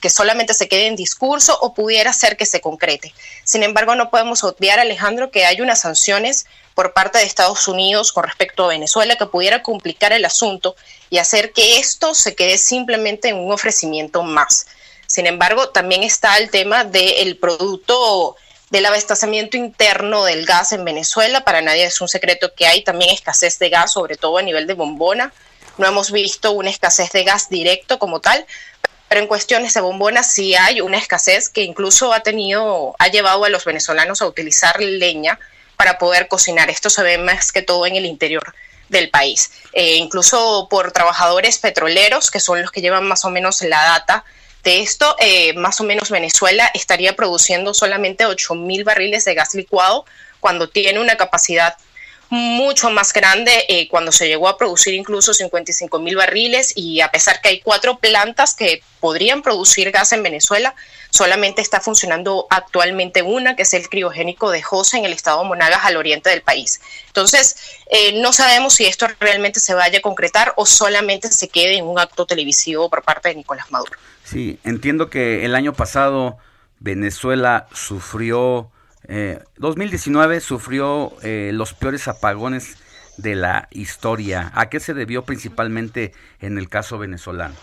que 0.01 0.09
solamente 0.09 0.53
se 0.53 0.67
quede 0.67 0.87
en 0.87 0.95
discurso 0.95 1.57
o 1.61 1.73
pudiera 1.73 2.11
ser 2.11 2.35
que 2.35 2.45
se 2.45 2.59
concrete. 2.59 3.13
Sin 3.43 3.63
embargo, 3.63 3.95
no 3.95 4.09
podemos 4.09 4.43
obviar, 4.43 4.79
Alejandro, 4.79 5.31
que 5.31 5.45
hay 5.45 5.61
unas 5.61 5.81
sanciones 5.81 6.45
por 6.73 6.93
parte 6.93 7.17
de 7.17 7.25
Estados 7.25 7.67
Unidos 7.67 8.11
con 8.11 8.23
respecto 8.23 8.65
a 8.65 8.69
Venezuela 8.69 9.15
que 9.15 9.25
pudiera 9.25 9.61
complicar 9.61 10.13
el 10.13 10.25
asunto 10.25 10.75
y 11.09 11.17
hacer 11.17 11.51
que 11.51 11.77
esto 11.77 12.15
se 12.15 12.35
quede 12.35 12.57
simplemente 12.57 13.29
en 13.29 13.37
un 13.37 13.51
ofrecimiento 13.51 14.23
más. 14.23 14.67
Sin 15.07 15.27
embargo, 15.27 15.69
también 15.69 16.03
está 16.03 16.37
el 16.37 16.49
tema 16.49 16.85
del 16.85 17.37
producto 17.37 18.35
del 18.69 18.85
abastecimiento 18.85 19.57
interno 19.57 20.23
del 20.23 20.45
gas 20.45 20.71
en 20.71 20.85
Venezuela. 20.85 21.43
Para 21.43 21.61
nadie 21.61 21.83
es 21.83 21.99
un 21.99 22.07
secreto 22.07 22.53
que 22.55 22.65
hay 22.65 22.83
también 22.83 23.11
escasez 23.11 23.59
de 23.59 23.69
gas, 23.69 23.91
sobre 23.91 24.15
todo 24.15 24.37
a 24.37 24.41
nivel 24.41 24.67
de 24.67 24.73
bombona. 24.73 25.33
no 25.77 25.87
hemos 25.87 26.11
visto 26.11 26.51
una 26.51 26.69
escasez 26.69 27.11
de 27.11 27.23
gas 27.23 27.49
directo 27.49 27.99
como 27.99 28.21
tal, 28.21 28.45
pero 29.09 29.19
en 29.19 29.27
cuestiones 29.27 29.73
de 29.73 29.81
bombonas 29.81 30.31
sí 30.31 30.55
hay 30.55 30.79
una 30.79 30.97
escasez 30.97 31.49
que 31.49 31.63
incluso 31.63 32.13
ha 32.13 32.21
tenido, 32.21 32.95
ha 32.97 33.09
llevado 33.09 33.43
a 33.43 33.49
los 33.49 33.65
venezolanos 33.65 34.21
a 34.21 34.27
utilizar 34.27 34.79
leña 34.79 35.37
para 35.81 35.97
poder 35.97 36.27
cocinar. 36.27 36.69
Esto 36.69 36.91
se 36.91 37.01
ve 37.01 37.17
más 37.17 37.51
que 37.51 37.63
todo 37.63 37.87
en 37.87 37.95
el 37.95 38.05
interior 38.05 38.53
del 38.89 39.09
país. 39.09 39.51
Eh, 39.73 39.95
incluso 39.95 40.67
por 40.69 40.91
trabajadores 40.91 41.57
petroleros, 41.57 42.29
que 42.29 42.39
son 42.39 42.61
los 42.61 42.69
que 42.69 42.81
llevan 42.81 43.07
más 43.07 43.25
o 43.25 43.31
menos 43.31 43.63
la 43.63 43.81
data 43.81 44.23
de 44.63 44.81
esto, 44.81 45.15
eh, 45.17 45.53
más 45.53 45.81
o 45.81 45.83
menos 45.83 46.11
Venezuela 46.11 46.69
estaría 46.75 47.15
produciendo 47.15 47.73
solamente 47.73 48.27
8 48.27 48.53
mil 48.53 48.83
barriles 48.83 49.25
de 49.25 49.33
gas 49.33 49.55
licuado 49.55 50.05
cuando 50.39 50.69
tiene 50.69 50.99
una 50.99 51.17
capacidad 51.17 51.73
mucho 52.29 52.91
más 52.91 53.11
grande 53.11 53.65
eh, 53.67 53.87
cuando 53.89 54.11
se 54.11 54.27
llegó 54.27 54.49
a 54.49 54.59
producir 54.59 54.93
incluso 54.93 55.33
55 55.33 55.97
mil 55.97 56.15
barriles 56.15 56.73
y 56.75 57.01
a 57.01 57.09
pesar 57.09 57.41
que 57.41 57.49
hay 57.49 57.59
cuatro 57.59 57.97
plantas 57.97 58.53
que 58.53 58.83
podrían 58.99 59.41
producir 59.41 59.89
gas 59.89 60.13
en 60.13 60.21
Venezuela, 60.21 60.75
solamente 61.11 61.61
está 61.61 61.79
funcionando 61.79 62.47
actualmente 62.49 63.21
una, 63.21 63.55
que 63.55 63.61
es 63.63 63.73
el 63.73 63.87
criogénico 63.89 64.49
de 64.49 64.61
José 64.63 64.97
en 64.97 65.05
el 65.05 65.13
estado 65.13 65.43
Monagas 65.43 65.85
al 65.85 65.97
oriente 65.97 66.29
del 66.29 66.41
país. 66.41 66.81
Entonces, 67.07 67.57
eh, 67.91 68.19
no 68.21 68.33
sabemos 68.33 68.73
si 68.73 68.85
esto 68.85 69.07
realmente 69.19 69.59
se 69.59 69.73
vaya 69.73 69.99
a 69.99 70.01
concretar 70.01 70.53
o 70.55 70.65
solamente 70.65 71.29
se 71.31 71.49
quede 71.49 71.77
en 71.77 71.85
un 71.85 71.99
acto 71.99 72.25
televisivo 72.25 72.89
por 72.89 73.03
parte 73.03 73.29
de 73.29 73.35
Nicolás 73.35 73.71
Maduro. 73.71 73.91
Sí, 74.23 74.59
entiendo 74.63 75.09
que 75.09 75.45
el 75.45 75.55
año 75.55 75.73
pasado 75.73 76.37
Venezuela 76.79 77.67
sufrió, 77.73 78.71
eh, 79.07 79.39
2019 79.57 80.39
sufrió 80.39 81.13
eh, 81.21 81.51
los 81.53 81.73
peores 81.73 82.07
apagones 82.07 82.77
de 83.17 83.35
la 83.35 83.67
historia. 83.71 84.51
¿A 84.55 84.69
qué 84.69 84.79
se 84.79 84.93
debió 84.93 85.23
principalmente 85.23 86.13
en 86.39 86.57
el 86.57 86.69
caso 86.69 86.97
venezolano? 86.97 87.55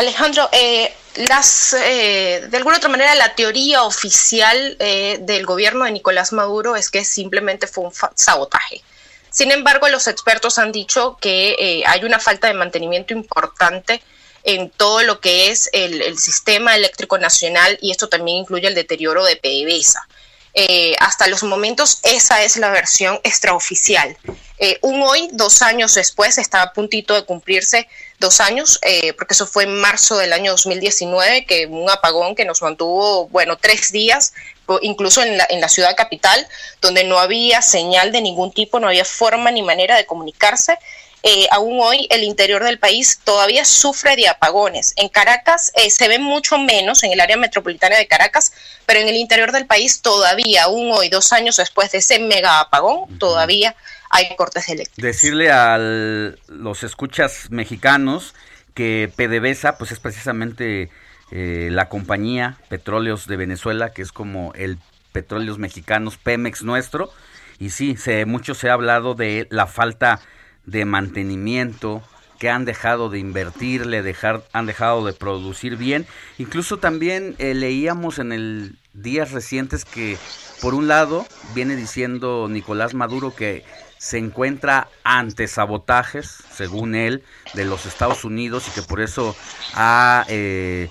Alejandro, 0.00 0.48
eh, 0.52 0.94
las, 1.16 1.74
eh, 1.74 2.46
de 2.48 2.56
alguna 2.56 2.78
otra 2.78 2.88
manera 2.88 3.14
la 3.16 3.34
teoría 3.34 3.82
oficial 3.82 4.76
eh, 4.78 5.18
del 5.20 5.44
gobierno 5.44 5.84
de 5.84 5.90
Nicolás 5.90 6.32
Maduro 6.32 6.74
es 6.74 6.90
que 6.90 7.04
simplemente 7.04 7.66
fue 7.66 7.84
un 7.84 7.92
sabotaje. 8.14 8.82
Sin 9.28 9.50
embargo, 9.50 9.88
los 9.88 10.06
expertos 10.06 10.58
han 10.58 10.72
dicho 10.72 11.18
que 11.20 11.54
eh, 11.58 11.82
hay 11.86 12.04
una 12.04 12.18
falta 12.18 12.48
de 12.48 12.54
mantenimiento 12.54 13.12
importante 13.12 14.02
en 14.42 14.70
todo 14.70 15.02
lo 15.02 15.20
que 15.20 15.50
es 15.50 15.68
el, 15.74 16.00
el 16.00 16.18
sistema 16.18 16.74
eléctrico 16.76 17.18
nacional 17.18 17.78
y 17.82 17.90
esto 17.90 18.08
también 18.08 18.38
incluye 18.38 18.68
el 18.68 18.74
deterioro 18.74 19.22
de 19.24 19.36
PDVSA. 19.36 20.08
Eh, 20.52 20.96
hasta 20.98 21.28
los 21.28 21.42
momentos 21.44 22.00
esa 22.02 22.42
es 22.42 22.56
la 22.56 22.70
versión 22.70 23.20
extraoficial. 23.22 24.16
Eh, 24.58 24.78
un 24.82 25.02
hoy, 25.02 25.28
dos 25.32 25.62
años 25.62 25.94
después, 25.94 26.36
está 26.38 26.62
a 26.62 26.72
puntito 26.72 27.14
de 27.14 27.24
cumplirse 27.24 27.88
dos 28.18 28.40
años, 28.40 28.78
eh, 28.82 29.12
porque 29.14 29.34
eso 29.34 29.46
fue 29.46 29.64
en 29.64 29.80
marzo 29.80 30.18
del 30.18 30.32
año 30.32 30.52
2019, 30.52 31.46
que 31.46 31.66
un 31.66 31.88
apagón 31.88 32.34
que 32.34 32.44
nos 32.44 32.60
mantuvo, 32.62 33.28
bueno, 33.28 33.56
tres 33.56 33.92
días, 33.92 34.34
incluso 34.82 35.22
en 35.22 35.38
la, 35.38 35.46
en 35.48 35.60
la 35.60 35.68
ciudad 35.68 35.96
capital, 35.96 36.46
donde 36.80 37.04
no 37.04 37.18
había 37.18 37.62
señal 37.62 38.12
de 38.12 38.20
ningún 38.20 38.52
tipo, 38.52 38.78
no 38.78 38.88
había 38.88 39.04
forma 39.04 39.50
ni 39.50 39.62
manera 39.62 39.96
de 39.96 40.04
comunicarse. 40.04 40.76
Eh, 41.22 41.46
aún 41.50 41.78
hoy 41.80 42.06
el 42.10 42.22
interior 42.22 42.64
del 42.64 42.78
país 42.78 43.20
todavía 43.24 43.64
sufre 43.64 44.16
de 44.16 44.28
apagones. 44.28 44.94
En 44.96 45.08
Caracas 45.08 45.70
eh, 45.74 45.90
se 45.90 46.08
ve 46.08 46.18
mucho 46.18 46.58
menos, 46.58 47.02
en 47.02 47.12
el 47.12 47.20
área 47.20 47.36
metropolitana 47.36 47.96
de 47.96 48.06
Caracas, 48.06 48.52
pero 48.86 49.00
en 49.00 49.08
el 49.08 49.16
interior 49.16 49.52
del 49.52 49.66
país 49.66 50.00
todavía, 50.00 50.64
aún 50.64 50.90
hoy, 50.92 51.10
dos 51.10 51.32
años 51.32 51.56
después 51.56 51.92
de 51.92 51.98
ese 51.98 52.18
mega 52.18 52.60
apagón, 52.60 53.18
todavía 53.18 53.76
hay 54.08 54.34
cortes 54.36 54.68
eléctricos. 54.68 55.02
Decirle 55.02 55.50
a 55.50 55.78
los 55.78 56.82
escuchas 56.82 57.50
mexicanos 57.50 58.34
que 58.74 59.12
PDVSA 59.14 59.76
pues 59.76 59.92
es 59.92 60.00
precisamente 60.00 60.90
eh, 61.30 61.68
la 61.70 61.88
compañía 61.88 62.56
Petróleos 62.68 63.26
de 63.26 63.36
Venezuela, 63.36 63.92
que 63.92 64.02
es 64.02 64.10
como 64.10 64.52
el 64.54 64.78
Petróleos 65.12 65.58
Mexicanos 65.58 66.16
Pemex 66.16 66.62
nuestro. 66.62 67.12
Y 67.58 67.70
sí, 67.70 67.96
se, 67.96 68.24
mucho 68.24 68.54
se 68.54 68.70
ha 68.70 68.72
hablado 68.72 69.14
de 69.14 69.46
la 69.50 69.66
falta 69.66 70.20
de 70.66 70.84
mantenimiento, 70.84 72.02
que 72.38 72.48
han 72.48 72.64
dejado 72.64 73.10
de 73.10 73.18
invertirle, 73.18 74.02
dejar, 74.02 74.44
han 74.52 74.66
dejado 74.66 75.04
de 75.04 75.12
producir 75.12 75.76
bien. 75.76 76.06
Incluso 76.38 76.78
también 76.78 77.34
eh, 77.38 77.54
leíamos 77.54 78.18
en 78.18 78.32
el 78.32 78.76
días 78.94 79.30
recientes 79.32 79.84
que, 79.84 80.16
por 80.60 80.74
un 80.74 80.88
lado, 80.88 81.26
viene 81.54 81.76
diciendo 81.76 82.48
Nicolás 82.48 82.94
Maduro 82.94 83.34
que 83.34 83.64
se 83.98 84.16
encuentra 84.16 84.88
ante 85.04 85.46
sabotajes, 85.46 86.42
según 86.50 86.94
él, 86.94 87.22
de 87.52 87.66
los 87.66 87.84
Estados 87.84 88.24
Unidos 88.24 88.66
y 88.68 88.70
que 88.70 88.82
por 88.82 89.02
eso 89.02 89.36
ha 89.74 90.24
eh, 90.28 90.88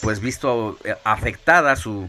pues 0.00 0.20
visto 0.20 0.78
eh, 0.84 0.94
afectada 1.02 1.74
su, 1.74 2.08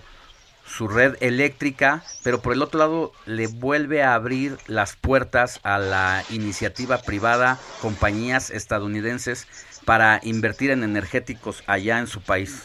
su 0.68 0.88
red 0.88 1.15
eléctrica, 1.22 2.03
pero 2.23 2.41
por 2.41 2.53
el 2.53 2.61
otro 2.61 2.80
lado 2.80 3.11
le 3.26 3.48
vuelve 3.48 4.03
a 4.03 4.14
abrir 4.14 4.57
las 4.68 4.95
puertas 4.95 5.60
a 5.64 5.80
la 5.80 6.23
iniciativa 6.30 6.99
privada, 7.02 7.57
compañías 7.81 8.52
estadounidenses, 8.52 9.48
para 9.85 10.19
invertir 10.23 10.72
en 10.72 10.84
energéticos 10.84 11.64
allá 11.65 11.99
en 11.99 12.07
su 12.07 12.22
país. 12.22 12.64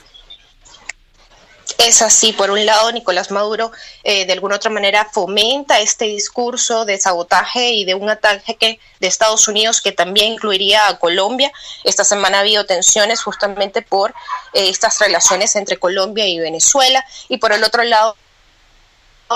Es 1.79 2.03
así, 2.03 2.33
por 2.33 2.51
un 2.51 2.65
lado, 2.65 2.93
Nicolás 2.93 3.31
Maduro 3.31 3.73
eh, 4.05 4.27
de 4.27 4.33
alguna 4.33 4.57
otra 4.57 4.71
manera 4.71 5.09
fomenta 5.13 5.81
este 5.81 6.07
discurso 6.07 6.85
de 6.85 6.99
sabotaje 6.99 7.73
y 7.73 7.85
de 7.85 7.95
un 7.95 8.09
ataque 8.09 8.79
de 9.01 9.07
Estados 9.07 9.49
Unidos 9.49 9.81
que 9.81 9.93
también 9.93 10.33
incluiría 10.33 10.89
a 10.89 10.99
Colombia. 10.99 11.53
Esta 11.85 12.05
semana 12.05 12.39
ha 12.39 12.41
habido 12.41 12.67
tensiones 12.67 13.23
justamente 13.23 13.83
por 13.83 14.11
eh, 14.55 14.69
estas 14.69 14.99
relaciones 15.01 15.57
entre 15.57 15.79
Colombia 15.79 16.27
y 16.27 16.39
Venezuela 16.39 17.05
y 17.29 17.39
por 17.39 17.53
el 17.53 17.65
otro 17.65 17.83
lado 17.85 18.17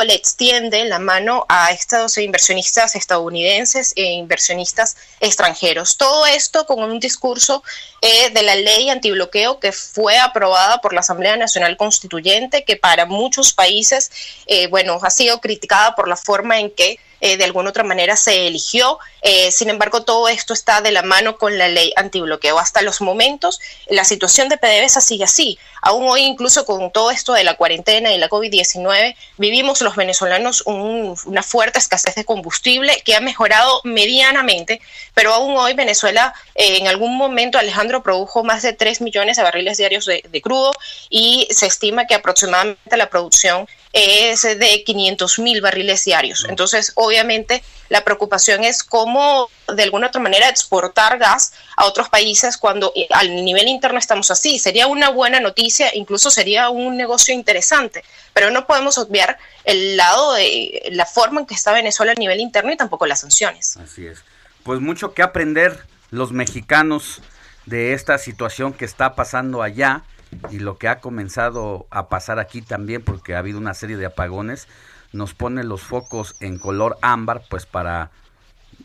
le 0.05 0.15
extiende 0.15 0.85
la 0.85 0.99
mano 0.99 1.47
a 1.49 1.71
estos 1.71 2.19
inversionistas 2.19 2.95
estadounidenses 2.97 3.93
e 3.97 4.05
inversionistas 4.05 4.97
extranjeros. 5.21 5.97
Todo 5.97 6.27
esto 6.27 6.67
con 6.67 6.83
un 6.83 7.01
discurso 7.01 7.63
eh, 8.03 8.31
de 8.31 8.43
la 8.43 8.55
ley 8.57 8.91
antibloqueo 8.91 9.59
que 9.59 9.73
fue 9.73 10.19
aprobada 10.19 10.81
por 10.81 10.93
la 10.93 11.01
Asamblea 11.01 11.37
Nacional 11.37 11.77
Constituyente, 11.77 12.65
que 12.65 12.77
para 12.77 13.07
muchos 13.07 13.55
países, 13.55 14.11
eh, 14.47 14.67
bueno, 14.69 14.99
ha 15.03 15.11
sido 15.11 15.41
criticada 15.41 15.95
por 15.95 16.09
la 16.09 16.17
forma 16.17 16.59
en 16.61 16.71
que 16.71 16.99
eh, 17.21 17.37
de 17.37 17.45
alguna 17.45 17.71
otra 17.71 17.85
manera 17.85 18.17
se 18.17 18.47
eligió. 18.47 18.99
Eh, 19.23 19.51
sin 19.51 19.71
embargo, 19.71 20.03
todo 20.05 20.29
esto 20.29 20.53
está 20.53 20.81
de 20.81 20.91
la 20.93 21.03
mano 21.03 21.37
con 21.39 21.59
la 21.59 21.69
ley 21.69 21.93
antibloqueo. 21.97 22.59
Hasta 22.59 22.83
los 22.83 23.01
momentos, 23.01 23.61
la 23.89 24.05
situación 24.05 24.49
de 24.49 24.57
PDVSA 24.59 25.01
sigue 25.01 25.25
así. 25.25 25.59
Aún 25.83 26.09
hoy, 26.09 26.23
incluso 26.23 26.65
con 26.65 26.91
todo 26.91 27.11
esto 27.11 27.33
de 27.33 27.45
la 27.45 27.55
cuarentena 27.55 28.13
y 28.13 28.19
la 28.19 28.29
COVID-19, 28.29 29.15
vivimos 29.39 29.81
los 29.83 29.97
venezolanos 29.97 30.63
un- 30.67 31.17
una 31.27 31.43
fuerte 31.43 31.79
escasez 31.79 32.15
de 32.15 32.25
combustible 32.25 33.03
que 33.05 33.15
ha 33.15 33.21
mejorado 33.21 33.81
medianamente, 33.85 34.81
pero 35.15 35.33
aún 35.35 35.57
hoy 35.57 35.75
Venezuela 35.75 36.35
eh, 36.55 36.79
en 36.79 36.89
algún 36.89 37.17
momento, 37.17 37.59
Alejandro, 37.59 38.03
produjo 38.03 38.43
más 38.45 38.63
de 38.63 38.73
3 38.73 39.01
millones 39.01 39.37
de 39.37 39.43
barriles 39.43 39.77
diarios 39.79 40.07
de, 40.07 40.23
de 40.29 40.41
crudo 40.43 40.73
y 41.11 41.47
se 41.51 41.67
estima 41.67 42.07
que 42.07 42.15
aproximadamente 42.15 42.97
la 42.97 43.11
producción 43.11 43.69
es 43.93 44.43
de 44.43 44.85
500 44.85 45.39
mil 45.39 45.61
barriles 45.61 46.05
diarios. 46.05 46.47
Entonces, 46.49 46.93
obviamente, 46.97 47.63
la 47.89 48.05
preocupación 48.05 48.65
es 48.65 48.83
cómo, 48.83 49.49
de 49.75 49.83
alguna 49.83 50.09
otra 50.09 50.21
manera, 50.21 50.49
exportar 50.49 51.19
gas 51.19 51.53
a 51.77 51.87
otros 51.87 52.09
países 52.09 52.57
cuando 52.57 52.93
eh, 52.97 53.07
al 53.11 53.45
nivel 53.45 53.69
interno 53.69 53.99
estamos 53.99 54.31
así. 54.31 54.59
Sería 54.59 54.87
una 54.87 55.11
buena 55.11 55.41
noticia, 55.41 55.95
incluso 55.95 56.31
sería 56.31 56.69
un 56.71 56.97
negocio 56.97 57.33
interesante, 57.33 58.05
pero 58.33 58.51
no 58.51 58.67
podemos 58.67 58.99
obviar 58.99 59.39
el 59.65 59.97
lado 59.97 60.35
de 60.35 60.89
la 60.91 61.07
forma 61.07 61.41
en 61.41 61.47
que 61.47 61.55
está 61.55 61.73
Venezuela 61.73 62.13
a 62.13 62.21
nivel 62.21 62.41
interno 62.41 62.73
y 62.73 62.77
tampoco 62.77 63.07
las 63.07 63.21
sanciones. 63.21 63.77
Así 63.77 64.07
es. 64.07 64.19
Pues 64.63 64.81
mucho 64.81 65.15
que 65.15 65.23
aprender 65.23 65.87
los 66.11 66.33
mexicanos 66.33 67.21
de 67.67 67.93
esta 67.93 68.19
situación 68.19 68.73
que 68.73 68.85
está 68.85 69.15
pasando 69.15 69.63
allá 69.63 70.03
y 70.51 70.59
lo 70.59 70.79
que 70.79 70.89
ha 70.89 71.01
comenzado 71.01 71.87
a 71.91 72.09
pasar 72.09 72.39
aquí 72.39 72.63
también 72.63 73.03
porque 73.03 73.35
ha 73.35 73.39
habido 73.39 73.59
una 73.59 73.75
serie 73.75 73.97
de 73.97 74.07
apagones 74.07 74.69
nos 75.13 75.35
pone 75.35 75.65
los 75.65 75.83
focos 75.83 76.37
en 76.41 76.59
color 76.59 76.99
ámbar 77.03 77.43
pues 77.49 77.67
para 77.67 78.11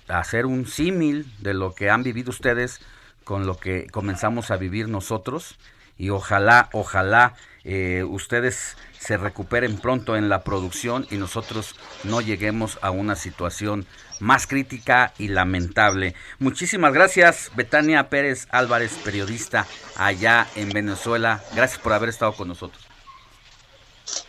hacer 0.08 0.46
un 0.46 0.66
símil 0.66 1.32
de 1.40 1.54
lo 1.54 1.74
que 1.74 1.90
han 1.90 2.04
vivido 2.04 2.30
ustedes 2.30 2.82
con 3.24 3.46
lo 3.46 3.58
que 3.58 3.88
comenzamos 3.88 4.52
a 4.52 4.58
vivir 4.58 4.88
nosotros. 4.88 5.58
Y 5.98 6.10
ojalá, 6.10 6.70
ojalá 6.74 7.36
eh, 7.64 8.04
ustedes 8.08 8.76
se 8.98 9.18
recuperen 9.18 9.78
pronto 9.78 10.16
en 10.16 10.30
la 10.30 10.44
producción 10.44 11.06
y 11.12 11.18
nosotros 11.18 11.76
no 12.04 12.22
lleguemos 12.22 12.80
a 12.82 12.92
una 12.92 13.16
situación 13.16 13.86
más 14.22 14.48
crítica 14.48 15.14
y 15.18 15.28
lamentable. 15.28 16.16
Muchísimas 16.40 16.94
gracias, 16.94 17.52
Betania 17.56 18.10
Pérez 18.10 18.48
Álvarez, 18.52 18.94
periodista 19.04 19.68
allá 19.98 20.48
en 20.56 20.70
Venezuela. 20.70 21.44
Gracias 21.54 21.80
por 21.80 21.94
haber 21.94 22.10
estado 22.10 22.34
con 22.34 22.48
nosotros. 22.48 22.82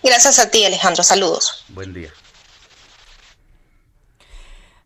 Gracias 0.03 0.39
a 0.39 0.51
ti, 0.51 0.65
Alejandro. 0.65 1.03
Saludos. 1.03 1.65
Buen 1.69 1.93
día. 1.93 2.11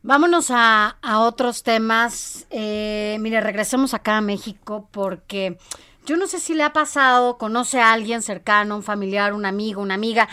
Vámonos 0.02 0.50
a, 0.50 0.98
a 1.02 1.20
otros 1.20 1.62
temas. 1.62 2.46
Eh, 2.50 3.16
mire, 3.20 3.40
regresemos 3.40 3.92
acá 3.92 4.18
a 4.18 4.20
México 4.20 4.88
porque 4.92 5.58
yo 6.06 6.16
no 6.16 6.28
sé 6.28 6.38
si 6.38 6.54
le 6.54 6.62
ha 6.62 6.72
pasado, 6.72 7.36
conoce 7.36 7.80
a 7.80 7.92
alguien 7.92 8.22
cercano, 8.22 8.76
un 8.76 8.84
familiar, 8.84 9.34
un 9.34 9.44
amigo, 9.44 9.82
una 9.82 9.94
amiga, 9.94 10.28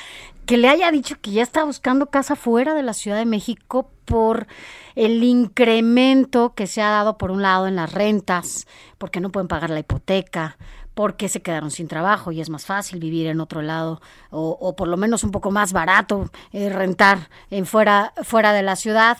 que 0.45 0.57
le 0.57 0.69
haya 0.69 0.91
dicho 0.91 1.15
que 1.21 1.31
ya 1.31 1.43
está 1.43 1.63
buscando 1.63 2.07
casa 2.07 2.35
fuera 2.35 2.73
de 2.73 2.83
la 2.83 2.93
Ciudad 2.93 3.17
de 3.17 3.25
México 3.25 3.89
por 4.05 4.47
el 4.95 5.23
incremento 5.23 6.53
que 6.53 6.67
se 6.67 6.81
ha 6.81 6.89
dado 6.89 7.17
por 7.17 7.31
un 7.31 7.41
lado 7.41 7.67
en 7.67 7.75
las 7.75 7.93
rentas, 7.93 8.67
porque 8.97 9.19
no 9.19 9.31
pueden 9.31 9.47
pagar 9.47 9.69
la 9.69 9.79
hipoteca, 9.79 10.57
porque 10.93 11.29
se 11.29 11.41
quedaron 11.41 11.71
sin 11.71 11.87
trabajo 11.87 12.31
y 12.31 12.41
es 12.41 12.49
más 12.49 12.65
fácil 12.65 12.99
vivir 12.99 13.27
en 13.27 13.39
otro 13.39 13.61
lado 13.61 14.01
o, 14.29 14.57
o 14.59 14.75
por 14.75 14.87
lo 14.87 14.97
menos 14.97 15.23
un 15.23 15.31
poco 15.31 15.49
más 15.49 15.73
barato 15.73 16.29
eh, 16.51 16.69
rentar 16.69 17.29
en 17.49 17.65
fuera, 17.65 18.13
fuera 18.23 18.53
de 18.53 18.61
la 18.61 18.75
ciudad. 18.75 19.17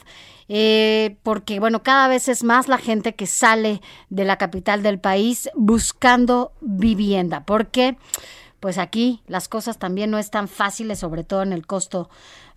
Eh, 0.50 1.18
porque 1.24 1.60
bueno, 1.60 1.84
cada 1.84 2.08
vez 2.08 2.28
es 2.28 2.44
más 2.44 2.68
la 2.68 2.78
gente 2.78 3.16
que 3.16 3.28
sale 3.28 3.82
de 4.10 4.26
la 4.26 4.38
capital 4.38 4.84
del 4.84 5.00
país 5.00 5.50
buscando 5.56 6.52
vivienda, 6.62 7.44
porque 7.45 7.98
pues 8.64 8.77
aquí 8.77 9.19
las 9.27 9.49
cosas 9.49 9.77
también 9.77 10.10
no 10.10 10.18
están 10.18 10.48
fáciles, 10.48 10.98
sobre 10.98 11.26
todo 11.26 11.44
en 11.44 11.52
el 11.52 11.68
costo 11.68 12.10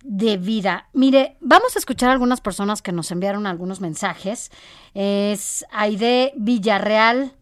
de 0.05 0.37
vida. 0.37 0.87
Mire, 0.93 1.35
vamos 1.41 1.75
a 1.75 1.79
escuchar 1.79 2.07
a 2.07 2.13
algunas 2.13 2.39
personas 2.39 2.81
que 2.81 2.93
nos 2.93 3.11
enviaron 3.11 3.45
algunos 3.45 3.81
mensajes. 3.81 4.49
Es 4.93 5.65
Aide 5.69 6.31
Villarreal, 6.37 7.33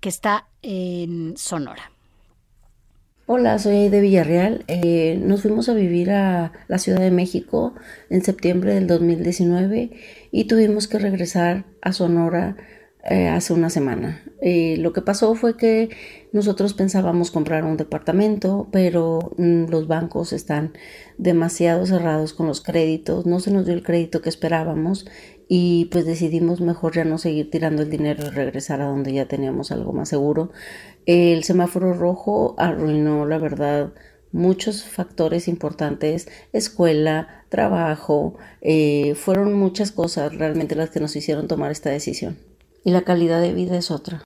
que 0.00 0.10
está 0.10 0.46
en 0.60 1.38
Sonora. 1.38 1.90
Hola, 3.24 3.58
soy 3.58 3.88
de 3.88 4.02
Villarreal. 4.02 4.62
Eh, 4.68 5.18
nos 5.24 5.40
fuimos 5.40 5.70
a 5.70 5.72
vivir 5.72 6.10
a 6.10 6.52
la 6.68 6.76
Ciudad 6.76 7.00
de 7.00 7.10
México 7.10 7.72
en 8.10 8.22
septiembre 8.22 8.74
del 8.74 8.88
2019 8.88 9.90
y 10.30 10.44
tuvimos 10.44 10.86
que 10.86 10.98
regresar 10.98 11.64
a 11.80 11.94
Sonora 11.94 12.58
eh, 13.08 13.28
hace 13.28 13.52
una 13.54 13.70
semana. 13.70 14.22
Eh, 14.42 14.76
lo 14.78 14.92
que 14.92 15.00
pasó 15.00 15.34
fue 15.34 15.56
que 15.56 15.88
nosotros 16.32 16.74
pensábamos 16.74 17.30
comprar 17.30 17.64
un 17.64 17.76
departamento, 17.76 18.68
pero 18.72 19.32
mm, 19.38 19.66
los 19.70 19.86
bancos 19.86 20.32
están 20.32 20.72
demasiado 21.16 21.86
cerrados 21.86 22.34
con 22.34 22.46
los 22.46 22.60
créditos, 22.60 23.24
no 23.24 23.40
se 23.40 23.50
nos 23.52 23.64
dio 23.64 23.74
el 23.74 23.82
crédito 23.82 24.20
que 24.20 24.28
esperábamos 24.28 25.06
y 25.48 25.86
pues 25.86 26.04
decidimos 26.04 26.60
mejor 26.60 26.94
ya 26.94 27.04
no 27.04 27.18
seguir 27.18 27.50
tirando 27.50 27.82
el 27.82 27.90
dinero 27.90 28.26
y 28.26 28.30
regresar 28.30 28.80
a 28.82 28.86
donde 28.86 29.12
ya 29.12 29.26
teníamos 29.26 29.72
algo 29.72 29.92
más 29.92 30.08
seguro. 30.08 30.52
El 31.06 31.42
semáforo 31.44 31.94
rojo 31.94 32.54
arruinó, 32.58 33.26
la 33.26 33.38
verdad, 33.38 33.92
muchos 34.30 34.84
factores 34.84 35.48
importantes, 35.48 36.28
escuela, 36.52 37.44
trabajo, 37.48 38.36
eh, 38.60 39.14
fueron 39.14 39.54
muchas 39.54 39.90
cosas 39.90 40.36
realmente 40.36 40.76
las 40.76 40.90
que 40.90 41.00
nos 41.00 41.16
hicieron 41.16 41.48
tomar 41.48 41.72
esta 41.72 41.90
decisión. 41.90 42.49
Y 42.84 42.90
la 42.90 43.02
calidad 43.02 43.40
de 43.40 43.52
vida 43.52 43.76
es 43.76 43.90
otra. 43.90 44.22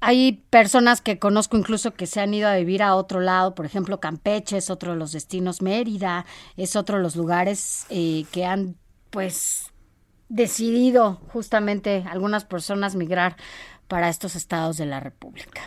Hay 0.00 0.44
personas 0.50 1.00
que 1.00 1.20
conozco 1.20 1.56
incluso 1.56 1.94
que 1.94 2.06
se 2.06 2.20
han 2.20 2.34
ido 2.34 2.48
a 2.48 2.56
vivir 2.56 2.82
a 2.82 2.96
otro 2.96 3.20
lado, 3.20 3.54
por 3.54 3.66
ejemplo, 3.66 4.00
Campeche 4.00 4.56
es 4.56 4.68
otro 4.68 4.92
de 4.92 4.98
los 4.98 5.12
destinos, 5.12 5.62
Mérida 5.62 6.26
es 6.56 6.74
otro 6.74 6.96
de 6.96 7.02
los 7.04 7.14
lugares 7.14 7.86
eh, 7.88 8.24
que 8.32 8.44
han 8.44 8.74
pues 9.10 9.72
decidido 10.28 11.20
justamente 11.28 12.04
algunas 12.10 12.44
personas 12.44 12.96
migrar 12.96 13.36
para 13.86 14.08
estos 14.08 14.34
estados 14.34 14.76
de 14.76 14.86
la 14.86 14.98
República. 14.98 15.60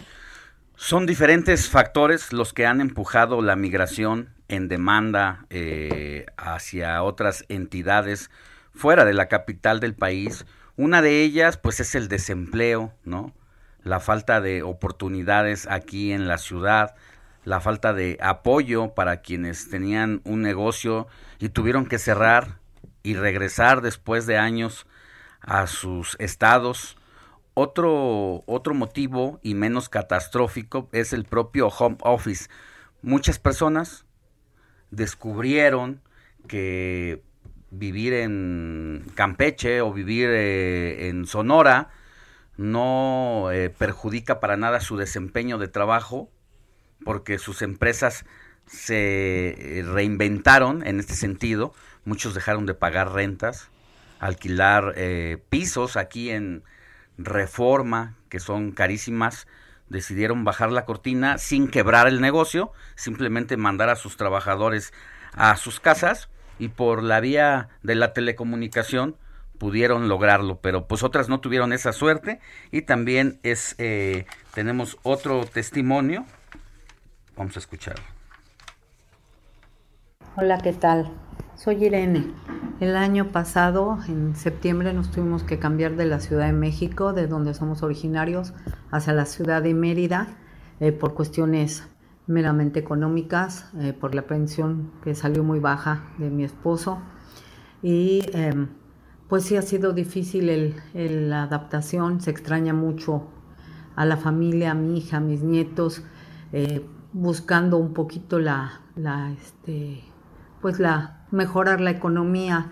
Son 0.76 1.06
diferentes 1.06 1.70
factores 1.70 2.34
los 2.34 2.52
que 2.52 2.66
han 2.66 2.82
empujado 2.82 3.42
la 3.42 3.56
migración 3.56 4.34
en 4.48 4.68
demanda 4.68 5.46
eh, 5.50 6.26
hacia 6.36 7.02
otras 7.04 7.46
entidades 7.48 8.30
fuera 8.74 9.06
de 9.06 9.14
la 9.14 9.28
capital 9.28 9.80
del 9.80 9.96
país. 9.96 10.46
Una 10.78 11.02
de 11.02 11.24
ellas, 11.24 11.58
pues, 11.58 11.80
es 11.80 11.96
el 11.96 12.08
desempleo, 12.08 12.94
¿no? 13.04 13.34
La 13.84 14.00
falta 14.00 14.42
de 14.42 14.64
oportunidades 14.64 15.68
aquí 15.70 16.12
en 16.12 16.28
la 16.28 16.38
ciudad, 16.38 16.96
la 17.46 17.62
falta 17.62 17.94
de 17.94 18.18
apoyo 18.22 18.94
para 18.94 19.22
quienes 19.22 19.70
tenían 19.70 20.22
un 20.26 20.42
negocio 20.42 21.08
y 21.40 21.50
tuvieron 21.50 21.86
que 21.86 22.00
cerrar 22.00 22.60
y 23.04 23.14
regresar 23.14 23.82
después 23.82 24.26
de 24.26 24.38
años 24.38 24.88
a 25.42 25.68
sus 25.68 26.18
estados. 26.20 26.98
Otro, 27.54 28.44
otro 28.48 28.74
motivo 28.74 29.40
y 29.44 29.54
menos 29.54 29.88
catastrófico 29.88 30.90
es 30.92 31.14
el 31.14 31.24
propio 31.24 31.68
home 31.68 31.98
office. 32.02 32.50
Muchas 33.02 33.40
personas 33.40 34.06
descubrieron 34.90 36.02
que 36.48 37.24
vivir 37.78 38.14
en 38.14 39.06
Campeche 39.16 39.82
o 39.82 39.94
vivir 39.94 40.30
eh, 40.30 41.10
en 41.10 41.26
Sonora 41.26 41.90
no 42.58 43.52
eh, 43.52 43.70
perjudica 43.70 44.40
para 44.40 44.58
nada 44.58 44.80
su 44.80 44.98
desempeño 44.98 45.58
de 45.58 45.68
trabajo 45.68 46.30
porque 47.04 47.38
sus 47.38 47.62
empresas 47.62 48.26
se 48.66 49.80
eh, 49.80 49.84
reinventaron 49.84 50.86
en 50.86 51.00
este 51.00 51.14
sentido. 51.14 51.74
Muchos 52.06 52.34
dejaron 52.34 52.66
de 52.66 52.74
pagar 52.74 53.12
rentas, 53.12 53.70
alquilar 54.20 54.94
eh, 54.96 55.44
pisos 55.50 55.98
aquí 55.98 56.30
en 56.32 56.64
Reforma, 57.18 58.16
que 58.30 58.40
son 58.40 58.72
carísimas. 58.72 59.48
Decidieron 59.90 60.44
bajar 60.44 60.72
la 60.72 60.86
cortina 60.86 61.38
sin 61.38 61.68
quebrar 61.68 62.08
el 62.08 62.22
negocio, 62.22 62.72
simplemente 62.96 63.58
mandar 63.58 63.90
a 63.90 63.96
sus 63.96 64.18
trabajadores 64.18 64.94
a 65.34 65.58
sus 65.58 65.80
casas 65.80 66.30
y 66.60 66.70
por 66.70 67.04
la 67.04 67.20
vía 67.20 67.70
de 67.84 67.96
la 67.96 68.14
telecomunicación 68.14 69.16
pudieron 69.58 70.08
lograrlo, 70.08 70.60
pero 70.62 70.88
pues 70.88 71.04
otras 71.04 71.30
no 71.30 71.40
tuvieron 71.40 71.74
esa 71.74 71.94
suerte 71.94 72.40
y 72.72 72.82
también 72.82 73.40
es 73.44 73.76
eh, 73.78 74.26
tenemos 74.54 74.98
otro 75.04 75.46
testimonio, 75.46 76.26
vamos 77.38 77.56
a 77.56 77.60
escuchar. 77.60 77.96
Hola, 80.38 80.58
¿qué 80.58 80.74
tal? 80.74 81.12
Soy 81.56 81.86
Irene. 81.86 82.26
El 82.82 82.98
año 82.98 83.30
pasado, 83.32 83.98
en 84.10 84.36
septiembre, 84.36 84.92
nos 84.92 85.10
tuvimos 85.10 85.44
que 85.44 85.60
cambiar 85.60 85.96
de 85.96 86.06
la 86.06 86.20
Ciudad 86.20 86.48
de 86.48 86.52
México, 86.52 87.14
de 87.14 87.28
donde 87.28 87.54
somos 87.54 87.84
originarios, 87.84 88.54
hacia 88.92 89.14
la 89.14 89.26
ciudad 89.26 89.62
de 89.62 89.74
Mérida, 89.74 90.28
eh, 90.82 90.92
por 90.92 91.14
cuestiones 91.14 91.88
meramente 92.28 92.80
económicas, 92.80 93.70
eh, 93.80 93.94
por 93.94 94.16
la 94.16 94.24
pensión 94.24 94.92
que 95.04 95.16
salió 95.16 95.44
muy 95.44 95.60
baja 95.60 96.04
de 96.18 96.30
mi 96.30 96.44
esposo. 96.44 97.00
Y 97.82 98.22
eh, 98.34 98.68
pues 99.28 99.44
sí 99.44 99.58
ha 99.58 99.62
sido 99.62 99.94
difícil 99.94 100.50
el, 100.50 101.30
la 101.30 101.44
adaptación, 101.44 102.22
se 102.22 102.32
extraña 102.32 102.74
mucho 102.74 103.28
a 103.96 104.06
la 104.06 104.18
familia, 104.18 104.72
a 104.72 104.76
mi 104.76 104.98
hija, 104.98 105.18
a 105.18 105.20
mis 105.20 105.42
nietos, 105.42 106.04
eh, 106.52 106.86
buscando 107.14 107.78
un 107.78 107.94
poquito 107.94 108.40
la, 108.40 108.82
la 108.96 109.32
este, 109.32 110.04
pues 110.62 110.80
la 110.80 111.26
mejorar 111.32 111.82
la 111.82 111.92
economía 111.92 112.72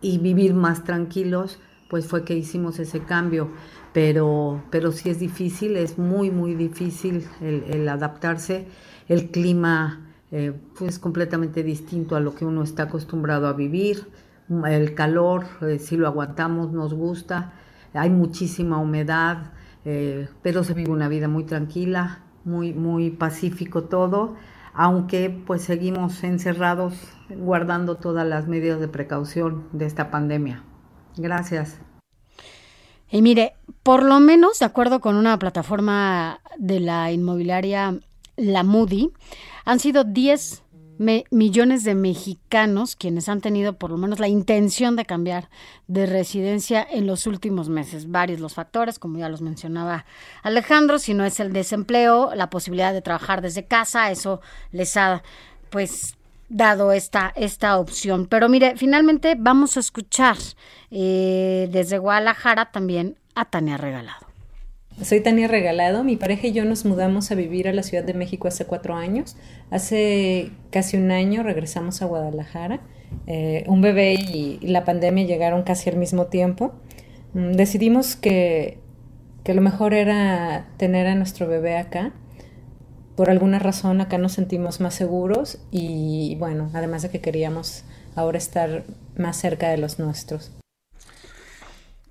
y 0.00 0.18
vivir 0.18 0.54
más 0.54 0.84
tranquilos, 0.84 1.60
pues 1.88 2.06
fue 2.06 2.24
que 2.24 2.34
hicimos 2.34 2.78
ese 2.78 3.00
cambio. 3.00 3.50
Pero, 3.92 4.62
pero 4.70 4.90
sí 4.92 5.10
es 5.10 5.18
difícil, 5.18 5.76
es 5.76 5.98
muy, 5.98 6.30
muy 6.30 6.54
difícil 6.54 7.26
el, 7.40 7.88
adaptarse. 7.88 8.66
El 9.08 9.30
clima 9.30 10.12
eh, 10.30 10.52
pues 10.78 10.98
completamente 10.98 11.62
distinto 11.62 12.16
a 12.16 12.20
lo 12.20 12.34
que 12.34 12.44
uno 12.44 12.62
está 12.62 12.84
acostumbrado 12.84 13.46
a 13.46 13.52
vivir. 13.52 14.06
El 14.66 14.94
calor, 14.94 15.44
eh, 15.60 15.78
si 15.78 15.96
lo 15.96 16.06
aguantamos, 16.06 16.72
nos 16.72 16.94
gusta. 16.94 17.52
Hay 17.92 18.10
muchísima 18.10 18.78
humedad, 18.78 19.52
eh, 19.84 20.28
pero 20.42 20.64
se 20.64 20.72
vive 20.72 20.90
una 20.90 21.08
vida 21.08 21.28
muy 21.28 21.44
tranquila, 21.44 22.20
muy, 22.44 22.72
muy 22.72 23.10
pacífico 23.10 23.84
todo 23.84 24.36
aunque 24.74 25.30
pues 25.46 25.62
seguimos 25.62 26.24
encerrados 26.24 26.94
guardando 27.28 27.96
todas 27.96 28.26
las 28.26 28.48
medidas 28.48 28.80
de 28.80 28.88
precaución 28.88 29.68
de 29.72 29.86
esta 29.86 30.10
pandemia. 30.10 30.62
Gracias. 31.16 31.78
Y 33.12 33.20
mire, 33.20 33.54
por 33.82 34.02
lo 34.02 34.20
menos, 34.20 34.58
de 34.58 34.64
acuerdo 34.64 35.00
con 35.00 35.16
una 35.16 35.38
plataforma 35.38 36.40
de 36.56 36.80
la 36.80 37.12
inmobiliaria 37.12 38.00
La 38.36 38.62
Moody, 38.62 39.10
han 39.66 39.78
sido 39.80 40.02
10 40.02 40.62
me, 40.96 41.24
millones 41.30 41.84
de 41.84 41.94
mexicanos 41.94 42.96
quienes 42.96 43.28
han 43.28 43.42
tenido 43.42 43.74
por 43.74 43.90
lo 43.90 43.98
menos 43.98 44.18
la 44.18 44.28
intención 44.28 44.96
de 44.96 45.04
cambiar 45.04 45.50
de 45.88 46.06
residencia 46.06 46.86
en 46.90 47.06
los 47.06 47.26
últimos 47.26 47.68
meses. 47.68 48.10
Varios 48.10 48.40
los 48.40 48.54
factores, 48.54 48.98
como 48.98 49.18
ya 49.18 49.28
los 49.28 49.42
mencionaba 49.42 50.06
Alejandro, 50.42 50.98
si 50.98 51.12
no 51.12 51.26
es 51.26 51.38
el 51.38 51.52
desempleo, 51.52 52.34
la 52.34 52.48
posibilidad 52.48 52.94
de 52.94 53.02
trabajar 53.02 53.42
desde 53.42 53.66
casa, 53.66 54.10
eso 54.10 54.40
les 54.70 54.96
ha 54.96 55.22
pues 55.68 56.16
dado 56.52 56.92
esta, 56.92 57.32
esta 57.36 57.78
opción. 57.78 58.26
Pero 58.26 58.48
mire, 58.48 58.76
finalmente 58.76 59.34
vamos 59.38 59.76
a 59.76 59.80
escuchar 59.80 60.36
eh, 60.90 61.68
desde 61.70 61.98
Guadalajara 61.98 62.70
también 62.70 63.16
a 63.34 63.46
Tania 63.46 63.76
Regalado. 63.76 64.26
Soy 65.02 65.20
Tania 65.20 65.48
Regalado, 65.48 66.04
mi 66.04 66.16
pareja 66.16 66.48
y 66.48 66.52
yo 66.52 66.64
nos 66.64 66.84
mudamos 66.84 67.30
a 67.30 67.34
vivir 67.34 67.66
a 67.66 67.72
la 67.72 67.82
Ciudad 67.82 68.04
de 68.04 68.14
México 68.14 68.46
hace 68.46 68.66
cuatro 68.66 68.94
años. 68.94 69.36
Hace 69.70 70.50
casi 70.70 70.96
un 70.96 71.10
año 71.10 71.42
regresamos 71.42 72.02
a 72.02 72.06
Guadalajara 72.06 72.80
eh, 73.26 73.64
un 73.66 73.80
bebé 73.80 74.14
y, 74.14 74.58
la 74.62 74.84
pandemia 74.84 75.24
llegaron 75.24 75.62
casi 75.62 75.90
al 75.90 75.96
mismo 75.96 76.26
tiempo, 76.26 76.72
mm, 77.34 77.52
decidimos 77.52 78.16
que, 78.16 78.78
que 79.44 79.54
lo 79.54 79.60
mejor 79.60 79.94
era 79.94 80.68
tener 80.76 81.06
a 81.06 81.14
nuestro 81.14 81.46
bebé 81.48 81.76
acá. 81.76 82.12
Por 83.22 83.30
alguna 83.30 83.60
razón 83.60 84.00
acá 84.00 84.18
nos 84.18 84.32
sentimos 84.32 84.80
más 84.80 84.96
seguros 84.96 85.58
y 85.70 86.34
bueno, 86.40 86.72
además 86.74 87.02
de 87.02 87.10
que 87.10 87.20
queríamos 87.20 87.84
ahora 88.16 88.36
estar 88.36 88.82
más 89.16 89.36
cerca 89.36 89.68
de 89.68 89.78
los 89.78 90.00
nuestros. 90.00 90.50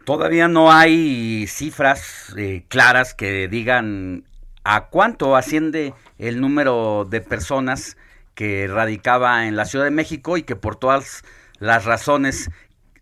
Todavía 0.05 0.47
no 0.47 0.71
hay 0.71 1.47
cifras 1.47 2.33
eh, 2.37 2.63
claras 2.69 3.13
que 3.13 3.49
digan 3.49 4.23
a 4.63 4.87
cuánto 4.87 5.35
asciende 5.35 5.93
el 6.17 6.39
número 6.39 7.03
de 7.03 7.19
personas 7.19 7.97
que 8.33 8.69
radicaba 8.69 9.47
en 9.47 9.57
la 9.57 9.65
Ciudad 9.65 9.83
de 9.83 9.91
México 9.91 10.37
y 10.37 10.43
que 10.43 10.55
por 10.55 10.77
todas 10.77 11.25
las 11.59 11.83
razones 11.83 12.49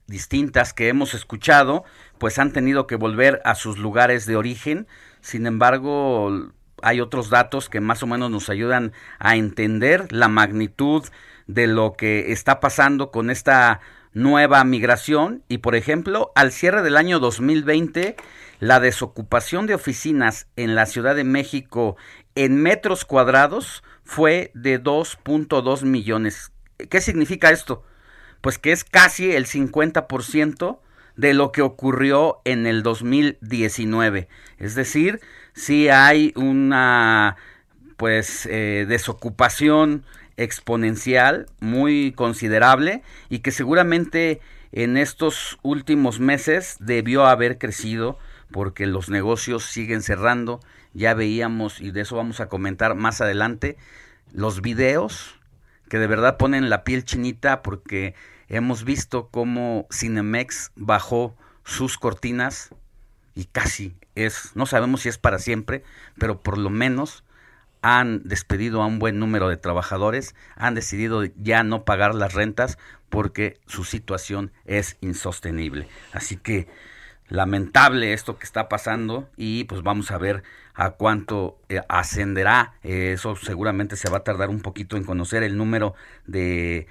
distintas 0.07 0.73
que 0.73 0.87
hemos 0.87 1.13
escuchado, 1.13 1.83
pues 2.17 2.39
han 2.39 2.53
tenido 2.53 2.87
que 2.87 2.95
volver 2.95 3.39
a 3.45 3.53
sus 3.53 3.77
lugares 3.77 4.25
de 4.25 4.35
origen. 4.35 4.87
Sin 5.21 5.45
embargo, 5.45 6.49
hay 6.83 7.01
otros 7.01 7.29
datos 7.29 7.69
que 7.69 7.79
más 7.79 8.03
o 8.03 8.07
menos 8.07 8.31
nos 8.31 8.49
ayudan 8.49 8.93
a 9.19 9.35
entender 9.35 10.11
la 10.11 10.27
magnitud 10.27 11.03
de 11.47 11.67
lo 11.67 11.93
que 11.93 12.31
está 12.31 12.59
pasando 12.59 13.11
con 13.11 13.29
esta 13.29 13.79
nueva 14.13 14.63
migración 14.63 15.43
y 15.47 15.59
por 15.59 15.75
ejemplo 15.75 16.31
al 16.35 16.51
cierre 16.51 16.81
del 16.81 16.97
año 16.97 17.19
2020 17.19 18.15
la 18.59 18.79
desocupación 18.79 19.67
de 19.67 19.75
oficinas 19.75 20.47
en 20.55 20.75
la 20.75 20.85
Ciudad 20.85 21.15
de 21.15 21.23
México 21.23 21.95
en 22.35 22.61
metros 22.61 23.05
cuadrados 23.05 23.83
fue 24.03 24.51
de 24.55 24.81
2.2 24.81 25.83
millones. 25.83 26.51
¿Qué 26.89 27.01
significa 27.01 27.51
esto? 27.51 27.83
Pues 28.41 28.57
que 28.57 28.71
es 28.71 28.83
casi 28.83 29.31
el 29.31 29.45
50% 29.45 30.79
de 31.15 31.33
lo 31.33 31.51
que 31.51 31.61
ocurrió 31.61 32.41
en 32.45 32.65
el 32.65 32.81
2019. 32.81 34.29
Es 34.57 34.75
decir, 34.75 35.19
si 35.59 35.89
hay 35.89 36.31
una 36.37 37.35
pues 37.97 38.45
eh, 38.45 38.85
desocupación 38.87 40.05
exponencial 40.37 41.47
muy 41.59 42.13
considerable 42.13 43.03
y 43.27 43.39
que 43.39 43.51
seguramente 43.51 44.39
en 44.71 44.95
estos 44.95 45.59
últimos 45.61 46.21
meses 46.21 46.77
debió 46.79 47.25
haber 47.25 47.57
crecido 47.57 48.17
porque 48.51 48.87
los 48.87 49.09
negocios 49.09 49.65
siguen 49.65 50.01
cerrando. 50.01 50.61
Ya 50.93 51.13
veíamos, 51.13 51.81
y 51.81 51.91
de 51.91 52.01
eso 52.01 52.15
vamos 52.15 52.39
a 52.39 52.47
comentar 52.47 52.95
más 52.95 53.19
adelante, 53.19 53.75
los 54.31 54.61
videos 54.61 55.41
que 55.89 55.99
de 55.99 56.07
verdad 56.07 56.37
ponen 56.37 56.69
la 56.69 56.85
piel 56.85 57.03
chinita 57.03 57.63
porque 57.63 58.15
hemos 58.47 58.85
visto 58.85 59.27
cómo 59.27 59.87
Cinemex 59.91 60.71
bajó 60.77 61.35
sus 61.65 61.97
cortinas 61.97 62.69
y 63.35 63.43
casi 63.43 63.98
es, 64.25 64.51
no 64.55 64.65
sabemos 64.65 65.01
si 65.01 65.09
es 65.09 65.17
para 65.17 65.39
siempre, 65.39 65.83
pero 66.17 66.41
por 66.41 66.57
lo 66.57 66.69
menos 66.69 67.23
han 67.81 68.23
despedido 68.23 68.81
a 68.81 68.87
un 68.87 68.99
buen 68.99 69.19
número 69.19 69.47
de 69.47 69.57
trabajadores, 69.57 70.35
han 70.55 70.75
decidido 70.75 71.23
ya 71.23 71.63
no 71.63 71.85
pagar 71.85 72.13
las 72.13 72.33
rentas 72.33 72.77
porque 73.09 73.59
su 73.67 73.83
situación 73.83 74.51
es 74.65 74.97
insostenible. 75.01 75.87
Así 76.13 76.35
que 76.37 76.67
lamentable 77.29 78.13
esto 78.13 78.37
que 78.37 78.45
está 78.45 78.69
pasando 78.69 79.29
y 79.37 79.63
pues 79.65 79.83
vamos 79.83 80.11
a 80.11 80.17
ver 80.17 80.43
a 80.73 80.91
cuánto 80.91 81.59
eh, 81.69 81.81
ascenderá. 81.87 82.73
Eh, 82.83 83.13
eso 83.13 83.35
seguramente 83.35 83.95
se 83.95 84.09
va 84.09 84.17
a 84.19 84.23
tardar 84.23 84.49
un 84.49 84.61
poquito 84.61 84.97
en 84.97 85.03
conocer 85.03 85.43
el 85.43 85.57
número 85.57 85.93
de 86.25 86.87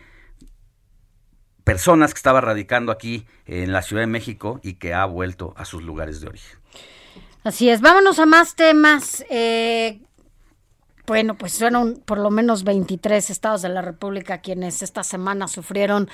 personas 1.65 2.15
que 2.15 2.19
estaba 2.19 2.41
radicando 2.41 2.93
aquí 2.93 3.27
en 3.47 3.73
la 3.73 3.83
Ciudad 3.83 4.03
de 4.03 4.07
México 4.07 4.61
y 4.63 4.75
que 4.75 4.95
ha 4.95 5.05
vuelto 5.05 5.53
a 5.57 5.65
sus 5.65 5.83
lugares 5.83 6.21
de 6.21 6.29
origen. 6.29 6.58
Así 7.45 7.71
es, 7.71 7.81
vámonos 7.81 8.19
a 8.19 8.27
más 8.27 8.55
temas. 8.57 9.25
Eh, 9.31 10.01
bueno, 11.07 11.37
pues 11.37 11.59
fueron 11.59 12.03
por 12.05 12.19
lo 12.19 12.31
menos 12.31 12.65
23 12.65 13.31
estados 13.31 13.63
de 13.63 13.71
la 13.71 13.81
República 13.81 14.43
quienes 14.43 14.83
esta 14.83 15.03
semana 15.03 15.49
sufrieron 15.49 16.09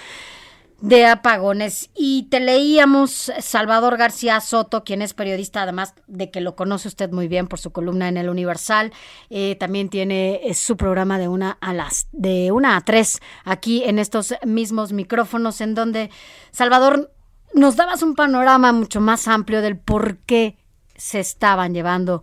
de 0.80 1.06
apagones. 1.06 1.90
Y 1.94 2.24
te 2.24 2.40
leíamos 2.40 3.32
Salvador 3.40 3.96
García 3.96 4.40
Soto, 4.40 4.84
quien 4.84 5.02
es 5.02 5.14
periodista, 5.14 5.62
además 5.62 5.94
de 6.06 6.30
que 6.30 6.40
lo 6.40 6.56
conoce 6.56 6.88
usted 6.88 7.10
muy 7.10 7.26
bien 7.26 7.48
por 7.48 7.58
su 7.58 7.72
columna 7.72 8.08
en 8.08 8.18
el 8.18 8.28
Universal. 8.28 8.92
Eh, 9.30 9.56
también 9.56 9.88
tiene 9.88 10.40
eh, 10.44 10.54
su 10.54 10.76
programa 10.76 11.18
de 11.18 11.28
una 11.28 11.58
a 11.60 11.72
las 11.72 12.08
de 12.12 12.52
una 12.52 12.76
a 12.76 12.82
tres 12.82 13.20
aquí 13.44 13.82
en 13.84 13.98
estos 13.98 14.34
mismos 14.44 14.92
micrófonos, 14.92 15.60
en 15.60 15.74
donde 15.74 16.10
Salvador 16.50 17.12
nos 17.54 17.76
dabas 17.76 18.02
un 18.02 18.14
panorama 18.14 18.72
mucho 18.72 19.00
más 19.00 19.26
amplio 19.26 19.62
del 19.62 19.78
por 19.78 20.18
qué 20.18 20.58
se 20.96 21.20
estaban 21.20 21.74
llevando 21.74 22.22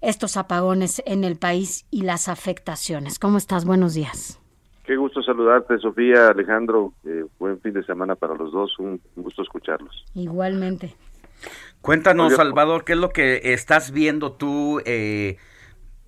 estos 0.00 0.36
apagones 0.36 1.02
en 1.06 1.24
el 1.24 1.36
país 1.36 1.86
y 1.90 2.02
las 2.02 2.28
afectaciones. 2.28 3.18
¿Cómo 3.18 3.38
estás? 3.38 3.64
Buenos 3.64 3.94
días. 3.94 4.40
Qué 4.84 4.96
gusto 4.96 5.22
saludarte, 5.22 5.78
Sofía, 5.78 6.28
Alejandro. 6.28 6.92
Eh, 7.04 7.24
buen 7.38 7.58
fin 7.60 7.72
de 7.72 7.82
semana 7.84 8.14
para 8.14 8.34
los 8.34 8.52
dos. 8.52 8.78
Un, 8.78 9.00
un 9.16 9.22
gusto 9.22 9.42
escucharlos. 9.42 10.04
Igualmente. 10.14 10.94
Cuéntanos, 11.80 12.28
Oye, 12.28 12.36
Salvador, 12.36 12.84
¿qué 12.84 12.92
es 12.92 12.98
lo 12.98 13.10
que 13.10 13.52
estás 13.52 13.90
viendo 13.90 14.32
tú 14.32 14.80
eh, 14.86 15.36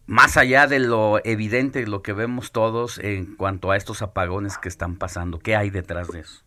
más 0.07 0.37
allá 0.37 0.67
de 0.67 0.79
lo 0.79 1.21
evidente, 1.25 1.87
lo 1.87 2.03
que 2.03 2.13
vemos 2.13 2.53
todos 2.53 2.99
en 2.99 3.37
cuanto 3.37 3.71
a 3.71 3.77
estos 3.77 4.01
apagones 4.03 4.57
que 4.57 4.69
están 4.69 4.97
pasando? 4.97 5.39
¿Qué 5.39 5.55
hay 5.55 5.71
detrás 5.71 6.09
de 6.09 6.21
eso? 6.21 6.43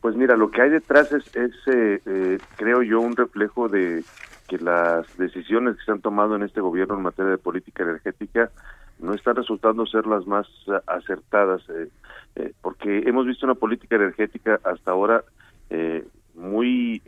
Pues 0.00 0.14
mira, 0.14 0.36
lo 0.36 0.50
que 0.50 0.62
hay 0.62 0.70
detrás 0.70 1.12
es, 1.12 1.24
es 1.34 1.52
eh, 1.66 2.00
eh, 2.06 2.38
creo 2.56 2.82
yo, 2.82 3.00
un 3.00 3.16
reflejo 3.16 3.68
de 3.68 4.04
que 4.50 4.58
las 4.58 5.16
decisiones 5.16 5.76
que 5.76 5.84
se 5.84 5.92
han 5.92 6.00
tomado 6.00 6.34
en 6.34 6.42
este 6.42 6.60
gobierno 6.60 6.96
en 6.96 7.02
materia 7.02 7.30
de 7.30 7.38
política 7.38 7.84
energética 7.84 8.50
no 8.98 9.14
están 9.14 9.36
resultando 9.36 9.86
ser 9.86 10.08
las 10.08 10.26
más 10.26 10.48
eh, 10.66 10.72
acertadas, 10.88 11.62
eh, 11.70 11.88
eh, 12.34 12.52
porque 12.60 13.04
hemos 13.06 13.26
visto 13.26 13.46
una 13.46 13.54
política 13.54 13.94
energética 13.94 14.58
hasta 14.64 14.90
ahora 14.90 15.22
eh, 15.70 16.04
muy 16.34 17.00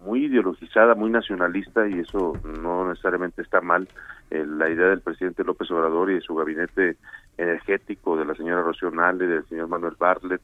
muy 0.00 0.26
ideologizada, 0.26 0.94
muy 0.94 1.10
nacionalista 1.10 1.88
y 1.88 1.98
eso 1.98 2.34
no 2.44 2.88
necesariamente 2.88 3.42
está 3.42 3.60
mal. 3.60 3.88
La 4.30 4.70
idea 4.70 4.86
del 4.86 5.00
presidente 5.00 5.42
López 5.42 5.68
Obrador 5.72 6.12
y 6.12 6.14
de 6.14 6.20
su 6.20 6.36
gabinete 6.36 6.96
energético, 7.36 8.16
de 8.16 8.24
la 8.24 8.36
señora 8.36 8.62
Rocío 8.62 8.92
Nale, 8.92 9.26
del 9.26 9.44
señor 9.46 9.66
Manuel 9.66 9.96
Bartlett, 9.98 10.40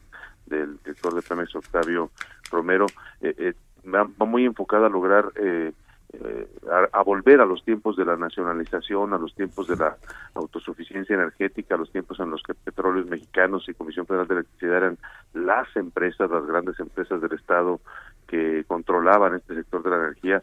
del 0.46 0.76
director 0.78 1.14
de 1.14 1.22
Pemex 1.22 1.54
Octavio 1.54 2.10
Romero, 2.50 2.86
va, 3.86 4.08
va 4.20 4.26
muy 4.26 4.44
enfocada 4.44 4.86
a 4.86 4.90
lograr 4.90 5.26
eh, 5.36 5.72
eh, 6.24 6.48
a, 6.70 6.98
a 6.98 7.02
volver 7.02 7.40
a 7.40 7.46
los 7.46 7.64
tiempos 7.64 7.96
de 7.96 8.04
la 8.04 8.16
nacionalización, 8.16 9.12
a 9.12 9.18
los 9.18 9.34
tiempos 9.34 9.68
de 9.68 9.76
la 9.76 9.96
autosuficiencia 10.34 11.14
energética, 11.14 11.74
a 11.74 11.78
los 11.78 11.90
tiempos 11.90 12.20
en 12.20 12.30
los 12.30 12.42
que 12.42 12.54
Petróleos 12.54 13.06
Mexicanos 13.06 13.68
y 13.68 13.74
Comisión 13.74 14.06
Federal 14.06 14.28
de 14.28 14.34
Electricidad 14.34 14.76
eran 14.78 14.98
las 15.34 15.74
empresas, 15.76 16.30
las 16.30 16.46
grandes 16.46 16.78
empresas 16.80 17.20
del 17.20 17.32
Estado 17.32 17.80
que 18.26 18.64
controlaban 18.66 19.34
este 19.34 19.54
sector 19.54 19.82
de 19.82 19.90
la 19.90 19.96
energía. 19.96 20.42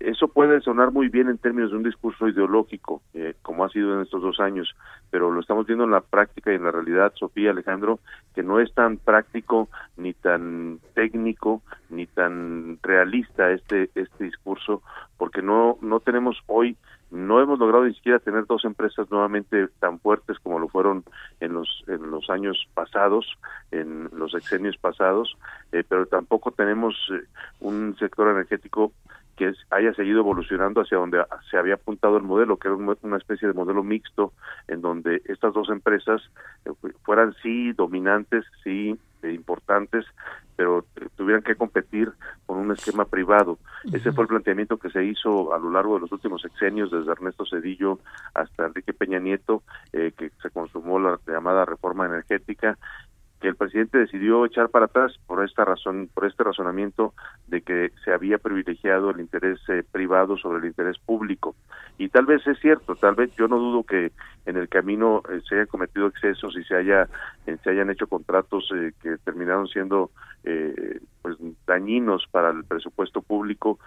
Eso 0.00 0.28
puede 0.28 0.60
sonar 0.60 0.90
muy 0.90 1.08
bien 1.08 1.28
en 1.28 1.38
términos 1.38 1.70
de 1.70 1.76
un 1.76 1.84
discurso 1.84 2.28
ideológico, 2.28 3.02
eh, 3.14 3.34
como 3.42 3.64
ha 3.64 3.68
sido 3.68 3.94
en 3.94 4.02
estos 4.02 4.20
dos 4.20 4.40
años, 4.40 4.74
pero 5.10 5.30
lo 5.30 5.40
estamos 5.40 5.66
viendo 5.66 5.84
en 5.84 5.92
la 5.92 6.00
práctica 6.00 6.52
y 6.52 6.56
en 6.56 6.64
la 6.64 6.72
realidad, 6.72 7.12
Sofía 7.14 7.50
Alejandro, 7.50 8.00
que 8.34 8.42
no 8.42 8.58
es 8.58 8.72
tan 8.74 8.96
práctico, 8.96 9.68
ni 9.96 10.12
tan 10.12 10.80
técnico, 10.94 11.62
ni 11.88 12.06
tan 12.06 12.78
realista 12.82 13.52
este 13.52 13.90
este 13.94 14.24
discurso, 14.24 14.82
porque 15.18 15.40
no 15.40 15.78
no 15.80 16.00
tenemos 16.00 16.36
hoy 16.46 16.76
no 17.10 17.40
hemos 17.40 17.58
logrado 17.58 17.84
ni 17.84 17.94
siquiera 17.94 18.18
tener 18.18 18.46
dos 18.46 18.64
empresas 18.64 19.08
nuevamente 19.10 19.68
tan 19.78 20.00
fuertes 20.00 20.38
como 20.40 20.58
lo 20.58 20.68
fueron 20.68 21.04
en 21.38 21.52
los 21.52 21.84
en 21.86 22.10
los 22.10 22.28
años 22.30 22.68
pasados, 22.74 23.26
en 23.70 24.10
los 24.12 24.34
exenios 24.34 24.76
pasados, 24.76 25.36
eh, 25.72 25.84
pero 25.88 26.06
tampoco 26.06 26.50
tenemos 26.50 26.94
eh, 27.12 27.24
un 27.60 27.96
sector 27.98 28.28
energético 28.28 28.92
que 29.36 29.52
haya 29.70 29.92
seguido 29.94 30.20
evolucionando 30.20 30.80
hacia 30.80 30.98
donde 30.98 31.22
se 31.50 31.58
había 31.58 31.74
apuntado 31.74 32.16
el 32.16 32.22
modelo, 32.22 32.56
que 32.56 32.68
era 32.68 32.76
un- 32.76 32.96
una 33.02 33.16
especie 33.18 33.46
de 33.48 33.54
modelo 33.54 33.82
mixto, 33.82 34.32
en 34.68 34.80
donde 34.80 35.22
estas 35.26 35.52
dos 35.54 35.68
empresas 35.68 36.22
eh, 36.64 36.70
fu- 36.80 36.90
fueran 37.04 37.34
sí 37.42 37.72
dominantes, 37.72 38.44
sí 38.64 38.98
eh, 39.22 39.32
importantes, 39.32 40.04
pero 40.56 40.86
eh, 40.96 41.08
tuvieran 41.16 41.42
que 41.42 41.54
competir 41.56 42.12
con 42.46 42.58
un 42.58 42.70
esquema 42.72 43.04
privado. 43.04 43.58
Ese 43.92 44.12
fue 44.12 44.24
el 44.24 44.28
planteamiento 44.28 44.78
que 44.78 44.90
se 44.90 45.04
hizo 45.04 45.52
a 45.54 45.58
lo 45.58 45.70
largo 45.70 45.94
de 45.94 46.00
los 46.00 46.12
últimos 46.12 46.40
sexenios, 46.42 46.90
desde 46.90 47.12
Ernesto 47.12 47.44
Cedillo 47.44 47.98
hasta 48.34 48.66
Enrique 48.66 48.92
Peña 48.94 49.18
Nieto, 49.18 49.62
eh, 49.92 50.12
que 50.16 50.30
se 50.42 50.50
consumó 50.50 50.98
la 50.98 51.18
llamada 51.26 51.64
reforma 51.64 52.06
energética 52.06 52.78
que 53.40 53.48
el 53.48 53.56
presidente 53.56 53.98
decidió 53.98 54.44
echar 54.44 54.70
para 54.70 54.86
atrás 54.86 55.18
por 55.26 55.44
esta 55.44 55.64
razón, 55.64 56.08
por 56.12 56.26
este 56.26 56.42
razonamiento 56.44 57.14
de 57.48 57.62
que 57.62 57.92
se 58.04 58.12
había 58.12 58.38
privilegiado 58.38 59.10
el 59.10 59.20
interés 59.20 59.58
eh, 59.68 59.82
privado 59.90 60.36
sobre 60.36 60.58
el 60.58 60.66
interés 60.66 60.98
público. 60.98 61.54
Y 61.98 62.08
tal 62.08 62.26
vez 62.26 62.46
es 62.46 62.58
cierto, 62.60 62.94
tal 62.96 63.14
vez 63.14 63.34
yo 63.36 63.48
no 63.48 63.58
dudo 63.58 63.82
que 63.84 64.12
en 64.46 64.56
el 64.56 64.68
camino 64.68 65.22
eh, 65.30 65.40
se 65.48 65.56
hayan 65.56 65.66
cometido 65.66 66.06
excesos 66.06 66.56
y 66.56 66.64
se 66.64 66.76
haya 66.76 67.08
eh, 67.46 67.56
se 67.62 67.70
hayan 67.70 67.90
hecho 67.90 68.06
contratos 68.06 68.70
eh, 68.74 68.92
que 69.02 69.18
terminaron 69.18 69.66
siendo 69.68 70.10
pues 71.22 71.36
dañinos 71.66 72.24
para 72.30 72.50
el 72.50 72.62
presupuesto 72.62 73.20
público, 73.20 73.80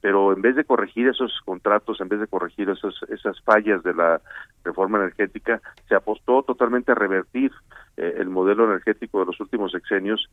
pero 0.00 0.32
en 0.32 0.40
vez 0.40 0.54
de 0.54 0.62
corregir 0.62 1.08
esos 1.08 1.40
contratos, 1.44 2.00
en 2.00 2.08
vez 2.08 2.20
de 2.20 2.28
corregir 2.28 2.70
esos, 2.70 3.04
esas 3.08 3.40
fallas 3.40 3.82
de 3.82 3.92
la 3.92 4.20
reforma 4.62 4.98
energética, 4.98 5.60
se 5.88 5.96
apostó 5.96 6.44
totalmente 6.44 6.92
a 6.92 6.94
revertir 6.94 7.50
eh, 7.96 8.14
el 8.18 8.28
modelo 8.28 8.64
energético 8.64 9.20
de 9.20 9.26
los 9.26 9.40
últimos 9.40 9.72
sexenios 9.72 10.28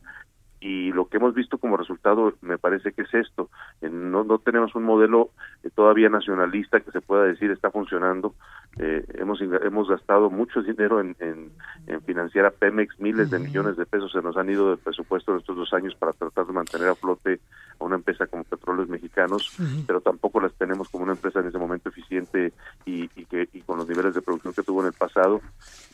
y 0.60 0.92
lo 0.92 1.08
que 1.08 1.16
hemos 1.16 1.34
visto 1.34 1.58
como 1.58 1.76
resultado 1.76 2.34
me 2.42 2.58
parece 2.58 2.92
que 2.92 3.02
es 3.02 3.14
esto. 3.14 3.50
No 3.80 4.24
no 4.24 4.38
tenemos 4.38 4.74
un 4.74 4.84
modelo 4.84 5.30
eh, 5.62 5.70
todavía 5.74 6.08
nacionalista 6.08 6.80
que 6.80 6.90
se 6.90 7.00
pueda 7.00 7.24
decir 7.24 7.50
está 7.50 7.70
funcionando 7.70 8.34
Eh, 8.78 9.04
hemos 9.14 9.40
hemos 9.40 9.88
gastado 9.88 10.30
mucho 10.30 10.62
dinero 10.62 11.00
en, 11.00 11.16
en, 11.18 11.50
en 11.88 12.00
financiar 12.02 12.46
a 12.46 12.50
Pemex 12.50 13.00
miles 13.00 13.28
de 13.28 13.40
millones 13.40 13.76
de 13.76 13.84
pesos 13.84 14.12
se 14.12 14.22
nos 14.22 14.36
han 14.36 14.48
ido 14.48 14.68
del 14.70 14.78
presupuesto 14.78 15.32
en 15.32 15.38
estos 15.38 15.56
dos 15.56 15.72
años 15.72 15.96
para 15.96 16.12
tratar 16.12 16.46
de 16.46 16.52
mantener 16.52 16.88
a 16.88 16.94
flote 16.94 17.40
a 17.80 17.84
una 17.84 17.96
empresa 17.96 18.28
como 18.28 18.44
Petróleos 18.44 18.88
Mexicanos 18.88 19.56
pero 19.88 20.00
tampoco 20.00 20.40
las 20.40 20.52
tenemos 20.54 20.88
como 20.88 21.02
una 21.02 21.14
empresa 21.14 21.40
en 21.40 21.48
ese 21.48 21.58
momento 21.58 21.88
eficiente 21.88 22.52
y, 22.86 23.10
y 23.16 23.24
que 23.24 23.48
y 23.52 23.60
con 23.62 23.76
los 23.76 23.88
niveles 23.88 24.14
de 24.14 24.22
producción 24.22 24.54
que 24.54 24.62
tuvo 24.62 24.82
en 24.82 24.86
el 24.86 24.92
pasado. 24.92 25.40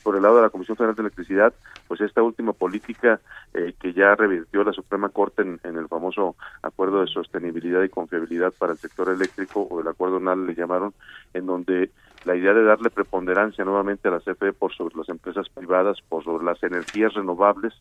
Por 0.03 0.15
el 0.15 0.23
lado 0.23 0.37
de 0.37 0.43
la 0.43 0.51
Comisión 0.51 0.77
Federal 0.77 0.95
de 0.95 1.03
Electricidad 1.03 1.55
pues 1.89 2.03
esta 2.03 2.23
última 2.23 2.53
política 2.53 3.21
eh, 3.55 3.75
que 3.81 3.95
ya 3.95 4.15
revirtió 4.15 4.65
la 4.65 4.73
Suprema 4.73 5.09
Corte 5.09 5.41
en, 5.41 5.59
en 5.65 5.79
el 5.79 5.89
famoso 5.89 6.37
acuerdo 6.63 7.01
de 7.01 7.07
sostenibilidad 7.07 7.83
y 7.83 7.89
confiabilidad 7.89 8.53
para 8.53 8.73
el 8.73 8.79
sector 8.79 9.09
eléctrico 9.09 9.63
o 9.63 9.81
el 9.81 9.89
acuerdo 9.89 10.21
NAL 10.21 10.47
le 10.47 10.55
llamaron 10.55 10.93
en 11.33 11.47
donde 11.47 11.91
la 12.27 12.37
idea 12.37 12.53
de 12.53 12.65
darle 12.65 12.91
preponderancia 12.91 13.65
nuevamente 13.65 14.09
a 14.09 14.11
la 14.11 14.21
CFE 14.21 14.53
por 14.53 14.75
sobre 14.75 14.97
las 14.97 15.09
empresas 15.09 15.49
privadas, 15.49 15.99
por 16.09 16.23
sobre 16.25 16.45
las 16.45 16.63
energías 16.63 17.15
renovables, 17.15 17.73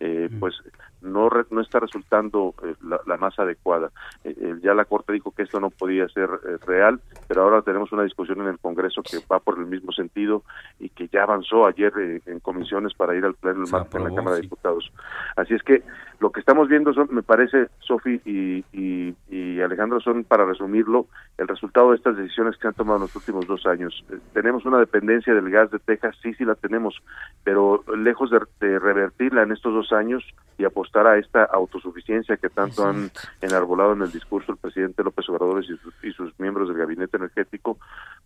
eh, 0.00 0.28
pues 0.40 0.54
no 1.02 1.28
re- 1.28 1.44
no 1.50 1.60
está 1.60 1.80
resultando 1.80 2.54
eh, 2.64 2.74
la, 2.82 3.00
la 3.06 3.16
más 3.18 3.38
adecuada. 3.38 3.90
Eh, 4.24 4.34
eh, 4.40 4.54
ya 4.62 4.72
la 4.74 4.86
Corte 4.86 5.12
dijo 5.12 5.30
que 5.32 5.42
esto 5.42 5.60
no 5.60 5.68
podía 5.70 6.08
ser 6.08 6.28
eh, 6.48 6.56
real, 6.66 7.00
pero 7.28 7.42
ahora 7.42 7.62
tenemos 7.62 7.92
una 7.92 8.02
discusión 8.02 8.40
en 8.40 8.48
el 8.48 8.58
Congreso 8.58 9.02
que 9.02 9.18
va 9.30 9.38
por 9.38 9.58
el 9.58 9.66
mismo 9.66 9.92
sentido 9.92 10.42
y 10.78 10.88
que 10.88 11.08
ya 11.08 11.22
avanzó 11.24 11.66
ayer 11.66 11.92
en 12.26 12.40
comisiones 12.40 12.94
para 12.94 13.14
ir 13.14 13.24
al 13.24 13.34
Pleno 13.34 13.64
el 13.64 13.70
martes 13.70 13.94
en 13.94 14.04
la 14.04 14.14
Cámara 14.16 14.36
de. 14.36 14.42
Diputados. 14.42 14.90
Así 15.36 15.54
es 15.54 15.62
que 15.62 15.82
lo 16.20 16.30
que 16.30 16.40
estamos 16.40 16.68
viendo, 16.68 16.92
son, 16.92 17.08
me 17.10 17.22
parece, 17.22 17.68
Sofi 17.80 18.20
y, 18.26 18.62
y, 18.72 19.14
y 19.30 19.60
Alejandro, 19.60 20.00
son, 20.00 20.24
para 20.24 20.44
resumirlo, 20.44 21.06
el 21.38 21.48
resultado 21.48 21.90
de 21.90 21.96
estas 21.96 22.16
decisiones 22.16 22.58
que 22.58 22.68
han 22.68 22.74
tomado 22.74 22.96
en 22.96 23.02
los 23.02 23.16
últimos 23.16 23.46
dos 23.46 23.66
años. 23.66 24.04
Eh, 24.10 24.18
tenemos 24.34 24.66
una 24.66 24.78
dependencia 24.78 25.34
del 25.34 25.50
gas 25.50 25.70
de 25.70 25.78
Texas, 25.78 26.14
sí, 26.22 26.34
sí 26.34 26.44
la 26.44 26.54
tenemos, 26.56 27.02
pero 27.42 27.82
lejos 27.96 28.30
de, 28.30 28.40
de 28.60 28.78
revertirla 28.78 29.42
en 29.42 29.52
estos 29.52 29.72
dos 29.72 29.92
años 29.92 30.22
y 30.58 30.64
apostar 30.64 31.06
a 31.06 31.16
esta 31.16 31.44
autosuficiencia 31.44 32.36
que 32.36 32.50
tanto 32.50 32.86
han 32.86 33.10
enarbolado 33.40 33.94
en 33.94 34.02
el 34.02 34.12
discurso 34.12 34.52
el 34.52 34.58
presidente 34.58 35.02
López 35.02 35.26
Obrador 35.30 35.64
y 35.64 35.68
sus, 35.68 36.04
y 36.04 36.12
sus 36.12 36.38
miembros 36.38 36.68
del 36.68 36.76
gabinete 36.76 37.16
energético, 37.16 37.78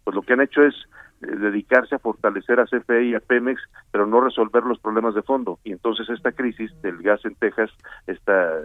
pues 0.02 0.16
lo 0.16 0.22
que 0.22 0.32
han 0.32 0.40
hecho 0.40 0.64
es 0.64 0.74
dedicarse 1.24 1.94
a 1.94 1.98
fortalecer 1.98 2.60
a 2.60 2.66
CFE 2.66 3.04
y 3.04 3.14
a 3.14 3.20
Pemex, 3.20 3.60
pero 3.90 4.06
no 4.06 4.20
resolver 4.20 4.64
los 4.64 4.78
problemas 4.78 5.14
de 5.14 5.22
fondo. 5.22 5.58
Y 5.64 5.72
entonces 5.72 6.08
esta 6.08 6.32
crisis 6.32 6.70
del 6.82 7.02
gas 7.02 7.24
en 7.24 7.34
Texas, 7.34 7.70
esta 8.06 8.60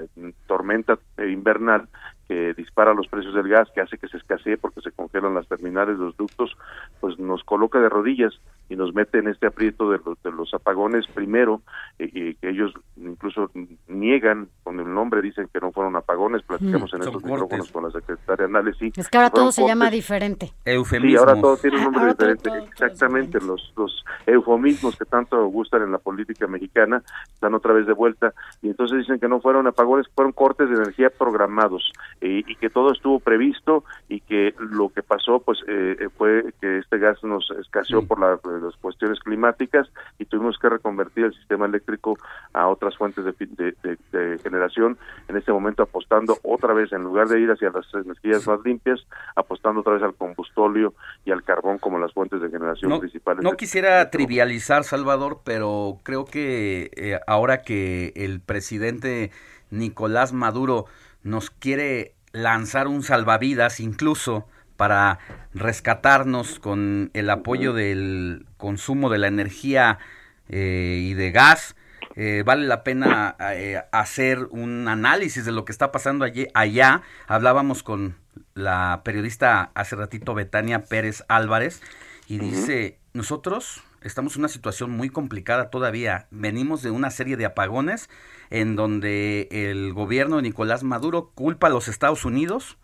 tormenta 0.48 0.98
eh, 1.18 1.30
invernal 1.30 1.88
que 2.28 2.54
dispara 2.54 2.94
los 2.94 3.08
precios 3.08 3.34
del 3.34 3.48
gas, 3.48 3.70
que 3.74 3.82
hace 3.82 3.98
que 3.98 4.08
se 4.08 4.18
escasee 4.18 4.58
porque 4.58 4.82
se 4.82 4.92
congelan 4.92 5.34
las 5.34 5.48
terminales, 5.48 5.98
los 5.98 6.16
ductos, 6.16 6.56
pues 7.00 7.18
nos 7.18 7.44
coloca 7.44 7.80
de 7.80 7.90
rodillas 7.90 8.40
y 8.70 8.76
nos 8.76 8.94
mete 8.94 9.18
en 9.20 9.28
este 9.28 9.48
aprieto 9.48 9.90
de 9.92 10.00
los, 10.06 10.22
de 10.24 10.32
los 10.32 10.54
apagones 10.54 11.06
primero, 11.08 11.62
eh, 11.98 12.10
y 12.14 12.36
que 12.36 12.50
ellos 12.50 12.72
incluso 12.98 13.50
niegan 13.88 14.48
con 14.64 14.80
el 14.80 14.94
nombre, 14.94 15.22
dicen 15.22 15.50
que 15.52 15.60
no 15.60 15.72
fueron 15.72 15.96
apagones, 15.96 16.44
platicamos 16.44 16.92
Mm. 16.94 16.96
en 16.96 17.02
estos 17.02 17.22
cortes. 17.22 17.32
micrófonos 17.32 17.72
con 17.72 17.84
la 17.86 17.92
secretaria 17.92 18.48
Náles, 18.48 18.78
sí. 18.78 18.92
Es 18.96 19.10
que 19.10 19.18
ahora 19.18 19.30
todo 19.32 19.52
se 19.52 19.66
llama 19.66 19.90
diferente. 19.90 20.54
Sí, 20.66 21.16
ahora 21.16 21.40
todo 21.40 21.58
tiene 21.58 21.78
un 21.78 21.84
nombre 21.86 22.02
Ahora 22.02 22.14
todo- 22.16 22.30
diferente. 22.34 22.70
Exactamente, 22.72 23.40
los, 23.42 23.74
los 23.76 24.04
eufemismos 24.26 24.96
que 24.98 25.06
tanto 25.06 25.44
gustan 25.48 25.84
en 25.84 25.92
la 25.92 25.98
política 25.98 26.48
mexicana 26.48 27.02
están 27.34 27.54
otra 27.56 27.74
vez 27.74 27.88
de 27.88 27.94
vuelta 27.94 28.34
y 28.62 28.68
entonces 28.70 29.00
dicen 29.00 29.20
que 29.20 29.28
no 29.28 29.42
fueron 29.42 29.68
apagones, 29.68 30.08
fueron 30.16 30.32
cortes 30.34 30.70
de 30.70 30.76
energía 30.76 31.10
programados 31.10 31.92
eh, 32.22 32.44
y 32.46 32.56
que 32.56 32.70
todo 32.70 32.92
estuvo 32.92 33.20
previsto 33.20 33.84
y 34.08 34.22
que 34.22 34.54
lo 34.60 34.90
que 34.90 35.04
pasó 35.04 35.40
pues 35.40 35.60
eh, 35.68 35.98
eh, 36.00 36.10
fue 36.18 36.54
que 36.62 36.78
este 36.80 36.98
gas 37.00 37.24
nos 37.24 37.50
escaseó 37.60 38.06
por 38.06 38.20
la- 38.20 38.40
las 38.60 38.76
cuestiones 38.78 39.20
climáticas 39.20 39.88
y 40.18 40.26
tuvimos 40.26 40.58
que 40.60 40.70
reconvertir 40.70 41.26
el 41.26 41.34
sistema 41.34 41.66
eléctrico 41.66 42.18
a 42.54 42.68
otras 42.68 42.98
fuentes 42.98 43.26
de, 43.26 43.34
fi- 43.34 43.46
de- 43.48 43.76
de- 43.84 43.98
de 44.18 44.38
generación, 44.40 44.98
en 45.28 45.38
este 45.38 45.52
momento 45.52 45.84
apostando 45.84 46.38
otra 46.44 46.74
vez, 46.74 46.92
en 46.94 47.04
lugar 47.04 47.28
de 47.28 47.40
ir 47.40 47.50
hacia 47.52 47.70
las 47.70 47.86
energías 47.94 48.46
más 48.48 48.60
limpias, 48.64 49.00
apostando 49.36 49.82
otra 49.82 49.94
vez 49.94 50.04
al 50.04 50.14
combustóleo 50.16 50.94
y 51.26 51.32
al 51.32 51.44
carbón 51.44 51.78
como 51.80 52.00
las 52.00 52.14
fuentes 52.14 52.42
de 52.42 52.50
generación 52.50 52.90
No, 52.92 53.00
principales. 53.00 53.44
no 53.44 53.54
quisiera 53.58 54.10
trivializar, 54.10 54.84
Salvador, 54.84 55.42
pero 55.44 55.98
creo 56.04 56.26
que 56.26 56.92
eh, 56.96 57.20
ahora 57.28 57.62
que 57.62 58.14
el 58.16 58.42
presidente 58.42 59.32
Nicolás 59.72 60.34
Maduro 60.34 60.86
nos 61.24 61.50
quiere 61.50 62.14
lanzar 62.32 62.88
un 62.88 63.02
salvavidas 63.04 63.80
incluso 63.80 64.48
para 64.80 65.20
rescatarnos 65.54 66.58
con 66.58 67.12
el 67.14 67.30
apoyo 67.30 67.74
del 67.74 68.46
consumo 68.56 69.10
de 69.10 69.18
la 69.18 69.28
energía 69.28 70.00
eh, 70.48 71.00
y 71.02 71.16
de 71.16 71.32
gas, 71.32 71.76
eh, 72.16 72.44
vale 72.46 72.66
la 72.66 72.86
pena 72.86 73.36
eh, 73.42 73.82
hacer 73.92 74.48
un 74.52 74.88
análisis 74.88 75.44
de 75.44 75.52
lo 75.52 75.66
que 75.66 75.74
está 75.74 75.92
pasando 75.92 76.24
allí, 76.24 76.48
allá. 76.54 77.02
Hablábamos 77.28 77.84
con 77.84 78.16
la 78.54 79.02
periodista 79.04 79.72
hace 79.74 79.98
ratito, 79.98 80.34
Betania 80.34 80.86
Pérez 80.86 81.26
Álvarez, 81.28 81.82
y 82.30 82.40
dice, 82.40 83.00
nosotros 83.12 83.84
estamos 84.02 84.38
en 84.38 84.44
una 84.44 84.48
situación 84.48 84.92
muy 84.92 85.10
complicada 85.10 85.72
todavía. 85.72 86.28
Venimos 86.32 86.84
de 86.84 86.92
una 86.92 87.12
serie 87.12 87.36
de 87.36 87.46
apagones 87.46 88.10
en 88.50 88.78
donde 88.78 89.50
el 89.52 89.92
gobierno 89.92 90.38
de 90.38 90.44
Nicolás 90.44 90.84
Maduro 90.84 91.32
culpa 91.36 91.68
a 91.68 91.70
los 91.70 91.90
Estados 91.90 92.24
Unidos, 92.24 92.78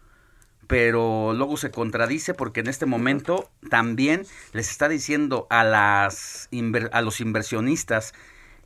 pero 0.68 1.34
luego 1.34 1.58
se 1.58 1.72
contradice 1.72 2.34
porque 2.34 2.62
en 2.62 2.68
este 2.68 2.86
momento 2.86 3.50
también 3.70 4.26
les 4.54 4.70
está 4.70 4.90
diciendo 4.90 5.48
a 5.50 5.64
las 5.64 6.50
a 6.92 7.02
los 7.02 7.22
inversionistas 7.22 8.14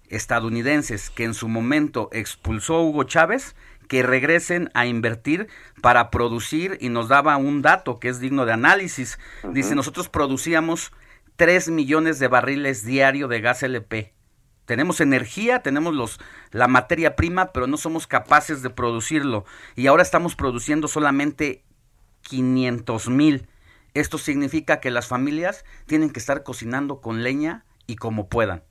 estadounidenses 0.09 1.09
que 1.09 1.23
en 1.23 1.33
su 1.33 1.47
momento 1.47 2.09
expulsó 2.11 2.75
a 2.75 2.83
Hugo 2.83 3.03
Chávez 3.03 3.55
que 3.87 4.03
regresen 4.03 4.69
a 4.73 4.85
invertir 4.85 5.47
para 5.81 6.11
producir 6.11 6.77
y 6.79 6.89
nos 6.89 7.07
daba 7.07 7.35
un 7.37 7.61
dato 7.61 7.99
que 7.99 8.07
es 8.09 8.19
digno 8.19 8.45
de 8.45 8.53
análisis. 8.53 9.17
Dice, 9.51 9.73
nosotros 9.73 10.09
producíamos 10.09 10.93
3 11.37 11.69
millones 11.69 12.19
de 12.19 12.27
barriles 12.27 12.85
diario 12.85 13.27
de 13.27 13.41
gas 13.41 13.63
LP. 13.63 14.13
Tenemos 14.65 15.01
energía, 15.01 15.63
tenemos 15.63 15.95
los, 15.95 16.19
la 16.51 16.67
materia 16.67 17.15
prima, 17.15 17.51
pero 17.51 17.65
no 17.65 17.77
somos 17.77 18.05
capaces 18.05 18.61
de 18.61 18.69
producirlo. 18.69 19.43
Y 19.75 19.87
ahora 19.87 20.03
estamos 20.03 20.35
produciendo 20.35 20.87
solamente 20.87 21.63
500 22.29 23.09
mil. 23.09 23.47
Esto 23.95 24.19
significa 24.19 24.79
que 24.79 24.91
las 24.91 25.07
familias 25.07 25.65
tienen 25.87 26.11
que 26.11 26.19
estar 26.19 26.43
cocinando 26.43 27.01
con 27.01 27.23
leña 27.23 27.65
y 27.87 27.95
como 27.95 28.29
puedan. 28.29 28.63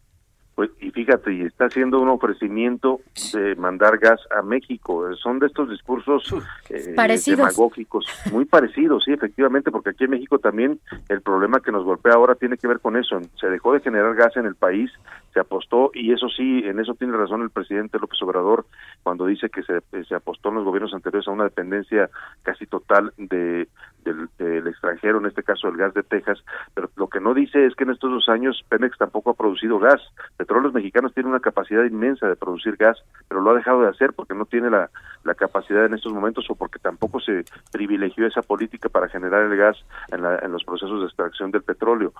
Pues, 0.58 0.72
y 0.80 0.90
fíjate, 0.90 1.32
y 1.32 1.42
está 1.42 1.66
haciendo 1.66 2.00
un 2.00 2.08
ofrecimiento 2.08 2.98
de 3.32 3.54
mandar 3.54 3.96
gas 3.98 4.18
a 4.36 4.42
México. 4.42 5.08
Eh, 5.08 5.14
Son 5.14 5.38
de 5.38 5.46
estos 5.46 5.70
discursos 5.70 6.34
eh, 6.68 6.96
demagógicos, 7.24 8.06
muy 8.32 8.44
parecidos, 8.44 9.04
sí, 9.04 9.12
efectivamente, 9.12 9.70
porque 9.70 9.90
aquí 9.90 10.02
en 10.02 10.10
México 10.10 10.40
también 10.40 10.80
el 11.10 11.22
problema 11.22 11.60
que 11.60 11.70
nos 11.70 11.84
golpea 11.84 12.14
ahora 12.14 12.34
tiene 12.34 12.56
que 12.56 12.66
ver 12.66 12.80
con 12.80 12.96
eso. 12.96 13.20
Se 13.38 13.46
dejó 13.46 13.72
de 13.72 13.78
generar 13.78 14.16
gas 14.16 14.36
en 14.36 14.46
el 14.46 14.56
país, 14.56 14.90
se 15.32 15.38
apostó, 15.38 15.92
y 15.94 16.12
eso 16.12 16.28
sí, 16.28 16.64
en 16.64 16.80
eso 16.80 16.94
tiene 16.94 17.16
razón 17.16 17.42
el 17.42 17.50
presidente 17.50 18.00
López 18.00 18.20
Obrador 18.22 18.66
cuando 19.04 19.26
dice 19.26 19.50
que 19.50 19.62
se, 19.62 19.80
se 20.06 20.14
apostó 20.16 20.48
en 20.48 20.56
los 20.56 20.64
gobiernos 20.64 20.92
anteriores 20.92 21.28
a 21.28 21.30
una 21.30 21.44
dependencia 21.44 22.10
casi 22.42 22.66
total 22.66 23.12
de 23.16 23.68
del, 24.12 24.28
del 24.38 24.66
extranjero, 24.66 25.18
en 25.18 25.26
este 25.26 25.42
caso 25.42 25.68
el 25.68 25.76
gas 25.76 25.94
de 25.94 26.02
Texas, 26.02 26.42
pero 26.74 26.90
lo 26.96 27.08
que 27.08 27.20
no 27.20 27.34
dice 27.34 27.66
es 27.66 27.74
que 27.74 27.84
en 27.84 27.90
estos 27.90 28.10
dos 28.10 28.28
años 28.28 28.64
Pemex 28.68 28.96
tampoco 28.98 29.30
ha 29.30 29.34
producido 29.34 29.78
gas. 29.78 30.00
Petróleos 30.36 30.72
Mexicanos 30.74 31.12
tiene 31.14 31.28
una 31.28 31.40
capacidad 31.40 31.84
inmensa 31.84 32.28
de 32.28 32.36
producir 32.36 32.76
gas, 32.76 32.98
pero 33.28 33.40
lo 33.40 33.50
ha 33.50 33.54
dejado 33.54 33.82
de 33.82 33.88
hacer 33.88 34.12
porque 34.12 34.34
no 34.34 34.44
tiene 34.46 34.70
la, 34.70 34.90
capacidad 35.36 35.84
en 35.84 35.92
estos 35.94 36.12
momentos 36.12 36.46
o 36.50 36.54
porque 36.54 36.78
tampoco 36.78 37.20
se 37.20 37.44
privilegió 37.70 38.26
esa 38.26 38.40
política 38.42 38.88
para 38.88 39.08
generar 39.08 39.42
el 39.42 39.56
gas 39.56 39.76
en, 40.10 40.22
la- 40.22 40.38
en 40.38 40.50
los 40.52 40.64
procesos 40.64 41.00
de 41.00 41.06
extracción 41.06 41.50
del 41.50 41.62
petróleo 41.62 42.12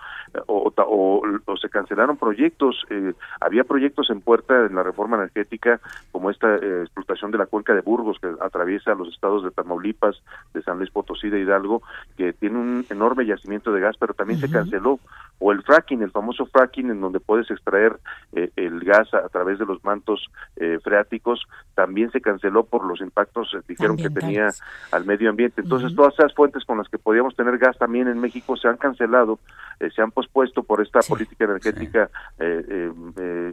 o 0.46 1.56
se 1.60 1.68
cancelaron 1.68 2.16
proyectos 2.16 2.84
eh, 2.90 3.14
había 3.40 3.64
proyectos 3.64 4.10
en 4.10 4.20
puerta 4.20 4.66
en 4.66 4.74
la 4.74 4.82
reforma 4.82 5.16
energética 5.16 5.80
como 6.12 6.30
esta 6.30 6.56
eh, 6.56 6.82
explotación 6.82 7.30
de 7.30 7.38
la 7.38 7.46
cuenca 7.46 7.74
de 7.74 7.80
Burgos 7.80 8.18
que 8.20 8.30
atraviesa 8.40 8.94
los 8.94 9.08
estados 9.08 9.42
de 9.44 9.50
Tamaulipas 9.50 10.22
de 10.54 10.62
San 10.62 10.78
Luis 10.78 10.90
Potosí 10.90 11.28
de 11.30 11.40
Hidalgo 11.40 11.77
que 12.16 12.32
tiene 12.32 12.58
un 12.58 12.86
enorme 12.90 13.26
yacimiento 13.26 13.72
de 13.72 13.80
gas 13.80 13.96
pero 13.98 14.14
también 14.14 14.40
se 14.40 14.50
canceló 14.50 14.98
o 15.38 15.52
el 15.52 15.62
fracking 15.62 16.02
el 16.02 16.10
famoso 16.10 16.46
fracking 16.46 16.90
en 16.90 17.00
donde 17.00 17.20
puedes 17.20 17.50
extraer 17.50 17.98
eh, 18.32 18.50
el 18.56 18.80
gas 18.80 19.12
a, 19.14 19.18
a 19.18 19.28
través 19.28 19.58
de 19.58 19.66
los 19.66 19.82
mantos 19.84 20.26
eh, 20.56 20.78
freáticos 20.82 21.42
también 21.74 22.10
se 22.10 22.20
canceló 22.20 22.64
por 22.64 22.84
los 22.84 23.00
impactos 23.00 23.54
eh, 23.54 23.58
dijeron 23.68 23.96
que 23.96 24.10
tenía 24.10 24.48
al 24.90 25.04
medio 25.04 25.30
ambiente. 25.30 25.60
Entonces 25.60 25.94
todas 25.94 26.14
esas 26.14 26.34
fuentes 26.34 26.64
con 26.64 26.78
las 26.78 26.88
que 26.88 26.98
podíamos 26.98 27.36
tener 27.36 27.56
gas 27.58 27.78
también 27.78 28.08
en 28.08 28.18
México 28.20 28.56
se 28.56 28.68
han 28.68 28.76
cancelado 28.76 29.38
eh, 29.80 29.90
se 29.94 30.02
han 30.02 30.10
pospuesto 30.10 30.62
por 30.64 30.80
esta 30.80 31.00
política 31.08 31.44
energética 31.44 32.10
eh, 32.38 32.90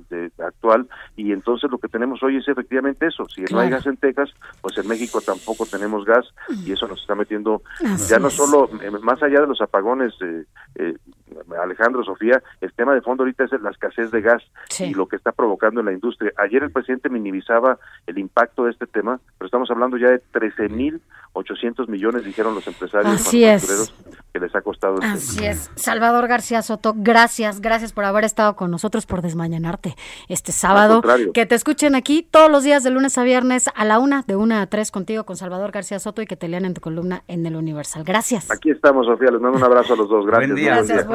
de- 0.10 0.32
actual 0.44 0.88
y 1.16 1.32
entonces 1.32 1.70
lo 1.70 1.78
que 1.78 1.88
tenemos 1.88 2.22
hoy 2.24 2.38
es 2.38 2.48
efectivamente 2.48 3.06
eso 3.08 3.28
si 3.30 3.42
no 3.42 3.60
hay 3.60 3.70
gas 3.70 3.86
en 3.86 3.98
Texas 3.98 4.30
pues 4.62 4.78
en 4.78 4.88
México 4.88 5.22
tampoco 5.22 5.66
tenemos 5.66 6.04
gas 6.06 6.26
y 6.66 6.72
eso 6.72 6.88
nos 6.88 7.00
está 7.02 7.16
metiendo 7.16 7.62
Así 8.06 8.14
ya 8.14 8.20
no 8.20 8.30
solo 8.30 8.70
eh, 8.82 8.92
más 9.02 9.22
allá 9.24 9.42
de 9.42 9.48
los 9.48 9.62
apagones 9.62 10.14
eh, 10.22 10.46
eh, 10.76 10.94
Alejandro 11.62 12.04
Sofía 12.04 12.42
el 12.62 12.74
tema 12.74 12.94
de 12.94 13.02
fondo 13.02 13.24
ahorita 13.24 13.46
es 13.46 13.52
la 13.62 13.72
escasez 13.72 14.12
de 14.12 14.22
gas 14.22 14.44
y 14.80 14.94
lo 14.94 15.08
que 15.08 15.16
está 15.16 15.32
provocando 15.32 15.80
en 15.80 15.88
la 15.88 15.94
industria 15.94 16.32
ayer 16.38 16.64
el 16.64 16.72
presidente 16.72 17.10
minimizaba 17.10 17.78
el 18.08 18.18
impacto 18.18 18.66
de 18.66 18.72
este 18.72 18.88
tema 18.88 19.20
pero 19.38 19.48
estamos 19.48 19.70
hablando 19.72 19.98
ya 19.98 20.10
de 20.10 20.20
13 20.32 20.70
mil 20.70 21.02
800 21.34 21.90
millones 21.90 22.24
dijeron 22.24 22.56
los 22.56 22.66
empresarios 22.68 23.14
Así 23.16 23.44
es. 23.44 23.94
que 24.32 24.40
les 24.40 24.56
ha 24.56 24.62
costado 24.62 24.96
este 24.96 25.08
Así 25.08 25.46
es. 25.46 25.72
Salvador 25.76 26.28
García 26.28 26.62
Soto, 26.62 26.94
gracias, 26.96 27.62
gracias 27.62 27.94
por 27.94 28.06
haber 28.06 28.24
estado 28.24 28.56
con 28.56 28.72
nosotros, 28.72 29.06
por 29.06 29.22
desmañanarte 29.22 29.96
este 30.28 30.52
sábado. 30.52 31.02
Que 31.34 31.46
te 31.46 31.56
escuchen 31.56 31.96
aquí 31.96 32.24
todos 32.24 32.50
los 32.52 32.64
días 32.64 32.84
de 32.84 32.92
lunes 32.92 33.18
a 33.18 33.24
viernes 33.24 33.70
a 33.74 33.86
la 33.86 34.00
una, 34.00 34.24
de 34.28 34.36
una 34.36 34.62
a 34.62 34.68
tres 34.68 34.92
contigo 34.92 35.26
con 35.26 35.36
Salvador 35.38 35.72
García 35.72 36.00
Soto 36.00 36.22
y 36.22 36.26
que 36.26 36.36
te 36.36 36.48
lean 36.48 36.66
en 36.66 36.74
tu 36.74 36.82
columna 36.82 37.24
en 37.28 37.46
el 37.46 37.56
Universal. 37.56 38.04
Gracias. 38.04 38.52
Aquí 38.52 38.72
estamos, 38.72 39.06
Sofía. 39.06 39.32
Les 39.32 39.42
mando 39.42 39.58
un 39.58 39.64
abrazo 39.64 39.94
a 39.94 39.98
los 39.98 40.10
dos. 40.10 40.26
Gracias. 40.26 40.50
Buen 40.50 40.62
día. 40.62 40.76
Gracias, 40.76 41.08
buen 41.08 41.08
día. 41.08 41.15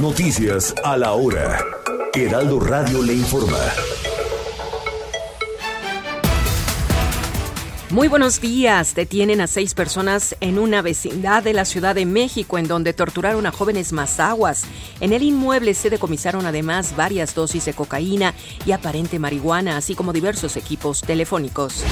Noticias 0.00 0.74
a 0.82 0.96
la 0.96 1.12
hora. 1.12 1.64
Heraldo 2.14 2.58
Radio 2.58 3.00
le 3.00 3.14
informa. 3.14 3.58
Muy 7.90 8.08
buenos 8.08 8.40
días. 8.40 8.96
Detienen 8.96 9.40
a 9.40 9.46
seis 9.46 9.72
personas 9.74 10.36
en 10.40 10.58
una 10.58 10.82
vecindad 10.82 11.44
de 11.44 11.52
la 11.52 11.64
Ciudad 11.64 11.94
de 11.94 12.06
México 12.06 12.58
en 12.58 12.66
donde 12.66 12.92
torturaron 12.92 13.46
a 13.46 13.52
jóvenes 13.52 13.92
mazaguas. 13.92 14.64
En 14.98 15.12
el 15.12 15.22
inmueble 15.22 15.74
se 15.74 15.90
decomisaron 15.90 16.44
además 16.44 16.96
varias 16.96 17.36
dosis 17.36 17.64
de 17.64 17.74
cocaína 17.74 18.34
y 18.66 18.72
aparente 18.72 19.20
marihuana, 19.20 19.76
así 19.76 19.94
como 19.94 20.12
diversos 20.12 20.56
equipos 20.56 21.02
telefónicos. 21.02 21.84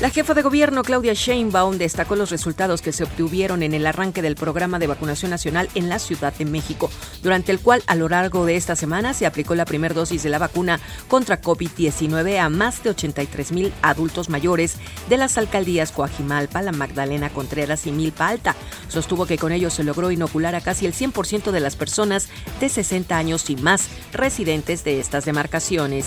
La 0.00 0.10
jefa 0.10 0.34
de 0.34 0.42
gobierno 0.42 0.82
Claudia 0.82 1.12
Sheinbaum 1.14 1.78
destacó 1.78 2.16
los 2.16 2.30
resultados 2.30 2.82
que 2.82 2.92
se 2.92 3.04
obtuvieron 3.04 3.62
en 3.62 3.72
el 3.72 3.86
arranque 3.86 4.20
del 4.20 4.34
programa 4.34 4.80
de 4.80 4.88
vacunación 4.88 5.30
nacional 5.30 5.68
en 5.76 5.88
la 5.88 6.00
Ciudad 6.00 6.32
de 6.32 6.44
México, 6.44 6.90
durante 7.22 7.52
el 7.52 7.60
cual 7.60 7.84
a 7.86 7.94
lo 7.94 8.08
largo 8.08 8.44
de 8.44 8.56
esta 8.56 8.74
semana 8.74 9.14
se 9.14 9.26
aplicó 9.26 9.54
la 9.54 9.64
primera 9.64 9.94
dosis 9.94 10.24
de 10.24 10.28
la 10.28 10.38
vacuna 10.38 10.80
contra 11.06 11.40
COVID-19 11.40 12.38
a 12.38 12.48
más 12.48 12.82
de 12.82 12.90
83 12.90 13.52
mil 13.52 13.72
adultos 13.80 14.28
mayores 14.28 14.76
de 15.08 15.16
las 15.16 15.38
alcaldías 15.38 15.92
Coajimalpa, 15.92 16.62
La 16.62 16.72
Magdalena 16.72 17.30
Contreras 17.30 17.86
y 17.86 17.92
Milpa 17.92 18.28
Alta. 18.28 18.56
Sostuvo 18.88 19.26
que 19.26 19.38
con 19.38 19.52
ello 19.52 19.70
se 19.70 19.84
logró 19.84 20.10
inocular 20.10 20.56
a 20.56 20.60
casi 20.60 20.84
el 20.84 20.94
100% 20.94 21.52
de 21.52 21.60
las 21.60 21.76
personas 21.76 22.28
de 22.60 22.68
60 22.68 23.16
años 23.16 23.48
y 23.50 23.56
más 23.56 23.88
residentes 24.12 24.82
de 24.82 24.98
estas 24.98 25.24
demarcaciones. 25.24 26.06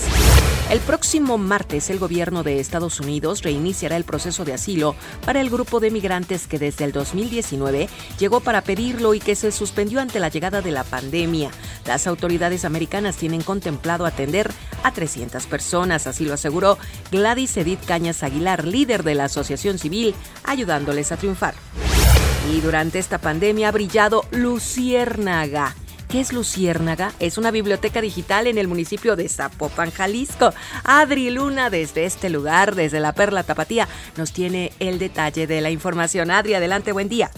El 0.70 0.80
próximo 0.80 1.38
martes 1.38 1.92
el 1.92 2.00
gobierno 2.00 2.42
de 2.42 2.60
Estados 2.60 3.00
Unidos 3.00 3.44
reiniciará 3.76 3.98
el 3.98 4.06
proceso 4.06 4.46
de 4.46 4.54
asilo 4.54 4.96
para 5.26 5.42
el 5.42 5.50
grupo 5.50 5.82
de 5.82 5.92
migrantes 5.92 6.48
que 6.48 6.58
desde 6.58 6.86
el 6.86 6.94
2019 6.94 7.90
llegó 8.18 8.40
para 8.40 8.62
pedirlo 8.62 9.14
y 9.14 9.20
que 9.20 9.36
se 9.36 9.52
suspendió 9.52 10.00
ante 10.00 10.20
la 10.20 10.30
llegada 10.30 10.62
de 10.62 10.72
la 10.72 10.86
pandemia. 10.86 11.52
Las 11.86 12.08
autoridades 12.08 12.64
americanas 12.64 13.18
tienen 13.18 13.42
contemplado 13.42 14.06
atender 14.06 14.50
a 14.84 14.92
300 14.92 15.46
personas, 15.48 16.08
así 16.08 16.24
lo 16.24 16.34
aseguró 16.36 16.78
Gladys 17.12 17.58
Edith 17.58 17.84
Cañas 17.86 18.24
Aguilar, 18.24 18.66
líder 18.66 19.04
de 19.04 19.16
la 19.16 19.26
Asociación 19.26 19.78
Civil, 19.78 20.16
ayudándoles 20.46 21.12
a 21.12 21.18
triunfar. 21.18 21.54
Y 22.50 22.62
durante 22.62 23.00
esta 23.00 23.18
pandemia 23.18 23.70
ha 23.70 23.72
brillado 23.74 24.24
Luciérnaga. 24.32 25.76
¿Qué 26.10 26.20
es 26.20 26.34
Luciérnaga? 26.34 27.12
Es 27.20 27.38
una 27.38 27.52
biblioteca 27.52 28.00
digital 28.00 28.48
en 28.48 28.58
el 28.58 28.68
municipio 28.68 29.16
de 29.16 29.28
Zapopan, 29.28 29.90
Jalisco. 29.90 30.52
Adri 30.84 31.32
Luna, 31.32 31.70
desde 31.70 32.06
este 32.06 32.30
lugar, 32.30 32.76
desde 32.76 33.00
la 33.00 33.14
Perla 33.14 33.44
Tapatía, 33.44 33.88
nos 34.16 34.32
tiene 34.32 34.72
el 34.80 35.00
detalle 35.00 35.48
de 35.48 35.62
la 35.62 35.72
información. 35.72 36.30
Adri, 36.30 36.54
adelante, 36.54 36.92
buen 36.92 37.10
día. 37.10 37.30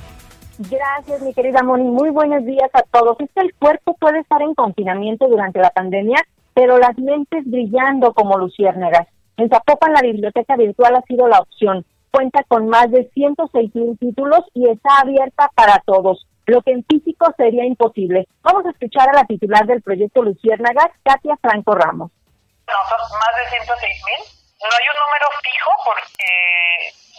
Gracias, 0.59 1.21
mi 1.21 1.33
querida 1.33 1.63
Moni. 1.63 1.85
Muy 1.85 2.09
buenos 2.09 2.45
días 2.45 2.69
a 2.73 2.83
todos. 2.83 3.15
Es 3.19 3.29
que 3.33 3.41
el 3.41 3.53
cuerpo 3.55 3.95
puede 3.99 4.19
estar 4.19 4.41
en 4.41 4.53
confinamiento 4.53 5.27
durante 5.27 5.59
la 5.59 5.69
pandemia, 5.69 6.17
pero 6.53 6.77
las 6.77 6.97
mentes 6.97 7.45
brillando 7.45 8.13
como 8.13 8.37
luciérnagas. 8.37 9.07
En 9.37 9.49
Zapopan 9.49 9.93
la 9.93 10.01
biblioteca 10.01 10.57
virtual 10.57 10.95
ha 10.95 11.01
sido 11.03 11.27
la 11.27 11.39
opción. 11.39 11.85
Cuenta 12.11 12.43
con 12.47 12.67
más 12.67 12.91
de 12.91 13.09
106 13.13 13.75
mil 13.75 13.97
títulos 13.97 14.41
y 14.53 14.67
está 14.67 14.89
abierta 15.01 15.51
para 15.55 15.81
todos, 15.85 16.25
lo 16.47 16.61
que 16.63 16.71
en 16.71 16.83
físico 16.87 17.27
sería 17.35 17.65
imposible. 17.65 18.25
Vamos 18.41 18.65
a 18.65 18.71
escuchar 18.71 19.09
a 19.09 19.19
la 19.19 19.25
titular 19.27 19.67
del 19.67 19.83
proyecto 19.83 20.23
Luciérnagas, 20.23 20.95
Katia 21.03 21.35
Franco 21.43 21.75
Ramos. 21.75 22.09
No, 22.67 22.79
son 22.87 23.19
más 23.19 23.33
de 23.35 23.51
106 23.51 23.67
mil. 23.67 24.21
No 24.63 24.71
hay 24.71 24.85
un 24.87 24.99
número 25.03 25.27
fijo 25.43 25.71
porque 25.83 26.31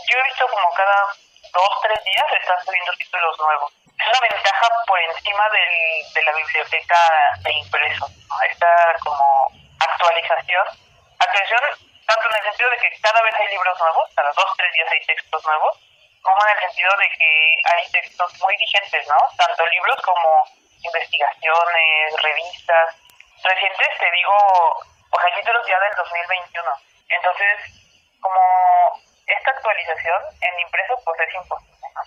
yo 0.09 0.17
he 0.17 0.29
visto 0.33 0.49
como 0.49 0.65
cada 0.73 1.13
dos, 1.53 1.73
tres 1.85 2.01
días 2.09 2.29
están 2.41 2.57
subiendo 2.65 2.93
títulos 2.97 3.37
nuevos. 3.39 3.69
Es 3.85 4.09
una 4.09 4.33
ventaja 4.33 4.67
por 4.89 4.99
encima 5.13 5.45
de 5.53 6.23
la 6.25 6.33
biblioteca 6.33 7.01
de 7.45 7.53
impreso. 7.53 8.09
Esta 8.49 8.73
como 9.05 9.29
actualización. 9.77 10.67
Atención, 11.21 11.61
tanto 12.09 12.25
en 12.33 12.37
el 12.41 12.45
sentido 12.49 12.71
de 12.71 12.79
que 12.81 12.89
cada 13.05 13.21
vez 13.21 13.35
hay 13.37 13.49
libros 13.53 13.77
nuevos, 13.77 14.05
cada 14.17 14.33
dos, 14.33 14.49
tres 14.57 14.73
días 14.73 14.89
hay 14.89 15.05
textos 15.05 15.45
nuevos, 15.45 15.77
como 16.29 16.41
en 16.45 16.53
el 16.53 16.61
sentido 16.69 16.93
de 17.01 17.09
que 17.17 17.31
hay 17.73 17.83
textos 17.89 18.31
muy 18.45 18.55
vigentes, 18.61 19.03
¿no? 19.09 19.17
Tanto 19.41 19.65
libros 19.73 19.97
como 20.05 20.45
investigaciones, 20.85 22.05
revistas. 22.21 22.89
Recientes, 23.41 23.89
te 23.97 24.11
digo, 24.13 24.37
pues 25.09 25.25
hay 25.25 25.35
títulos 25.41 25.65
ya 25.65 25.79
del 25.81 25.95
2021. 25.97 26.69
Entonces, 27.17 27.57
como 28.21 28.41
esta 29.25 29.51
actualización 29.57 30.21
en 30.45 30.55
impreso, 30.61 30.95
pues 31.05 31.17
es 31.25 31.33
imposible, 31.35 31.87
¿no? 31.97 32.03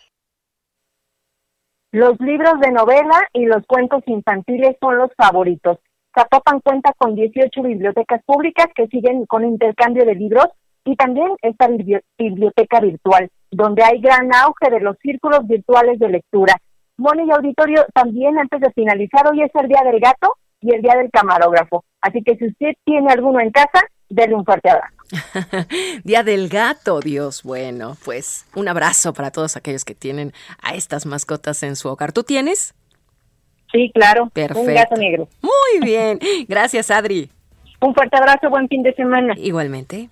Los 1.94 2.16
libros 2.22 2.60
de 2.62 2.72
novela 2.72 3.28
y 3.34 3.46
los 3.46 3.66
cuentos 3.66 4.04
infantiles 4.06 4.78
son 4.80 4.98
los 4.98 5.10
favoritos. 5.18 5.80
Zapopan 6.14 6.60
cuenta 6.60 6.94
con 6.94 7.16
18 7.16 7.62
bibliotecas 7.64 8.22
públicas 8.24 8.68
que 8.76 8.88
siguen 8.88 9.26
con 9.26 9.46
intercambio 9.46 10.06
de 10.06 10.16
libros 10.16 10.48
y 10.84 10.96
también 10.96 11.36
esta 11.42 11.68
bibli- 11.68 12.04
biblioteca 12.18 12.80
virtual, 12.80 13.30
donde 13.52 13.84
hay 13.84 14.00
gran 14.00 14.34
auge 14.34 14.70
de 14.72 14.80
los 14.80 14.98
círculos 15.02 15.46
virtuales 15.46 16.00
de 16.00 16.10
lectura. 16.10 16.56
Moni 16.98 17.24
y 17.28 17.32
auditorio, 17.32 17.86
también 17.94 18.38
antes 18.40 18.62
de 18.62 18.72
finalizar, 18.72 19.28
hoy 19.28 19.44
es 19.44 19.52
el 19.54 19.68
Día 19.68 19.82
del 19.84 20.00
Gato 20.00 20.36
y 20.62 20.74
el 20.74 20.82
Día 20.82 20.96
del 20.96 21.12
Camarógrafo. 21.12 21.84
Así 22.02 22.24
que 22.24 22.36
si 22.38 22.48
usted 22.48 22.74
tiene 22.86 23.12
alguno 23.12 23.40
en 23.40 23.52
casa, 23.52 23.82
denle 24.10 24.36
un 24.36 24.46
fuerte 24.46 24.70
abrazo. 24.70 24.96
Día 26.04 26.24
del 26.24 26.48
gato, 26.48 27.00
Dios. 27.00 27.44
Bueno, 27.44 27.98
pues 28.06 28.46
un 28.56 28.68
abrazo 28.68 29.14
para 29.14 29.32
todos 29.32 29.58
aquellos 29.58 29.84
que 29.84 29.96
tienen 29.96 30.34
a 30.62 30.76
estas 30.76 31.06
mascotas 31.06 31.64
en 31.64 31.76
su 31.76 31.90
hogar. 31.90 32.14
¿Tú 32.14 32.24
tienes? 32.24 32.74
Sí, 33.72 33.92
claro. 33.94 34.30
Perfecto. 34.34 34.62
Un 34.62 34.74
gato 34.74 34.96
negro. 34.96 35.28
Muy 35.42 35.86
bien. 35.86 36.20
Gracias, 36.48 36.92
Adri. 36.92 37.30
Un 37.80 37.96
fuerte 37.96 38.18
abrazo, 38.18 38.50
buen 38.50 38.68
fin 38.68 38.84
de 38.84 38.94
semana. 38.94 39.34
Igualmente. 39.38 40.10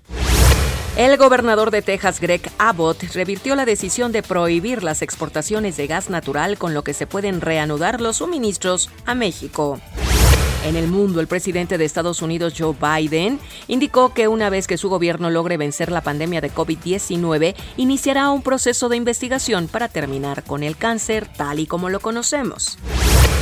El 1.00 1.16
gobernador 1.16 1.72
de 1.72 1.82
Texas, 1.82 2.20
Greg 2.20 2.52
Abbott, 2.58 3.04
revirtió 3.14 3.56
la 3.56 3.64
decisión 3.64 4.12
de 4.12 4.22
prohibir 4.22 4.84
las 4.84 5.02
exportaciones 5.02 5.78
de 5.78 5.88
gas 5.88 6.10
natural 6.10 6.58
con 6.58 6.74
lo 6.74 6.84
que 6.84 6.94
se 6.94 7.08
pueden 7.08 7.40
reanudar 7.40 8.02
los 8.02 8.18
suministros 8.18 8.90
a 9.06 9.16
México. 9.16 9.80
En 10.66 10.76
el 10.76 10.90
mundo, 10.90 11.22
el 11.22 11.28
presidente 11.28 11.78
de 11.78 11.86
Estados 11.86 12.22
Unidos, 12.22 12.54
Joe 12.58 12.76
Biden, 12.76 13.40
indicó 13.70 14.14
que 14.14 14.28
una 14.28 14.50
vez 14.50 14.68
que 14.68 14.78
su 14.78 14.90
gobierno 14.90 15.30
logre 15.30 15.56
vencer 15.56 15.90
la 15.90 16.02
pandemia 16.02 16.42
de 16.42 16.52
COVID-19, 16.52 17.56
iniciará 17.78 18.30
un 18.30 18.42
proceso 18.42 18.90
de 18.90 18.98
investigación 18.98 19.70
para 19.70 19.88
terminar 19.88 20.44
con 20.44 20.64
el 20.64 20.76
cáncer 20.76 21.30
tal 21.34 21.60
y 21.60 21.66
como 21.66 21.88
lo 21.88 22.02
conocemos. 22.02 22.78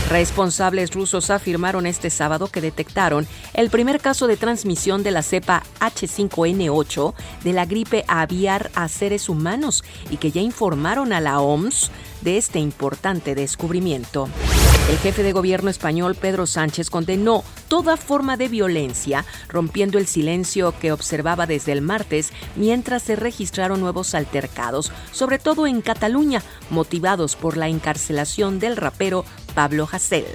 Responsables 0.09 0.93
rusos 0.93 1.29
afirmaron 1.29 1.85
este 1.85 2.09
sábado 2.09 2.47
que 2.47 2.61
detectaron 2.61 3.27
el 3.53 3.69
primer 3.69 3.99
caso 3.99 4.27
de 4.27 4.37
transmisión 4.37 5.03
de 5.03 5.11
la 5.11 5.21
cepa 5.21 5.63
H5N8 5.81 7.13
de 7.43 7.51
la 7.51 7.65
gripe 7.65 8.05
aviar 8.07 8.71
a 8.73 8.87
seres 8.87 9.27
humanos 9.27 9.83
y 10.09 10.15
que 10.15 10.31
ya 10.31 10.39
informaron 10.39 11.11
a 11.11 11.19
la 11.19 11.41
OMS 11.41 11.91
de 12.21 12.37
este 12.37 12.59
importante 12.59 13.35
descubrimiento. 13.35 14.29
El 14.89 14.97
jefe 14.99 15.21
de 15.21 15.33
gobierno 15.33 15.69
español, 15.69 16.15
Pedro 16.15 16.47
Sánchez, 16.47 16.89
condenó 16.89 17.43
toda 17.67 17.97
forma 17.97 18.37
de 18.37 18.47
violencia, 18.47 19.25
rompiendo 19.49 19.97
el 19.97 20.07
silencio 20.07 20.73
que 20.79 20.93
observaba 20.93 21.45
desde 21.45 21.73
el 21.73 21.81
martes 21.81 22.31
mientras 22.55 23.03
se 23.03 23.17
registraron 23.17 23.81
nuevos 23.81 24.15
altercados, 24.15 24.93
sobre 25.11 25.39
todo 25.39 25.67
en 25.67 25.81
Cataluña, 25.81 26.41
motivados 26.69 27.35
por 27.35 27.57
la 27.57 27.67
encarcelación 27.67 28.59
del 28.59 28.77
rapero 28.77 29.25
Pablo 29.53 29.89
Hasél. 29.91 30.25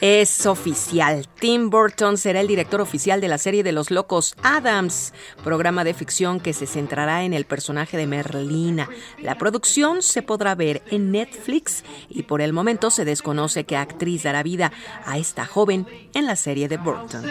Es 0.00 0.46
oficial. 0.46 1.26
Tim 1.40 1.70
Burton 1.70 2.16
será 2.18 2.40
el 2.40 2.46
director 2.46 2.80
oficial 2.80 3.20
de 3.20 3.26
la 3.26 3.36
serie 3.36 3.64
de 3.64 3.72
los 3.72 3.90
locos 3.90 4.36
Adams, 4.44 5.12
programa 5.42 5.82
de 5.82 5.92
ficción 5.92 6.38
que 6.38 6.52
se 6.52 6.66
centrará 6.66 7.24
en 7.24 7.34
el 7.34 7.46
personaje 7.46 7.96
de 7.96 8.06
Merlina. 8.06 8.88
La 9.20 9.36
producción 9.38 10.02
se 10.02 10.22
podrá 10.22 10.54
ver 10.54 10.82
en 10.92 11.10
Netflix 11.10 11.82
y 12.08 12.22
por 12.22 12.40
el 12.40 12.52
momento 12.52 12.90
se 12.90 13.04
desconoce 13.04 13.64
qué 13.64 13.76
actriz 13.76 14.22
dará 14.22 14.44
vida 14.44 14.70
a 15.04 15.18
esta 15.18 15.46
joven 15.46 15.84
en 16.14 16.26
la 16.26 16.36
serie 16.36 16.68
de 16.68 16.76
Burton. 16.76 17.24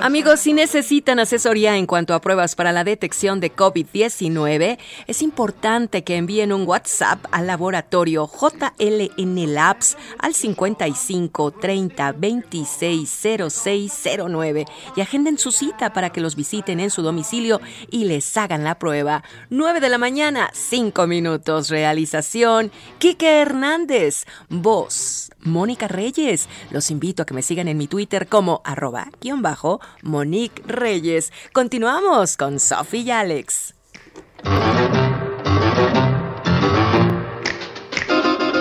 Amigos, 0.00 0.40
si 0.40 0.52
necesitan 0.52 1.18
asesoría 1.18 1.76
en 1.76 1.86
cuanto 1.86 2.14
a 2.14 2.20
pruebas 2.20 2.54
para 2.54 2.72
la 2.72 2.84
detección 2.84 3.40
de 3.40 3.54
COVID-19, 3.54 4.78
es 5.06 5.22
importante 5.22 6.04
que 6.04 6.16
envíen 6.16 6.52
un 6.52 6.66
WhatsApp 6.66 7.24
al 7.30 7.46
laboratorio 7.46 8.28
JLN 8.28 9.54
Labs 9.54 9.96
al 10.18 10.34
55 10.34 11.50
30 11.52 12.12
26 12.12 13.20
0609 13.50 14.64
y 14.96 15.00
agenden 15.00 15.38
su 15.38 15.52
cita 15.52 15.92
para 15.92 16.10
que 16.10 16.20
los 16.20 16.36
visiten 16.36 16.80
en 16.80 16.90
su 16.90 17.02
domicilio 17.02 17.60
y 17.90 18.04
les 18.04 18.36
hagan 18.36 18.64
la 18.64 18.78
prueba. 18.78 19.24
9 19.50 19.80
de 19.80 19.88
la 19.88 19.98
mañana, 19.98 20.50
5 20.52 21.06
minutos. 21.06 21.70
Realización, 21.70 22.70
Kike 22.98 23.40
Hernández. 23.40 24.24
Voz, 24.48 25.23
Mónica 25.44 25.88
Reyes. 25.88 26.48
Los 26.70 26.90
invito 26.90 27.22
a 27.22 27.26
que 27.26 27.34
me 27.34 27.42
sigan 27.42 27.68
en 27.68 27.78
mi 27.78 27.86
Twitter 27.86 28.26
como 28.26 28.60
arroba 28.64 29.10
guion 29.20 29.42
bajo 29.42 29.80
Monique 30.02 30.62
Reyes. 30.66 31.32
Continuamos 31.52 32.36
con 32.36 32.58
Sophie 32.58 33.00
y 33.00 33.10
Alex. 33.10 33.74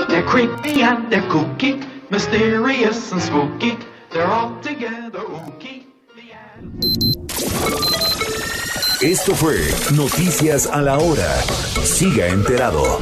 They're 0.08 0.26
creepy 0.26 0.84
and 0.84 1.10
they're 1.10 1.28
kooky, 1.28 1.80
mysterious 2.10 3.12
and 3.12 3.22
spooky. 3.22 3.78
They're 4.12 4.28
all 4.28 4.60
together 4.62 5.22
ooky. 5.22 5.94
Esto 9.04 9.36
fue 9.36 9.60
Noticias 9.92 10.66
a 10.66 10.82
la 10.82 10.98
Hora. 10.98 11.36
Siga 11.84 12.28
enterado. 12.28 13.00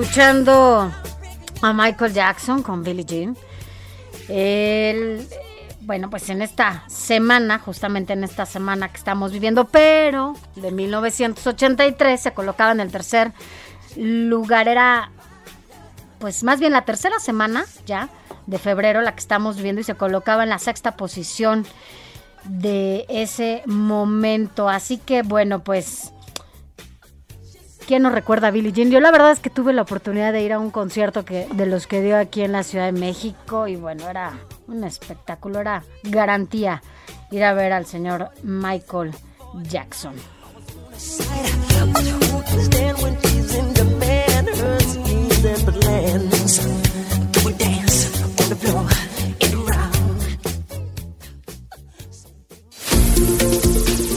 Escuchando 0.00 0.92
a 1.60 1.72
Michael 1.72 2.12
Jackson 2.12 2.62
con 2.62 2.84
Billie 2.84 3.04
Jean. 3.04 3.36
El, 4.28 5.26
bueno, 5.80 6.08
pues 6.08 6.30
en 6.30 6.40
esta 6.40 6.84
semana, 6.88 7.58
justamente 7.58 8.12
en 8.12 8.22
esta 8.22 8.46
semana 8.46 8.90
que 8.90 8.96
estamos 8.96 9.32
viviendo, 9.32 9.64
pero 9.64 10.36
de 10.54 10.70
1983 10.70 12.20
se 12.20 12.32
colocaba 12.32 12.70
en 12.70 12.78
el 12.78 12.92
tercer 12.92 13.32
lugar. 13.96 14.68
Era, 14.68 15.10
pues 16.20 16.44
más 16.44 16.60
bien 16.60 16.72
la 16.72 16.84
tercera 16.84 17.18
semana 17.18 17.64
ya 17.84 18.08
de 18.46 18.58
febrero, 18.58 19.00
la 19.00 19.14
que 19.14 19.20
estamos 19.20 19.56
viviendo, 19.56 19.80
y 19.80 19.84
se 19.84 19.96
colocaba 19.96 20.44
en 20.44 20.50
la 20.50 20.60
sexta 20.60 20.96
posición 20.96 21.66
de 22.44 23.04
ese 23.08 23.62
momento. 23.66 24.68
Así 24.68 24.98
que 24.98 25.22
bueno, 25.22 25.64
pues 25.64 26.12
¿Quién 27.88 28.02
nos 28.02 28.12
recuerda 28.12 28.48
a 28.48 28.50
Billie 28.50 28.70
Jean? 28.70 28.90
Yo 28.90 29.00
la 29.00 29.10
verdad 29.10 29.30
es 29.30 29.40
que 29.40 29.48
tuve 29.48 29.72
la 29.72 29.80
oportunidad 29.80 30.30
de 30.34 30.42
ir 30.42 30.52
a 30.52 30.58
un 30.58 30.70
concierto 30.70 31.24
que, 31.24 31.48
de 31.54 31.64
los 31.64 31.86
que 31.86 32.02
dio 32.02 32.18
aquí 32.18 32.42
en 32.42 32.52
la 32.52 32.62
Ciudad 32.62 32.84
de 32.84 32.92
México 32.92 33.66
y 33.66 33.76
bueno, 33.76 34.10
era 34.10 34.34
un 34.66 34.84
espectáculo, 34.84 35.58
era 35.58 35.82
garantía 36.02 36.82
ir 37.30 37.44
a 37.44 37.54
ver 37.54 37.72
al 37.72 37.86
señor 37.86 38.28
Michael 38.42 39.12
Jackson. 39.62 40.12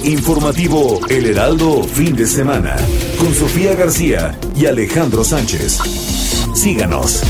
Informativo 0.03 0.99
El 1.09 1.27
Heraldo 1.27 1.83
Fin 1.83 2.15
de 2.15 2.25
Semana 2.25 2.75
con 3.19 3.33
Sofía 3.35 3.75
García 3.75 4.35
y 4.55 4.65
Alejandro 4.65 5.23
Sánchez. 5.23 5.77
Síganos. 6.55 7.21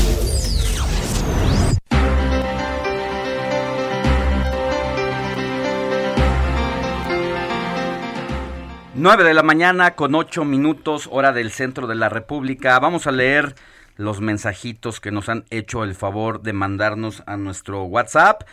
9 8.94 9.24
de 9.24 9.34
la 9.34 9.42
mañana 9.42 9.94
con 9.94 10.14
8 10.14 10.44
minutos 10.44 11.08
hora 11.12 11.32
del 11.32 11.50
centro 11.50 11.86
de 11.86 11.94
la 11.94 12.08
República. 12.08 12.78
Vamos 12.78 13.06
a 13.06 13.12
leer 13.12 13.54
los 13.96 14.20
mensajitos 14.20 15.00
que 15.00 15.10
nos 15.10 15.28
han 15.28 15.44
hecho 15.50 15.84
el 15.84 15.94
favor 15.94 16.40
de 16.40 16.54
mandarnos 16.54 17.22
a 17.26 17.36
nuestro 17.36 17.84
WhatsApp. 17.84 18.44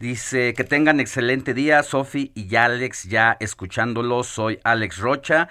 Dice 0.00 0.54
que 0.54 0.62
tengan 0.62 1.00
excelente 1.00 1.54
día, 1.54 1.82
Sofi 1.82 2.30
y 2.36 2.54
Alex, 2.54 3.04
ya 3.04 3.36
escuchándolos. 3.40 4.28
Soy 4.28 4.60
Alex 4.62 4.98
Rocha. 4.98 5.48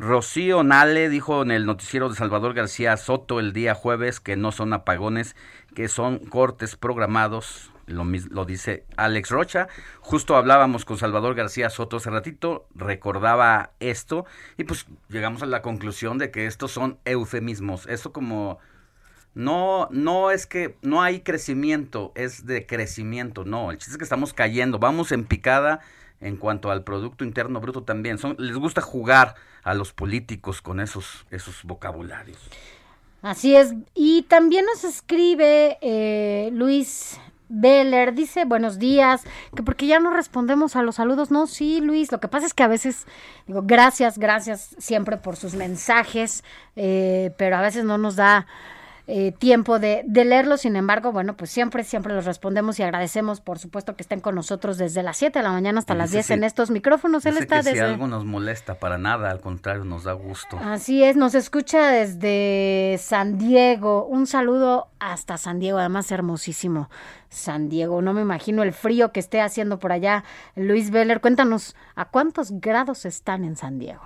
Rocío 0.00 0.64
Nale 0.64 1.08
dijo 1.08 1.42
en 1.42 1.52
el 1.52 1.64
noticiero 1.64 2.08
de 2.08 2.16
Salvador 2.16 2.54
García 2.54 2.96
Soto 2.96 3.38
el 3.38 3.52
día 3.52 3.76
jueves 3.76 4.18
que 4.18 4.34
no 4.34 4.50
son 4.50 4.72
apagones, 4.72 5.36
que 5.76 5.86
son 5.86 6.18
cortes 6.18 6.74
programados. 6.74 7.70
Lo, 7.86 8.44
dice 8.44 8.84
Alex 8.96 9.30
Rocha. 9.30 9.68
Justo 10.00 10.36
hablábamos 10.36 10.84
con 10.84 10.98
Salvador 10.98 11.36
García 11.36 11.70
Soto 11.70 11.98
hace 11.98 12.10
ratito, 12.10 12.66
recordaba 12.74 13.74
esto 13.78 14.26
y 14.56 14.64
pues 14.64 14.86
llegamos 15.08 15.42
a 15.44 15.46
la 15.46 15.62
conclusión 15.62 16.18
de 16.18 16.32
que 16.32 16.46
estos 16.46 16.72
son 16.72 16.98
eufemismos. 17.04 17.86
Esto 17.86 18.12
como 18.12 18.58
no, 19.34 19.88
no 19.90 20.30
es 20.30 20.46
que 20.46 20.76
no 20.82 21.02
hay 21.02 21.20
crecimiento, 21.20 22.12
es 22.14 22.46
de 22.46 22.66
crecimiento, 22.66 23.44
no. 23.44 23.70
El 23.70 23.78
chiste 23.78 23.92
es 23.92 23.98
que 23.98 24.04
estamos 24.04 24.32
cayendo, 24.32 24.78
vamos 24.78 25.12
en 25.12 25.24
picada 25.24 25.80
en 26.20 26.36
cuanto 26.36 26.70
al 26.70 26.84
Producto 26.84 27.24
Interno 27.24 27.60
Bruto 27.60 27.82
también. 27.82 28.18
Son, 28.18 28.36
les 28.38 28.56
gusta 28.56 28.80
jugar 28.80 29.34
a 29.62 29.74
los 29.74 29.92
políticos 29.92 30.62
con 30.62 30.80
esos, 30.80 31.26
esos 31.30 31.64
vocabularios. 31.64 32.38
Así 33.22 33.56
es. 33.56 33.74
Y 33.94 34.22
también 34.22 34.66
nos 34.66 34.84
escribe 34.84 35.78
eh, 35.80 36.50
Luis 36.52 37.18
Beller, 37.48 38.14
dice 38.14 38.44
buenos 38.44 38.78
días, 38.78 39.22
que 39.54 39.62
porque 39.62 39.86
ya 39.86 39.98
no 39.98 40.10
respondemos 40.10 40.76
a 40.76 40.82
los 40.82 40.96
saludos. 40.96 41.30
No, 41.30 41.46
sí, 41.46 41.80
Luis, 41.80 42.12
lo 42.12 42.20
que 42.20 42.28
pasa 42.28 42.46
es 42.46 42.54
que 42.54 42.62
a 42.62 42.68
veces, 42.68 43.06
digo, 43.46 43.62
gracias, 43.64 44.18
gracias 44.18 44.76
siempre 44.78 45.16
por 45.16 45.36
sus 45.36 45.54
mensajes, 45.54 46.44
eh, 46.76 47.32
pero 47.36 47.56
a 47.56 47.60
veces 47.60 47.84
no 47.84 47.98
nos 47.98 48.16
da 48.16 48.46
eh, 49.06 49.32
tiempo 49.32 49.78
de, 49.78 50.02
de 50.06 50.24
leerlos. 50.24 50.62
Sin 50.62 50.76
embargo, 50.76 51.12
bueno, 51.12 51.36
pues 51.36 51.50
siempre, 51.50 51.84
siempre 51.84 52.14
los 52.14 52.24
respondemos 52.24 52.78
y 52.78 52.82
agradecemos, 52.82 53.40
por 53.40 53.58
supuesto, 53.58 53.96
que 53.96 54.02
estén 54.02 54.20
con 54.20 54.34
nosotros 54.34 54.78
desde 54.78 55.02
las 55.02 55.16
7 55.18 55.38
de 55.38 55.42
la 55.42 55.52
mañana 55.52 55.78
hasta 55.78 55.94
las 55.94 56.10
dice 56.10 56.16
10 56.18 56.26
si- 56.26 56.32
en 56.34 56.44
estos 56.44 56.70
micrófonos. 56.70 57.26
Él 57.26 57.36
está 57.36 57.56
que 57.58 57.62
si 57.64 57.68
desde... 57.70 57.82
algo 57.84 58.06
nos 58.06 58.24
molesta, 58.24 58.74
para 58.76 58.96
nada, 58.98 59.30
al 59.30 59.40
contrario, 59.40 59.84
nos 59.84 60.04
da 60.04 60.12
gusto. 60.12 60.58
Así 60.62 61.02
es, 61.04 61.16
nos 61.16 61.34
escucha 61.34 61.90
desde 61.90 62.96
San 62.98 63.38
Diego. 63.38 64.06
Un 64.06 64.26
saludo 64.26 64.88
hasta 64.98 65.36
San 65.36 65.58
Diego, 65.60 65.78
además 65.78 66.10
hermosísimo 66.10 66.88
San 67.28 67.68
Diego. 67.68 68.00
No 68.00 68.14
me 68.14 68.22
imagino 68.22 68.62
el 68.62 68.72
frío 68.72 69.12
que 69.12 69.20
esté 69.20 69.40
haciendo 69.40 69.78
por 69.78 69.92
allá. 69.92 70.24
Luis 70.56 70.90
Veller, 70.90 71.20
cuéntanos, 71.20 71.76
¿a 71.94 72.06
cuántos 72.06 72.52
grados 72.60 73.04
están 73.04 73.44
en 73.44 73.56
San 73.56 73.78
Diego? 73.78 74.02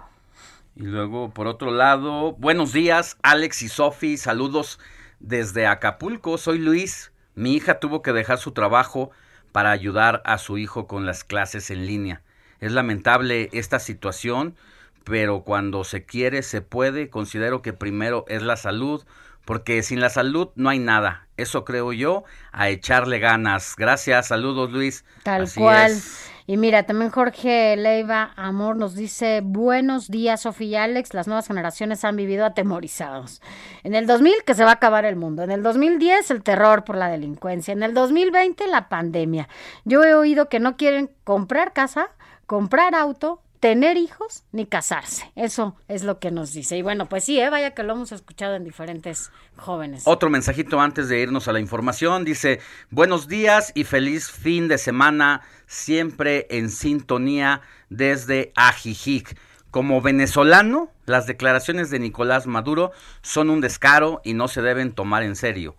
Y 0.79 0.83
luego, 0.83 1.35
por 1.35 1.49
otro 1.49 1.73
lado, 1.73 2.35
buenos 2.35 2.73
días, 2.73 3.17
Alex 3.25 3.63
y 3.63 3.69
Sofi, 3.69 4.17
saludos 4.17 4.79
desde 5.19 5.67
Acapulco. 5.67 6.39
Soy 6.39 6.59
Luis. 6.61 7.11
Mi 7.35 7.55
hija 7.57 7.81
tuvo 7.81 8.01
que 8.01 8.13
dejar 8.13 8.39
su 8.39 8.53
trabajo 8.53 9.11
para 9.51 9.73
ayudar 9.73 10.23
a 10.25 10.39
su 10.39 10.57
hijo 10.57 10.87
con 10.87 11.05
las 11.05 11.25
clases 11.25 11.73
en 11.73 11.85
línea. 11.85 12.23
Es 12.61 12.71
lamentable 12.71 13.49
esta 13.53 13.81
situación, 13.81 14.55
pero 15.03 15.43
cuando 15.43 15.83
se 15.83 16.05
quiere, 16.05 16.45
se 16.45 16.63
puede. 16.63 17.11
Considero 17.11 17.61
que 17.61 17.73
primero 17.73 18.25
es 18.29 18.43
la 18.43 18.57
salud, 18.57 19.05
porque 19.45 19.83
sin 19.83 19.99
la 19.99 20.11
salud 20.11 20.51
no 20.55 20.69
hay 20.69 20.79
nada. 20.79 21.27
Eso 21.37 21.65
creo 21.65 21.93
yo, 21.93 22.23
a 22.53 22.69
echarle 22.69 23.19
ganas. 23.19 23.75
Gracias, 23.77 24.29
saludos 24.29 24.71
Luis. 24.71 25.05
Tal 25.25 25.43
Así 25.43 25.59
cual. 25.59 25.91
es. 25.91 26.31
Y 26.51 26.57
mira, 26.57 26.85
también 26.85 27.11
Jorge 27.11 27.77
Leiva 27.77 28.33
Amor 28.35 28.77
nos 28.77 28.95
dice, 28.95 29.43
buenos 29.45 30.09
días, 30.09 30.41
Sofía 30.41 30.69
y 30.69 30.75
Alex, 30.77 31.13
las 31.13 31.27
nuevas 31.27 31.47
generaciones 31.47 32.07
han 32.07 32.17
vivido 32.17 32.47
atemorizados. 32.47 33.43
En 33.85 33.95
el 33.95 34.07
2000 34.07 34.33
que 34.47 34.55
se 34.55 34.65
va 34.65 34.71
a 34.71 34.75
acabar 34.77 35.05
el 35.05 35.17
mundo, 35.17 35.43
en 35.43 35.51
el 35.51 35.63
2010 35.63 36.31
el 36.31 36.43
terror 36.43 36.85
por 36.85 36.97
la 36.97 37.11
delincuencia, 37.11 37.73
en 37.73 37.83
el 37.83 37.93
2020 37.93 38.67
la 38.67 38.89
pandemia. 38.89 39.47
Yo 39.85 40.03
he 40.05 40.15
oído 40.15 40.49
que 40.49 40.59
no 40.59 40.79
quieren 40.79 41.11
comprar 41.23 41.75
casa, 41.75 42.09
comprar 42.47 42.95
auto, 42.95 43.43
tener 43.61 43.97
hijos 43.97 44.45
ni 44.53 44.67
casarse. 44.67 45.31
Eso 45.35 45.77
es 45.89 46.05
lo 46.05 46.19
que 46.19 46.31
nos 46.31 46.53
dice. 46.53 46.77
Y 46.77 46.83
bueno, 46.83 47.09
pues 47.09 47.25
sí, 47.25 47.41
¿eh? 47.41 47.51
vaya 47.51 47.73
que 47.73 47.83
lo 47.83 47.95
hemos 47.95 48.13
escuchado 48.13 48.55
en 48.55 48.65
diferentes 48.65 49.31
jóvenes. 49.57 50.03
Otro 50.07 50.31
mensajito 50.31 50.81
antes 50.81 51.09
de 51.09 51.21
irnos 51.21 51.49
a 51.49 51.53
la 51.53 51.61
información. 51.61 52.25
Dice, 52.25 52.61
buenos 52.91 53.29
días 53.29 53.73
y 53.75 53.85
feliz 53.85 54.31
fin 54.31 54.69
de 54.69 54.79
semana, 54.79 55.43
siempre 55.67 56.47
en 56.51 56.71
sintonía 56.71 57.63
desde 57.89 58.53
Ajijic. 58.55 59.37
Como 59.71 60.01
venezolano, 60.01 60.91
las 61.05 61.27
declaraciones 61.27 61.91
de 61.91 61.99
Nicolás 61.99 62.47
Maduro 62.47 62.93
son 63.23 63.51
un 63.51 63.61
descaro 63.61 64.21
y 64.25 64.35
no 64.35 64.49
se 64.49 64.63
deben 64.63 64.93
tomar 64.93 65.23
en 65.23 65.37
serio. 65.37 65.77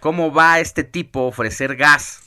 ¿Cómo 0.00 0.32
va 0.32 0.60
este 0.60 0.84
tipo 0.84 1.20
a 1.20 1.28
ofrecer 1.28 1.76
gas 1.76 2.22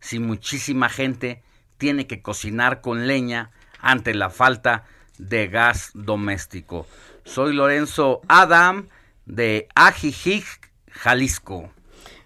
si 0.00 0.18
muchísima 0.18 0.88
gente 0.88 1.42
tiene 1.78 2.06
que 2.06 2.22
cocinar 2.22 2.80
con 2.80 3.06
leña 3.06 3.50
ante 3.82 4.14
la 4.14 4.30
falta 4.30 4.84
de 5.18 5.48
gas 5.48 5.90
doméstico? 5.92 6.86
Soy 7.24 7.52
Lorenzo 7.52 8.22
Adam 8.28 8.88
de 9.26 9.68
Ajijic, 9.74 10.72
Jalisco. 10.90 11.70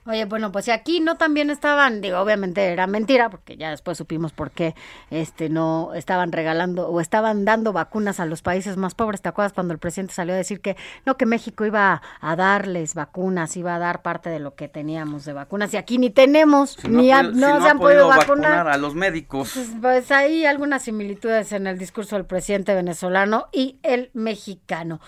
Oye, 0.07 0.25
bueno, 0.25 0.53
pues 0.53 0.67
si 0.67 0.71
aquí 0.71 1.01
no 1.01 1.17
también 1.17 1.51
estaban, 1.51 2.01
digo, 2.01 2.19
obviamente 2.21 2.65
era 2.73 2.87
mentira, 2.87 3.29
porque 3.29 3.57
ya 3.57 3.71
después 3.71 3.99
supimos 3.99 4.33
por 4.33 4.53
qué 4.53 4.75
este 5.11 5.49
no 5.49 5.95
estaban 5.95 6.31
regalando 6.31 6.89
o 6.89 7.01
estaban 7.01 7.45
dando 7.45 7.73
vacunas 7.73 8.21
a 8.21 8.25
los 8.27 8.41
países 8.41 8.77
más 8.77 8.95
pobres. 8.95 9.21
¿Te 9.21 9.29
acuerdas 9.29 9.53
cuando 9.53 9.73
el 9.73 9.79
presidente 9.81 10.15
salió 10.15 10.35
a 10.35 10.37
decir 10.37 10.61
que 10.61 10.77
no, 11.05 11.17
que 11.17 11.27
México 11.27 11.65
iba 11.67 12.03
a 12.21 12.37
darles 12.37 12.95
vacunas, 12.95 13.57
iba 13.57 13.75
a 13.75 13.79
dar 13.81 14.03
parte 14.03 14.31
de 14.31 14.39
lo 14.39 14.55
que 14.55 14.69
teníamos 14.69 15.25
de 15.25 15.33
vacunas 15.33 15.75
y 15.75 15.77
aquí 15.77 15.99
ni 15.99 16.11
tenemos, 16.11 16.77
Si 16.81 16.89
no 16.89 17.01
ni 17.01 17.11
ha- 17.11 17.23
podido- 17.23 17.33
no, 17.41 17.57
si 17.57 17.63
se 17.63 17.69
ha 17.69 17.71
han 17.73 17.79
podido 17.79 18.07
podido 18.07 18.09
vacunar. 18.21 18.69
a 18.69 18.77
los 18.77 18.95
médicos. 18.95 19.51
Pues, 19.55 19.71
pues 19.83 20.11
hay 20.13 20.47
algunas 20.47 20.83
similitudes 20.83 21.51
en 21.53 21.67
el 21.67 21.79
discurso 21.79 22.15
del 22.17 22.27
presidente 22.27 22.75
venezolano 22.75 23.49
y 23.53 23.79
el 23.83 24.11
mexicano. 24.15 25.01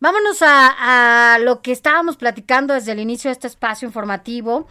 Vámonos 0.00 0.42
a, 0.42 1.34
a 1.34 1.38
lo 1.38 1.62
que 1.62 1.72
estábamos 1.72 2.16
platicando 2.16 2.74
desde 2.74 2.92
el 2.92 3.00
inicio 3.00 3.28
de 3.28 3.32
este 3.32 3.46
espacio 3.46 3.86
informativo. 3.86 4.66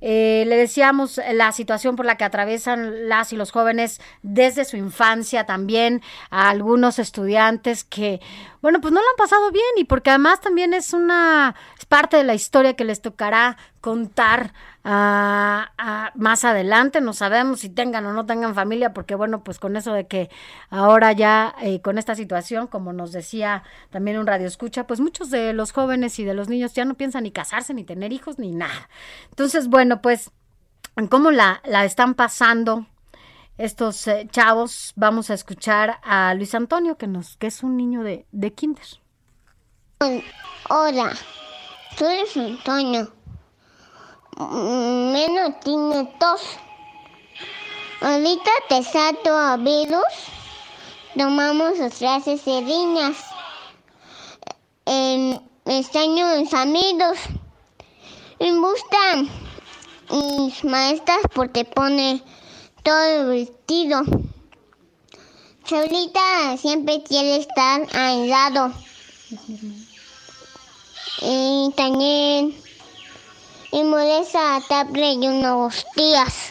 Eh, 0.00 0.44
le 0.46 0.56
decíamos 0.56 1.20
la 1.32 1.52
situación 1.52 1.96
por 1.96 2.04
la 2.04 2.16
que 2.16 2.24
atraviesan 2.24 3.08
las 3.08 3.32
y 3.32 3.36
los 3.36 3.50
jóvenes 3.50 4.00
desde 4.22 4.64
su 4.64 4.76
infancia 4.76 5.46
también, 5.46 6.02
a 6.30 6.50
algunos 6.50 6.98
estudiantes 6.98 7.84
que, 7.84 8.20
bueno, 8.60 8.80
pues 8.80 8.92
no 8.92 9.00
lo 9.00 9.06
han 9.06 9.16
pasado 9.16 9.50
bien 9.50 9.64
y 9.76 9.84
porque 9.84 10.10
además 10.10 10.40
también 10.40 10.74
es 10.74 10.92
una, 10.92 11.54
es 11.78 11.86
parte 11.86 12.16
de 12.16 12.24
la 12.24 12.34
historia 12.34 12.74
que 12.74 12.84
les 12.84 13.00
tocará 13.00 13.56
contar 13.84 14.54
ah, 14.82 15.70
ah, 15.76 16.10
más 16.14 16.46
adelante. 16.46 17.02
No 17.02 17.12
sabemos 17.12 17.60
si 17.60 17.68
tengan 17.68 18.06
o 18.06 18.14
no 18.14 18.24
tengan 18.24 18.54
familia, 18.54 18.94
porque 18.94 19.14
bueno, 19.14 19.44
pues 19.44 19.58
con 19.58 19.76
eso 19.76 19.92
de 19.92 20.06
que 20.06 20.30
ahora 20.70 21.12
ya 21.12 21.54
eh, 21.60 21.82
con 21.82 21.98
esta 21.98 22.14
situación, 22.14 22.66
como 22.66 22.94
nos 22.94 23.12
decía 23.12 23.62
también 23.90 24.18
un 24.18 24.26
radio 24.26 24.46
escucha, 24.46 24.86
pues 24.86 25.00
muchos 25.00 25.28
de 25.28 25.52
los 25.52 25.72
jóvenes 25.72 26.18
y 26.18 26.24
de 26.24 26.32
los 26.32 26.48
niños 26.48 26.72
ya 26.72 26.86
no 26.86 26.94
piensan 26.94 27.24
ni 27.24 27.30
casarse, 27.30 27.74
ni 27.74 27.84
tener 27.84 28.14
hijos, 28.14 28.38
ni 28.38 28.52
nada. 28.52 28.88
Entonces, 29.28 29.68
bueno, 29.68 30.00
pues 30.00 30.30
cómo 31.10 31.30
la, 31.30 31.60
la 31.66 31.84
están 31.84 32.14
pasando 32.14 32.86
estos 33.58 34.08
eh, 34.08 34.26
chavos, 34.30 34.94
vamos 34.96 35.28
a 35.28 35.34
escuchar 35.34 36.00
a 36.02 36.32
Luis 36.32 36.54
Antonio, 36.54 36.96
que 36.96 37.06
nos, 37.06 37.36
que 37.36 37.48
es 37.48 37.62
un 37.62 37.76
niño 37.76 38.02
de, 38.02 38.24
de 38.32 38.50
kinder. 38.54 38.86
Hola, 40.70 41.12
soy 41.98 42.16
Luis 42.20 42.36
Antonio. 42.38 43.23
Menos 44.36 45.60
tiene 45.60 46.06
tos. 46.18 46.40
Ahorita 48.00 48.50
te 48.68 48.82
sato 48.82 49.30
a 49.30 49.56
virus. 49.56 50.02
Tomamos 51.16 51.78
las 51.78 51.94
clases 51.94 52.44
de 52.44 52.60
riñas. 52.60 53.16
En 54.86 55.40
extraño 55.66 56.36
mis 56.36 56.52
amigos. 56.52 57.16
Me 58.40 58.52
gustan 58.58 59.30
mis 60.10 60.64
maestras 60.64 61.20
porque 61.32 61.64
pone 61.64 62.20
todo 62.82 63.28
vestido. 63.28 64.02
Solita 65.64 66.56
siempre 66.58 67.04
quiere 67.04 67.36
estar 67.36 67.86
al 67.94 68.28
lado. 68.28 68.72
Y 71.22 71.72
también 71.76 72.63
me 73.74 73.82
molesta 73.82 74.56
a 74.56 74.60
tablet 74.60 75.18
y 75.20 75.26
unos 75.26 75.84
días. 75.96 76.50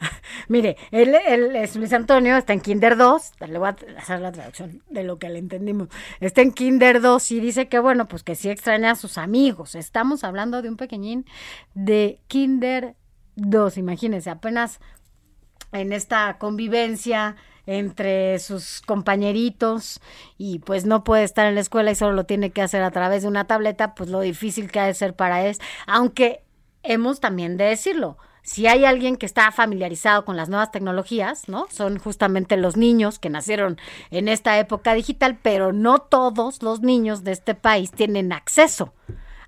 Mire, 0.48 0.76
él, 0.90 1.14
él 1.26 1.54
es 1.54 1.76
Luis 1.76 1.92
Antonio, 1.92 2.36
está 2.36 2.52
en 2.52 2.60
Kinder 2.60 2.96
2, 2.96 3.32
le 3.46 3.58
voy 3.58 3.68
a 3.68 3.76
hacer 3.98 4.20
la 4.20 4.32
traducción 4.32 4.82
de 4.90 5.04
lo 5.04 5.20
que 5.20 5.28
le 5.28 5.38
entendimos. 5.38 5.88
Está 6.18 6.42
en 6.42 6.50
Kinder 6.50 7.00
2 7.00 7.30
y 7.30 7.40
dice 7.40 7.68
que 7.68 7.78
bueno, 7.78 8.08
pues 8.08 8.24
que 8.24 8.34
sí 8.34 8.50
extraña 8.50 8.90
a 8.90 8.94
sus 8.96 9.16
amigos. 9.16 9.76
Estamos 9.76 10.24
hablando 10.24 10.60
de 10.60 10.70
un 10.70 10.76
pequeñín 10.76 11.24
de 11.74 12.20
Kinder 12.26 12.96
2, 13.36 13.78
imagínense, 13.78 14.28
apenas 14.28 14.80
en 15.70 15.92
esta 15.92 16.38
convivencia 16.38 17.36
entre 17.66 18.38
sus 18.38 18.80
compañeritos 18.82 20.00
y 20.38 20.58
pues 20.60 20.84
no 20.84 21.04
puede 21.04 21.24
estar 21.24 21.46
en 21.46 21.54
la 21.54 21.60
escuela 21.60 21.90
y 21.90 21.94
solo 21.94 22.12
lo 22.12 22.24
tiene 22.24 22.50
que 22.50 22.62
hacer 22.62 22.82
a 22.82 22.90
través 22.90 23.22
de 23.22 23.28
una 23.28 23.46
tableta, 23.46 23.94
pues 23.94 24.10
lo 24.10 24.20
difícil 24.20 24.70
que 24.70 24.80
ha 24.80 24.86
de 24.86 24.94
ser 24.94 25.14
para 25.14 25.46
él, 25.46 25.56
aunque 25.86 26.42
hemos 26.82 27.20
también 27.20 27.56
de 27.56 27.64
decirlo. 27.64 28.18
Si 28.42 28.66
hay 28.66 28.84
alguien 28.84 29.16
que 29.16 29.24
está 29.24 29.50
familiarizado 29.52 30.26
con 30.26 30.36
las 30.36 30.50
nuevas 30.50 30.70
tecnologías, 30.70 31.48
¿no? 31.48 31.66
Son 31.70 31.98
justamente 31.98 32.58
los 32.58 32.76
niños 32.76 33.18
que 33.18 33.30
nacieron 33.30 33.78
en 34.10 34.28
esta 34.28 34.58
época 34.58 34.92
digital, 34.92 35.38
pero 35.40 35.72
no 35.72 36.00
todos 36.00 36.62
los 36.62 36.82
niños 36.82 37.24
de 37.24 37.32
este 37.32 37.54
país 37.54 37.90
tienen 37.90 38.34
acceso 38.34 38.92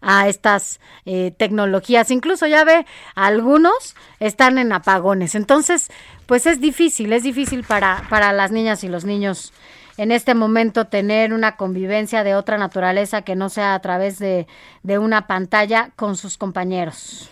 a 0.07 0.29
estas 0.29 0.79
eh, 1.05 1.33
tecnologías. 1.37 2.11
Incluso 2.13 2.47
ya 2.47 2.65
ve, 2.65 2.87
algunos 3.17 3.97
están 4.21 4.57
en 4.59 4.73
apagones. 4.73 5.35
Entonces, 5.35 5.91
pues 6.27 6.47
es 6.47 6.61
difícil, 6.61 7.13
es 7.13 7.25
difícil 7.25 7.65
para, 7.65 8.05
para 8.09 8.33
las 8.33 8.53
niñas 8.53 8.85
y 8.85 8.89
los 8.89 9.05
niños 9.05 9.53
en 9.97 10.13
este 10.13 10.35
momento 10.35 10.87
tener 10.87 11.33
una 11.33 11.57
convivencia 11.57 12.23
de 12.23 12.35
otra 12.35 12.57
naturaleza 12.59 13.23
que 13.23 13.35
no 13.35 13.49
sea 13.49 13.75
a 13.75 13.81
través 13.81 14.19
de, 14.19 14.47
de 14.83 14.99
una 14.99 15.27
pantalla 15.27 15.91
con 15.97 16.17
sus 16.17 16.39
compañeros. 16.39 17.31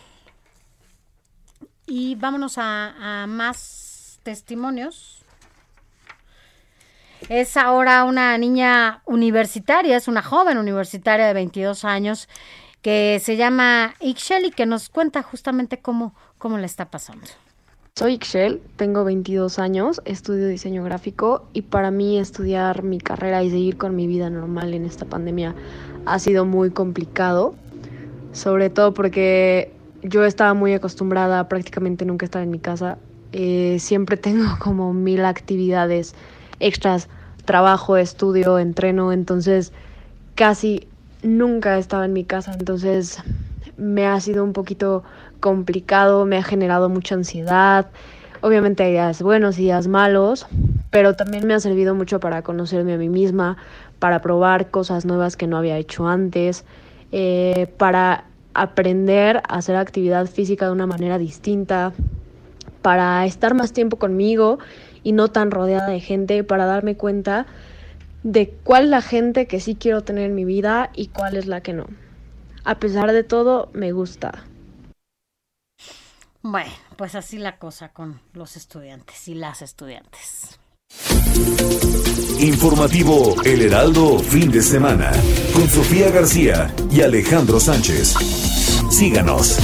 Y 1.86 2.14
vámonos 2.14 2.54
a, 2.56 3.26
más 3.28 4.18
testimonios. 4.22 5.22
Es 7.28 7.56
ahora 7.56 8.04
una 8.04 8.36
niña 8.38 9.02
universitaria, 9.04 9.96
es 9.96 10.08
una 10.08 10.22
joven 10.22 10.58
universitaria 10.58 11.26
de 11.26 11.34
22 11.34 11.84
años 11.84 12.28
que 12.84 13.18
se 13.18 13.38
llama 13.38 13.94
Ixchel 13.98 14.44
y 14.44 14.50
que 14.50 14.66
nos 14.66 14.90
cuenta 14.90 15.22
justamente 15.22 15.78
cómo, 15.78 16.14
cómo 16.36 16.58
le 16.58 16.66
está 16.66 16.90
pasando. 16.90 17.24
Soy 17.96 18.12
Ixchel, 18.16 18.60
tengo 18.76 19.04
22 19.04 19.58
años, 19.58 20.02
estudio 20.04 20.48
diseño 20.48 20.84
gráfico 20.84 21.48
y 21.54 21.62
para 21.62 21.90
mí 21.90 22.18
estudiar 22.18 22.82
mi 22.82 22.98
carrera 22.98 23.42
y 23.42 23.48
seguir 23.48 23.78
con 23.78 23.96
mi 23.96 24.06
vida 24.06 24.28
normal 24.28 24.74
en 24.74 24.84
esta 24.84 25.06
pandemia 25.06 25.54
ha 26.04 26.18
sido 26.18 26.44
muy 26.44 26.72
complicado, 26.72 27.54
sobre 28.32 28.68
todo 28.68 28.92
porque 28.92 29.72
yo 30.02 30.26
estaba 30.26 30.52
muy 30.52 30.74
acostumbrada 30.74 31.40
a 31.40 31.48
prácticamente 31.48 32.04
nunca 32.04 32.26
estar 32.26 32.42
en 32.42 32.50
mi 32.50 32.58
casa. 32.58 32.98
Eh, 33.32 33.78
siempre 33.80 34.16
tengo 34.18 34.58
como 34.58 34.92
mil 34.92 35.24
actividades 35.24 36.14
extras, 36.60 37.08
trabajo, 37.46 37.96
estudio, 37.96 38.58
entreno, 38.58 39.10
entonces 39.10 39.72
casi 40.34 40.86
nunca 41.24 41.76
he 41.76 41.80
estado 41.80 42.04
en 42.04 42.12
mi 42.12 42.24
casa, 42.24 42.52
entonces 42.52 43.18
me 43.76 44.06
ha 44.06 44.20
sido 44.20 44.44
un 44.44 44.52
poquito 44.52 45.02
complicado, 45.40 46.24
me 46.26 46.36
ha 46.36 46.42
generado 46.42 46.88
mucha 46.88 47.14
ansiedad. 47.14 47.86
Obviamente 48.40 48.84
hay 48.84 48.92
días 48.92 49.22
buenos 49.22 49.58
y 49.58 49.62
días 49.62 49.88
malos, 49.88 50.46
pero 50.90 51.14
también 51.14 51.46
me 51.46 51.54
ha 51.54 51.60
servido 51.60 51.94
mucho 51.94 52.20
para 52.20 52.42
conocerme 52.42 52.94
a 52.94 52.98
mí 52.98 53.08
misma, 53.08 53.56
para 53.98 54.20
probar 54.20 54.70
cosas 54.70 55.06
nuevas 55.06 55.36
que 55.36 55.46
no 55.46 55.56
había 55.56 55.78
hecho 55.78 56.06
antes, 56.06 56.64
eh, 57.10 57.68
para 57.78 58.24
aprender 58.52 59.38
a 59.48 59.56
hacer 59.56 59.76
actividad 59.76 60.26
física 60.26 60.66
de 60.66 60.72
una 60.72 60.86
manera 60.86 61.18
distinta, 61.18 61.92
para 62.82 63.24
estar 63.24 63.54
más 63.54 63.72
tiempo 63.72 63.96
conmigo 63.96 64.58
y 65.02 65.12
no 65.12 65.28
tan 65.28 65.50
rodeada 65.50 65.88
de 65.88 66.00
gente, 66.00 66.44
para 66.44 66.66
darme 66.66 66.96
cuenta 66.96 67.46
de 68.24 68.48
cuál 68.64 68.84
es 68.84 68.90
la 68.90 69.02
gente 69.02 69.46
que 69.46 69.60
sí 69.60 69.76
quiero 69.76 70.02
tener 70.02 70.24
en 70.24 70.34
mi 70.34 70.44
vida 70.44 70.90
y 70.94 71.08
cuál 71.08 71.36
es 71.36 71.46
la 71.46 71.60
que 71.60 71.74
no. 71.74 71.86
A 72.64 72.80
pesar 72.80 73.12
de 73.12 73.22
todo, 73.22 73.70
me 73.74 73.92
gusta. 73.92 74.44
Bueno, 76.42 76.70
pues 76.96 77.14
así 77.14 77.38
la 77.38 77.58
cosa 77.58 77.90
con 77.90 78.20
los 78.32 78.56
estudiantes 78.56 79.28
y 79.28 79.34
las 79.34 79.62
estudiantes. 79.62 80.58
Informativo 82.40 83.42
El 83.44 83.62
Heraldo 83.62 84.18
fin 84.18 84.50
de 84.50 84.62
semana 84.62 85.12
con 85.54 85.68
Sofía 85.68 86.10
García 86.10 86.74
y 86.90 87.02
Alejandro 87.02 87.60
Sánchez. 87.60 88.14
Síganos. 88.90 89.58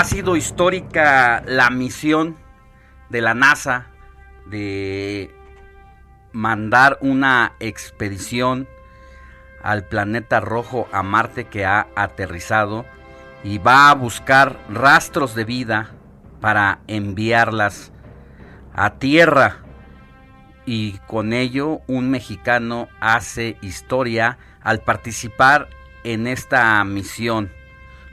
Ha 0.00 0.04
sido 0.04 0.34
histórica 0.34 1.42
la 1.44 1.68
misión 1.68 2.38
de 3.10 3.20
la 3.20 3.34
NASA 3.34 3.88
de 4.46 5.30
mandar 6.32 6.96
una 7.02 7.52
expedición 7.60 8.66
al 9.62 9.84
planeta 9.84 10.40
rojo 10.40 10.88
a 10.90 11.02
Marte 11.02 11.48
que 11.48 11.66
ha 11.66 11.88
aterrizado 11.96 12.86
y 13.44 13.58
va 13.58 13.90
a 13.90 13.94
buscar 13.94 14.58
rastros 14.70 15.34
de 15.34 15.44
vida 15.44 15.90
para 16.40 16.78
enviarlas 16.86 17.92
a 18.72 18.94
Tierra. 18.94 19.58
Y 20.64 20.96
con 21.08 21.34
ello 21.34 21.82
un 21.88 22.08
mexicano 22.08 22.88
hace 23.00 23.58
historia 23.60 24.38
al 24.62 24.80
participar 24.80 25.68
en 26.04 26.26
esta 26.26 26.82
misión. 26.84 27.52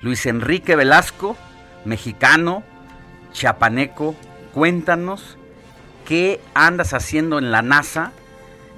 Luis 0.01 0.26
Enrique 0.26 0.76
Velasco, 0.76 1.38
mexicano, 1.88 2.64
chapaneco, 3.31 4.15
cuéntanos 4.53 5.38
qué 6.05 6.39
andas 6.53 6.93
haciendo 6.93 7.39
en 7.39 7.51
la 7.51 7.61
NASA 7.61 8.11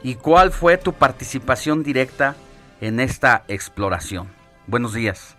y 0.04 0.16
cuál 0.16 0.52
fue 0.52 0.78
tu 0.78 0.94
participación 0.94 1.84
directa 1.84 2.36
en 2.82 3.00
esta 3.00 3.44
exploración. 3.48 4.28
Buenos 4.68 4.94
días. 4.94 5.36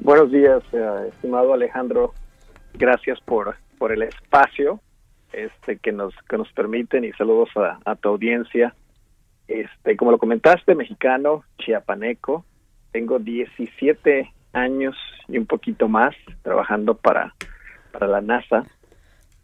Buenos 0.00 0.30
días, 0.30 0.62
eh, 0.72 1.08
estimado 1.08 1.54
Alejandro. 1.54 2.12
Gracias 2.74 3.20
por, 3.20 3.56
por 3.78 3.92
el 3.92 4.02
espacio 4.02 4.80
este, 5.32 5.78
que, 5.78 5.92
nos, 5.92 6.14
que 6.28 6.36
nos 6.36 6.50
permiten 6.52 7.04
y 7.04 7.12
saludos 7.12 7.48
a, 7.56 7.78
a 7.84 7.96
tu 7.96 8.08
audiencia. 8.08 8.74
Este, 9.48 9.96
como 9.96 10.10
lo 10.10 10.18
comentaste, 10.18 10.74
mexicano, 10.74 11.44
chiapaneco. 11.58 12.44
Tengo 12.92 13.18
17 13.18 14.32
años 14.52 14.96
y 15.28 15.38
un 15.38 15.46
poquito 15.46 15.88
más 15.88 16.14
trabajando 16.42 16.94
para, 16.94 17.34
para 17.92 18.06
la 18.06 18.20
NASA. 18.20 18.64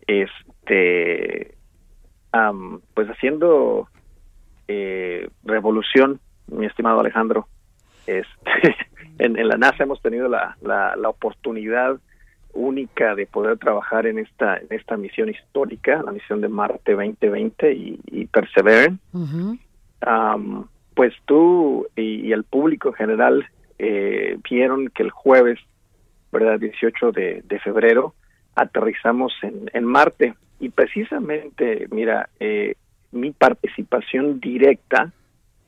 Este, 0.07 1.55
am, 2.33 2.81
pues 2.95 3.09
haciendo 3.09 3.89
eh, 4.69 5.29
revolución, 5.45 6.21
mi 6.47 6.67
estimado 6.67 7.01
Alejandro. 7.01 7.49
Este, 8.07 8.77
en, 9.19 9.39
en 9.39 9.49
la 9.49 9.57
NASA 9.57 9.85
hemos 9.85 10.01
tenido 10.03 10.29
la, 10.29 10.57
la, 10.63 10.97
la 10.97 11.09
oportunidad 11.09 11.99
única 12.55 13.15
de 13.15 13.27
poder 13.27 13.59
trabajar 13.59 14.07
en 14.07 14.19
esta 14.19 14.59
en 14.59 14.69
esta 14.71 14.97
misión 14.97 15.29
histórica, 15.29 16.03
la 16.05 16.13
misión 16.13 16.41
de 16.41 16.49
Marte 16.49 16.93
2020 16.93 17.73
y, 17.73 18.01
y 18.07 18.27
Perseverance. 18.27 19.03
Am, 20.01 20.69
pues 20.95 21.13
tú 21.25 21.87
y, 21.97 22.29
y 22.29 22.33
el 22.33 22.45
público 22.45 22.91
en 22.91 22.95
general 22.95 23.47
eh, 23.79 24.39
vieron 24.49 24.89
que 24.89 25.03
el 25.03 25.11
jueves, 25.11 25.59
¿verdad? 26.33 26.59
18 26.59 27.13
de, 27.13 27.61
febrero, 27.63 28.15
aterrizamos 28.55 29.33
en, 29.43 29.71
en 29.73 29.85
Marte. 29.85 30.35
Y 30.61 30.69
precisamente, 30.69 31.87
mira, 31.91 32.29
eh, 32.41 32.75
mi 33.13 33.31
participación 33.31 34.41
directa 34.41 35.13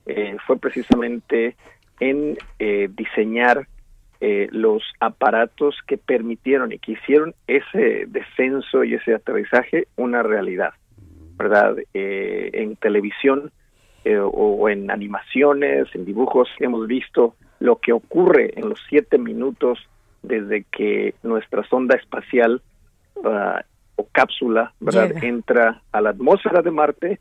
eh, 0.07 0.37
fue 0.47 0.59
precisamente 0.59 1.57
en 2.01 2.37
eh, 2.59 2.89
diseñar 2.95 3.67
eh, 4.21 4.49
los 4.51 4.83
aparatos 5.01 5.77
que 5.87 5.99
permitieron 5.99 6.73
y 6.73 6.79
que 6.79 6.93
hicieron 6.93 7.35
ese 7.47 8.07
descenso 8.07 8.85
y 8.85 8.95
ese 8.95 9.15
aterrizaje 9.15 9.89
una 9.97 10.23
realidad, 10.23 10.73
¿verdad? 11.37 11.77
Eh, 11.95 12.51
en 12.55 12.77
televisión 12.77 13.51
o 14.09 14.69
en 14.69 14.89
animaciones, 14.89 15.89
en 15.93 16.05
dibujos, 16.05 16.49
hemos 16.61 16.87
visto 16.87 17.35
lo 17.59 17.77
que 17.77 17.93
ocurre 17.93 18.53
en 18.59 18.69
los 18.69 18.81
siete 18.89 19.19
minutos 19.19 19.79
desde 20.23 20.65
que 20.65 21.15
nuestra 21.23 21.67
sonda 21.69 21.97
espacial 21.97 22.63
ah, 23.25 23.63
o 23.97 24.07
cápsula, 24.13 24.75
¿verdad? 24.81 25.09
Llega. 25.09 25.27
Entra 25.27 25.83
a 25.93 26.01
la 26.01 26.11
atmósfera 26.11 26.63
de 26.63 26.71
Marte 26.71 27.21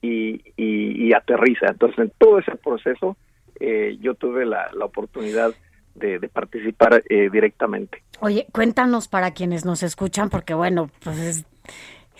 y, 0.00 0.40
y, 0.56 1.06
y 1.06 1.12
aterriza. 1.12 1.66
Entonces, 1.68 1.98
en 1.98 2.12
todo 2.16 2.38
ese 2.38 2.56
proceso, 2.56 3.16
eh, 3.60 3.98
yo 4.00 4.14
tuve 4.14 4.46
la, 4.46 4.70
la 4.72 4.84
oportunidad 4.84 5.52
de, 5.94 6.18
de 6.18 6.28
participar 6.28 7.02
eh, 7.08 7.28
directamente. 7.30 8.02
Oye, 8.20 8.46
cuéntanos 8.52 9.08
para 9.08 9.32
quienes 9.32 9.64
nos 9.64 9.82
escuchan, 9.82 10.30
porque 10.30 10.54
bueno, 10.54 10.90
pues 11.02 11.18
es, 11.18 11.44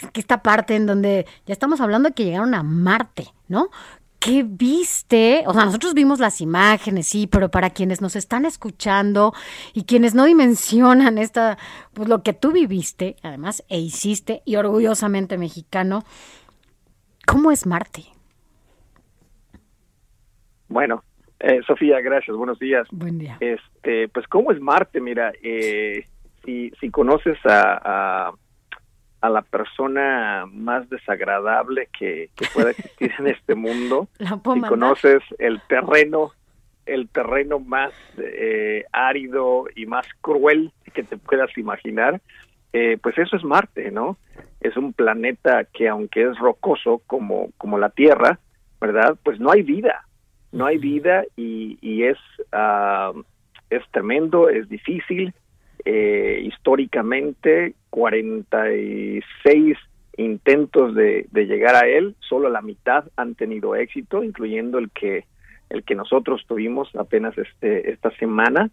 es 0.01 0.11
que 0.11 0.21
esta 0.21 0.43
parte 0.43 0.77
en 0.77 0.87
donde 0.87 1.27
ya 1.47 1.53
estamos 1.53 1.81
hablando 1.81 2.11
de 2.11 2.15
que 2.15 2.25
llegaron 2.25 2.55
a 2.55 2.63
Marte, 2.63 3.25
¿no? 3.49 3.71
¿Qué 4.25 4.43
viste? 4.43 5.45
O 5.47 5.53
sea, 5.53 5.67
nosotros 5.67 5.93
vimos 5.93 6.19
las 6.19 6.41
imágenes, 6.41 7.09
sí, 7.09 7.27
pero 7.27 7.51
para 7.51 7.71
quienes 7.71 8.01
nos 8.01 8.17
están 8.17 8.47
escuchando 8.47 9.35
y 9.75 9.85
quienes 9.85 10.15
no 10.15 10.25
dimensionan 10.25 11.19
esta, 11.19 11.59
pues 11.93 12.09
lo 12.09 12.23
que 12.23 12.33
tú 12.33 12.51
viviste, 12.51 13.17
además, 13.23 13.63
e 13.69 13.79
hiciste, 13.79 14.41
y 14.47 14.57
orgullosamente 14.57 15.37
mexicano, 15.37 16.05
¿cómo 17.27 17.51
es 17.51 17.67
Marte? 17.67 18.05
Bueno, 20.69 21.05
eh, 21.41 21.61
Sofía, 21.67 22.01
gracias, 22.01 22.35
buenos 22.35 22.59
días. 22.59 22.89
Buen 22.91 23.19
día. 23.19 23.37
Este, 23.41 24.09
pues, 24.09 24.27
¿cómo 24.29 24.53
es 24.53 24.61
Marte? 24.61 25.03
Mira, 25.03 25.35
eh, 25.43 26.07
si, 26.47 26.71
si 26.81 26.91
conoces 26.91 27.37
a, 27.45 28.29
a, 28.29 28.33
a 29.25 29.31
la 29.31 29.41
persona 29.41 30.45
más 30.53 30.91
desagradable 30.91 31.89
que, 31.99 32.29
que 32.37 32.47
pueda 32.53 32.73
existir 32.73 33.11
en 33.19 33.29
este 33.29 33.55
mundo, 33.55 34.07
La 34.19 34.39
si 34.53 34.61
conoces 34.61 35.23
el 35.39 35.63
terreno, 35.63 36.33
el 36.85 37.09
terreno 37.09 37.59
más 37.59 37.95
eh, 38.19 38.85
árido 38.93 39.65
y 39.75 39.87
más 39.87 40.07
cruel 40.21 40.73
que 40.93 41.05
te 41.05 41.17
puedas 41.17 41.57
imaginar, 41.57 42.21
eh, 42.75 42.99
pues 43.03 43.17
eso 43.17 43.37
es 43.37 43.45
Marte, 43.45 43.91
¿no? 43.91 44.19
Es 44.61 44.77
un 44.77 44.93
planeta 44.93 45.65
que 45.73 45.89
aunque 45.89 46.29
es 46.29 46.39
rocoso 46.39 47.01
como, 47.07 47.49
como 47.57 47.79
la 47.79 47.89
Tierra, 47.89 48.39
¿verdad? 48.79 49.17
Pues 49.23 49.41
no 49.41 49.51
hay 49.51 49.63
vida, 49.63 50.07
no 50.53 50.67
hay 50.67 50.77
vida 50.77 51.25
y, 51.35 51.79
y 51.81 52.03
es, 52.03 52.19
ah, 52.53 53.13
es 53.71 53.83
tremendo, 53.91 54.51
es 54.51 54.69
difícil. 54.69 55.33
Eh, 55.85 56.41
históricamente, 56.45 57.75
46 57.91 59.77
intentos 60.17 60.95
de, 60.95 61.27
de 61.31 61.47
llegar 61.47 61.75
a 61.75 61.87
él, 61.87 62.15
solo 62.21 62.49
la 62.49 62.63
mitad 62.63 63.05
han 63.17 63.35
tenido 63.35 63.75
éxito, 63.75 64.23
incluyendo 64.23 64.79
el 64.79 64.91
que 64.91 65.25
el 65.71 65.83
que 65.83 65.95
nosotros 65.95 66.45
tuvimos 66.47 66.95
apenas 66.95 67.37
este 67.37 67.91
esta 67.91 68.11
semana. 68.17 68.71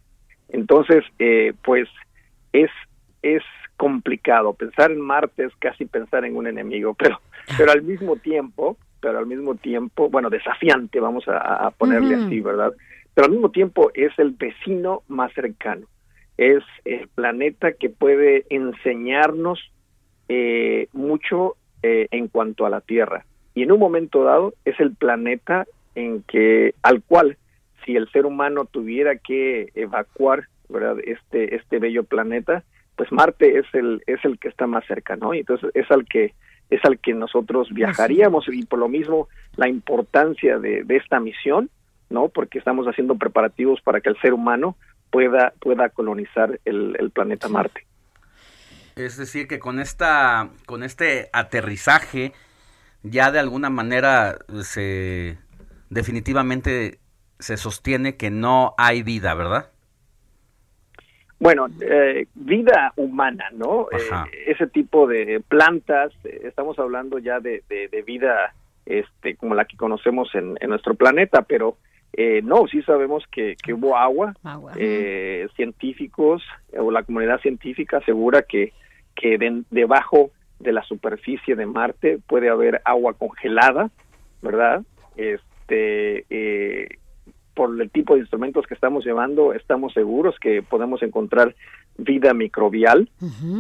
Entonces, 0.50 1.04
eh, 1.20 1.54
pues 1.64 1.88
es 2.54 2.70
es 3.22 3.44
complicado 3.78 4.54
pensar 4.54 4.92
en 4.92 5.02
Marte 5.02 5.46
es 5.46 5.56
casi 5.58 5.86
pensar 5.86 6.26
en 6.26 6.36
un 6.36 6.48
enemigo, 6.48 6.94
pero 7.00 7.20
pero 7.58 7.72
al 7.72 7.82
mismo 7.82 8.18
tiempo, 8.18 8.78
pero 9.00 9.18
al 9.18 9.26
mismo 9.26 9.56
tiempo, 9.56 10.10
bueno, 10.10 10.30
desafiante, 10.30 11.00
vamos 11.00 11.28
a, 11.28 11.68
a 11.68 11.72
ponerle 11.72 12.16
así, 12.16 12.40
¿verdad? 12.40 12.74
Pero 13.14 13.26
al 13.26 13.32
mismo 13.32 13.50
tiempo 13.50 13.92
es 13.94 14.18
el 14.20 14.32
vecino 14.32 15.04
más 15.08 15.34
cercano, 15.34 15.88
es 16.42 16.64
el 16.86 17.08
planeta 17.08 17.74
que 17.74 17.92
puede 17.92 18.46
enseñarnos 18.50 19.60
eh, 20.28 20.88
mucho 20.92 21.56
eh, 21.84 22.08
en 22.10 22.30
cuanto 22.30 22.66
a 22.66 22.72
la 22.72 22.82
Tierra. 22.82 23.26
Y 23.54 23.62
en 23.62 23.72
un 23.72 23.80
momento 23.80 24.24
dado 24.24 24.56
es 24.66 24.80
el 24.80 24.96
planeta 24.96 25.68
en 25.94 26.24
que 26.24 26.74
al 26.82 27.04
cual 27.04 27.38
si 27.86 27.96
el 27.96 28.10
ser 28.12 28.26
humano 28.26 28.66
tuviera 28.66 29.18
que 29.18 29.70
evacuar, 29.76 30.48
¿verdad? 30.68 30.98
Este 31.06 31.56
este 31.56 31.78
bello 31.78 32.06
planeta, 32.06 32.64
pues 32.96 33.12
Marte 33.12 33.60
es 33.60 33.66
el 33.74 34.02
es 34.08 34.26
el 34.26 34.40
que 34.40 34.48
está 34.48 34.66
más 34.66 34.84
cerca, 34.88 35.16
¿no? 35.16 35.36
Y 35.36 35.40
entonces 35.40 35.70
es 35.76 35.92
al 35.92 36.06
que 36.06 36.34
es 36.72 36.84
al 36.86 36.98
que 36.98 37.14
nosotros 37.14 37.70
viajaríamos 37.72 38.48
y 38.52 38.66
por 38.66 38.80
lo 38.80 38.90
mismo 38.90 39.28
la 39.58 39.70
importancia 39.70 40.58
de, 40.58 40.86
de 40.86 40.96
esta 40.96 41.20
misión, 41.20 41.70
¿no? 42.10 42.30
Porque 42.30 42.58
estamos 42.58 42.88
haciendo 42.88 43.14
preparativos 43.14 43.80
para 43.82 44.02
que 44.02 44.10
el 44.10 44.20
ser 44.22 44.34
humano 44.34 44.76
pueda 45.12 45.54
pueda 45.60 45.90
colonizar 45.90 46.60
el, 46.66 46.96
el 47.00 47.12
planeta 47.12 47.48
Marte. 47.50 47.86
Es 48.96 49.18
decir, 49.18 49.48
que 49.48 49.60
con 49.60 49.80
esta, 49.80 50.50
con 50.66 50.84
este 50.84 51.30
aterrizaje, 51.34 52.34
ya 53.04 53.32
de 53.32 53.40
alguna 53.40 53.70
manera 53.70 54.40
se 54.64 55.38
definitivamente 55.90 57.00
se 57.40 57.58
sostiene 57.58 58.16
que 58.18 58.30
no 58.30 58.74
hay 58.78 59.02
vida, 59.04 59.34
¿verdad? 59.34 59.72
Bueno, 61.40 61.68
eh, 61.82 62.28
vida 62.36 62.94
humana, 62.98 63.46
¿no? 63.54 63.88
Eh, 63.92 63.98
ese 64.46 64.68
tipo 64.68 65.08
de 65.08 65.42
plantas, 65.48 66.12
eh, 66.24 66.42
estamos 66.44 66.78
hablando 66.78 67.18
ya 67.18 67.40
de, 67.40 67.64
de- 67.68 67.88
de 67.88 68.02
vida 68.04 68.54
este, 68.86 69.36
como 69.38 69.56
la 69.56 69.66
que 69.66 69.76
conocemos 69.76 70.30
en, 70.36 70.56
en 70.62 70.70
nuestro 70.70 70.94
planeta, 70.94 71.42
pero 71.42 71.78
eh, 72.14 72.42
no, 72.44 72.68
sí 72.68 72.82
sabemos 72.84 73.24
que, 73.32 73.56
que 73.64 73.74
hubo 73.74 73.96
agua. 73.98 74.34
Eh, 74.78 75.48
científicos 75.56 76.44
o 76.78 76.92
la 76.92 77.04
comunidad 77.04 77.40
científica 77.42 77.98
asegura 77.98 78.42
que, 78.44 78.74
que 79.16 79.38
de- 79.38 79.64
debajo 79.70 80.32
de 80.60 80.74
la 80.74 80.84
superficie 80.84 81.56
de 81.56 81.66
Marte 81.66 82.20
puede 82.28 82.50
haber 82.50 82.82
agua 82.86 83.14
congelada, 83.14 83.90
¿verdad? 84.42 84.84
Este, 85.18 86.26
eh, 86.30 86.90
por 87.54 87.80
el 87.82 87.90
tipo 87.92 88.14
de 88.16 88.22
instrumentos 88.22 88.66
que 88.68 88.74
estamos 88.74 89.06
llevando, 89.06 89.54
estamos 89.54 89.94
seguros 89.94 90.36
que 90.40 90.62
podemos 90.62 91.02
encontrar 91.04 91.56
vida 91.98 92.34
microbial, 92.34 93.10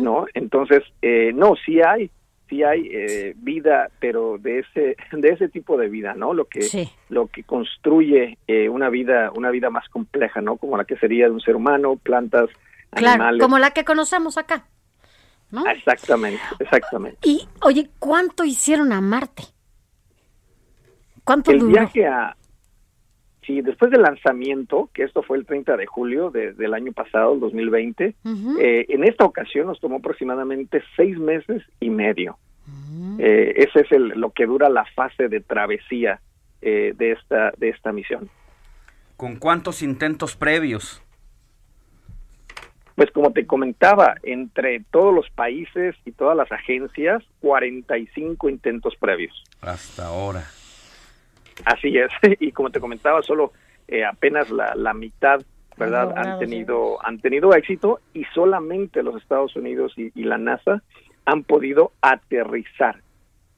¿no? 0.03 0.25
Entonces, 0.33 0.81
eh, 1.01 1.31
no, 1.33 1.55
sí 1.65 1.81
hay, 1.81 2.09
sí 2.51 2.63
hay 2.63 2.89
eh, 2.91 3.33
vida, 3.37 3.89
pero 4.01 4.37
de 4.37 4.59
ese, 4.59 4.97
de 5.13 5.29
ese 5.29 5.47
tipo 5.47 5.77
de 5.77 5.87
vida, 5.87 6.13
¿no? 6.15 6.33
Lo 6.33 6.45
que, 6.45 6.63
Sí. 6.63 6.91
lo 7.07 7.27
que 7.27 7.43
construye 7.43 8.37
eh, 8.45 8.67
una 8.67 8.89
vida, 8.89 9.31
una 9.33 9.49
vida 9.51 9.69
más 9.69 9.87
compleja, 9.87 10.41
¿no? 10.41 10.57
Como 10.57 10.75
la 10.75 10.83
que 10.83 10.97
sería 10.97 11.25
de 11.27 11.31
un 11.31 11.39
ser 11.39 11.55
humano, 11.55 11.95
plantas, 11.95 12.49
Claro, 12.91 13.07
animales. 13.23 13.41
como 13.41 13.57
la 13.57 13.71
que 13.71 13.85
conocemos 13.85 14.37
acá. 14.37 14.65
¿no? 15.49 15.63
Ah, 15.65 15.71
Exactamente, 15.71 16.41
exactamente. 16.59 17.17
Y, 17.23 17.47
oye, 17.61 17.89
¿cuánto 17.99 18.43
hicieron 18.43 18.91
a 18.91 18.99
Marte? 18.99 19.43
¿Cuánto 21.23 21.51
el 21.51 21.59
duró? 21.59 21.71
viaje 21.71 22.05
a 22.05 22.35
sí 23.45 23.61
después 23.61 23.89
del 23.91 24.03
lanzamiento 24.03 24.89
que 24.93 25.03
esto 25.03 25.23
fue 25.23 25.37
el 25.37 25.45
30 25.45 25.75
de 25.77 25.85
julio 25.87 26.29
de- 26.29 26.53
del 26.53 26.73
año 26.73 26.91
pasado 26.91 27.33
el 27.33 27.39
2020 27.39 28.13
Ujú. 28.23 28.57
eh, 28.59 28.85
en 28.89 29.03
esta 29.03 29.25
ocasión 29.25 29.67
nos 29.67 29.79
tomó 29.79 29.97
aproximadamente 29.97 30.81
seis 30.95 31.17
meses 31.17 31.63
y 31.79 31.89
medio 31.89 32.37
Mm. 32.67 33.17
Eh, 33.19 33.53
ese 33.57 33.81
es 33.81 33.91
el, 33.91 34.09
lo 34.09 34.29
que 34.29 34.45
dura 34.45 34.69
la 34.69 34.85
fase 34.85 35.27
de 35.27 35.39
travesía 35.41 36.21
eh, 36.61 36.93
de 36.95 37.11
esta 37.13 37.51
de 37.57 37.69
esta 37.69 37.91
misión 37.91 38.29
¿Con 39.17 39.37
cuántos 39.37 39.81
intentos 39.81 40.35
previos? 40.35 41.01
pues 42.95 43.09
como 43.11 43.31
te 43.31 43.47
comentaba 43.47 44.15
entre 44.23 44.81
todos 44.91 45.13
los 45.13 45.27
países 45.31 45.95
y 46.05 46.11
todas 46.11 46.37
las 46.37 46.51
agencias 46.51 47.23
45 47.39 48.47
intentos 48.49 48.95
previos 48.97 49.43
Hasta 49.61 50.05
ahora. 50.07 50.43
Así 51.65 51.97
es, 51.97 52.11
y 52.39 52.51
como 52.51 52.69
te 52.69 52.79
comentaba, 52.79 53.21
solo 53.21 53.53
eh, 53.87 54.05
apenas 54.05 54.49
la, 54.49 54.73
la 54.75 54.93
mitad, 54.93 55.41
¿verdad? 55.77 56.13
Han 56.17 56.39
tenido, 56.39 57.03
han 57.05 57.19
tenido 57.19 57.53
éxito 57.53 57.99
y 58.13 58.23
solamente 58.33 59.03
los 59.03 59.21
Estados 59.21 59.55
Unidos 59.55 59.93
y, 59.97 60.11
y 60.15 60.23
la 60.23 60.37
NASA 60.37 60.81
han 61.25 61.43
podido 61.43 61.91
aterrizar 62.01 62.97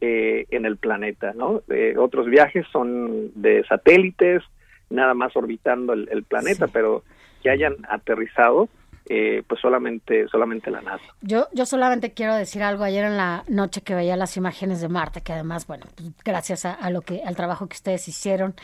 eh, 0.02 0.46
en 0.50 0.66
el 0.66 0.78
planeta, 0.78 1.34
¿no? 1.34 1.62
Eh, 1.70 1.96
otros 1.98 2.28
viajes 2.28 2.66
son 2.72 3.32
de 3.42 3.64
satélites, 3.64 4.44
nada 4.90 5.14
más 5.14 5.36
orbitando 5.36 5.94
el, 5.94 6.10
el 6.12 6.24
planeta, 6.24 6.68
pero 6.68 7.04
que 7.42 7.50
hayan 7.50 7.76
aterrizado, 7.90 8.70
eh, 9.10 9.44
pues 9.48 9.60
solamente, 9.62 10.28
solamente 10.30 10.72
la 10.72 10.82
NASA. 10.82 11.04
Yo, 11.22 11.48
yo 11.54 11.66
solamente 11.66 12.14
quiero 12.14 12.36
decir 12.36 12.64
algo 12.64 12.84
ayer 12.84 13.06
en 13.06 13.18
la 13.18 13.44
noche 13.48 13.82
que 13.82 13.96
veía 13.96 14.16
las 14.16 14.38
imágenes 14.38 14.82
de 14.82 14.90
Marte, 14.90 15.22
que 15.22 15.34
además, 15.34 15.68
bueno, 15.68 15.86
pues, 15.96 16.12
gracias 16.24 16.66
a, 16.66 16.90
lo 16.90 17.02
que, 17.02 17.22
al 17.24 17.36
trabajo 17.36 17.68
que 17.68 17.76
ustedes 17.76 18.08
hicieron. 18.08 18.56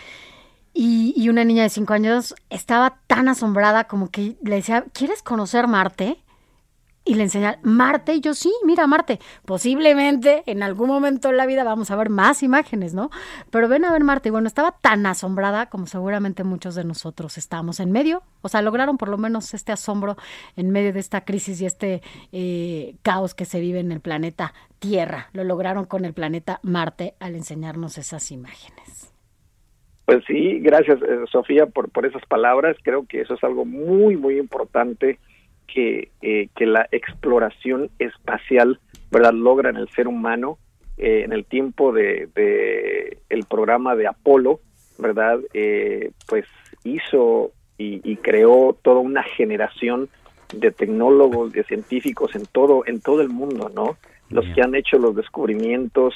Y, 0.73 1.13
y 1.17 1.29
una 1.29 1.43
niña 1.43 1.63
de 1.63 1.69
cinco 1.69 1.93
años 1.93 2.35
estaba 2.49 2.99
tan 3.07 3.27
asombrada 3.27 3.85
como 3.85 4.09
que 4.09 4.35
le 4.43 4.55
decía, 4.55 4.85
¿quieres 4.93 5.23
conocer 5.23 5.67
Marte? 5.67 6.19
Y 7.09 7.15
le 7.15 7.23
enseñaba 7.23 7.57
Marte, 7.63 8.13
y 8.13 8.21
yo 8.21 8.35
sí, 8.35 8.53
mira 8.63 8.85
Marte. 8.85 9.17
Posiblemente 9.43 10.43
en 10.45 10.61
algún 10.61 10.89
momento 10.89 11.31
en 11.31 11.37
la 11.37 11.47
vida 11.47 11.63
vamos 11.63 11.89
a 11.89 11.95
ver 11.95 12.09
más 12.09 12.43
imágenes, 12.43 12.93
¿no? 12.93 13.09
Pero 13.49 13.67
ven 13.67 13.83
a 13.83 13.91
ver 13.91 14.03
Marte. 14.03 14.29
Y 14.29 14.31
bueno, 14.31 14.47
estaba 14.47 14.75
tan 14.79 15.07
asombrada 15.07 15.71
como 15.71 15.87
seguramente 15.87 16.43
muchos 16.43 16.75
de 16.75 16.83
nosotros 16.83 17.39
estamos 17.39 17.79
en 17.79 17.91
medio. 17.91 18.21
O 18.43 18.47
sea, 18.47 18.61
lograron 18.61 18.99
por 18.99 19.09
lo 19.09 19.17
menos 19.17 19.55
este 19.55 19.71
asombro 19.71 20.17
en 20.55 20.69
medio 20.69 20.93
de 20.93 20.99
esta 20.99 21.25
crisis 21.25 21.59
y 21.61 21.65
este 21.65 22.03
eh, 22.31 22.93
caos 23.01 23.33
que 23.33 23.45
se 23.45 23.59
vive 23.59 23.79
en 23.79 23.91
el 23.91 24.01
planeta 24.01 24.53
Tierra. 24.77 25.29
Lo 25.33 25.43
lograron 25.43 25.85
con 25.85 26.05
el 26.05 26.13
planeta 26.13 26.59
Marte 26.61 27.15
al 27.19 27.33
enseñarnos 27.33 27.97
esas 27.97 28.31
imágenes. 28.31 29.11
Pues 30.05 30.23
sí, 30.27 30.59
gracias 30.59 31.01
eh, 31.01 31.25
Sofía 31.31 31.65
por, 31.65 31.89
por 31.89 32.05
esas 32.05 32.23
palabras. 32.27 32.77
Creo 32.83 33.07
que 33.07 33.21
eso 33.21 33.33
es 33.33 33.43
algo 33.43 33.65
muy, 33.65 34.15
muy 34.15 34.37
importante 34.37 35.17
que, 35.73 36.09
eh, 36.21 36.49
que 36.55 36.65
la 36.65 36.87
exploración 36.91 37.89
espacial, 37.99 38.79
¿verdad?, 39.11 39.33
logra 39.33 39.69
en 39.69 39.77
el 39.77 39.89
ser 39.89 40.07
humano 40.07 40.57
eh, 40.97 41.23
en 41.23 41.31
el 41.31 41.45
tiempo 41.45 41.93
de, 41.93 42.27
de 42.35 43.17
el 43.29 43.45
programa 43.45 43.95
de 43.95 44.07
Apolo, 44.07 44.59
¿verdad?, 44.97 45.39
eh, 45.53 46.11
pues 46.27 46.45
hizo 46.83 47.51
y, 47.77 48.01
y 48.03 48.17
creó 48.17 48.75
toda 48.81 48.99
una 48.99 49.23
generación 49.23 50.09
de 50.53 50.71
tecnólogos, 50.71 51.53
de 51.53 51.63
científicos 51.63 52.35
en 52.35 52.45
todo, 52.47 52.83
en 52.85 52.99
todo 53.01 53.21
el 53.21 53.29
mundo, 53.29 53.71
¿no? 53.73 53.97
los 54.31 54.45
que 54.53 54.61
han 54.61 54.75
hecho 54.75 54.99
los 54.99 55.15
descubrimientos 55.15 56.13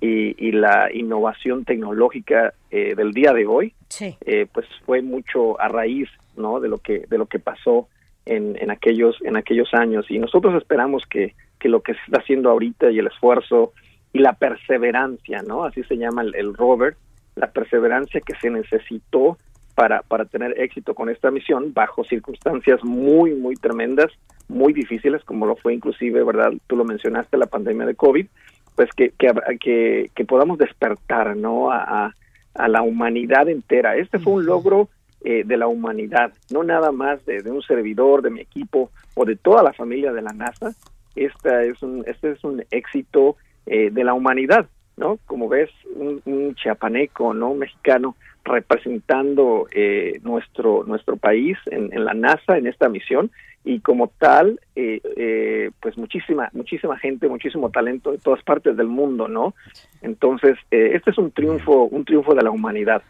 y, 0.00 0.36
y 0.38 0.52
la 0.52 0.88
innovación 0.94 1.64
tecnológica 1.64 2.54
eh, 2.70 2.94
del 2.94 3.10
día 3.12 3.32
de 3.32 3.44
hoy, 3.44 3.74
Sí. 3.88 4.16
eh, 4.24 4.46
pues 4.52 4.66
fue 4.84 5.02
mucho 5.02 5.60
a 5.60 5.66
raíz, 5.66 6.08
¿no? 6.36 6.60
De 6.60 6.68
lo 6.68 6.78
que 6.78 7.06
de 7.10 7.18
lo 7.18 7.26
que 7.26 7.40
pasó 7.40 7.88
en, 8.26 8.56
en 8.60 8.70
aquellos 8.70 9.16
en 9.22 9.36
aquellos 9.36 9.72
años 9.72 10.06
y 10.10 10.18
nosotros 10.18 10.54
esperamos 10.54 11.04
que 11.08 11.34
que 11.58 11.68
lo 11.68 11.80
que 11.80 11.94
se 11.94 12.00
está 12.06 12.18
haciendo 12.18 12.50
ahorita 12.50 12.90
y 12.90 12.98
el 12.98 13.06
esfuerzo 13.06 13.72
y 14.12 14.18
la 14.18 14.34
perseverancia, 14.34 15.42
¿no? 15.42 15.64
Así 15.64 15.82
se 15.84 15.96
llama 15.96 16.22
el, 16.22 16.34
el 16.34 16.54
rover, 16.54 16.96
la 17.34 17.50
perseverancia 17.50 18.20
que 18.20 18.34
se 18.40 18.50
necesitó 18.50 19.38
para, 19.74 20.02
para 20.02 20.24
tener 20.24 20.58
éxito 20.58 20.94
con 20.94 21.10
esta 21.10 21.30
misión 21.30 21.72
bajo 21.74 22.02
circunstancias 22.04 22.82
muy, 22.82 23.34
muy 23.34 23.56
tremendas, 23.56 24.10
muy 24.48 24.72
difíciles, 24.72 25.22
como 25.24 25.46
lo 25.46 25.56
fue 25.56 25.74
inclusive, 25.74 26.24
¿verdad? 26.24 26.52
Tú 26.66 26.76
lo 26.76 26.84
mencionaste, 26.84 27.36
la 27.36 27.46
pandemia 27.46 27.86
de 27.86 27.94
COVID, 27.94 28.26
pues 28.74 28.88
que, 28.96 29.10
que, 29.18 29.32
que, 29.60 30.10
que 30.14 30.24
podamos 30.24 30.58
despertar, 30.58 31.36
¿no? 31.36 31.70
A, 31.70 32.06
a, 32.06 32.14
a 32.54 32.68
la 32.68 32.82
humanidad 32.82 33.48
entera. 33.48 33.96
Este 33.96 34.18
fue 34.18 34.34
un 34.34 34.46
logro 34.46 34.88
eh, 35.24 35.42
de 35.44 35.56
la 35.56 35.66
humanidad, 35.66 36.32
no 36.52 36.62
nada 36.62 36.92
más 36.92 37.24
de, 37.26 37.42
un 37.50 37.62
servidor, 37.62 38.22
de 38.22 38.30
mi 38.30 38.40
equipo 38.40 38.90
o 39.14 39.24
de 39.24 39.36
toda 39.36 39.62
la 39.62 39.72
familia 39.72 40.12
de 40.12 40.22
la 40.22 40.32
NASA. 40.32 40.72
Esta 41.14 41.62
es 41.64 41.82
un, 41.82 42.04
este 42.06 42.32
es 42.32 42.44
un 42.44 42.64
éxito 42.70 43.36
eh, 43.66 43.90
de 43.90 44.04
la 44.04 44.14
humanidad, 44.14 44.66
¿no? 44.96 45.18
Como 45.26 45.48
ves, 45.48 45.70
un, 45.94 46.20
un 46.26 46.54
chiapaneco, 46.54 47.32
¿no? 47.34 47.50
Un 47.50 47.60
mexicano 47.60 48.16
representando 48.44 49.66
eh, 49.72 50.20
nuestro 50.22 50.84
nuestro 50.84 51.16
país 51.16 51.58
en, 51.66 51.92
en 51.92 52.04
la 52.04 52.14
NASA 52.14 52.56
en 52.56 52.68
esta 52.68 52.88
misión 52.88 53.30
y 53.66 53.80
como 53.80 54.12
tal, 54.18 54.60
eh, 54.76 55.00
eh, 55.16 55.70
pues 55.80 55.98
muchísima 55.98 56.48
muchísima 56.52 56.96
gente, 56.98 57.28
muchísimo 57.28 57.68
talento 57.70 58.12
de 58.12 58.18
todas 58.18 58.40
partes 58.44 58.76
del 58.76 58.86
mundo, 58.86 59.26
¿no? 59.26 59.54
Entonces, 60.02 60.56
eh, 60.70 60.92
este 60.94 61.10
es 61.10 61.18
un 61.18 61.32
triunfo 61.32 61.82
un 61.82 62.04
triunfo 62.04 62.32
de 62.34 62.44
la 62.44 62.52
humanidad. 62.52 63.02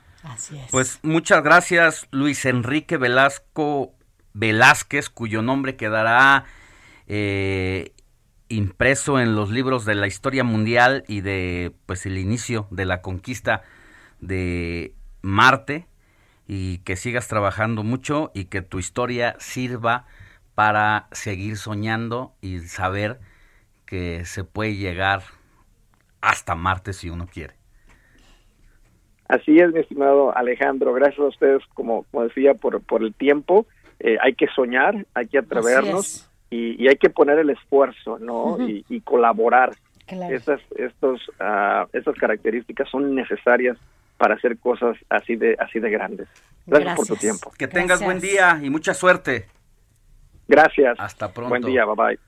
Pues 0.71 0.99
muchas 1.03 1.43
gracias, 1.43 2.09
Luis 2.11 2.45
Enrique 2.45 2.97
Velasco 2.97 3.95
Velázquez, 4.35 5.09
cuyo 5.09 5.43
nombre 5.43 5.77
quedará 5.77 6.45
eh, 7.07 7.93
impreso 8.49 9.19
en 9.19 9.35
los 9.35 9.51
libros 9.51 9.85
de 9.85 9.95
la 9.95 10.07
historia 10.07 10.45
mundial 10.45 11.05
y 11.09 11.21
de 11.21 11.75
pues 11.87 12.07
el 12.07 12.19
inicio 12.19 12.67
de 12.71 12.85
la 12.85 13.03
conquista 13.03 13.63
de 14.21 14.95
Marte 15.23 15.87
y 16.47 16.79
que 16.79 16.97
sigas 16.97 17.29
trabajando 17.29 17.83
mucho 17.83 18.31
y 18.35 18.45
que 18.45 18.63
tu 18.63 18.79
historia 18.79 19.37
sirva 19.39 20.07
para 20.55 21.09
seguir 21.13 21.57
soñando 21.59 22.35
y 22.41 22.61
saber 22.61 23.21
que 23.85 24.25
se 24.25 24.45
puede 24.45 24.77
llegar 24.77 25.25
hasta 26.21 26.55
Marte 26.55 26.93
si 26.93 27.11
uno 27.11 27.27
quiere. 27.27 27.57
Así 29.29 29.59
es, 29.59 29.73
mi 29.73 29.81
estimado 29.81 30.37
Alejandro. 30.37 30.93
Gracias 30.93 31.21
a 31.21 31.29
ustedes, 31.29 31.63
como, 31.75 32.05
como 32.11 32.25
decía, 32.25 32.55
por, 32.55 32.81
por 32.83 33.03
el 33.03 33.15
tiempo. 33.15 33.67
Eh, 33.99 34.19
hay 34.21 34.35
que 34.35 34.47
soñar, 34.49 35.07
hay 35.15 35.27
que 35.27 35.39
atrevernos 35.39 36.31
y, 36.51 36.83
y 36.83 36.89
hay 36.89 36.97
que 36.97 37.11
poner 37.11 37.39
el 37.39 37.51
esfuerzo, 37.51 38.19
¿no? 38.19 38.59
Y, 38.69 38.85
y 38.89 39.01
colaborar. 39.01 39.73
Claro. 40.07 40.35
Esas, 40.35 40.61
estos, 40.77 41.21
ah, 41.41 41.87
esas 41.93 42.15
características 42.17 42.89
son 42.89 43.15
necesarias 43.15 43.77
para 44.19 44.35
hacer 44.35 44.59
cosas 44.59 44.97
así 45.09 45.35
de, 45.37 45.57
así 45.59 45.81
de 45.81 45.91
grandes. 45.91 46.29
Gracias, 46.67 46.97
por 46.97 47.07
tu 47.07 47.17
tiempo. 47.17 47.53
Que 47.59 47.69
tengas 47.69 48.03
buen 48.03 48.21
día 48.21 48.61
y 48.63 48.71
mucha 48.71 48.95
suerte. 48.95 49.47
Gracias. 50.49 50.97
Hasta 50.99 51.33
pronto. 51.33 51.51
Buen 51.51 51.63
día, 51.63 51.85
bye 51.85 51.95
bye. 51.97 52.19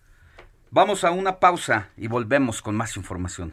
Vamos 0.70 1.05
a 1.05 1.11
una 1.12 1.39
pausa 1.39 1.91
y 1.97 2.09
volvemos 2.09 2.61
con 2.61 2.77
más 2.77 2.97
información. 2.97 3.53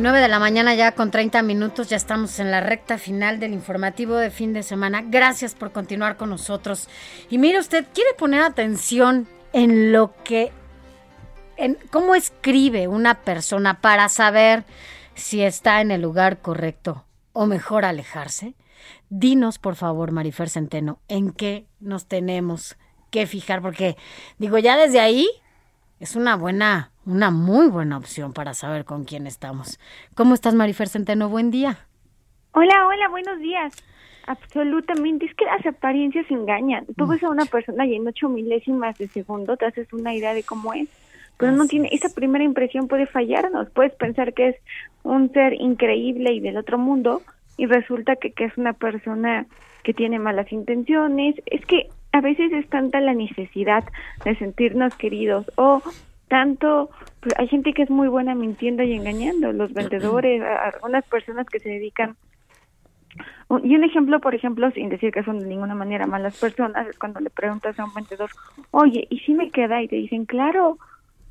9 0.00 0.20
de 0.20 0.28
la 0.28 0.38
mañana 0.38 0.74
ya 0.74 0.92
con 0.92 1.10
30 1.10 1.42
minutos, 1.42 1.88
ya 1.88 1.96
estamos 1.96 2.38
en 2.38 2.50
la 2.50 2.60
recta 2.60 2.96
final 2.96 3.38
del 3.38 3.52
informativo 3.52 4.16
de 4.16 4.30
fin 4.30 4.52
de 4.52 4.62
semana. 4.62 5.02
Gracias 5.04 5.54
por 5.54 5.72
continuar 5.72 6.16
con 6.16 6.30
nosotros. 6.30 6.88
Y 7.28 7.38
mire 7.38 7.58
usted, 7.58 7.86
quiere 7.92 8.14
poner 8.14 8.42
atención 8.42 9.28
en 9.52 9.92
lo 9.92 10.14
que, 10.24 10.52
en 11.56 11.76
cómo 11.90 12.14
escribe 12.14 12.88
una 12.88 13.22
persona 13.22 13.80
para 13.80 14.08
saber 14.08 14.64
si 15.14 15.42
está 15.42 15.80
en 15.80 15.90
el 15.90 16.00
lugar 16.00 16.38
correcto 16.38 17.04
o 17.32 17.46
mejor 17.46 17.84
alejarse. 17.84 18.54
Dinos, 19.10 19.58
por 19.58 19.76
favor, 19.76 20.12
Marifer 20.12 20.48
Centeno, 20.48 21.00
en 21.08 21.32
qué 21.32 21.66
nos 21.78 22.06
tenemos 22.06 22.76
que 23.10 23.26
fijar, 23.26 23.60
porque 23.60 23.96
digo, 24.38 24.56
ya 24.58 24.76
desde 24.76 25.00
ahí 25.00 25.28
es 26.00 26.16
una 26.16 26.34
buena, 26.34 26.90
una 27.04 27.30
muy 27.30 27.68
buena 27.68 27.98
opción 27.98 28.32
para 28.32 28.54
saber 28.54 28.86
con 28.86 29.04
quién 29.04 29.26
estamos. 29.26 29.78
¿Cómo 30.16 30.34
estás, 30.34 30.54
Marifer 30.54 30.88
Centeno? 30.88 31.28
Buen 31.28 31.50
día. 31.50 31.76
Hola, 32.52 32.86
hola, 32.86 33.08
buenos 33.10 33.38
días. 33.38 33.76
Absolutamente, 34.26 35.26
es 35.26 35.34
que 35.34 35.44
las 35.44 35.64
apariencias 35.66 36.28
engañan. 36.30 36.86
Tú 36.96 37.06
ves 37.06 37.22
a 37.22 37.28
una 37.28 37.44
persona 37.44 37.84
y 37.86 37.94
en 37.94 38.08
ocho 38.08 38.30
milésimas 38.30 38.96
de 38.96 39.08
segundo 39.08 39.56
te 39.56 39.66
haces 39.66 39.92
una 39.92 40.14
idea 40.14 40.32
de 40.32 40.42
cómo 40.42 40.72
es, 40.72 40.88
pero 41.36 41.52
no 41.52 41.66
tiene, 41.66 41.88
esa 41.92 42.08
primera 42.14 42.44
impresión 42.44 42.88
puede 42.88 43.06
fallarnos. 43.06 43.70
Puedes 43.70 43.94
pensar 43.94 44.32
que 44.32 44.48
es 44.48 44.56
un 45.02 45.30
ser 45.32 45.54
increíble 45.54 46.32
y 46.32 46.40
del 46.40 46.56
otro 46.56 46.78
mundo 46.78 47.22
y 47.58 47.66
resulta 47.66 48.16
que, 48.16 48.32
que 48.32 48.44
es 48.44 48.56
una 48.56 48.72
persona 48.72 49.46
que 49.82 49.92
tiene 49.92 50.18
malas 50.18 50.50
intenciones. 50.50 51.34
Es 51.46 51.64
que 51.66 51.88
a 52.12 52.20
veces 52.20 52.52
es 52.52 52.68
tanta 52.68 53.00
la 53.00 53.14
necesidad 53.14 53.84
de 54.24 54.36
sentirnos 54.36 54.94
queridos 54.96 55.50
o 55.56 55.82
tanto, 56.28 56.90
pues, 57.20 57.34
hay 57.38 57.48
gente 57.48 57.72
que 57.72 57.82
es 57.82 57.90
muy 57.90 58.08
buena 58.08 58.34
mintiendo 58.34 58.82
y 58.82 58.92
engañando, 58.94 59.52
los 59.52 59.72
vendedores, 59.72 60.42
algunas 60.42 61.04
personas 61.06 61.46
que 61.48 61.58
se 61.60 61.68
dedican 61.68 62.16
Y 63.64 63.74
un 63.74 63.82
ejemplo, 63.84 64.20
por 64.20 64.34
ejemplo, 64.34 64.70
sin 64.70 64.88
decir 64.90 65.12
que 65.12 65.24
son 65.24 65.40
de 65.40 65.46
ninguna 65.46 65.74
manera 65.74 66.06
malas 66.06 66.38
personas, 66.38 66.86
es 66.86 66.96
cuando 66.98 67.18
le 67.20 67.30
preguntas 67.30 67.76
a 67.78 67.84
un 67.84 67.92
vendedor, 67.94 68.30
oye, 68.70 69.06
¿y 69.10 69.18
si 69.20 69.34
me 69.34 69.50
queda? 69.50 69.82
Y 69.82 69.88
te 69.88 69.96
dicen, 69.96 70.24
claro, 70.24 70.78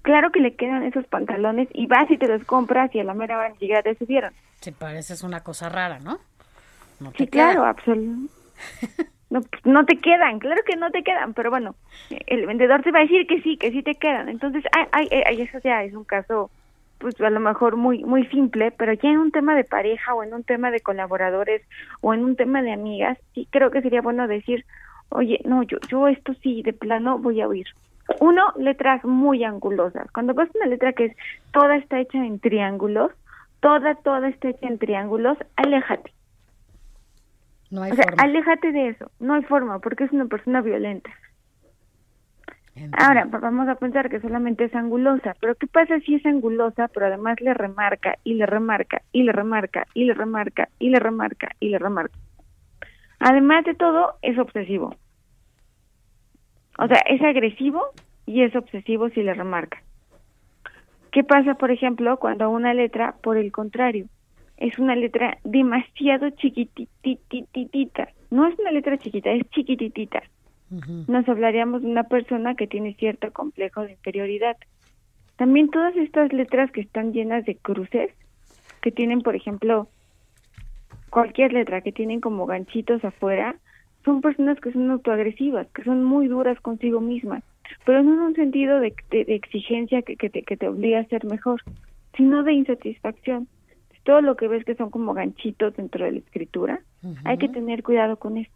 claro 0.02 0.30
que 0.32 0.42
le 0.42 0.56
quedan 0.56 0.84
esos 0.84 1.08
pantalones 1.08 1.70
y 1.74 1.88
vas 1.88 2.12
y 2.12 2.18
te 2.18 2.28
los 2.28 2.44
compras 2.44 2.94
y 2.94 3.00
a 3.00 3.06
la 3.06 3.14
mera 3.14 3.38
hora 3.38 3.50
ni 3.50 3.56
siquiera 3.56 3.82
te 3.84 3.96
subieron. 3.96 4.34
Sí, 4.62 4.72
parece 4.72 5.14
es 5.14 5.24
una 5.24 5.42
cosa 5.44 5.70
rara, 5.70 6.00
¿no? 6.00 6.20
No 7.00 7.12
Sí, 7.12 7.26
queda. 7.28 7.30
claro, 7.30 7.66
absolutamente. 7.66 8.34
No, 9.30 9.42
pues, 9.42 9.64
no 9.66 9.86
te 9.86 9.98
quedan, 9.98 10.40
claro 10.40 10.62
que 10.66 10.76
no 10.76 10.90
te 10.90 11.04
quedan, 11.04 11.34
pero 11.34 11.52
bueno, 11.52 11.76
el 12.10 12.48
vendedor 12.48 12.82
te 12.82 12.92
va 12.92 13.00
a 13.00 13.04
decir 13.04 13.28
que 13.28 13.42
sí, 13.42 13.58
que 13.58 13.72
sí 13.72 13.84
te 13.84 13.96
quedan. 13.96 14.28
Entonces, 14.28 14.64
ay, 14.72 15.08
ay, 15.12 15.24
ay, 15.26 15.42
eso 15.42 15.60
ya 15.64 15.84
es 15.84 15.94
un 15.94 16.04
caso, 16.04 16.50
pues 16.98 17.20
a 17.22 17.30
lo 17.30 17.40
mejor 17.40 17.76
muy, 17.76 18.04
muy 18.04 18.26
simple, 18.28 18.72
pero 18.72 18.94
ya 18.94 19.10
en 19.10 19.20
un 19.20 19.32
tema 19.32 19.56
de 19.56 19.64
pareja 19.64 20.16
o 20.16 20.24
en 20.24 20.34
un 20.34 20.44
tema 20.44 20.72
de 20.72 20.80
colaboradores 20.80 21.62
o 22.02 22.14
en 22.14 22.24
un 22.24 22.36
tema 22.36 22.64
de 22.64 22.74
amigas, 22.74 23.20
sí 23.36 23.48
creo 23.52 23.70
que 23.70 23.82
sería 23.82 24.02
bueno 24.02 24.28
decir, 24.28 24.66
oye, 25.10 25.40
no, 25.46 25.62
yo, 25.62 25.78
yo 25.88 26.08
esto 26.08 26.34
sí, 26.42 26.64
de 26.64 26.74
plano 26.74 27.20
voy 27.20 27.42
a 27.42 27.48
oír. 27.48 27.68
Uno, 28.20 28.54
letras 28.58 29.06
muy 29.06 29.44
angulosas. 29.44 30.12
Cuando 30.12 30.34
ves 30.34 30.50
una 30.56 30.66
letra 30.66 30.94
que 30.94 31.06
es 31.06 31.18
toda 31.54 31.76
está 31.78 32.00
hecha 32.00 32.18
en 32.18 32.40
triángulos, 32.40 33.12
toda, 33.60 33.94
toda 33.96 34.30
está 34.30 34.50
hecha 34.50 34.68
en 34.68 34.80
triángulos, 34.80 35.38
aléjate. 35.56 36.12
No 37.72 37.84
hay 37.84 37.92
o 37.92 37.96
sea, 37.96 38.06
forma. 38.06 38.24
aléjate 38.24 38.72
de 38.72 38.90
eso. 38.90 39.12
No 39.20 39.34
hay 39.36 39.44
forma, 39.44 39.80
porque 39.80 40.06
es 40.06 40.12
una 40.12 40.26
persona 40.26 40.62
violenta. 40.62 41.12
Ahora, 42.94 43.26
va- 43.26 43.40
vamos 43.40 43.68
a 43.68 43.76
pensar 43.76 44.10
que 44.10 44.22
solamente 44.22 44.64
es 44.64 44.74
angulosa, 44.74 45.36
pero 45.42 45.56
¿qué 45.56 45.68
pasa 45.68 46.00
si 46.00 46.16
es 46.16 46.26
angulosa, 46.26 46.88
pero 46.88 47.08
además 47.08 47.40
le 47.42 47.54
remarca 47.54 48.18
y 48.24 48.36
le 48.36 48.46
remarca 48.46 49.02
y 49.12 49.24
le 49.24 49.32
remarca 49.34 49.86
y 49.94 50.06
le 50.06 50.14
remarca 50.14 50.70
y 50.80 50.90
le 50.90 51.00
remarca 51.00 51.50
y 51.60 51.70
le 51.70 51.78
remarca? 51.80 52.18
Además 53.20 53.66
de 53.66 53.76
todo, 53.76 54.16
es 54.22 54.38
obsesivo. 54.40 54.96
O 56.78 56.88
sea, 56.88 57.00
es 57.08 57.22
agresivo 57.22 57.86
y 58.26 58.44
es 58.44 58.56
obsesivo 58.56 59.10
si 59.10 59.24
le 59.24 59.34
remarca. 59.34 59.84
¿Qué 61.12 61.24
pasa, 61.24 61.56
por 61.56 61.72
ejemplo, 61.72 62.18
cuando 62.18 62.50
una 62.50 62.74
letra, 62.74 63.16
por 63.22 63.38
el 63.38 63.52
contrario, 63.52 64.06
es 64.60 64.78
una 64.78 64.96
letra 64.96 65.38
demasiado 65.44 66.30
chiquititititita? 66.32 68.10
No 68.30 68.46
es 68.48 68.58
una 68.60 68.72
letra 68.72 68.98
chiquita, 69.00 69.32
es 69.32 69.50
chiquititita. 69.50 70.22
nos 71.08 71.28
hablaríamos 71.28 71.82
de 71.82 71.88
una 71.88 72.04
persona 72.04 72.56
que 72.56 72.68
tiene 72.68 72.94
cierto 72.96 73.32
complejo 73.32 73.82
de 73.84 73.94
inferioridad. 73.94 74.56
También 75.38 75.70
todas 75.72 75.96
estas 75.96 76.32
letras 76.34 76.72
que 76.72 76.82
están 76.82 77.14
llenas 77.14 77.46
de 77.46 77.56
cruces, 77.56 78.12
que 78.82 78.92
tienen, 78.92 79.22
por 79.22 79.36
ejemplo, 79.36 79.90
cualquier 81.10 81.54
letra 81.54 81.82
que 81.82 81.92
tienen 81.92 82.22
como 82.22 82.46
ganchitos 82.46 83.04
afuera, 83.04 83.56
son 84.06 84.22
personas 84.22 84.60
que 84.60 84.72
son 84.72 84.90
autoagresivas, 84.92 85.68
que 85.74 85.84
son 85.84 86.04
muy 86.04 86.28
duras 86.28 86.60
consigo 86.62 87.02
mismas, 87.02 87.44
pero 87.86 88.04
no 88.04 88.14
en 88.14 88.20
un 88.20 88.36
sentido 88.36 88.80
de, 88.80 88.94
de- 89.12 89.26
de 89.26 89.36
exigencia 89.36 90.02
que, 90.04 90.16
que 90.16 90.30
te, 90.30 90.44
que 90.44 90.58
te 90.58 90.68
obliga 90.68 91.00
a 91.00 91.06
ser 91.06 91.26
mejor, 91.26 91.62
sino 92.16 92.44
de 92.44 92.54
insatisfacción. 92.54 93.48
Todo 94.04 94.22
lo 94.22 94.36
que 94.36 94.48
ves 94.48 94.66
que 94.66 94.76
son 94.76 94.90
como 94.90 95.14
ganchitos 95.14 95.76
dentro 95.76 96.06
de 96.06 96.12
la 96.14 96.20
escritura, 96.20 96.82
hay 97.26 97.38
que 97.38 97.50
tener 97.50 97.84
cuidado 97.84 98.18
con 98.18 98.38
eso. 98.38 98.52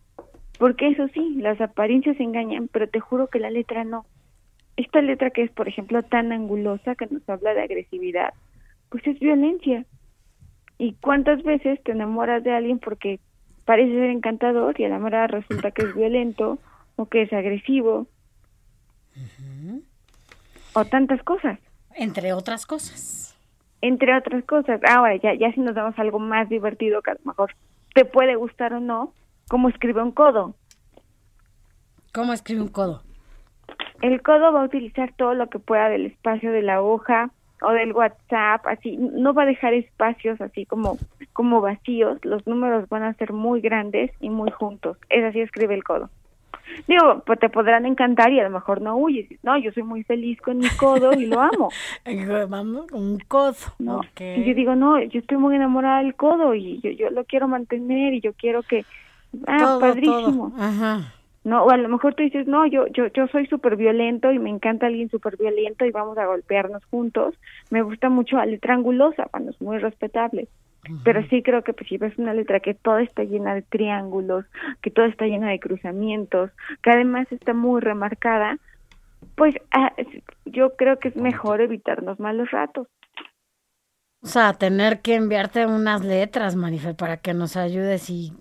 Porque 0.57 0.87
eso 0.87 1.07
sí, 1.09 1.35
las 1.35 1.59
apariencias 1.61 2.19
engañan, 2.19 2.69
pero 2.71 2.87
te 2.87 2.99
juro 2.99 3.27
que 3.27 3.39
la 3.39 3.49
letra 3.49 3.83
no. 3.83 4.05
Esta 4.77 5.01
letra 5.01 5.29
que 5.29 5.43
es, 5.43 5.51
por 5.51 5.67
ejemplo, 5.67 6.01
tan 6.03 6.31
angulosa, 6.31 6.95
que 6.95 7.07
nos 7.07 7.27
habla 7.27 7.53
de 7.53 7.61
agresividad, 7.61 8.33
pues 8.89 9.05
es 9.07 9.19
violencia. 9.19 9.85
¿Y 10.77 10.93
cuántas 10.93 11.43
veces 11.43 11.81
te 11.83 11.91
enamoras 11.91 12.43
de 12.43 12.51
alguien 12.51 12.79
porque 12.79 13.19
parece 13.65 13.93
ser 13.93 14.09
encantador 14.09 14.79
y 14.79 14.85
a 14.85 14.89
la 14.89 14.97
hora 14.97 15.27
resulta 15.27 15.71
que 15.71 15.83
es 15.83 15.95
violento 15.95 16.59
o 16.95 17.05
que 17.07 17.23
es 17.23 17.33
agresivo? 17.33 18.07
O 20.73 20.85
tantas 20.85 21.21
cosas. 21.23 21.59
Entre 21.95 22.33
otras 22.33 22.65
cosas. 22.65 23.22
Entre 23.83 24.15
otras 24.15 24.45
cosas. 24.45 24.79
Ahora, 24.87 25.17
ya, 25.17 25.33
ya 25.33 25.51
si 25.51 25.59
nos 25.59 25.75
damos 25.75 25.99
algo 25.99 26.17
más 26.17 26.47
divertido 26.47 27.01
que 27.01 27.11
a 27.11 27.15
lo 27.15 27.19
mejor 27.25 27.53
te 27.93 28.05
puede 28.05 28.37
gustar 28.37 28.73
o 28.73 28.79
no, 28.79 29.11
como 29.49 29.67
escribe 29.67 30.01
un 30.01 30.13
codo. 30.13 30.55
¿Cómo 32.13 32.31
escribe 32.31 32.61
un 32.61 32.69
codo? 32.69 33.03
El 34.01 34.21
codo 34.21 34.53
va 34.53 34.61
a 34.61 34.65
utilizar 34.65 35.11
todo 35.17 35.33
lo 35.33 35.49
que 35.49 35.59
pueda 35.59 35.89
del 35.89 36.05
espacio 36.05 36.53
de 36.53 36.61
la 36.61 36.81
hoja 36.81 37.31
o 37.61 37.71
del 37.71 37.91
WhatsApp, 37.91 38.65
así, 38.67 38.95
no 38.95 39.33
va 39.33 39.43
a 39.43 39.47
dejar 39.47 39.73
espacios 39.73 40.39
así 40.39 40.65
como, 40.65 40.97
como 41.33 41.59
vacíos, 41.59 42.23
los 42.23 42.47
números 42.47 42.87
van 42.87 43.03
a 43.03 43.13
ser 43.15 43.33
muy 43.33 43.59
grandes 43.59 44.11
y 44.21 44.29
muy 44.29 44.51
juntos, 44.51 44.97
es 45.09 45.25
así 45.25 45.41
escribe 45.41 45.73
el 45.73 45.83
codo. 45.83 46.09
Digo, 46.87 47.21
pues 47.25 47.39
te 47.39 47.49
podrán 47.49 47.85
encantar 47.85 48.31
y 48.31 48.39
a 48.39 48.43
lo 48.43 48.49
mejor 48.49 48.81
no 48.81 48.95
huyes, 48.95 49.27
no, 49.43 49.57
yo 49.57 49.71
soy 49.71 49.83
muy 49.83 50.03
feliz 50.03 50.39
con 50.41 50.57
mi 50.57 50.69
codo 50.69 51.13
y 51.13 51.25
lo 51.27 51.41
amo. 51.41 51.69
Un 52.93 53.19
codo. 53.27 53.55
No, 53.79 54.01
y 54.19 54.43
yo 54.43 54.53
digo, 54.53 54.75
no, 54.75 55.01
yo 55.01 55.19
estoy 55.19 55.37
muy 55.37 55.55
enamorada 55.55 55.99
del 56.01 56.15
codo 56.15 56.53
y 56.55 56.79
yo, 56.81 56.91
yo 56.91 57.09
lo 57.09 57.25
quiero 57.25 57.47
mantener 57.47 58.13
y 58.13 58.21
yo 58.21 58.33
quiero 58.33 58.63
que, 58.63 58.85
ah, 59.47 59.57
Todo, 59.59 59.79
padrísimo. 59.79 60.51
todo. 60.51 60.63
Ajá. 60.63 61.13
No, 61.43 61.63
o 61.63 61.71
a 61.71 61.77
lo 61.77 61.89
mejor 61.89 62.15
tú 62.15 62.23
dices, 62.23 62.47
no, 62.47 62.65
yo, 62.65 62.87
yo, 62.87 63.07
yo 63.07 63.27
soy 63.27 63.47
súper 63.47 63.75
violento 63.75 64.31
y 64.31 64.39
me 64.39 64.49
encanta 64.49 64.85
alguien 64.87 65.09
súper 65.09 65.35
violento 65.35 65.85
y 65.85 65.91
vamos 65.91 66.17
a 66.17 66.25
golpearnos 66.25 66.85
juntos. 66.85 67.35
Me 67.69 67.81
gusta 67.81 68.09
mucho 68.09 68.37
la 68.37 68.45
letra 68.45 68.73
angulosa, 68.75 69.27
cuando 69.29 69.51
es 69.51 69.61
muy 69.61 69.77
respetable. 69.77 70.47
Pero 71.03 71.23
sí 71.29 71.41
creo 71.43 71.63
que 71.63 71.73
pues, 71.73 71.87
si 71.87 71.97
ves 71.97 72.17
una 72.17 72.33
letra 72.33 72.59
que 72.59 72.73
toda 72.73 73.01
está 73.01 73.23
llena 73.23 73.55
de 73.55 73.61
triángulos, 73.61 74.45
que 74.81 74.91
toda 74.91 75.07
está 75.07 75.25
llena 75.25 75.49
de 75.49 75.59
cruzamientos, 75.59 76.51
que 76.81 76.91
además 76.91 77.27
está 77.31 77.53
muy 77.53 77.79
remarcada, 77.81 78.57
pues 79.35 79.55
ah, 79.71 79.93
yo 80.45 80.75
creo 80.75 80.99
que 80.99 81.07
es 81.07 81.15
mejor 81.15 81.61
evitarnos 81.61 82.19
malos 82.19 82.51
ratos. 82.51 82.87
O 84.21 84.27
sea, 84.27 84.53
tener 84.53 85.01
que 85.01 85.15
enviarte 85.15 85.65
unas 85.65 86.03
letras, 86.03 86.55
Marifer, 86.55 86.95
para 86.95 87.17
que 87.17 87.33
nos 87.33 87.57
ayudes 87.57 88.09
y 88.09 88.33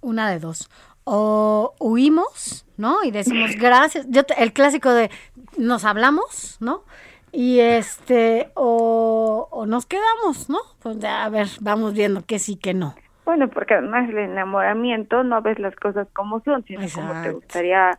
una 0.00 0.30
de 0.30 0.38
dos. 0.38 0.70
O 1.04 1.74
huimos, 1.80 2.66
¿no? 2.76 3.02
Y 3.04 3.10
decimos 3.10 3.52
gracias. 3.58 4.06
Yo 4.10 4.24
te- 4.24 4.42
el 4.42 4.52
clásico 4.52 4.92
de 4.92 5.10
nos 5.56 5.84
hablamos, 5.84 6.58
¿no? 6.60 6.84
Y 7.32 7.60
este, 7.60 8.50
o, 8.54 9.48
o 9.50 9.66
nos 9.66 9.86
quedamos, 9.86 10.48
¿no? 10.48 10.58
Pues 10.82 10.98
ya, 10.98 11.24
a 11.24 11.28
ver, 11.28 11.46
vamos 11.60 11.92
viendo 11.94 12.24
que 12.24 12.38
sí, 12.38 12.56
que 12.56 12.74
no. 12.74 12.94
Bueno, 13.24 13.48
porque 13.48 13.74
además 13.74 14.08
el 14.08 14.18
enamoramiento 14.18 15.22
no 15.22 15.42
ves 15.42 15.58
las 15.58 15.76
cosas 15.76 16.08
como 16.14 16.40
son, 16.40 16.64
sino 16.64 16.80
como 16.94 17.12
te 17.12 17.18
Exacto. 17.18 17.34
gustaría 17.34 17.98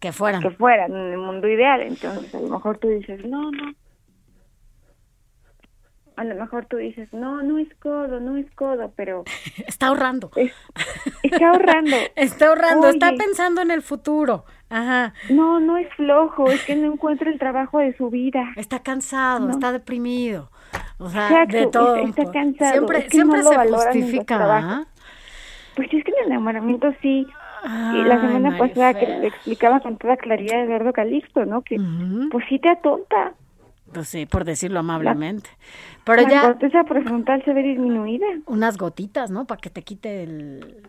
que 0.00 0.12
fueran. 0.12 0.42
que 0.42 0.50
fueran 0.50 0.90
en 0.92 1.12
el 1.12 1.18
mundo 1.18 1.48
ideal. 1.48 1.82
Entonces, 1.82 2.34
a 2.34 2.40
lo 2.40 2.48
mejor 2.48 2.78
tú 2.78 2.88
dices, 2.88 3.24
no, 3.24 3.50
no. 3.52 3.72
A 6.16 6.24
lo 6.24 6.34
mejor 6.34 6.66
tú 6.66 6.78
dices, 6.78 7.12
no, 7.12 7.42
no 7.42 7.58
es 7.58 7.68
codo, 7.76 8.20
no 8.20 8.36
es 8.36 8.50
codo, 8.54 8.92
pero... 8.96 9.24
Está 9.66 9.88
ahorrando. 9.88 10.30
está 11.22 11.48
ahorrando. 11.50 11.96
Está 12.16 12.48
ahorrando, 12.48 12.88
está 12.88 13.12
pensando 13.12 13.60
en 13.62 13.70
el 13.70 13.82
futuro. 13.82 14.44
Ajá. 14.68 15.14
No, 15.30 15.60
no 15.60 15.76
es 15.76 15.88
flojo, 15.94 16.50
es 16.50 16.64
que 16.64 16.74
no 16.74 16.92
encuentra 16.92 17.30
el 17.30 17.38
trabajo 17.38 17.78
de 17.78 17.96
su 17.96 18.10
vida. 18.10 18.52
Está 18.56 18.80
cansado, 18.80 19.50
está 19.50 19.70
deprimido. 19.72 20.50
O 20.98 21.08
sea, 21.08 21.28
Exacto, 21.28 21.56
de 21.56 21.66
todo. 21.68 21.96
está, 21.96 22.30
cansado. 22.32 22.72
Siempre, 22.72 22.98
es 22.98 23.04
que 23.04 23.10
siempre 23.10 23.42
no 23.42 23.52
lo 23.52 23.78
se 23.78 23.88
en 23.90 24.02
justifica. 24.02 24.38
¿ah? 24.40 24.86
Pues 25.76 25.92
es 25.92 26.04
que 26.04 26.12
el 26.20 26.26
enamoramiento 26.26 26.92
sí. 27.02 27.26
Y 27.64 28.02
la 28.04 28.14
Ay, 28.14 28.20
semana 28.20 28.58
pasada 28.58 28.94
que 28.94 29.06
le 29.06 29.26
explicaba 29.26 29.80
con 29.80 29.96
toda 29.96 30.16
claridad 30.16 30.64
Eduardo 30.64 30.92
Calixto, 30.92 31.44
¿no? 31.46 31.62
Que 31.62 31.80
pues 32.30 32.44
sí 32.48 32.58
te 32.58 32.68
atonta. 32.68 33.34
Pues 33.92 34.08
sí, 34.08 34.26
por 34.26 34.44
decirlo 34.44 34.80
amablemente. 34.80 35.50
Pero 36.04 36.22
la 36.22 36.28
ya 36.28 36.42
corteza 36.42 36.84
prefrontal 36.84 37.44
se 37.44 37.52
ve 37.52 37.62
disminuida. 37.62 38.26
unas 38.46 38.76
gotitas, 38.76 39.30
¿no? 39.30 39.46
Para 39.46 39.60
que 39.60 39.70
te 39.70 39.82
quite 39.82 40.22
el, 40.24 40.82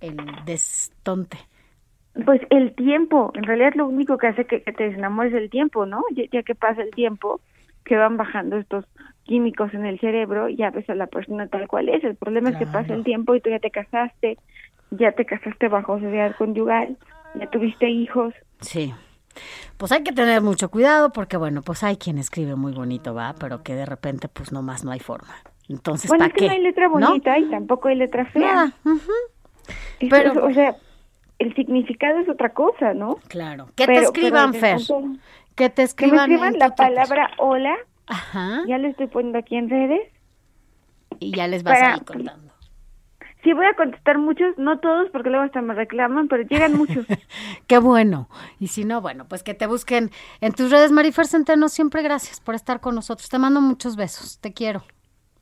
el 0.00 0.16
destonte. 0.46 1.38
Pues 2.24 2.40
el 2.50 2.74
tiempo, 2.74 3.30
en 3.34 3.44
realidad 3.44 3.72
lo 3.76 3.86
único 3.86 4.18
que 4.18 4.26
hace 4.26 4.44
que, 4.44 4.62
que 4.62 4.72
te 4.72 4.84
desenamores 4.84 5.32
es 5.32 5.42
el 5.42 5.50
tiempo, 5.50 5.86
¿no? 5.86 6.02
Ya, 6.12 6.24
ya 6.32 6.42
que 6.42 6.54
pasa 6.54 6.82
el 6.82 6.90
tiempo, 6.90 7.40
que 7.84 7.96
van 7.96 8.16
bajando 8.16 8.56
estos 8.56 8.84
químicos 9.24 9.72
en 9.74 9.86
el 9.86 10.00
cerebro, 10.00 10.48
ya 10.48 10.70
ves 10.70 10.88
a 10.90 10.94
la 10.94 11.06
persona 11.06 11.46
tal 11.46 11.68
cual 11.68 11.88
es. 11.88 12.02
El 12.02 12.16
problema 12.16 12.50
es 12.50 12.56
que 12.56 12.66
pasa 12.66 12.94
el 12.94 13.04
tiempo 13.04 13.34
y 13.34 13.40
tú 13.40 13.50
ya 13.50 13.60
te 13.60 13.70
casaste, 13.70 14.38
ya 14.90 15.12
te 15.12 15.24
casaste 15.24 15.68
bajo 15.68 16.00
sociedad 16.00 16.34
conyugal, 16.36 16.96
ya 17.34 17.48
tuviste 17.48 17.88
hijos. 17.88 18.34
Sí. 18.60 18.92
Pues 19.76 19.92
hay 19.92 20.02
que 20.02 20.12
tener 20.12 20.42
mucho 20.42 20.70
cuidado 20.70 21.10
porque, 21.12 21.36
bueno, 21.36 21.62
pues 21.62 21.82
hay 21.82 21.96
quien 21.96 22.18
escribe 22.18 22.54
muy 22.56 22.72
bonito, 22.72 23.14
¿va? 23.14 23.34
Pero 23.38 23.62
que 23.62 23.74
de 23.74 23.86
repente, 23.86 24.28
pues 24.28 24.52
nomás 24.52 24.84
no 24.84 24.90
hay 24.90 25.00
forma. 25.00 25.34
Entonces, 25.68 26.08
bueno, 26.08 26.24
¿para 26.24 26.28
es 26.28 26.34
que 26.34 26.40
qué? 26.40 26.46
no 26.48 26.52
hay 26.52 26.62
letra 26.62 26.88
¿No? 26.88 26.92
bonita 27.08 27.38
y 27.38 27.48
tampoco 27.50 27.88
hay 27.88 27.96
letra 27.96 28.24
fea. 28.26 28.42
Nada, 28.54 28.72
Pero- 29.98 30.32
eso- 30.32 30.44
o 30.46 30.52
sea, 30.52 30.76
el 31.38 31.54
significado 31.54 32.18
es 32.20 32.28
otra 32.28 32.50
cosa, 32.52 32.92
¿no? 32.94 33.16
Claro. 33.28 33.68
Que 33.76 33.86
te 33.86 33.98
escriban, 33.98 34.52
pero 34.52 34.78
Fer. 34.78 34.96
Que 35.54 35.68
te 35.68 35.74
Que 35.74 35.80
me 35.82 35.84
escriban. 35.84 36.30
escriban 36.30 36.58
la 36.58 36.74
palabra 36.74 37.30
hola. 37.38 37.74
Ajá. 38.06 38.62
Ya 38.66 38.78
le 38.78 38.88
estoy 38.88 39.06
poniendo 39.06 39.38
aquí 39.38 39.56
en 39.56 39.70
redes. 39.70 40.00
Y 41.18 41.34
ya 41.36 41.46
les 41.48 41.62
vas 41.62 41.78
Para- 41.78 41.94
ahí 41.94 42.00
contando. 42.00 42.49
Sí, 43.42 43.52
voy 43.54 43.66
a 43.66 43.74
contestar 43.74 44.18
muchos, 44.18 44.58
no 44.58 44.80
todos, 44.80 45.08
porque 45.10 45.30
luego 45.30 45.44
hasta 45.44 45.62
me 45.62 45.74
reclaman, 45.74 46.28
pero 46.28 46.42
llegan 46.42 46.76
muchos. 46.76 47.06
Qué 47.66 47.78
bueno. 47.78 48.28
Y 48.58 48.68
si 48.68 48.84
no, 48.84 49.00
bueno, 49.00 49.26
pues 49.28 49.42
que 49.42 49.54
te 49.54 49.66
busquen 49.66 50.10
en 50.40 50.52
tus 50.52 50.70
redes, 50.70 50.92
Marifer 50.92 51.26
Centeno. 51.26 51.68
Siempre 51.68 52.02
gracias 52.02 52.40
por 52.40 52.54
estar 52.54 52.80
con 52.80 52.94
nosotros. 52.94 53.28
Te 53.28 53.38
mando 53.38 53.60
muchos 53.60 53.96
besos. 53.96 54.38
Te 54.40 54.52
quiero. 54.52 54.82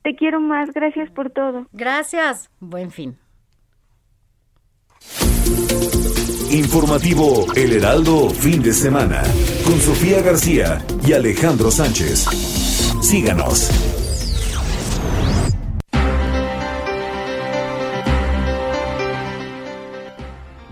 Te 0.03 0.15
quiero 0.15 0.41
más, 0.41 0.73
gracias 0.73 1.11
por 1.11 1.31
todo. 1.31 1.67
Gracias. 1.73 2.51
Buen 2.61 2.91
fin. 2.91 3.19
Informativo 6.51 7.47
El 7.55 7.73
Heraldo 7.73 8.31
Fin 8.31 8.63
de 8.63 8.73
Semana 8.73 9.23
con 9.65 9.79
Sofía 9.81 10.23
García 10.23 10.83
y 11.07 11.13
Alejandro 11.13 11.71
Sánchez. 11.71 12.25
Síganos. 13.03 13.98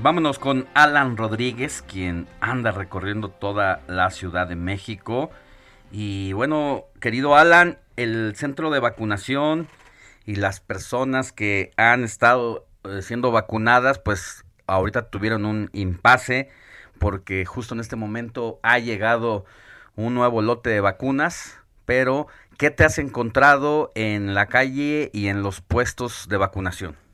Vámonos 0.06 0.38
con 0.38 0.68
Alan 0.74 1.16
Rodríguez, 1.16 1.82
quien 1.82 2.28
anda 2.38 2.70
recorriendo 2.70 3.28
toda 3.28 3.80
la 3.88 4.10
Ciudad 4.10 4.46
de 4.46 4.54
México. 4.54 5.32
Y 5.90 6.32
bueno, 6.32 6.84
querido 7.00 7.34
Alan, 7.34 7.80
el 7.96 8.36
centro 8.36 8.70
de 8.70 8.78
vacunación 8.78 9.66
y 10.24 10.36
las 10.36 10.60
personas 10.60 11.32
que 11.32 11.72
han 11.76 12.04
estado 12.04 12.68
eh, 12.84 13.02
siendo 13.02 13.32
vacunadas, 13.32 13.98
pues 13.98 14.44
ahorita 14.68 15.10
tuvieron 15.10 15.44
un 15.44 15.70
impasse 15.72 16.50
porque 17.00 17.44
justo 17.44 17.74
en 17.74 17.80
este 17.80 17.96
momento 17.96 18.60
ha 18.62 18.78
llegado 18.78 19.44
un 19.96 20.14
nuevo 20.14 20.40
lote 20.40 20.70
de 20.70 20.80
vacunas. 20.80 21.58
Pero, 21.84 22.28
¿qué 22.58 22.70
te 22.70 22.84
has 22.84 23.00
encontrado 23.00 23.90
en 23.96 24.34
la 24.34 24.46
calle 24.46 25.10
y 25.12 25.26
en 25.26 25.42
los 25.42 25.62
puestos 25.62 26.28
de 26.28 26.36
vacunación? 26.36 27.05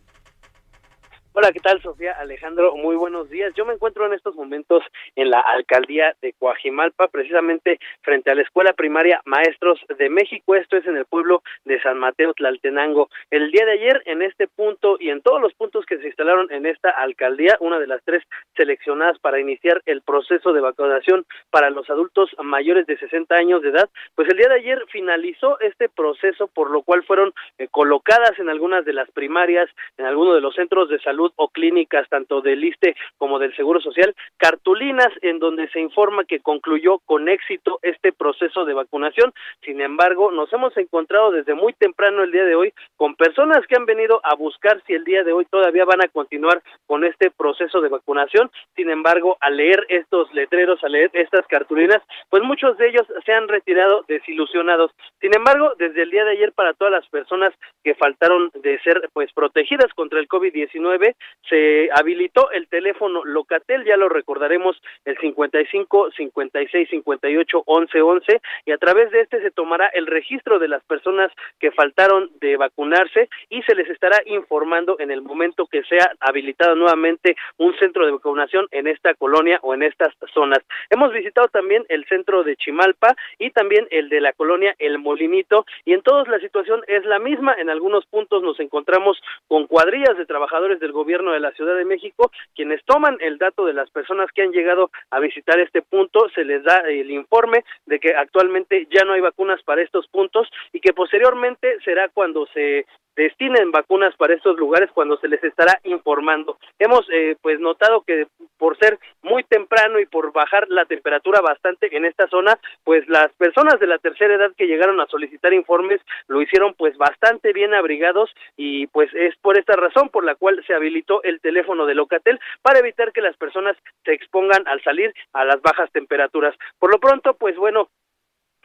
Hola, 1.35 1.51
¿qué 1.51 1.61
tal, 1.61 1.81
Sofía? 1.81 2.13
Alejandro, 2.21 2.77
muy 2.77 2.95
buenos 2.95 3.31
días. 3.31 3.55
Yo 3.55 3.65
me 3.65 3.73
encuentro 3.73 4.05
en 4.05 4.13
estos 4.13 4.35
momentos 4.35 4.85
en 5.17 5.31
la 5.31 5.41
alcaldía 5.41 6.15
de 6.21 6.35
Coajimalpa, 6.35 7.09
precisamente 7.09 7.81
frente 8.03 8.31
a 8.31 8.35
la 8.35 8.43
escuela 8.43 8.75
primaria 8.75 9.23
Maestros 9.25 9.81
de 9.99 10.11
México. 10.11 10.55
Esto 10.55 10.77
es 10.77 10.87
en 10.87 10.99
el 10.99 11.07
pueblo 11.07 11.43
de 11.65 11.81
San 11.81 11.99
Mateo 11.99 12.35
Tlaltenango. 12.35 13.09
El 13.31 13.51
día 13.51 13.65
de 13.65 13.73
ayer, 13.73 14.03
en 14.05 14.21
este 14.21 14.47
punto 14.47 14.99
y 15.01 15.09
en 15.09 15.23
todos 15.23 15.41
los 15.41 15.55
puntos 15.55 15.87
que 15.87 15.97
se 15.97 16.09
instalaron 16.09 16.53
en 16.53 16.67
esta 16.67 16.91
alcaldía, 16.91 17.57
una 17.61 17.79
de 17.79 17.87
las 17.87 18.03
tres 18.05 18.23
seleccionadas 18.55 19.19
para 19.19 19.41
iniciar 19.41 19.81
el 19.87 20.03
proceso 20.03 20.53
de 20.53 20.61
vacunación 20.61 21.25
para 21.49 21.71
los 21.71 21.89
adultos 21.89 22.29
mayores 22.43 22.87
de 22.87 22.99
60 22.99 23.35
años 23.35 23.63
de 23.63 23.71
edad, 23.71 23.89
pues 24.17 24.29
el 24.29 24.37
día 24.37 24.49
de 24.49 24.57
ayer 24.57 24.85
finalizó 24.91 25.59
este 25.61 25.89
proceso, 25.89 26.49
por 26.49 26.71
lo 26.71 26.83
cual 26.83 27.05
fueron 27.05 27.33
eh, 27.57 27.69
colocadas 27.71 28.39
en 28.39 28.51
algunas 28.51 28.85
de 28.85 28.93
las 28.93 29.11
primarias, 29.13 29.71
en 29.97 30.05
algunos 30.05 30.35
de 30.35 30.43
los 30.43 30.55
centros 30.55 30.91
de 30.91 31.01
salud 31.01 31.22
o 31.37 31.49
clínicas 31.49 32.09
tanto 32.09 32.41
del 32.41 32.65
ISTE 32.65 32.97
como 33.19 33.39
del 33.39 33.55
Seguro 33.57 33.81
Social, 33.81 34.15
cartulinas 34.37 35.09
en 35.23 35.39
donde 35.39 35.69
se 35.69 35.81
informa 35.81 36.25
que 36.25 36.41
concluyó 36.41 36.99
con 37.01 37.29
éxito 37.29 37.79
este 37.83 38.13
proceso 38.13 38.65
de 38.65 38.75
vacunación. 38.75 39.33
Sin 39.65 39.81
embargo, 39.81 40.31
nos 40.31 40.53
hemos 40.53 40.77
encontrado 40.77 41.31
desde 41.31 41.55
muy 41.55 41.73
temprano 41.75 42.23
el 42.23 42.33
día 42.33 42.45
de 42.45 42.55
hoy 42.55 42.73
con 42.97 43.15
personas 43.15 43.67
que 43.67 43.77
han 43.77 43.87
venido 43.87 44.21
a 44.25 44.35
buscar 44.35 44.83
si 44.87 44.95
el 44.95 45.05
día 45.05 45.25
de 45.25 45.33
hoy 45.33 45.45
todavía 45.47 45.85
van 45.85 46.03
a 46.03 46.09
continuar 46.09 46.63
con 46.87 47.05
este 47.05 47.31
proceso 47.31 47.81
de 47.81 47.89
vacunación. 47.89 48.51
Sin 48.77 48.91
embargo, 48.91 49.37
al 49.41 49.57
leer 49.57 49.87
estos 49.89 50.33
letreros, 50.35 50.83
al 50.85 50.93
leer 50.93 51.11
estas 51.15 51.47
cartulinas, 51.47 52.03
pues 52.31 52.43
muchos 52.43 52.77
de 52.79 52.89
ellos 52.89 53.07
se 53.25 53.33
han 53.33 53.49
retirado 53.49 54.05
desilusionados. 54.09 54.91
Sin 55.21 55.35
embargo, 55.35 55.73
desde 55.79 56.03
el 56.03 56.11
día 56.11 56.25
de 56.25 56.33
ayer 56.33 56.53
para 56.53 56.75
todas 56.75 56.93
las 56.93 57.09
personas 57.09 57.53
que 57.85 57.95
faltaron 57.95 58.51
de 58.55 58.79
ser 58.81 59.09
pues 59.13 59.33
protegidas 59.33 59.93
contra 59.95 60.21
el 60.21 60.29
COVID-19, 60.29 61.12
se 61.49 61.91
habilitó 61.93 62.51
el 62.51 62.67
teléfono 62.69 63.25
Locatel, 63.25 63.85
ya 63.85 63.97
lo 63.97 64.09
recordaremos, 64.09 64.81
el 65.05 65.19
55 65.19 66.13
56 66.17 66.89
58 66.89 67.63
11 67.67 68.03
11 68.03 68.41
y 68.65 68.73
a 68.73 68.79
través 68.79 69.11
de 69.11 69.21
este 69.21 69.41
se 69.43 69.51
tomará 69.51 69.89
el 69.89 70.07
registro 70.07 70.59
de 70.59 70.69
las 70.69 70.83
personas 70.85 71.31
que 71.59 71.71
faltaron 71.71 72.31
de 72.41 72.57
vacunarse 72.57 73.29
y 73.51 73.63
se 73.65 73.75
les 73.75 73.89
estará 73.91 74.21
informando 74.27 74.97
en 74.99 75.11
el 75.11 75.21
momento 75.21 75.67
que 75.67 75.83
sea 75.85 76.13
habilitado 76.21 76.75
nuevamente 76.75 77.37
un 77.59 77.77
centro 77.79 78.07
de 78.07 78.13
vacunación 78.13 78.67
en 78.71 78.87
esta 78.87 79.15
colonia 79.15 79.59
o 79.63 79.75
en 79.75 79.83
estas 79.83 80.15
zonas. 80.33 80.61
Hemos 80.91 81.13
visitado 81.13 81.49
también 81.49 81.85
el 81.89 82.07
centro 82.07 82.45
de 82.45 82.57
Chimalpa 82.57 83.15
y 83.39 83.51
también 83.51 83.87
el 83.91 84.09
de 84.09 84.21
la 84.21 84.33
colonia 84.33 84.75
El 84.79 84.99
Molinito 84.99 85.67
y 85.85 85.93
en 85.93 86.03
todos 86.03 86.29
la 86.29 86.39
situación 86.39 86.83
es 86.87 87.05
la 87.05 87.19
misma, 87.19 87.55
en 87.59 87.69
algunos 87.69 88.07
puntos 88.07 88.43
nos 88.43 88.59
encontramos 88.61 89.21
con 89.49 89.67
cuadrillas 89.67 90.17
de 90.17 90.27
trabajadores 90.27 90.81
del 90.81 90.93
gobierno 90.93 91.02
de 91.05 91.41
la 91.41 91.53
Ciudad 91.53 91.77
de 91.77 91.85
México, 91.85 92.31
quienes 92.55 92.83
toman 92.85 93.17
el 93.21 93.39
dato 93.39 93.67
de 93.67 93.73
las 93.73 93.91
personas 93.91 94.31
que 94.33 94.43
han 94.43 94.53
llegado 94.53 94.91
a 95.11 95.21
visitar 95.21 95.59
este 95.61 95.83
punto, 95.83 96.29
se 96.35 96.45
les 96.45 96.63
da 96.65 96.79
el 96.89 97.11
informe 97.11 97.65
de 97.87 97.99
que 97.99 98.15
actualmente 98.15 98.87
ya 98.91 99.05
no 99.05 99.13
hay 99.13 99.21
vacunas 99.21 99.63
para 99.63 99.83
estos 99.83 100.07
puntos 100.09 100.49
y 100.73 100.81
que 100.81 100.93
posteriormente 100.93 101.79
será 101.85 102.09
cuando 102.09 102.47
se 102.55 102.87
destinen 103.17 103.71
vacunas 103.71 104.15
para 104.17 104.35
estos 104.35 104.57
lugares 104.57 104.91
cuando 104.93 105.17
se 105.19 105.29
les 105.29 105.43
estará 105.45 105.79
informando. 105.85 106.59
Hemos 106.79 107.07
eh, 107.11 107.37
pues 107.41 107.61
notado 107.61 108.03
que 108.03 108.27
por 108.59 108.79
ser 108.79 108.99
muy 109.23 109.45
temprano 109.45 109.99
y 109.99 110.07
por 110.07 110.33
bajar 110.33 110.67
la 110.69 110.85
temperatura 110.85 111.41
bastante 111.41 111.95
en 111.97 112.05
esta 112.05 112.29
zona, 112.29 112.59
pues 112.85 113.07
las 113.09 113.33
personas 113.35 113.79
de 113.81 113.87
la 113.87 113.99
tercera 113.99 114.35
edad 114.35 114.53
que 114.57 114.67
llegaron 114.67 115.01
a 115.01 115.07
solicitar 115.07 115.53
informes 115.53 116.01
lo 116.29 116.41
hicieron 116.41 116.75
pues 116.75 116.97
bastante 116.97 117.53
bien 117.53 117.75
abrigados 117.75 118.31
y 118.57 118.87
pues 118.89 119.11
es 119.15 119.35
por 119.37 119.59
esta 119.59 119.75
razón 119.75 120.09
por 120.09 120.25
la 120.25 120.35
cual 120.35 120.63
se 120.67 120.75
habilitó 120.75 121.23
el 121.23 121.41
teléfono 121.41 121.87
de 121.87 121.95
Locatel 121.95 122.41
para 122.63 122.79
evitar 122.79 123.13
que 123.13 123.21
las 123.21 123.37
personas 123.37 123.77
se 124.05 124.13
expongan 124.13 124.67
al 124.67 124.83
salir 124.83 125.13
a 125.33 125.45
las 125.45 125.61
bajas 125.63 125.91
temperaturas. 125.93 126.55
Por 126.79 126.91
lo 126.91 126.99
pronto, 126.99 127.35
pues 127.35 127.57
bueno, 127.57 127.89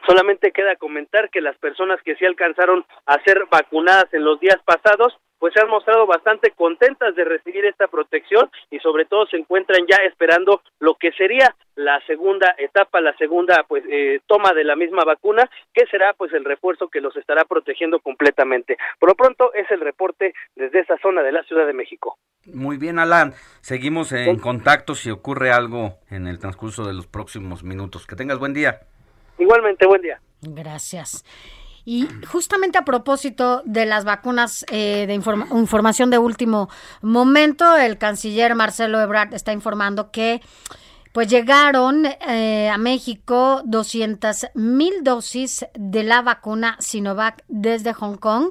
Solamente 0.06 0.52
queda 0.52 0.76
comentar 0.76 1.30
que 1.30 1.40
las 1.40 1.56
personas 1.58 2.00
que 2.02 2.16
sí 2.16 2.24
alcanzaron 2.24 2.84
a 3.06 3.22
ser 3.24 3.44
vacunadas 3.50 4.12
en 4.12 4.24
los 4.24 4.40
días 4.40 4.58
pasados, 4.64 5.16
pues 5.38 5.54
se 5.54 5.60
han 5.60 5.68
mostrado 5.68 6.06
bastante 6.06 6.50
contentas 6.50 7.14
de 7.14 7.24
recibir 7.24 7.64
esta 7.64 7.86
protección 7.86 8.50
y 8.70 8.78
sobre 8.80 9.04
todo 9.04 9.26
se 9.26 9.36
encuentran 9.36 9.86
ya 9.88 9.96
esperando 10.04 10.62
lo 10.80 10.94
que 10.94 11.12
sería 11.12 11.54
la 11.76 12.00
segunda 12.06 12.54
etapa, 12.58 13.00
la 13.00 13.16
segunda 13.16 13.64
pues 13.68 13.84
eh, 13.88 14.20
toma 14.26 14.52
de 14.52 14.64
la 14.64 14.74
misma 14.74 15.04
vacuna, 15.04 15.48
que 15.72 15.86
será 15.86 16.12
pues 16.14 16.32
el 16.32 16.44
refuerzo 16.44 16.88
que 16.88 17.00
los 17.00 17.16
estará 17.16 17.44
protegiendo 17.44 18.00
completamente. 18.00 18.76
Por 18.98 19.10
lo 19.10 19.14
pronto 19.14 19.52
es 19.54 19.70
el 19.70 19.80
reporte 19.80 20.34
desde 20.56 20.80
esa 20.80 20.96
zona 20.98 21.22
de 21.22 21.32
la 21.32 21.44
Ciudad 21.44 21.66
de 21.66 21.72
México. 21.74 22.18
Muy 22.46 22.78
bien, 22.78 22.98
Alan. 22.98 23.34
Seguimos 23.60 24.12
en 24.12 24.38
contacto 24.38 24.94
si 24.94 25.10
ocurre 25.10 25.52
algo 25.52 25.98
en 26.10 26.26
el 26.26 26.38
transcurso 26.38 26.84
de 26.84 26.94
los 26.94 27.06
próximos 27.06 27.62
minutos. 27.62 28.06
Que 28.06 28.16
tengas 28.16 28.38
buen 28.38 28.54
día. 28.54 28.80
Igualmente, 29.38 29.86
buen 29.86 30.02
día. 30.02 30.20
Gracias. 30.42 31.24
Y 31.84 32.06
justamente 32.30 32.76
a 32.76 32.84
propósito 32.84 33.62
de 33.64 33.86
las 33.86 34.04
vacunas 34.04 34.66
eh, 34.70 35.06
de 35.06 35.14
informa- 35.14 35.48
información 35.52 36.10
de 36.10 36.18
último 36.18 36.68
momento, 37.00 37.76
el 37.76 37.96
canciller 37.96 38.54
Marcelo 38.54 39.00
Ebrard 39.00 39.32
está 39.32 39.52
informando 39.52 40.10
que 40.10 40.42
pues 41.12 41.28
llegaron 41.28 42.04
eh, 42.04 42.68
a 42.68 42.76
México 42.76 43.62
200 43.64 44.48
mil 44.54 45.02
dosis 45.02 45.64
de 45.74 46.02
la 46.02 46.20
vacuna 46.20 46.76
Sinovac 46.78 47.42
desde 47.48 47.94
Hong 47.94 48.16
Kong. 48.18 48.50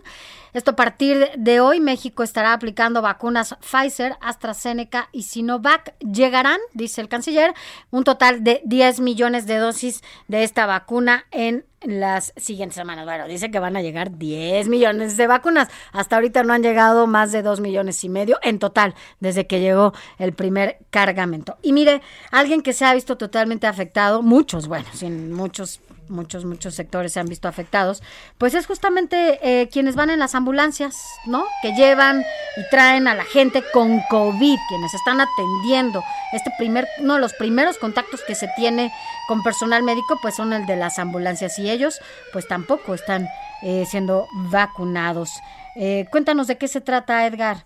Esto 0.57 0.71
a 0.71 0.75
partir 0.75 1.29
de 1.38 1.59
hoy, 1.59 1.79
México 1.79 2.23
estará 2.23 2.51
aplicando 2.51 3.03
vacunas 3.03 3.55
Pfizer, 3.61 4.15
AstraZeneca 4.21 5.07
y 5.11 5.21
Sinovac. 5.21 5.95
Llegarán, 5.99 6.57
dice 6.73 6.99
el 6.99 7.09
canciller, 7.09 7.53
un 7.91 8.03
total 8.03 8.43
de 8.43 8.63
10 8.65 9.01
millones 9.01 9.45
de 9.45 9.57
dosis 9.57 10.01
de 10.27 10.41
esta 10.41 10.65
vacuna 10.65 11.25
en 11.29 11.63
las 11.81 12.34
siguientes 12.38 12.73
semanas. 12.75 13.05
Bueno, 13.05 13.27
dice 13.27 13.51
que 13.51 13.59
van 13.59 13.77
a 13.77 13.84
llegar 13.84 14.17
10 14.17 14.67
millones 14.67 15.15
de 15.15 15.27
vacunas. 15.27 15.67
Hasta 15.91 16.15
ahorita 16.15 16.41
no 16.41 16.53
han 16.53 16.63
llegado 16.63 17.05
más 17.05 17.31
de 17.31 17.43
2 17.43 17.59
millones 17.59 18.03
y 18.03 18.09
medio 18.09 18.39
en 18.41 18.57
total 18.57 18.95
desde 19.19 19.45
que 19.45 19.59
llegó 19.59 19.93
el 20.17 20.34
primer 20.34 20.79
cargamento. 20.89 21.59
Y 21.61 21.71
mire, 21.71 22.01
alguien 22.31 22.63
que 22.63 22.73
se 22.73 22.84
ha 22.84 22.95
visto 22.95 23.15
totalmente 23.15 23.67
afectado, 23.67 24.23
muchos, 24.23 24.67
bueno, 24.67 24.88
sin 24.91 25.34
muchos 25.34 25.81
muchos, 26.09 26.45
muchos 26.45 26.75
sectores 26.75 27.13
se 27.13 27.19
han 27.19 27.27
visto 27.27 27.47
afectados, 27.47 28.03
pues 28.38 28.53
es 28.53 28.65
justamente 28.65 29.39
eh, 29.41 29.69
quienes 29.69 29.95
van 29.95 30.09
en 30.09 30.19
las 30.19 30.35
ambulancias, 30.35 30.95
¿no? 31.25 31.45
Que 31.61 31.73
llevan 31.73 32.21
y 32.57 32.69
traen 32.69 33.07
a 33.07 33.15
la 33.15 33.23
gente 33.23 33.63
con 33.73 34.01
COVID, 34.09 34.57
quienes 34.69 34.93
están 34.93 35.19
atendiendo. 35.21 36.03
Este 36.34 36.51
primer, 36.57 36.88
uno 36.99 37.15
de 37.15 37.21
los 37.21 37.34
primeros 37.34 37.77
contactos 37.77 38.21
que 38.23 38.35
se 38.35 38.49
tiene 38.55 38.91
con 39.27 39.43
personal 39.43 39.84
médico, 39.84 40.17
pues 40.21 40.35
son 40.35 40.53
el 40.53 40.65
de 40.65 40.75
las 40.75 40.99
ambulancias 40.99 41.59
y 41.59 41.69
ellos, 41.69 41.99
pues 42.34 42.47
tampoco 42.47 42.93
están 42.93 43.27
eh, 43.61 43.85
siendo 43.85 44.27
vacunados. 44.51 45.31
Eh, 45.76 46.05
cuéntanos 46.11 46.47
de 46.47 46.57
qué 46.57 46.68
se 46.68 46.81
trata, 46.81 47.26
Edgar. 47.26 47.65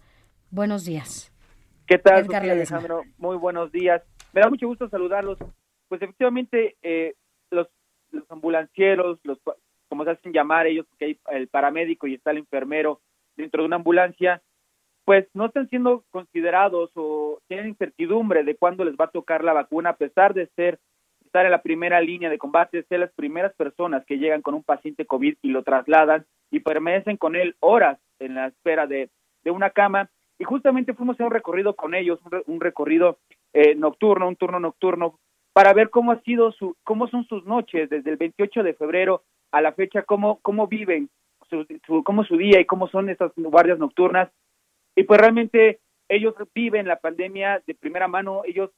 Buenos 0.50 0.86
días. 0.86 1.32
¿Qué 1.88 1.98
tal, 1.98 2.26
Edgar. 2.26 2.44
Alejandro? 2.44 3.04
Muy 3.18 3.38
buenos 3.38 3.72
días. 3.72 4.02
Me 4.34 4.42
da 4.42 4.50
mucho 4.50 4.68
gusto 4.68 4.90
saludarlos. 4.90 5.38
Pues 5.88 6.02
efectivamente, 6.02 6.78
eh, 6.82 7.16
los, 7.50 7.68
los 8.12 8.30
ambulancieros, 8.30 9.20
los 9.24 9.40
como 9.90 10.06
se 10.06 10.12
hacen 10.12 10.32
llamar 10.32 10.68
ellos, 10.68 10.86
porque 10.88 11.06
hay 11.06 11.20
el 11.38 11.48
paramédico 11.48 12.08
y 12.08 12.14
está 12.14 12.32
el 12.32 12.38
enfermero 12.38 13.02
dentro 13.36 13.62
de 13.62 13.68
una 13.68 13.76
ambulancia, 13.78 14.42
pues 15.04 15.28
no 15.34 15.48
están 15.48 15.68
siendo 15.70 16.06
considerados 16.12 16.92
o 16.96 17.40
tienen 17.48 17.70
incertidumbre 17.70 18.44
de 18.44 18.56
cuándo 18.56 18.86
les 18.86 18.96
va 18.96 19.06
a 19.06 19.12
tocar 19.12 19.44
la 19.44 19.54
vacuna, 19.54 19.92
a 19.92 19.98
pesar 19.98 20.34
de 20.34 20.48
ser 20.56 20.80
estar 21.26 21.46
en 21.46 21.52
la 21.52 21.62
primera 21.62 22.02
línea 22.02 22.30
de 22.30 22.38
combate, 22.38 22.84
ser 22.84 23.00
las 23.00 23.12
primeras 23.14 23.54
personas 23.56 24.06
que 24.06 24.18
llegan 24.18 24.42
con 24.42 24.54
un 24.54 24.64
paciente 24.64 25.06
COVID 25.06 25.38
y 25.42 25.50
lo 25.50 25.64
trasladan 25.64 26.26
y 26.52 26.60
permanecen 26.60 27.16
con 27.16 27.36
él 27.36 27.56
horas 27.62 28.00
en 28.20 28.36
la 28.36 28.48
espera 28.48 28.86
de, 28.86 29.10
de 29.44 29.52
una 29.52 29.70
cama. 29.70 30.10
Y 30.38 30.44
justamente 30.44 30.94
fuimos 30.94 31.20
a 31.20 31.26
un 31.26 31.32
recorrido 31.32 31.76
con 31.76 31.96
ellos, 31.96 32.20
un 32.48 32.60
recorrido 32.60 33.20
eh, 33.54 33.76
nocturno, 33.76 34.28
un 34.28 34.36
turno 34.36 34.60
nocturno, 34.60 35.20
para 35.54 35.74
ver 35.74 35.90
cómo 35.90 36.12
ha 36.12 36.22
sido 36.22 36.52
su, 36.54 36.76
cómo 36.84 37.08
son 37.08 37.26
sus 37.26 37.46
noches 37.46 37.90
desde 37.90 38.10
el 38.12 38.18
28 38.18 38.64
de 38.64 38.74
febrero 38.74 39.24
a 39.52 39.62
la 39.62 39.74
fecha, 39.74 40.04
cómo, 40.04 40.40
cómo 40.42 40.68
viven, 40.68 41.10
su, 41.50 41.66
su- 41.86 42.04
cómo 42.04 42.24
su 42.24 42.38
día 42.38 42.60
y 42.60 42.66
cómo 42.66 42.88
son 42.88 43.10
estas 43.10 43.32
guardias 43.36 43.80
nocturnas. 43.80 44.30
Y 44.96 45.04
pues 45.04 45.20
realmente 45.20 45.80
ellos 46.10 46.36
viven 46.54 46.88
la 46.88 46.98
pandemia 47.00 47.62
de 47.66 47.76
primera 47.76 48.08
mano, 48.08 48.44
ellos 48.46 48.72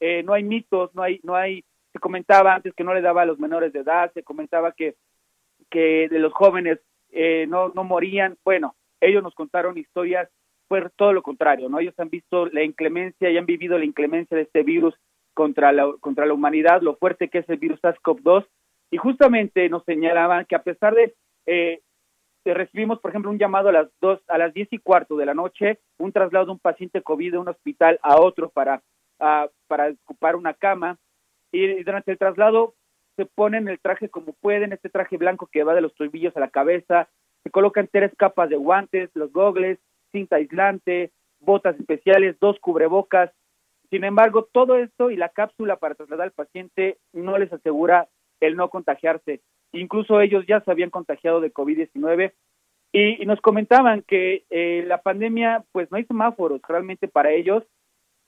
eh, 0.00 0.22
no 0.22 0.32
hay 0.34 0.42
mitos, 0.42 0.94
no 0.94 1.02
hay, 1.02 1.20
no 1.22 1.34
hay, 1.34 1.64
se 1.92 1.98
comentaba 1.98 2.54
antes 2.54 2.74
que 2.74 2.84
no 2.84 2.94
le 2.94 3.00
daba 3.02 3.22
a 3.22 3.26
los 3.26 3.38
menores 3.38 3.72
de 3.72 3.80
edad, 3.80 4.12
se 4.12 4.22
comentaba 4.22 4.72
que, 4.72 4.94
que 5.70 6.08
de 6.08 6.18
los 6.18 6.32
jóvenes 6.32 6.78
eh, 7.10 7.46
no, 7.48 7.70
no 7.74 7.84
morían. 7.84 8.36
Bueno, 8.44 8.74
ellos 9.00 9.22
nos 9.22 9.34
contaron 9.34 9.78
historias, 9.78 10.28
pues 10.68 10.84
todo 10.96 11.12
lo 11.12 11.22
contrario, 11.22 11.68
¿no? 11.68 11.78
Ellos 11.80 11.94
han 11.98 12.10
visto 12.10 12.46
la 12.46 12.62
inclemencia 12.62 13.30
y 13.30 13.38
han 13.38 13.46
vivido 13.46 13.78
la 13.78 13.84
inclemencia 13.84 14.36
de 14.36 14.42
este 14.44 14.62
virus 14.62 14.94
contra 15.38 15.70
la, 15.70 15.94
contra 16.00 16.26
la 16.26 16.34
humanidad, 16.34 16.82
lo 16.82 16.96
fuerte 16.96 17.28
que 17.28 17.38
es 17.38 17.48
el 17.48 17.58
virus 17.58 17.80
SARS-CoV-2, 17.80 18.44
y 18.90 18.96
justamente 18.96 19.68
nos 19.68 19.84
señalaban 19.84 20.46
que 20.46 20.56
a 20.56 20.64
pesar 20.64 20.96
de 20.96 21.14
eh, 21.46 21.80
recibimos, 22.44 22.98
por 22.98 23.12
ejemplo, 23.12 23.30
un 23.30 23.38
llamado 23.38 23.68
a 23.68 23.72
las 23.72 23.88
dos, 24.00 24.20
a 24.26 24.36
las 24.36 24.52
diez 24.52 24.66
y 24.72 24.78
cuarto 24.78 25.16
de 25.16 25.26
la 25.26 25.34
noche, 25.34 25.78
un 25.98 26.10
traslado 26.10 26.46
de 26.46 26.50
un 26.50 26.58
paciente 26.58 27.02
COVID 27.02 27.30
de 27.30 27.38
un 27.38 27.48
hospital 27.48 28.00
a 28.02 28.20
otro 28.20 28.48
para, 28.48 28.82
para 29.68 29.94
ocupar 30.04 30.34
una 30.34 30.54
cama. 30.54 30.98
Y 31.52 31.84
durante 31.84 32.10
el 32.10 32.18
traslado 32.18 32.74
se 33.14 33.24
ponen 33.24 33.68
el 33.68 33.78
traje 33.78 34.08
como 34.08 34.32
pueden, 34.32 34.72
este 34.72 34.88
traje 34.88 35.18
blanco 35.18 35.46
que 35.46 35.62
va 35.62 35.72
de 35.72 35.82
los 35.82 35.94
tobillos 35.94 36.36
a 36.36 36.40
la 36.40 36.50
cabeza, 36.50 37.08
se 37.44 37.50
colocan 37.52 37.88
tres 37.92 38.10
capas 38.16 38.50
de 38.50 38.56
guantes, 38.56 39.08
los 39.14 39.32
gogles, 39.32 39.78
cinta 40.10 40.34
aislante, 40.34 41.12
botas 41.38 41.78
especiales, 41.78 42.40
dos 42.40 42.58
cubrebocas. 42.58 43.30
Sin 43.90 44.04
embargo, 44.04 44.48
todo 44.52 44.76
esto 44.76 45.10
y 45.10 45.16
la 45.16 45.30
cápsula 45.30 45.76
para 45.76 45.94
trasladar 45.94 46.26
al 46.26 46.32
paciente 46.32 46.98
no 47.12 47.38
les 47.38 47.52
asegura 47.52 48.08
el 48.40 48.56
no 48.56 48.68
contagiarse. 48.68 49.40
Incluso 49.72 50.20
ellos 50.20 50.44
ya 50.46 50.60
se 50.60 50.70
habían 50.70 50.90
contagiado 50.90 51.40
de 51.40 51.52
COVID-19 51.52 52.32
y, 52.92 53.26
nos 53.26 53.40
comentaban 53.40 54.02
que 54.02 54.44
eh, 54.50 54.84
la 54.86 55.02
pandemia, 55.02 55.64
pues 55.72 55.90
no 55.90 55.98
hay 55.98 56.04
semáforos 56.04 56.60
realmente 56.66 57.08
para 57.08 57.32
ellos. 57.32 57.64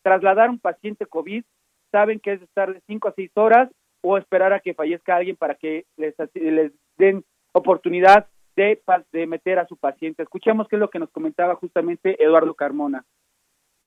Trasladar 0.03 0.51
un 0.51 0.59
paciente 0.59 1.07
COVID, 1.07 1.45
saben 1.91 2.21
que 2.21 2.35
es 2.35 2.43
estar 2.43 2.73
de 2.73 2.81
5 2.87 3.09
a 3.09 3.15
6 3.15 3.31
horas 3.35 3.71
o 4.03 4.17
esperar 4.17 4.53
a 4.53 4.61
que 4.61 4.75
fallezca 4.75 5.17
alguien 5.17 5.37
para 5.37 5.55
que 5.55 5.85
les, 5.97 6.15
les 6.35 6.73
den 6.97 7.25
oportunidad 7.53 8.29
de, 8.57 8.81
de 9.13 9.27
meter 9.27 9.59
a 9.59 9.67
su 9.67 9.77
paciente. 9.77 10.23
Escuchemos 10.23 10.69
qué 10.69 10.77
es 10.77 10.81
lo 10.81 10.91
que 10.91 10.99
nos 10.99 11.11
comentaba 11.11 11.55
justamente 11.55 12.23
Eduardo 12.23 12.55
Carmona. 12.55 13.05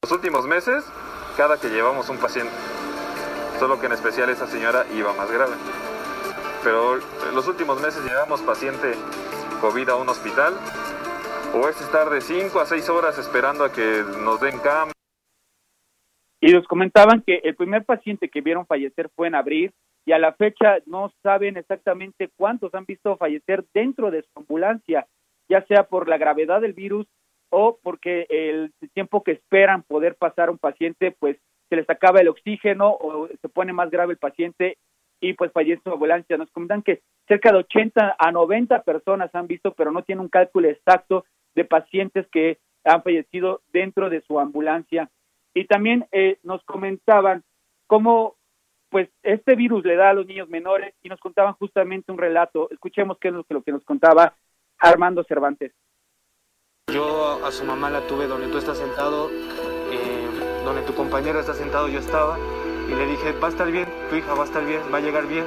Los 0.03 0.11
últimos 0.11 0.45
meses, 0.45 0.83
cada 1.37 1.57
que 1.57 1.69
llevamos 1.69 2.09
un 2.09 2.17
paciente, 2.17 2.51
solo 3.57 3.79
que 3.79 3.85
en 3.85 3.93
especial 3.93 4.29
esa 4.29 4.47
señora 4.47 4.85
iba 4.93 5.13
más 5.13 5.31
grave. 5.31 5.53
Pero 6.61 6.95
en 6.95 7.33
los 7.33 7.47
últimos 7.47 7.81
meses 7.81 8.03
llevamos 8.03 8.41
paciente 8.41 8.95
COVID 9.61 9.87
a 9.87 9.95
un 9.95 10.09
hospital, 10.09 10.55
o 11.53 11.69
es 11.69 11.79
estar 11.79 12.09
de 12.09 12.19
5 12.19 12.59
a 12.59 12.65
6 12.65 12.89
horas 12.89 13.17
esperando 13.17 13.63
a 13.63 13.71
que 13.71 14.03
nos 14.25 14.41
den 14.41 14.59
cama. 14.59 14.91
Y 16.41 16.51
nos 16.51 16.67
comentaban 16.67 17.23
que 17.25 17.39
el 17.41 17.55
primer 17.55 17.85
paciente 17.85 18.27
que 18.27 18.41
vieron 18.41 18.65
fallecer 18.65 19.09
fue 19.15 19.27
en 19.29 19.35
abril 19.35 19.71
y 20.05 20.11
a 20.11 20.19
la 20.19 20.33
fecha 20.33 20.79
no 20.85 21.13
saben 21.23 21.55
exactamente 21.55 22.29
cuántos 22.35 22.75
han 22.75 22.83
visto 22.83 23.15
fallecer 23.15 23.63
dentro 23.73 24.11
de 24.11 24.23
su 24.23 24.37
ambulancia, 24.37 25.07
ya 25.47 25.65
sea 25.67 25.83
por 25.83 26.09
la 26.09 26.17
gravedad 26.17 26.59
del 26.59 26.73
virus 26.73 27.07
o 27.55 27.77
porque 27.83 28.25
el 28.29 28.73
tiempo 28.93 29.23
que 29.23 29.33
esperan 29.33 29.83
poder 29.83 30.15
pasar 30.15 30.49
un 30.49 30.57
paciente, 30.57 31.11
pues 31.11 31.37
se 31.69 31.75
les 31.75 31.87
acaba 31.87 32.19
el 32.19 32.27
oxígeno 32.27 32.89
o 32.89 33.27
se 33.27 33.47
pone 33.47 33.73
más 33.73 33.91
grave 33.91 34.13
el 34.13 34.17
paciente 34.17 34.79
y 35.21 35.33
pues 35.33 35.51
fallece 35.51 35.83
su 35.83 35.91
ambulancia. 35.91 36.35
Nos 36.35 36.49
comentan 36.49 36.81
que 36.81 37.03
cerca 37.27 37.51
de 37.51 37.59
80 37.59 38.15
a 38.17 38.31
90 38.31 38.81
personas 38.81 39.29
han 39.35 39.45
visto, 39.45 39.71
pero 39.75 39.91
no 39.91 40.01
tienen 40.01 40.23
un 40.23 40.29
cálculo 40.29 40.67
exacto 40.67 41.25
de 41.53 41.63
pacientes 41.63 42.27
que 42.31 42.57
han 42.83 43.03
fallecido 43.03 43.61
dentro 43.71 44.09
de 44.09 44.21
su 44.21 44.39
ambulancia. 44.39 45.11
Y 45.53 45.65
también 45.65 46.07
eh, 46.11 46.39
nos 46.41 46.63
comentaban 46.63 47.43
cómo 47.85 48.35
pues 48.89 49.09
este 49.21 49.55
virus 49.55 49.85
le 49.85 49.95
da 49.95 50.09
a 50.09 50.13
los 50.13 50.25
niños 50.25 50.49
menores 50.49 50.95
y 51.03 51.09
nos 51.09 51.19
contaban 51.19 51.53
justamente 51.53 52.11
un 52.11 52.17
relato. 52.17 52.67
Escuchemos 52.71 53.19
qué 53.19 53.27
es 53.27 53.35
lo 53.35 53.61
que 53.61 53.71
nos 53.71 53.83
contaba 53.83 54.35
Armando 54.79 55.23
Cervantes. 55.23 55.71
Yo 56.93 57.43
a 57.43 57.51
su 57.51 57.63
mamá 57.63 57.89
la 57.89 58.01
tuve 58.01 58.27
donde 58.27 58.49
tú 58.49 58.59
estás 58.59 58.77
sentado, 58.77 59.31
eh, 59.31 60.29
donde 60.63 60.83
tu 60.83 60.93
compañero 60.93 61.39
está 61.39 61.55
sentado, 61.55 61.87
yo 61.87 61.99
estaba, 61.99 62.37
y 62.87 62.93
le 62.93 63.07
dije, 63.07 63.31
va 63.31 63.47
a 63.47 63.51
estar 63.51 63.71
bien, 63.71 63.87
tu 64.11 64.15
hija 64.15 64.35
va 64.35 64.43
a 64.43 64.45
estar 64.45 64.63
bien, 64.63 64.81
va 64.93 64.99
a 64.99 65.01
llegar 65.01 65.25
bien, 65.25 65.43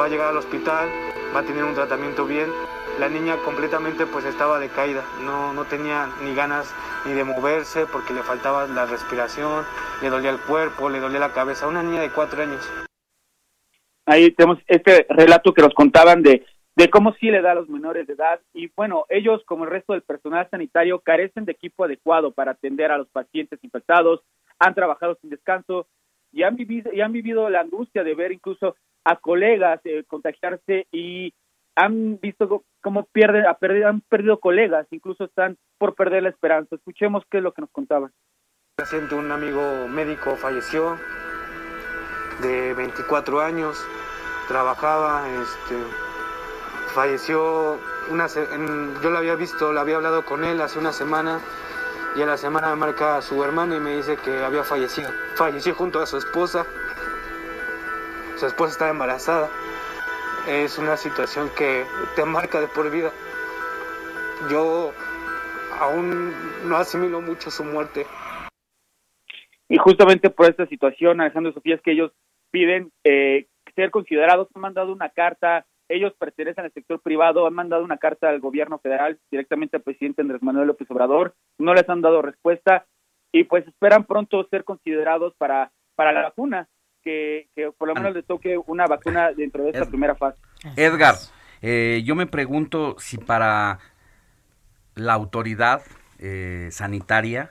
va 0.00 0.06
a 0.06 0.08
llegar 0.08 0.28
al 0.28 0.38
hospital, 0.38 0.88
va 1.36 1.40
a 1.40 1.42
tener 1.42 1.64
un 1.64 1.74
tratamiento 1.74 2.24
bien. 2.24 2.50
La 2.98 3.10
niña 3.10 3.36
completamente 3.44 4.06
pues 4.06 4.24
estaba 4.24 4.58
decaída, 4.58 5.04
no, 5.20 5.52
no 5.52 5.64
tenía 5.64 6.08
ni 6.22 6.34
ganas 6.34 6.72
ni 7.04 7.12
de 7.12 7.24
moverse 7.24 7.84
porque 7.86 8.14
le 8.14 8.22
faltaba 8.22 8.66
la 8.66 8.86
respiración, 8.86 9.64
le 10.00 10.08
dolía 10.08 10.30
el 10.30 10.40
cuerpo, 10.40 10.88
le 10.88 11.00
dolía 11.00 11.18
la 11.18 11.32
cabeza. 11.32 11.66
Una 11.66 11.82
niña 11.82 12.00
de 12.00 12.10
cuatro 12.10 12.42
años. 12.42 12.66
Ahí 14.06 14.30
tenemos 14.30 14.58
este 14.66 15.06
relato 15.10 15.52
que 15.52 15.62
nos 15.62 15.74
contaban 15.74 16.22
de, 16.22 16.46
de 16.76 16.90
cómo 16.90 17.12
sí 17.14 17.30
le 17.30 17.40
da 17.40 17.52
a 17.52 17.56
los 17.56 17.68
menores 17.68 18.06
de 18.06 18.14
edad. 18.14 18.40
Y 18.52 18.70
bueno, 18.74 19.06
ellos, 19.08 19.42
como 19.46 19.64
el 19.64 19.70
resto 19.70 19.92
del 19.92 20.02
personal 20.02 20.48
sanitario, 20.50 21.00
carecen 21.00 21.44
de 21.44 21.52
equipo 21.52 21.84
adecuado 21.84 22.32
para 22.32 22.52
atender 22.52 22.90
a 22.90 22.98
los 22.98 23.08
pacientes 23.08 23.62
infectados, 23.62 24.22
han 24.58 24.74
trabajado 24.74 25.16
sin 25.20 25.30
descanso 25.30 25.86
y 26.32 26.42
han 26.42 26.56
vivido, 26.56 26.92
y 26.92 27.00
han 27.00 27.12
vivido 27.12 27.48
la 27.48 27.60
angustia 27.60 28.02
de 28.02 28.14
ver 28.14 28.32
incluso 28.32 28.76
a 29.04 29.16
colegas 29.16 29.80
eh, 29.84 30.04
contagiarse 30.06 30.86
y 30.90 31.32
han 31.76 32.18
visto 32.20 32.64
cómo 32.80 33.04
pierden, 33.06 33.44
han 33.46 34.00
perdido 34.02 34.38
colegas, 34.38 34.86
incluso 34.90 35.24
están 35.24 35.56
por 35.78 35.94
perder 35.94 36.22
la 36.22 36.28
esperanza. 36.28 36.76
Escuchemos 36.76 37.24
qué 37.30 37.38
es 37.38 37.42
lo 37.42 37.52
que 37.52 37.62
nos 37.62 37.70
contaban. 37.70 38.12
Reciente 38.78 39.14
un 39.14 39.30
amigo 39.30 39.88
médico 39.88 40.36
falleció 40.36 40.96
de 42.42 42.74
24 42.74 43.40
años, 43.40 43.84
trabajaba, 44.48 45.28
este, 45.28 45.76
falleció 46.94 47.78
una 48.08 48.26
en- 48.52 48.94
yo 49.02 49.10
lo 49.10 49.18
había 49.18 49.34
visto, 49.34 49.72
lo 49.72 49.80
había 49.80 49.96
hablado 49.96 50.24
con 50.24 50.44
él 50.44 50.60
hace 50.60 50.78
una 50.78 50.92
semana 50.92 51.40
y 52.16 52.22
a 52.22 52.26
la 52.26 52.36
semana 52.36 52.70
me 52.70 52.76
marca 52.76 53.16
a 53.16 53.22
su 53.22 53.42
hermano 53.42 53.74
y 53.76 53.80
me 53.80 53.96
dice 53.96 54.16
que 54.16 54.42
había 54.44 54.62
fallecido. 54.62 55.10
Falleció 55.36 55.74
junto 55.74 56.00
a 56.00 56.06
su 56.06 56.16
esposa. 56.16 56.64
Su 58.36 58.46
esposa 58.46 58.72
estaba 58.72 58.90
embarazada. 58.90 59.48
Es 60.46 60.78
una 60.78 60.96
situación 60.96 61.50
que 61.56 61.84
te 62.14 62.24
marca 62.24 62.60
de 62.60 62.68
por 62.68 62.90
vida. 62.90 63.10
Yo 64.48 64.92
aún 65.80 66.32
no 66.68 66.76
asimilo 66.76 67.20
mucho 67.20 67.50
su 67.50 67.64
muerte. 67.64 68.06
Y 69.68 69.78
justamente 69.78 70.30
por 70.30 70.48
esta 70.48 70.66
situación, 70.66 71.20
Alejandro 71.20 71.52
Sofía, 71.52 71.74
es 71.74 71.82
que 71.82 71.92
ellos 71.92 72.12
piden 72.52 72.92
eh, 73.02 73.48
ser 73.74 73.90
considerados, 73.90 74.48
han 74.54 74.62
mandado 74.62 74.92
una 74.92 75.08
carta, 75.08 75.66
ellos 75.88 76.14
pertenecen 76.18 76.64
al 76.64 76.72
sector 76.72 77.00
privado, 77.00 77.46
han 77.46 77.54
mandado 77.54 77.84
una 77.84 77.98
carta 77.98 78.28
al 78.28 78.40
gobierno 78.40 78.78
federal, 78.78 79.18
directamente 79.30 79.76
al 79.76 79.82
presidente 79.82 80.22
Andrés 80.22 80.42
Manuel 80.42 80.68
López 80.68 80.90
Obrador, 80.90 81.34
no 81.58 81.74
les 81.74 81.88
han 81.88 82.00
dado 82.00 82.22
respuesta 82.22 82.86
y 83.32 83.44
pues 83.44 83.66
esperan 83.66 84.04
pronto 84.04 84.46
ser 84.50 84.64
considerados 84.64 85.34
para, 85.36 85.72
para 85.94 86.12
la 86.12 86.22
vacuna, 86.22 86.68
que, 87.02 87.48
que 87.54 87.70
por 87.72 87.88
lo 87.88 87.94
menos 87.94 88.14
le 88.14 88.22
toque 88.22 88.58
una 88.66 88.86
vacuna 88.86 89.32
dentro 89.32 89.64
de 89.64 89.70
esta 89.70 89.86
primera 89.86 90.14
fase. 90.14 90.38
Edgar, 90.76 91.16
eh, 91.60 92.02
yo 92.04 92.14
me 92.14 92.26
pregunto 92.26 92.96
si 92.98 93.18
para 93.18 93.78
la 94.94 95.12
autoridad 95.12 95.82
eh, 96.18 96.68
sanitaria 96.70 97.50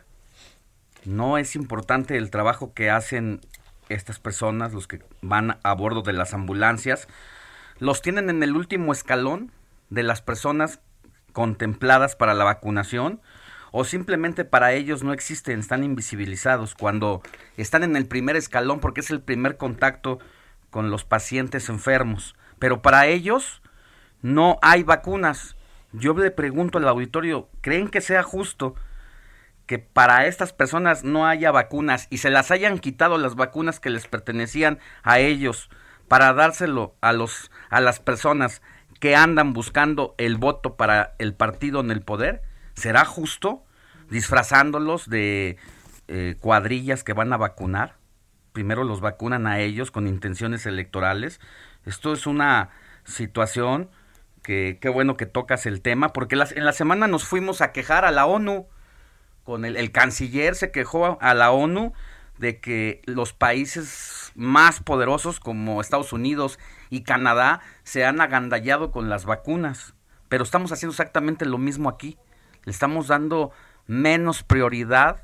no 1.06 1.38
es 1.38 1.56
importante 1.56 2.18
el 2.18 2.32
trabajo 2.32 2.74
que 2.74 2.90
hacen 2.90 3.42
estas 3.90 4.20
personas, 4.20 4.74
los 4.74 4.88
que 4.88 5.00
van 5.22 5.58
a 5.64 5.74
bordo 5.74 6.02
de 6.02 6.14
las 6.14 6.34
ambulancias, 6.34 7.08
los 7.84 8.02
tienen 8.02 8.30
en 8.30 8.42
el 8.44 8.56
último 8.56 8.94
escalón 8.94 9.52
de 9.90 10.04
las 10.04 10.22
personas 10.22 10.80
contempladas 11.34 12.16
para 12.16 12.34
la 12.34 12.46
vacunación 12.46 13.20
o 13.74 13.84
simplemente 13.84 14.46
para 14.46 14.72
ellos 14.72 15.04
no 15.04 15.12
existen, 15.12 15.60
están 15.60 15.84
invisibilizados 15.84 16.76
cuando 16.76 17.22
están 17.58 17.84
en 17.84 17.98
el 17.98 18.06
primer 18.06 18.38
escalón 18.38 18.80
porque 18.80 19.02
es 19.02 19.10
el 19.10 19.20
primer 19.20 19.58
contacto 19.58 20.20
con 20.70 20.92
los 20.92 21.04
pacientes 21.04 21.68
enfermos. 21.68 22.36
Pero 22.58 22.82
para 22.82 23.08
ellos 23.08 23.62
no 24.22 24.60
hay 24.62 24.84
vacunas. 24.84 25.58
Yo 25.92 26.14
le 26.14 26.32
pregunto 26.32 26.78
al 26.78 26.88
auditorio, 26.88 27.50
¿creen 27.60 27.90
que 27.90 28.00
sea 28.00 28.24
justo 28.24 28.76
que 29.66 29.78
para 29.78 30.26
estas 30.26 30.54
personas 30.54 31.04
no 31.04 31.28
haya 31.28 31.52
vacunas 31.52 32.08
y 32.10 32.20
se 32.20 32.30
las 32.30 32.50
hayan 32.50 32.80
quitado 32.80 33.18
las 33.18 33.36
vacunas 33.36 33.82
que 33.82 33.90
les 33.90 34.08
pertenecían 34.08 34.80
a 35.04 35.20
ellos 35.20 35.70
para 36.08 36.34
dárselo 36.34 36.96
a 37.02 37.14
los 37.14 37.52
a 37.70 37.82
las 37.82 38.00
personas 38.00 38.62
que 39.00 39.16
andan 39.16 39.54
buscando 39.54 40.16
el 40.18 40.38
voto 40.38 40.76
para 40.76 41.16
el 41.20 41.34
partido 41.34 41.80
en 41.80 41.92
el 41.92 42.02
poder? 42.02 42.42
¿Será 42.74 43.06
justo 43.06 43.64
disfrazándolos 44.10 45.10
de 45.10 45.58
eh, 46.08 46.36
cuadrillas 46.40 47.04
que 47.04 47.14
van 47.14 47.34
a 47.34 47.38
vacunar? 47.38 47.98
Primero 48.52 48.84
los 48.84 49.02
vacunan 49.02 49.48
a 49.48 49.60
ellos 49.60 49.92
con 49.92 50.08
intenciones 50.08 50.66
electorales. 50.66 51.40
Esto 51.86 52.14
es 52.14 52.28
una 52.28 52.70
situación 53.04 53.90
que 54.44 54.78
qué 54.82 54.90
bueno 54.90 55.18
que 55.18 55.26
tocas 55.26 55.66
el 55.66 55.82
tema, 55.82 56.14
porque 56.14 56.36
en 56.36 56.66
la 56.66 56.74
semana 56.74 57.08
nos 57.08 57.26
fuimos 57.26 57.62
a 57.62 57.72
quejar 57.72 58.06
a 58.06 58.12
la 58.12 58.26
ONU 58.26 58.68
con 59.44 59.66
el 59.66 59.92
canciller 59.92 60.56
se 60.56 60.72
quejó 60.72 61.18
a 61.22 61.34
la 61.34 61.52
ONU 61.52 61.94
de 62.38 62.60
que 62.60 63.02
los 63.06 63.34
países 63.34 64.32
más 64.36 64.82
poderosos 64.82 65.40
como 65.40 65.82
Estados 65.82 66.14
Unidos 66.14 66.60
y 66.90 67.04
Canadá 67.04 67.62
se 67.84 68.06
han 68.06 68.22
agandallado 68.22 68.92
con 68.92 69.10
las 69.10 69.26
vacunas. 69.26 69.94
Pero 70.30 70.44
estamos 70.44 70.72
haciendo 70.72 70.92
exactamente 70.92 71.46
lo 71.46 71.58
mismo 71.58 71.90
aquí. 71.90 72.18
Le 72.64 72.72
estamos 72.72 73.08
dando 73.08 73.52
menos 73.86 74.44
prioridad 74.44 75.24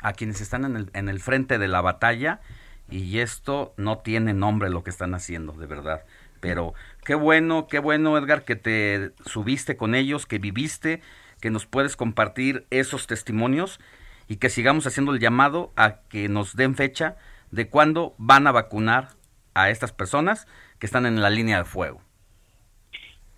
a 0.00 0.12
quienes 0.12 0.40
están 0.40 0.64
en 0.64 0.76
el, 0.76 0.90
en 0.94 1.08
el 1.08 1.20
frente 1.20 1.58
de 1.58 1.68
la 1.68 1.80
batalla 1.80 2.40
y 2.88 3.18
esto 3.18 3.74
no 3.76 3.98
tiene 3.98 4.34
nombre 4.34 4.70
lo 4.70 4.82
que 4.82 4.90
están 4.90 5.14
haciendo, 5.14 5.52
de 5.52 5.66
verdad. 5.66 6.04
Pero 6.40 6.74
qué 7.04 7.14
bueno, 7.14 7.68
qué 7.68 7.78
bueno, 7.78 8.18
Edgar, 8.18 8.44
que 8.44 8.56
te 8.56 9.12
subiste 9.24 9.76
con 9.76 9.94
ellos, 9.94 10.26
que 10.26 10.38
viviste, 10.38 11.00
que 11.40 11.50
nos 11.50 11.66
puedes 11.66 11.96
compartir 11.96 12.66
esos 12.70 13.06
testimonios 13.06 13.80
y 14.28 14.36
que 14.36 14.48
sigamos 14.50 14.86
haciendo 14.86 15.12
el 15.12 15.20
llamado 15.20 15.72
a 15.76 16.00
que 16.08 16.28
nos 16.28 16.56
den 16.56 16.74
fecha 16.74 17.16
de 17.50 17.68
cuándo 17.68 18.14
van 18.18 18.46
a 18.46 18.52
vacunar 18.52 19.08
a 19.54 19.70
estas 19.70 19.92
personas 19.92 20.46
que 20.78 20.86
están 20.86 21.06
en 21.06 21.20
la 21.20 21.30
línea 21.30 21.58
de 21.58 21.64
fuego. 21.64 22.00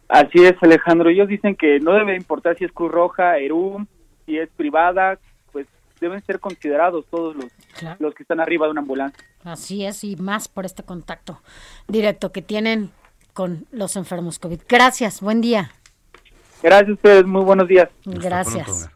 Así 0.09 0.45
es, 0.45 0.55
Alejandro. 0.61 1.11
Ellos 1.11 1.29
dicen 1.29 1.57
que 1.57 1.81
no 1.81 1.93
debe 1.95 2.15
importar 2.15 2.57
si 2.57 2.65
es 2.65 2.73
Cruz 2.73 2.93
Roja, 2.93 3.39
ERUM, 3.39 3.87
si 4.27 4.39
es 4.39 4.49
privada, 4.51 5.19
pues 5.53 5.67
deben 6.01 6.23
ser 6.25 6.41
considerados 6.41 7.07
todos 7.11 7.35
los, 7.35 7.47
Claro. 7.79 7.97
los 7.99 8.15
que 8.15 8.23
están 8.23 8.39
arriba 8.41 8.67
de 8.67 8.73
una 8.73 8.83
ambulancia. 8.83 9.25
Así 9.43 9.85
es, 9.85 10.05
y 10.05 10.17
más 10.17 10.47
por 10.49 10.65
este 10.65 10.83
contacto 10.85 11.41
directo 11.89 12.33
que 12.33 12.43
tienen 12.43 12.91
con 13.33 13.67
los 13.73 13.97
enfermos 13.97 14.39
COVID. 14.39 14.61
Gracias, 14.69 15.21
buen 15.21 15.41
día. 15.41 15.73
Gracias 16.63 16.91
a 16.91 16.93
ustedes, 16.95 17.25
muy 17.27 17.43
buenos 17.43 17.67
días. 17.67 17.89
Gracias. 18.05 18.94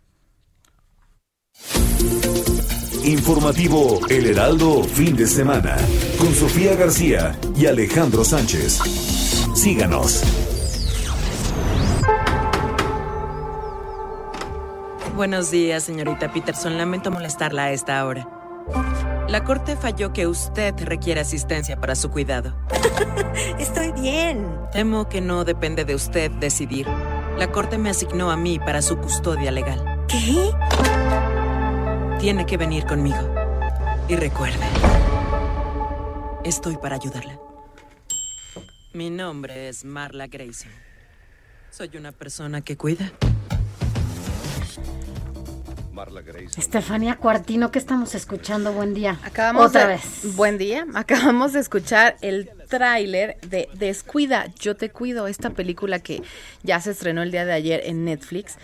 Informativo 3.08 4.00
El 4.10 4.26
Heraldo 4.26 4.84
fin 4.84 5.16
de 5.16 5.26
semana 5.26 5.78
con 6.18 6.34
Sofía 6.34 6.76
García 6.76 7.38
y 7.56 7.64
Alejandro 7.64 8.22
Sánchez. 8.22 8.80
Síganos. 9.54 10.22
Buenos 15.16 15.50
días, 15.50 15.84
señorita 15.84 16.30
Peterson. 16.34 16.76
Lamento 16.76 17.10
molestarla 17.10 17.64
a 17.64 17.72
esta 17.72 18.04
hora. 18.04 18.28
La 19.26 19.42
corte 19.42 19.76
falló 19.76 20.12
que 20.12 20.26
usted 20.26 20.74
requiere 20.78 21.22
asistencia 21.22 21.80
para 21.80 21.94
su 21.94 22.10
cuidado. 22.10 22.54
Estoy 23.58 23.92
bien. 23.92 24.46
Temo 24.70 25.08
que 25.08 25.22
no 25.22 25.46
depende 25.46 25.86
de 25.86 25.94
usted 25.94 26.30
decidir. 26.32 26.86
La 27.38 27.50
corte 27.50 27.78
me 27.78 27.88
asignó 27.88 28.30
a 28.30 28.36
mí 28.36 28.58
para 28.58 28.82
su 28.82 28.98
custodia 28.98 29.50
legal. 29.50 30.04
¿Qué? 30.08 30.52
Tiene 32.20 32.46
que 32.46 32.56
venir 32.56 32.84
conmigo. 32.84 33.18
Y 34.08 34.16
recuerde, 34.16 34.58
estoy 36.44 36.76
para 36.76 36.96
ayudarla. 36.96 37.38
Mi 38.92 39.10
nombre 39.10 39.68
es 39.68 39.84
Marla 39.84 40.26
Grayson. 40.26 40.70
Soy 41.70 41.90
una 41.96 42.12
persona 42.12 42.62
que 42.62 42.76
cuida. 42.76 43.12
Marla 45.92 46.22
Grayson. 46.22 46.60
Estefanía 46.60 47.16
Cuartino, 47.16 47.70
¿qué 47.70 47.78
estamos 47.78 48.14
escuchando? 48.14 48.72
Buen 48.72 48.94
día. 48.94 49.18
Acabamos 49.24 49.66
Otra 49.66 49.82
de- 49.82 49.94
vez. 49.94 50.36
Buen 50.36 50.56
día. 50.58 50.86
Acabamos 50.94 51.52
de 51.52 51.60
escuchar 51.60 52.16
el 52.22 52.50
tráiler 52.68 53.38
de 53.42 53.68
Descuida, 53.74 54.46
yo 54.58 54.76
te 54.76 54.90
cuido, 54.90 55.26
esta 55.28 55.50
película 55.50 55.98
que 56.00 56.22
ya 56.62 56.80
se 56.80 56.90
estrenó 56.92 57.22
el 57.22 57.30
día 57.30 57.44
de 57.44 57.52
ayer 57.52 57.82
en 57.84 58.04
Netflix. 58.04 58.56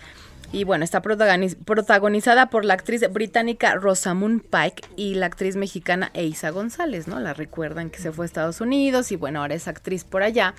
Y 0.51 0.63
bueno, 0.63 0.85
está 0.85 1.01
protagoniz- 1.01 1.57
protagonizada 1.65 2.49
por 2.49 2.63
la 2.63 2.75
actriz 2.75 3.01
británica 3.11 3.75
Rosamund 3.75 4.41
Pike 4.41 4.83
y 4.95 5.15
la 5.15 5.25
actriz 5.25 5.55
mexicana 5.57 6.11
Eiza 6.13 6.49
González, 6.51 7.07
¿no? 7.07 7.19
La 7.19 7.33
recuerdan 7.33 7.89
que 7.89 7.99
se 7.99 8.11
fue 8.11 8.25
a 8.25 8.27
Estados 8.27 8.61
Unidos 8.61 9.11
y 9.11 9.17
bueno, 9.17 9.41
ahora 9.41 9.55
es 9.55 9.67
actriz 9.67 10.05
por 10.05 10.23
allá. 10.23 10.53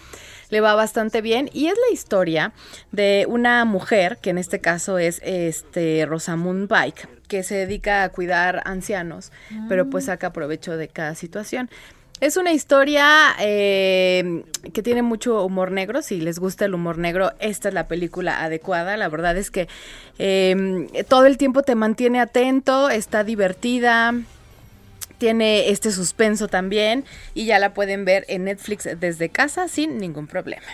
Le 0.51 0.61
va 0.61 0.75
bastante 0.75 1.23
bien 1.23 1.49
y 1.53 1.69
es 1.69 1.75
la 1.89 1.95
historia 1.95 2.53
de 2.93 3.25
una 3.29 3.65
mujer, 3.65 4.19
que 4.21 4.31
en 4.31 4.39
este 4.39 4.61
caso 4.61 4.99
es 4.99 5.21
este 5.25 6.05
Rosamund 6.07 6.69
Pike, 6.69 7.09
que 7.27 7.43
se 7.43 7.55
dedica 7.55 8.03
a 8.03 8.11
cuidar 8.11 8.63
ancianos, 8.67 9.33
pero 9.69 9.89
pues 9.89 10.05
saca 10.07 10.33
provecho 10.33 10.77
de 10.77 10.89
cada 10.89 11.15
situación. 11.15 11.71
Es 12.19 12.39
una 12.39 12.53
historia 12.53 13.37
eh, 13.39 14.43
que 14.73 14.83
tiene 14.83 15.03
mucho 15.03 15.45
humor 15.45 15.71
negro. 15.71 16.01
Si 16.01 16.19
les 16.21 16.39
gusta 16.39 16.65
el 16.65 16.75
humor 16.75 16.97
negro, 16.97 17.33
esta 17.41 17.69
es 17.69 17.75
la 17.75 17.89
película 17.89 18.43
adecuada. 18.43 18.97
La 18.97 19.09
verdad 19.09 19.37
es 19.37 19.51
que 19.51 19.69
eh, 20.19 21.05
todo 21.09 21.27
el 21.27 21.37
tiempo 21.37 21.63
te 21.63 21.75
mantiene 21.75 22.21
atento, 22.21 22.89
está 22.89 23.23
divertida. 23.23 24.15
Tiene 25.19 25.71
este 25.71 25.93
suspenso 25.93 26.49
también 26.49 27.05
y 27.35 27.47
ya 27.47 27.59
la 27.59 27.75
pueden 27.75 28.05
ver 28.05 28.25
en 28.29 28.45
Netflix 28.45 28.89
desde 28.99 29.29
casa 29.29 29.69
sin 29.69 29.99
ningún 29.99 30.27
problema. 30.27 30.67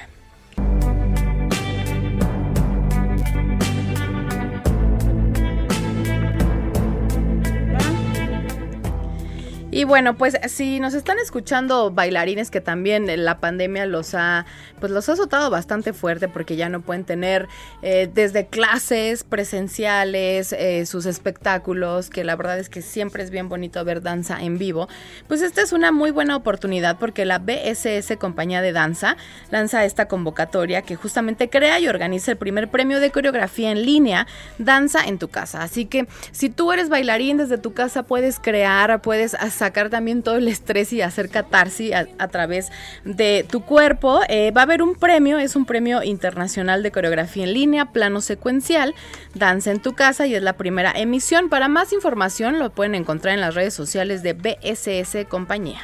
Y 9.74 9.84
bueno, 9.84 10.18
pues 10.18 10.36
si 10.48 10.80
nos 10.80 10.92
están 10.92 11.18
escuchando 11.18 11.90
bailarines 11.90 12.50
que 12.50 12.60
también 12.60 13.06
la 13.24 13.40
pandemia 13.40 13.86
los 13.86 14.14
ha, 14.14 14.44
pues 14.80 14.92
los 14.92 15.08
ha 15.08 15.12
azotado 15.12 15.48
bastante 15.48 15.94
fuerte 15.94 16.28
porque 16.28 16.56
ya 16.56 16.68
no 16.68 16.82
pueden 16.82 17.04
tener 17.04 17.48
eh, 17.80 18.06
desde 18.12 18.48
clases 18.48 19.24
presenciales, 19.24 20.52
eh, 20.52 20.84
sus 20.84 21.06
espectáculos, 21.06 22.10
que 22.10 22.22
la 22.22 22.36
verdad 22.36 22.58
es 22.58 22.68
que 22.68 22.82
siempre 22.82 23.22
es 23.22 23.30
bien 23.30 23.48
bonito 23.48 23.82
ver 23.82 24.02
danza 24.02 24.42
en 24.42 24.58
vivo. 24.58 24.90
Pues 25.26 25.40
esta 25.40 25.62
es 25.62 25.72
una 25.72 25.90
muy 25.90 26.10
buena 26.10 26.36
oportunidad 26.36 26.98
porque 26.98 27.24
la 27.24 27.38
BSS 27.38 28.18
Compañía 28.18 28.60
de 28.60 28.72
Danza 28.72 29.16
lanza 29.50 29.86
esta 29.86 30.06
convocatoria 30.06 30.82
que 30.82 30.96
justamente 30.96 31.48
crea 31.48 31.80
y 31.80 31.88
organiza 31.88 32.30
el 32.30 32.36
primer 32.36 32.68
premio 32.68 33.00
de 33.00 33.10
coreografía 33.10 33.70
en 33.70 33.86
línea, 33.86 34.26
Danza 34.58 35.02
en 35.06 35.18
tu 35.18 35.28
casa. 35.28 35.62
Así 35.62 35.86
que 35.86 36.06
si 36.30 36.50
tú 36.50 36.72
eres 36.72 36.90
bailarín 36.90 37.38
desde 37.38 37.56
tu 37.56 37.72
casa 37.72 38.02
puedes 38.02 38.38
crear, 38.38 39.00
puedes 39.00 39.34
sacar 39.62 39.90
también 39.90 40.22
todo 40.22 40.36
el 40.36 40.48
estrés 40.48 40.92
y 40.92 41.02
hacer 41.02 41.28
catarsis 41.28 41.92
a, 41.92 42.06
a 42.18 42.28
través 42.28 42.70
de 43.04 43.46
tu 43.48 43.62
cuerpo. 43.62 44.20
Eh, 44.28 44.50
va 44.50 44.62
a 44.62 44.64
haber 44.64 44.82
un 44.82 44.94
premio, 44.94 45.38
es 45.38 45.54
un 45.54 45.66
premio 45.66 46.02
internacional 46.02 46.82
de 46.82 46.90
coreografía 46.90 47.44
en 47.44 47.54
línea, 47.54 47.92
plano 47.92 48.20
secuencial, 48.20 48.94
Danza 49.34 49.70
en 49.70 49.80
tu 49.80 49.94
casa 49.94 50.26
y 50.26 50.34
es 50.34 50.42
la 50.42 50.54
primera 50.54 50.92
emisión. 50.92 51.48
Para 51.48 51.68
más 51.68 51.92
información 51.92 52.58
lo 52.58 52.70
pueden 52.70 52.94
encontrar 52.94 53.34
en 53.34 53.40
las 53.40 53.54
redes 53.54 53.74
sociales 53.74 54.22
de 54.22 54.32
BSS 54.32 55.26
Compañía. 55.28 55.80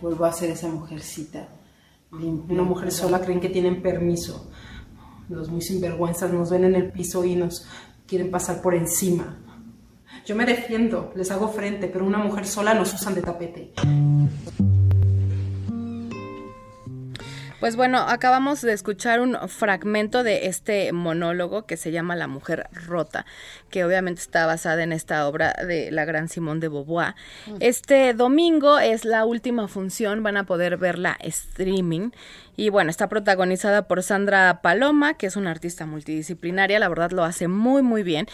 vuelvo 0.00 0.24
a 0.24 0.32
ser 0.32 0.50
esa 0.50 0.68
mujercita. 0.68 1.48
Una 2.10 2.62
mujer 2.62 2.90
sola 2.90 3.20
creen 3.20 3.40
que 3.40 3.48
tienen 3.48 3.82
permiso. 3.82 4.50
Los 5.28 5.48
muy 5.50 5.60
sinvergüenzas 5.60 6.32
nos 6.32 6.50
ven 6.50 6.64
en 6.64 6.74
el 6.74 6.90
piso 6.90 7.24
y 7.24 7.36
nos 7.36 7.66
quieren 8.06 8.30
pasar 8.30 8.62
por 8.62 8.74
encima. 8.74 9.36
Yo 10.24 10.34
me 10.34 10.44
defiendo, 10.44 11.12
les 11.14 11.30
hago 11.30 11.48
frente, 11.48 11.88
pero 11.88 12.04
una 12.04 12.18
mujer 12.18 12.46
sola 12.46 12.74
nos 12.74 12.92
usan 12.94 13.14
de 13.14 13.22
tapete. 13.22 13.72
Pues 17.60 17.74
bueno, 17.74 17.98
acabamos 17.98 18.62
de 18.62 18.72
escuchar 18.72 19.20
un 19.20 19.36
fragmento 19.48 20.22
de 20.22 20.46
este 20.46 20.92
monólogo 20.92 21.66
que 21.66 21.76
se 21.76 21.90
llama 21.90 22.14
La 22.14 22.28
mujer 22.28 22.68
rota, 22.72 23.26
que 23.68 23.84
obviamente 23.84 24.20
está 24.20 24.46
basada 24.46 24.84
en 24.84 24.92
esta 24.92 25.26
obra 25.26 25.54
de 25.66 25.90
la 25.90 26.04
gran 26.04 26.28
Simone 26.28 26.60
de 26.60 26.68
Beauvoir. 26.68 27.16
Este 27.58 28.14
domingo 28.14 28.78
es 28.78 29.04
la 29.04 29.24
última 29.24 29.66
función, 29.66 30.22
van 30.22 30.36
a 30.36 30.44
poder 30.44 30.76
verla 30.76 31.16
streaming. 31.20 32.10
Y 32.56 32.70
bueno, 32.70 32.90
está 32.90 33.08
protagonizada 33.08 33.88
por 33.88 34.04
Sandra 34.04 34.60
Paloma, 34.62 35.14
que 35.14 35.26
es 35.26 35.34
una 35.34 35.50
artista 35.50 35.84
multidisciplinaria, 35.84 36.78
la 36.78 36.88
verdad 36.88 37.10
lo 37.10 37.24
hace 37.24 37.48
muy, 37.48 37.82
muy 37.82 38.04
bien. 38.04 38.28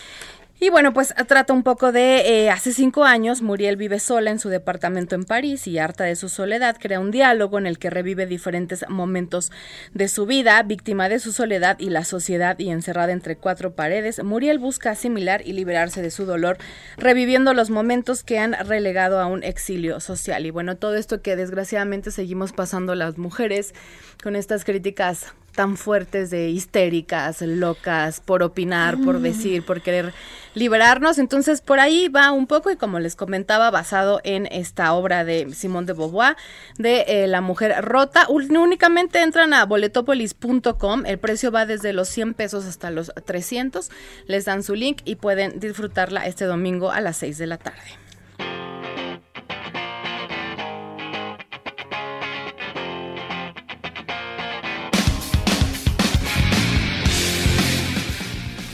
Y 0.60 0.70
bueno, 0.70 0.92
pues 0.92 1.12
trata 1.26 1.52
un 1.52 1.64
poco 1.64 1.90
de, 1.90 2.44
eh, 2.44 2.50
hace 2.50 2.72
cinco 2.72 3.04
años, 3.04 3.42
Muriel 3.42 3.76
vive 3.76 3.98
sola 3.98 4.30
en 4.30 4.38
su 4.38 4.48
departamento 4.48 5.16
en 5.16 5.24
París 5.24 5.66
y 5.66 5.78
harta 5.78 6.04
de 6.04 6.14
su 6.14 6.28
soledad, 6.28 6.76
crea 6.80 7.00
un 7.00 7.10
diálogo 7.10 7.58
en 7.58 7.66
el 7.66 7.78
que 7.78 7.90
revive 7.90 8.24
diferentes 8.26 8.84
momentos 8.88 9.50
de 9.94 10.06
su 10.06 10.26
vida, 10.26 10.62
víctima 10.62 11.08
de 11.08 11.18
su 11.18 11.32
soledad 11.32 11.76
y 11.80 11.90
la 11.90 12.04
sociedad 12.04 12.56
y 12.58 12.70
encerrada 12.70 13.12
entre 13.12 13.36
cuatro 13.36 13.74
paredes. 13.74 14.22
Muriel 14.22 14.60
busca 14.60 14.92
asimilar 14.92 15.42
y 15.44 15.54
liberarse 15.54 16.02
de 16.02 16.12
su 16.12 16.24
dolor, 16.24 16.56
reviviendo 16.96 17.52
los 17.52 17.70
momentos 17.70 18.22
que 18.22 18.38
han 18.38 18.52
relegado 18.52 19.20
a 19.20 19.26
un 19.26 19.42
exilio 19.42 19.98
social. 19.98 20.46
Y 20.46 20.50
bueno, 20.50 20.76
todo 20.76 20.94
esto 20.94 21.20
que 21.20 21.34
desgraciadamente 21.34 22.12
seguimos 22.12 22.52
pasando 22.52 22.94
las 22.94 23.18
mujeres 23.18 23.74
con 24.22 24.36
estas 24.36 24.64
críticas 24.64 25.34
tan 25.54 25.76
fuertes 25.76 26.30
de 26.30 26.48
histéricas, 26.50 27.40
locas, 27.42 28.20
por 28.20 28.42
opinar, 28.42 28.98
por 28.98 29.18
Mm. 29.18 29.22
decir, 29.22 29.64
por 29.64 29.80
querer 29.82 30.12
liberarnos. 30.54 31.18
Entonces, 31.18 31.60
por 31.60 31.80
ahí 31.80 32.08
va 32.08 32.30
un 32.32 32.46
poco 32.46 32.70
y 32.70 32.76
como 32.76 32.98
les 33.00 33.16
comentaba, 33.16 33.70
basado 33.70 34.20
en 34.24 34.46
esta 34.46 34.92
obra 34.92 35.24
de 35.24 35.52
Simone 35.54 35.86
de 35.86 35.92
Beauvoir, 35.92 36.36
de 36.78 37.04
eh, 37.08 37.26
La 37.26 37.40
Mujer 37.40 37.74
Rota. 37.84 38.26
Únicamente 38.28 39.22
entran 39.22 39.52
a 39.54 39.64
boletopolis.com, 39.64 41.06
el 41.06 41.18
precio 41.18 41.50
va 41.50 41.66
desde 41.66 41.92
los 41.92 42.08
100 42.08 42.34
pesos 42.34 42.64
hasta 42.66 42.90
los 42.90 43.12
300. 43.24 43.90
Les 44.26 44.44
dan 44.44 44.62
su 44.62 44.74
link 44.74 45.00
y 45.04 45.16
pueden 45.16 45.58
disfrutarla 45.60 46.26
este 46.26 46.44
domingo 46.44 46.90
a 46.90 47.00
las 47.00 47.16
6 47.18 47.38
de 47.38 47.46
la 47.46 47.58
tarde. 47.58 48.03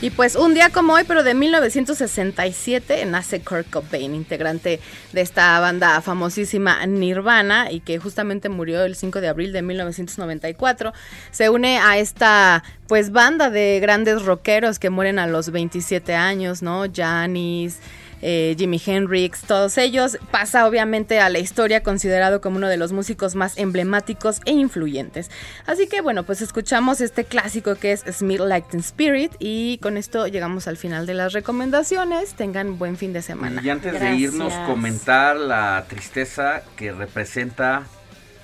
Y 0.01 0.09
pues 0.09 0.35
un 0.35 0.55
día 0.55 0.71
como 0.71 0.93
hoy, 0.93 1.03
pero 1.07 1.21
de 1.21 1.35
1967, 1.35 3.05
nace 3.05 3.41
Kurt 3.41 3.69
Cobain, 3.69 4.15
integrante 4.15 4.79
de 5.13 5.21
esta 5.21 5.59
banda 5.59 6.01
famosísima 6.01 6.83
Nirvana 6.87 7.71
y 7.71 7.81
que 7.81 7.99
justamente 7.99 8.49
murió 8.49 8.83
el 8.83 8.95
5 8.95 9.21
de 9.21 9.27
abril 9.27 9.53
de 9.53 9.61
1994. 9.61 10.91
Se 11.29 11.51
une 11.51 11.77
a 11.77 11.99
esta 11.99 12.63
pues 12.87 13.11
banda 13.11 13.51
de 13.51 13.79
grandes 13.79 14.23
rockeros 14.23 14.79
que 14.79 14.89
mueren 14.89 15.19
a 15.19 15.27
los 15.27 15.51
27 15.51 16.15
años, 16.15 16.63
¿no? 16.63 16.85
Janis, 16.91 17.77
eh, 18.21 18.55
Jimi 18.57 18.81
Hendrix, 18.85 19.41
todos 19.41 19.77
ellos, 19.77 20.17
pasa 20.31 20.67
obviamente 20.67 21.19
a 21.19 21.29
la 21.29 21.39
historia 21.39 21.83
considerado 21.83 22.41
como 22.41 22.57
uno 22.57 22.67
de 22.67 22.77
los 22.77 22.91
músicos 22.91 23.35
más 23.35 23.57
emblemáticos 23.57 24.41
e 24.45 24.51
influyentes. 24.51 25.29
Así 25.65 25.87
que 25.87 26.01
bueno, 26.01 26.23
pues 26.23 26.41
escuchamos 26.41 27.01
este 27.01 27.25
clásico 27.25 27.75
que 27.75 27.91
es 27.91 28.03
Smith 28.11 28.39
Like 28.39 28.69
Teen 28.69 28.81
Spirit 28.81 29.33
y 29.39 29.77
con 29.79 29.97
esto 29.97 30.27
llegamos 30.27 30.67
al 30.67 30.77
final 30.77 31.05
de 31.05 31.13
las 31.13 31.33
recomendaciones. 31.33 32.33
Tengan 32.33 32.77
buen 32.77 32.97
fin 32.97 33.13
de 33.13 33.21
semana. 33.21 33.61
Y 33.63 33.69
antes 33.69 33.99
de 33.99 34.15
irnos, 34.15 34.53
comentar 34.65 35.35
la 35.35 35.85
tristeza 35.87 36.63
que 36.75 36.91
representa 36.91 37.83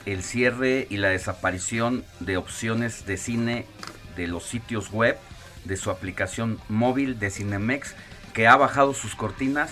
el 0.06 0.24
cierre 0.24 0.88
y 0.90 0.98
la 0.98 1.10
desaparición 1.10 2.06
de 2.20 2.38
opciones 2.38 3.06
de 3.06 3.18
cine 3.18 3.66
de 4.16 4.28
los 4.28 4.44
sitios 4.44 4.92
web, 4.92 5.18
de 5.66 5.76
su 5.76 5.92
aplicación 5.92 6.60
móvil 6.70 7.20
de 7.20 7.30
Cinemex, 7.30 7.94
que 8.38 8.46
ha 8.46 8.56
bajado 8.56 8.94
sus 8.94 9.16
cortinas 9.16 9.72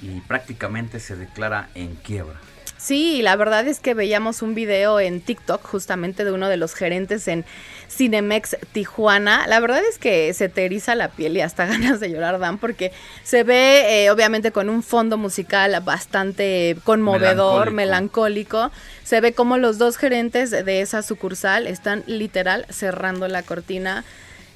y 0.00 0.20
prácticamente 0.20 1.00
se 1.00 1.16
declara 1.16 1.68
en 1.74 1.96
quiebra. 1.96 2.40
Sí, 2.78 3.20
la 3.20 3.36
verdad 3.36 3.68
es 3.68 3.78
que 3.78 3.92
veíamos 3.92 4.40
un 4.40 4.54
video 4.54 5.00
en 5.00 5.20
TikTok 5.20 5.62
justamente 5.62 6.24
de 6.24 6.32
uno 6.32 6.48
de 6.48 6.56
los 6.56 6.72
gerentes 6.74 7.28
en 7.28 7.44
Cinemex 7.90 8.56
Tijuana. 8.72 9.46
La 9.48 9.60
verdad 9.60 9.82
es 9.86 9.98
que 9.98 10.32
se 10.32 10.48
te 10.48 10.64
eriza 10.64 10.94
la 10.94 11.08
piel 11.10 11.36
y 11.36 11.42
hasta 11.42 11.66
ganas 11.66 12.00
de 12.00 12.08
llorar 12.10 12.38
dan 12.38 12.56
porque 12.56 12.90
se 13.22 13.44
ve 13.44 14.04
eh, 14.04 14.10
obviamente 14.10 14.50
con 14.50 14.70
un 14.70 14.82
fondo 14.82 15.18
musical 15.18 15.78
bastante 15.84 16.78
conmovedor, 16.84 17.70
Melancólico. 17.70 18.60
melancólico. 18.62 18.72
Se 19.04 19.20
ve 19.20 19.34
como 19.34 19.58
los 19.58 19.76
dos 19.76 19.98
gerentes 19.98 20.52
de 20.52 20.80
esa 20.80 21.02
sucursal 21.02 21.66
están 21.66 22.02
literal 22.06 22.64
cerrando 22.70 23.28
la 23.28 23.42
cortina 23.42 24.06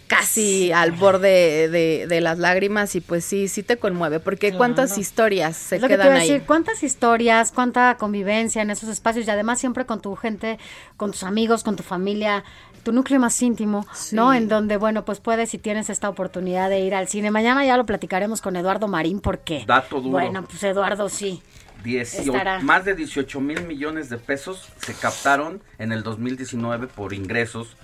casi 0.09 0.73
al 0.73 0.93
borde 0.93 1.69
de, 1.69 2.07
de 2.09 2.21
las 2.21 2.39
lágrimas 2.39 2.97
y 2.97 3.01
pues 3.01 3.25
sí, 3.25 3.47
sí 3.47 3.63
te 3.63 3.77
conmueve, 3.77 4.19
porque 4.19 4.53
cuántas 4.53 4.99
historias 4.99 5.57
se 5.57 5.77
Es 5.77 5.83
lo 5.83 5.89
que 5.89 5.95
te 5.95 5.99
quedan 5.99 6.07
iba 6.09 6.17
a 6.17 6.23
ahí. 6.23 6.29
decir, 6.31 6.47
cuántas 6.47 6.83
historias, 6.83 7.53
cuánta 7.53 7.97
convivencia 7.99 8.63
en 8.63 8.71
esos 8.71 8.89
espacios 8.89 9.27
y 9.27 9.31
además 9.31 9.61
siempre 9.61 9.87
con 9.87 10.01
tu 10.01 10.17
gente, 10.17 10.59
con 10.97 11.13
tus 11.13 11.23
amigos, 11.23 11.63
con 11.63 11.77
tu 11.77 11.83
familia, 11.83 12.43
tu 12.83 12.93
núcleo 12.93 13.21
más 13.21 13.41
íntimo, 13.43 13.87
¿no? 14.13 14.33
En 14.33 14.49
donde, 14.49 14.77
bueno, 14.79 15.05
pues 15.05 15.21
puedes 15.21 15.51
si 15.51 15.59
tienes 15.59 15.91
esta 15.91 16.09
oportunidad 16.09 16.71
de 16.71 16.81
ir 16.81 16.95
al 16.95 17.07
cine. 17.07 17.31
Mañana 17.31 17.65
ya 17.65 17.77
lo 17.77 17.85
platicaremos 17.87 18.41
con 18.41 18.57
Eduardo 18.57 18.89
Marín 18.89 19.21
porque... 19.21 19.65
Dato 19.67 19.97
duro. 20.01 20.11
Bueno, 20.13 20.45
pues 20.45 20.63
Eduardo 20.65 21.09
sí. 21.09 21.43
18 21.85 22.33
Estará. 22.33 22.61
más 22.61 22.85
de 22.85 22.95
18 22.95 23.41
mil 23.41 23.63
millones 23.65 24.09
de 24.09 24.17
pesos 24.19 24.69
se 24.79 24.95
captaron 24.95 25.63
en 25.79 25.93
el 25.93 26.03
2019 26.03 26.89
por 26.89 27.13
ingresos 27.13 27.77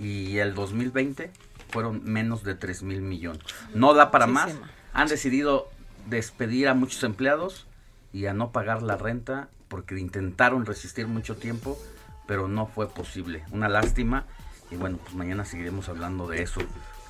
y 0.00 0.38
el 0.38 0.54
2020 0.54 1.30
fueron 1.68 2.02
menos 2.04 2.42
de 2.44 2.54
3 2.54 2.82
mil 2.82 3.00
millones. 3.00 3.42
No 3.74 3.94
da 3.94 4.10
para 4.10 4.26
más. 4.26 4.54
Han 4.92 5.08
decidido 5.08 5.68
despedir 6.06 6.68
a 6.68 6.74
muchos 6.74 7.02
empleados 7.02 7.66
y 8.12 8.26
a 8.26 8.32
no 8.32 8.52
pagar 8.52 8.82
la 8.82 8.96
renta 8.96 9.48
porque 9.68 9.98
intentaron 9.98 10.64
resistir 10.64 11.06
mucho 11.06 11.36
tiempo, 11.36 11.78
pero 12.26 12.48
no 12.48 12.66
fue 12.66 12.88
posible. 12.88 13.44
Una 13.50 13.68
lástima. 13.68 14.24
Y 14.70 14.76
bueno, 14.76 14.98
pues 14.98 15.14
mañana 15.14 15.44
seguiremos 15.44 15.88
hablando 15.88 16.26
de 16.28 16.42
eso 16.42 16.60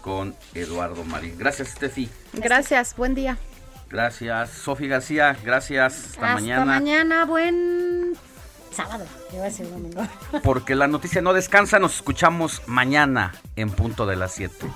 con 0.01 0.35
Eduardo 0.55 1.05
Marín. 1.05 1.37
Gracias, 1.39 1.69
Steffi. 1.69 2.09
Gracias, 2.33 2.97
buen 2.97 3.15
día. 3.15 3.39
Gracias, 3.89 4.51
Sofi 4.51 4.89
García. 4.89 5.37
Gracias. 5.45 5.95
Hasta, 5.95 6.09
Hasta 6.09 6.35
mañana. 6.35 6.65
mañana, 6.65 7.25
buen 7.25 8.17
sábado. 8.77 9.05
Iba 9.33 9.43
a 9.43 9.47
decir 9.47 9.69
domingo. 9.71 10.07
Porque 10.43 10.75
la 10.75 10.87
noticia 10.87 11.23
no 11.23 11.33
descansa, 11.33 11.79
nos 11.79 11.97
escuchamos 11.97 12.63
mañana 12.67 13.35
en 13.57 13.71
punto 13.71 14.07
de 14.07 14.17
las 14.17 14.33
7. 14.33 14.67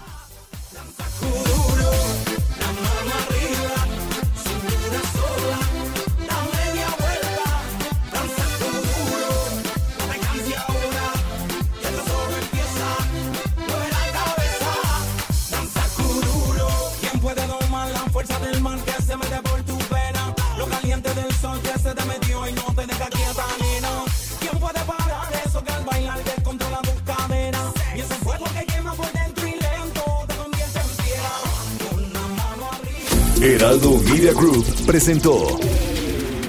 Heraldo 33.42 33.96
Media 34.02 34.34
Group 34.34 34.66
presentó 34.84 35.58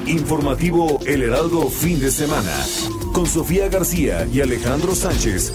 Informativo 0.08 1.00
El 1.06 1.24
Heraldo 1.24 1.70
Fin 1.70 2.02
de 2.02 2.12
Semana 2.12 2.54
con 3.14 3.26
Sofía 3.26 3.70
García 3.70 4.28
y 4.28 4.42
Alejandro 4.42 4.94
Sánchez 4.94 5.54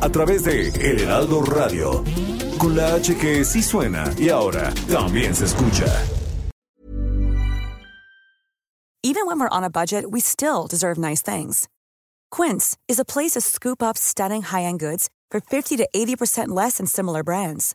a 0.00 0.08
través 0.10 0.44
de 0.44 0.68
El 0.68 1.00
Heraldo 1.00 1.42
Radio 1.42 2.04
con 2.58 2.76
la 2.76 2.94
H 2.94 3.16
que 3.18 3.44
sí 3.44 3.64
suena 3.64 4.14
y 4.16 4.28
ahora 4.28 4.72
también 4.88 5.34
se 5.34 5.46
escucha. 5.46 5.86
Even 9.02 9.26
when 9.26 9.40
we're 9.40 9.48
on 9.48 9.64
a 9.64 9.70
budget, 9.70 10.08
we 10.08 10.20
still 10.20 10.68
deserve 10.68 10.98
nice 10.98 11.20
things. 11.20 11.66
Quince 12.30 12.76
is 12.86 13.00
a 13.00 13.04
place 13.04 13.32
to 13.32 13.40
scoop 13.40 13.82
up 13.82 13.98
stunning 13.98 14.42
high-end 14.42 14.78
goods 14.78 15.08
for 15.32 15.40
50 15.40 15.78
to 15.78 15.88
80% 15.92 16.48
less 16.54 16.76
than 16.76 16.86
similar 16.86 17.24
brands. 17.24 17.74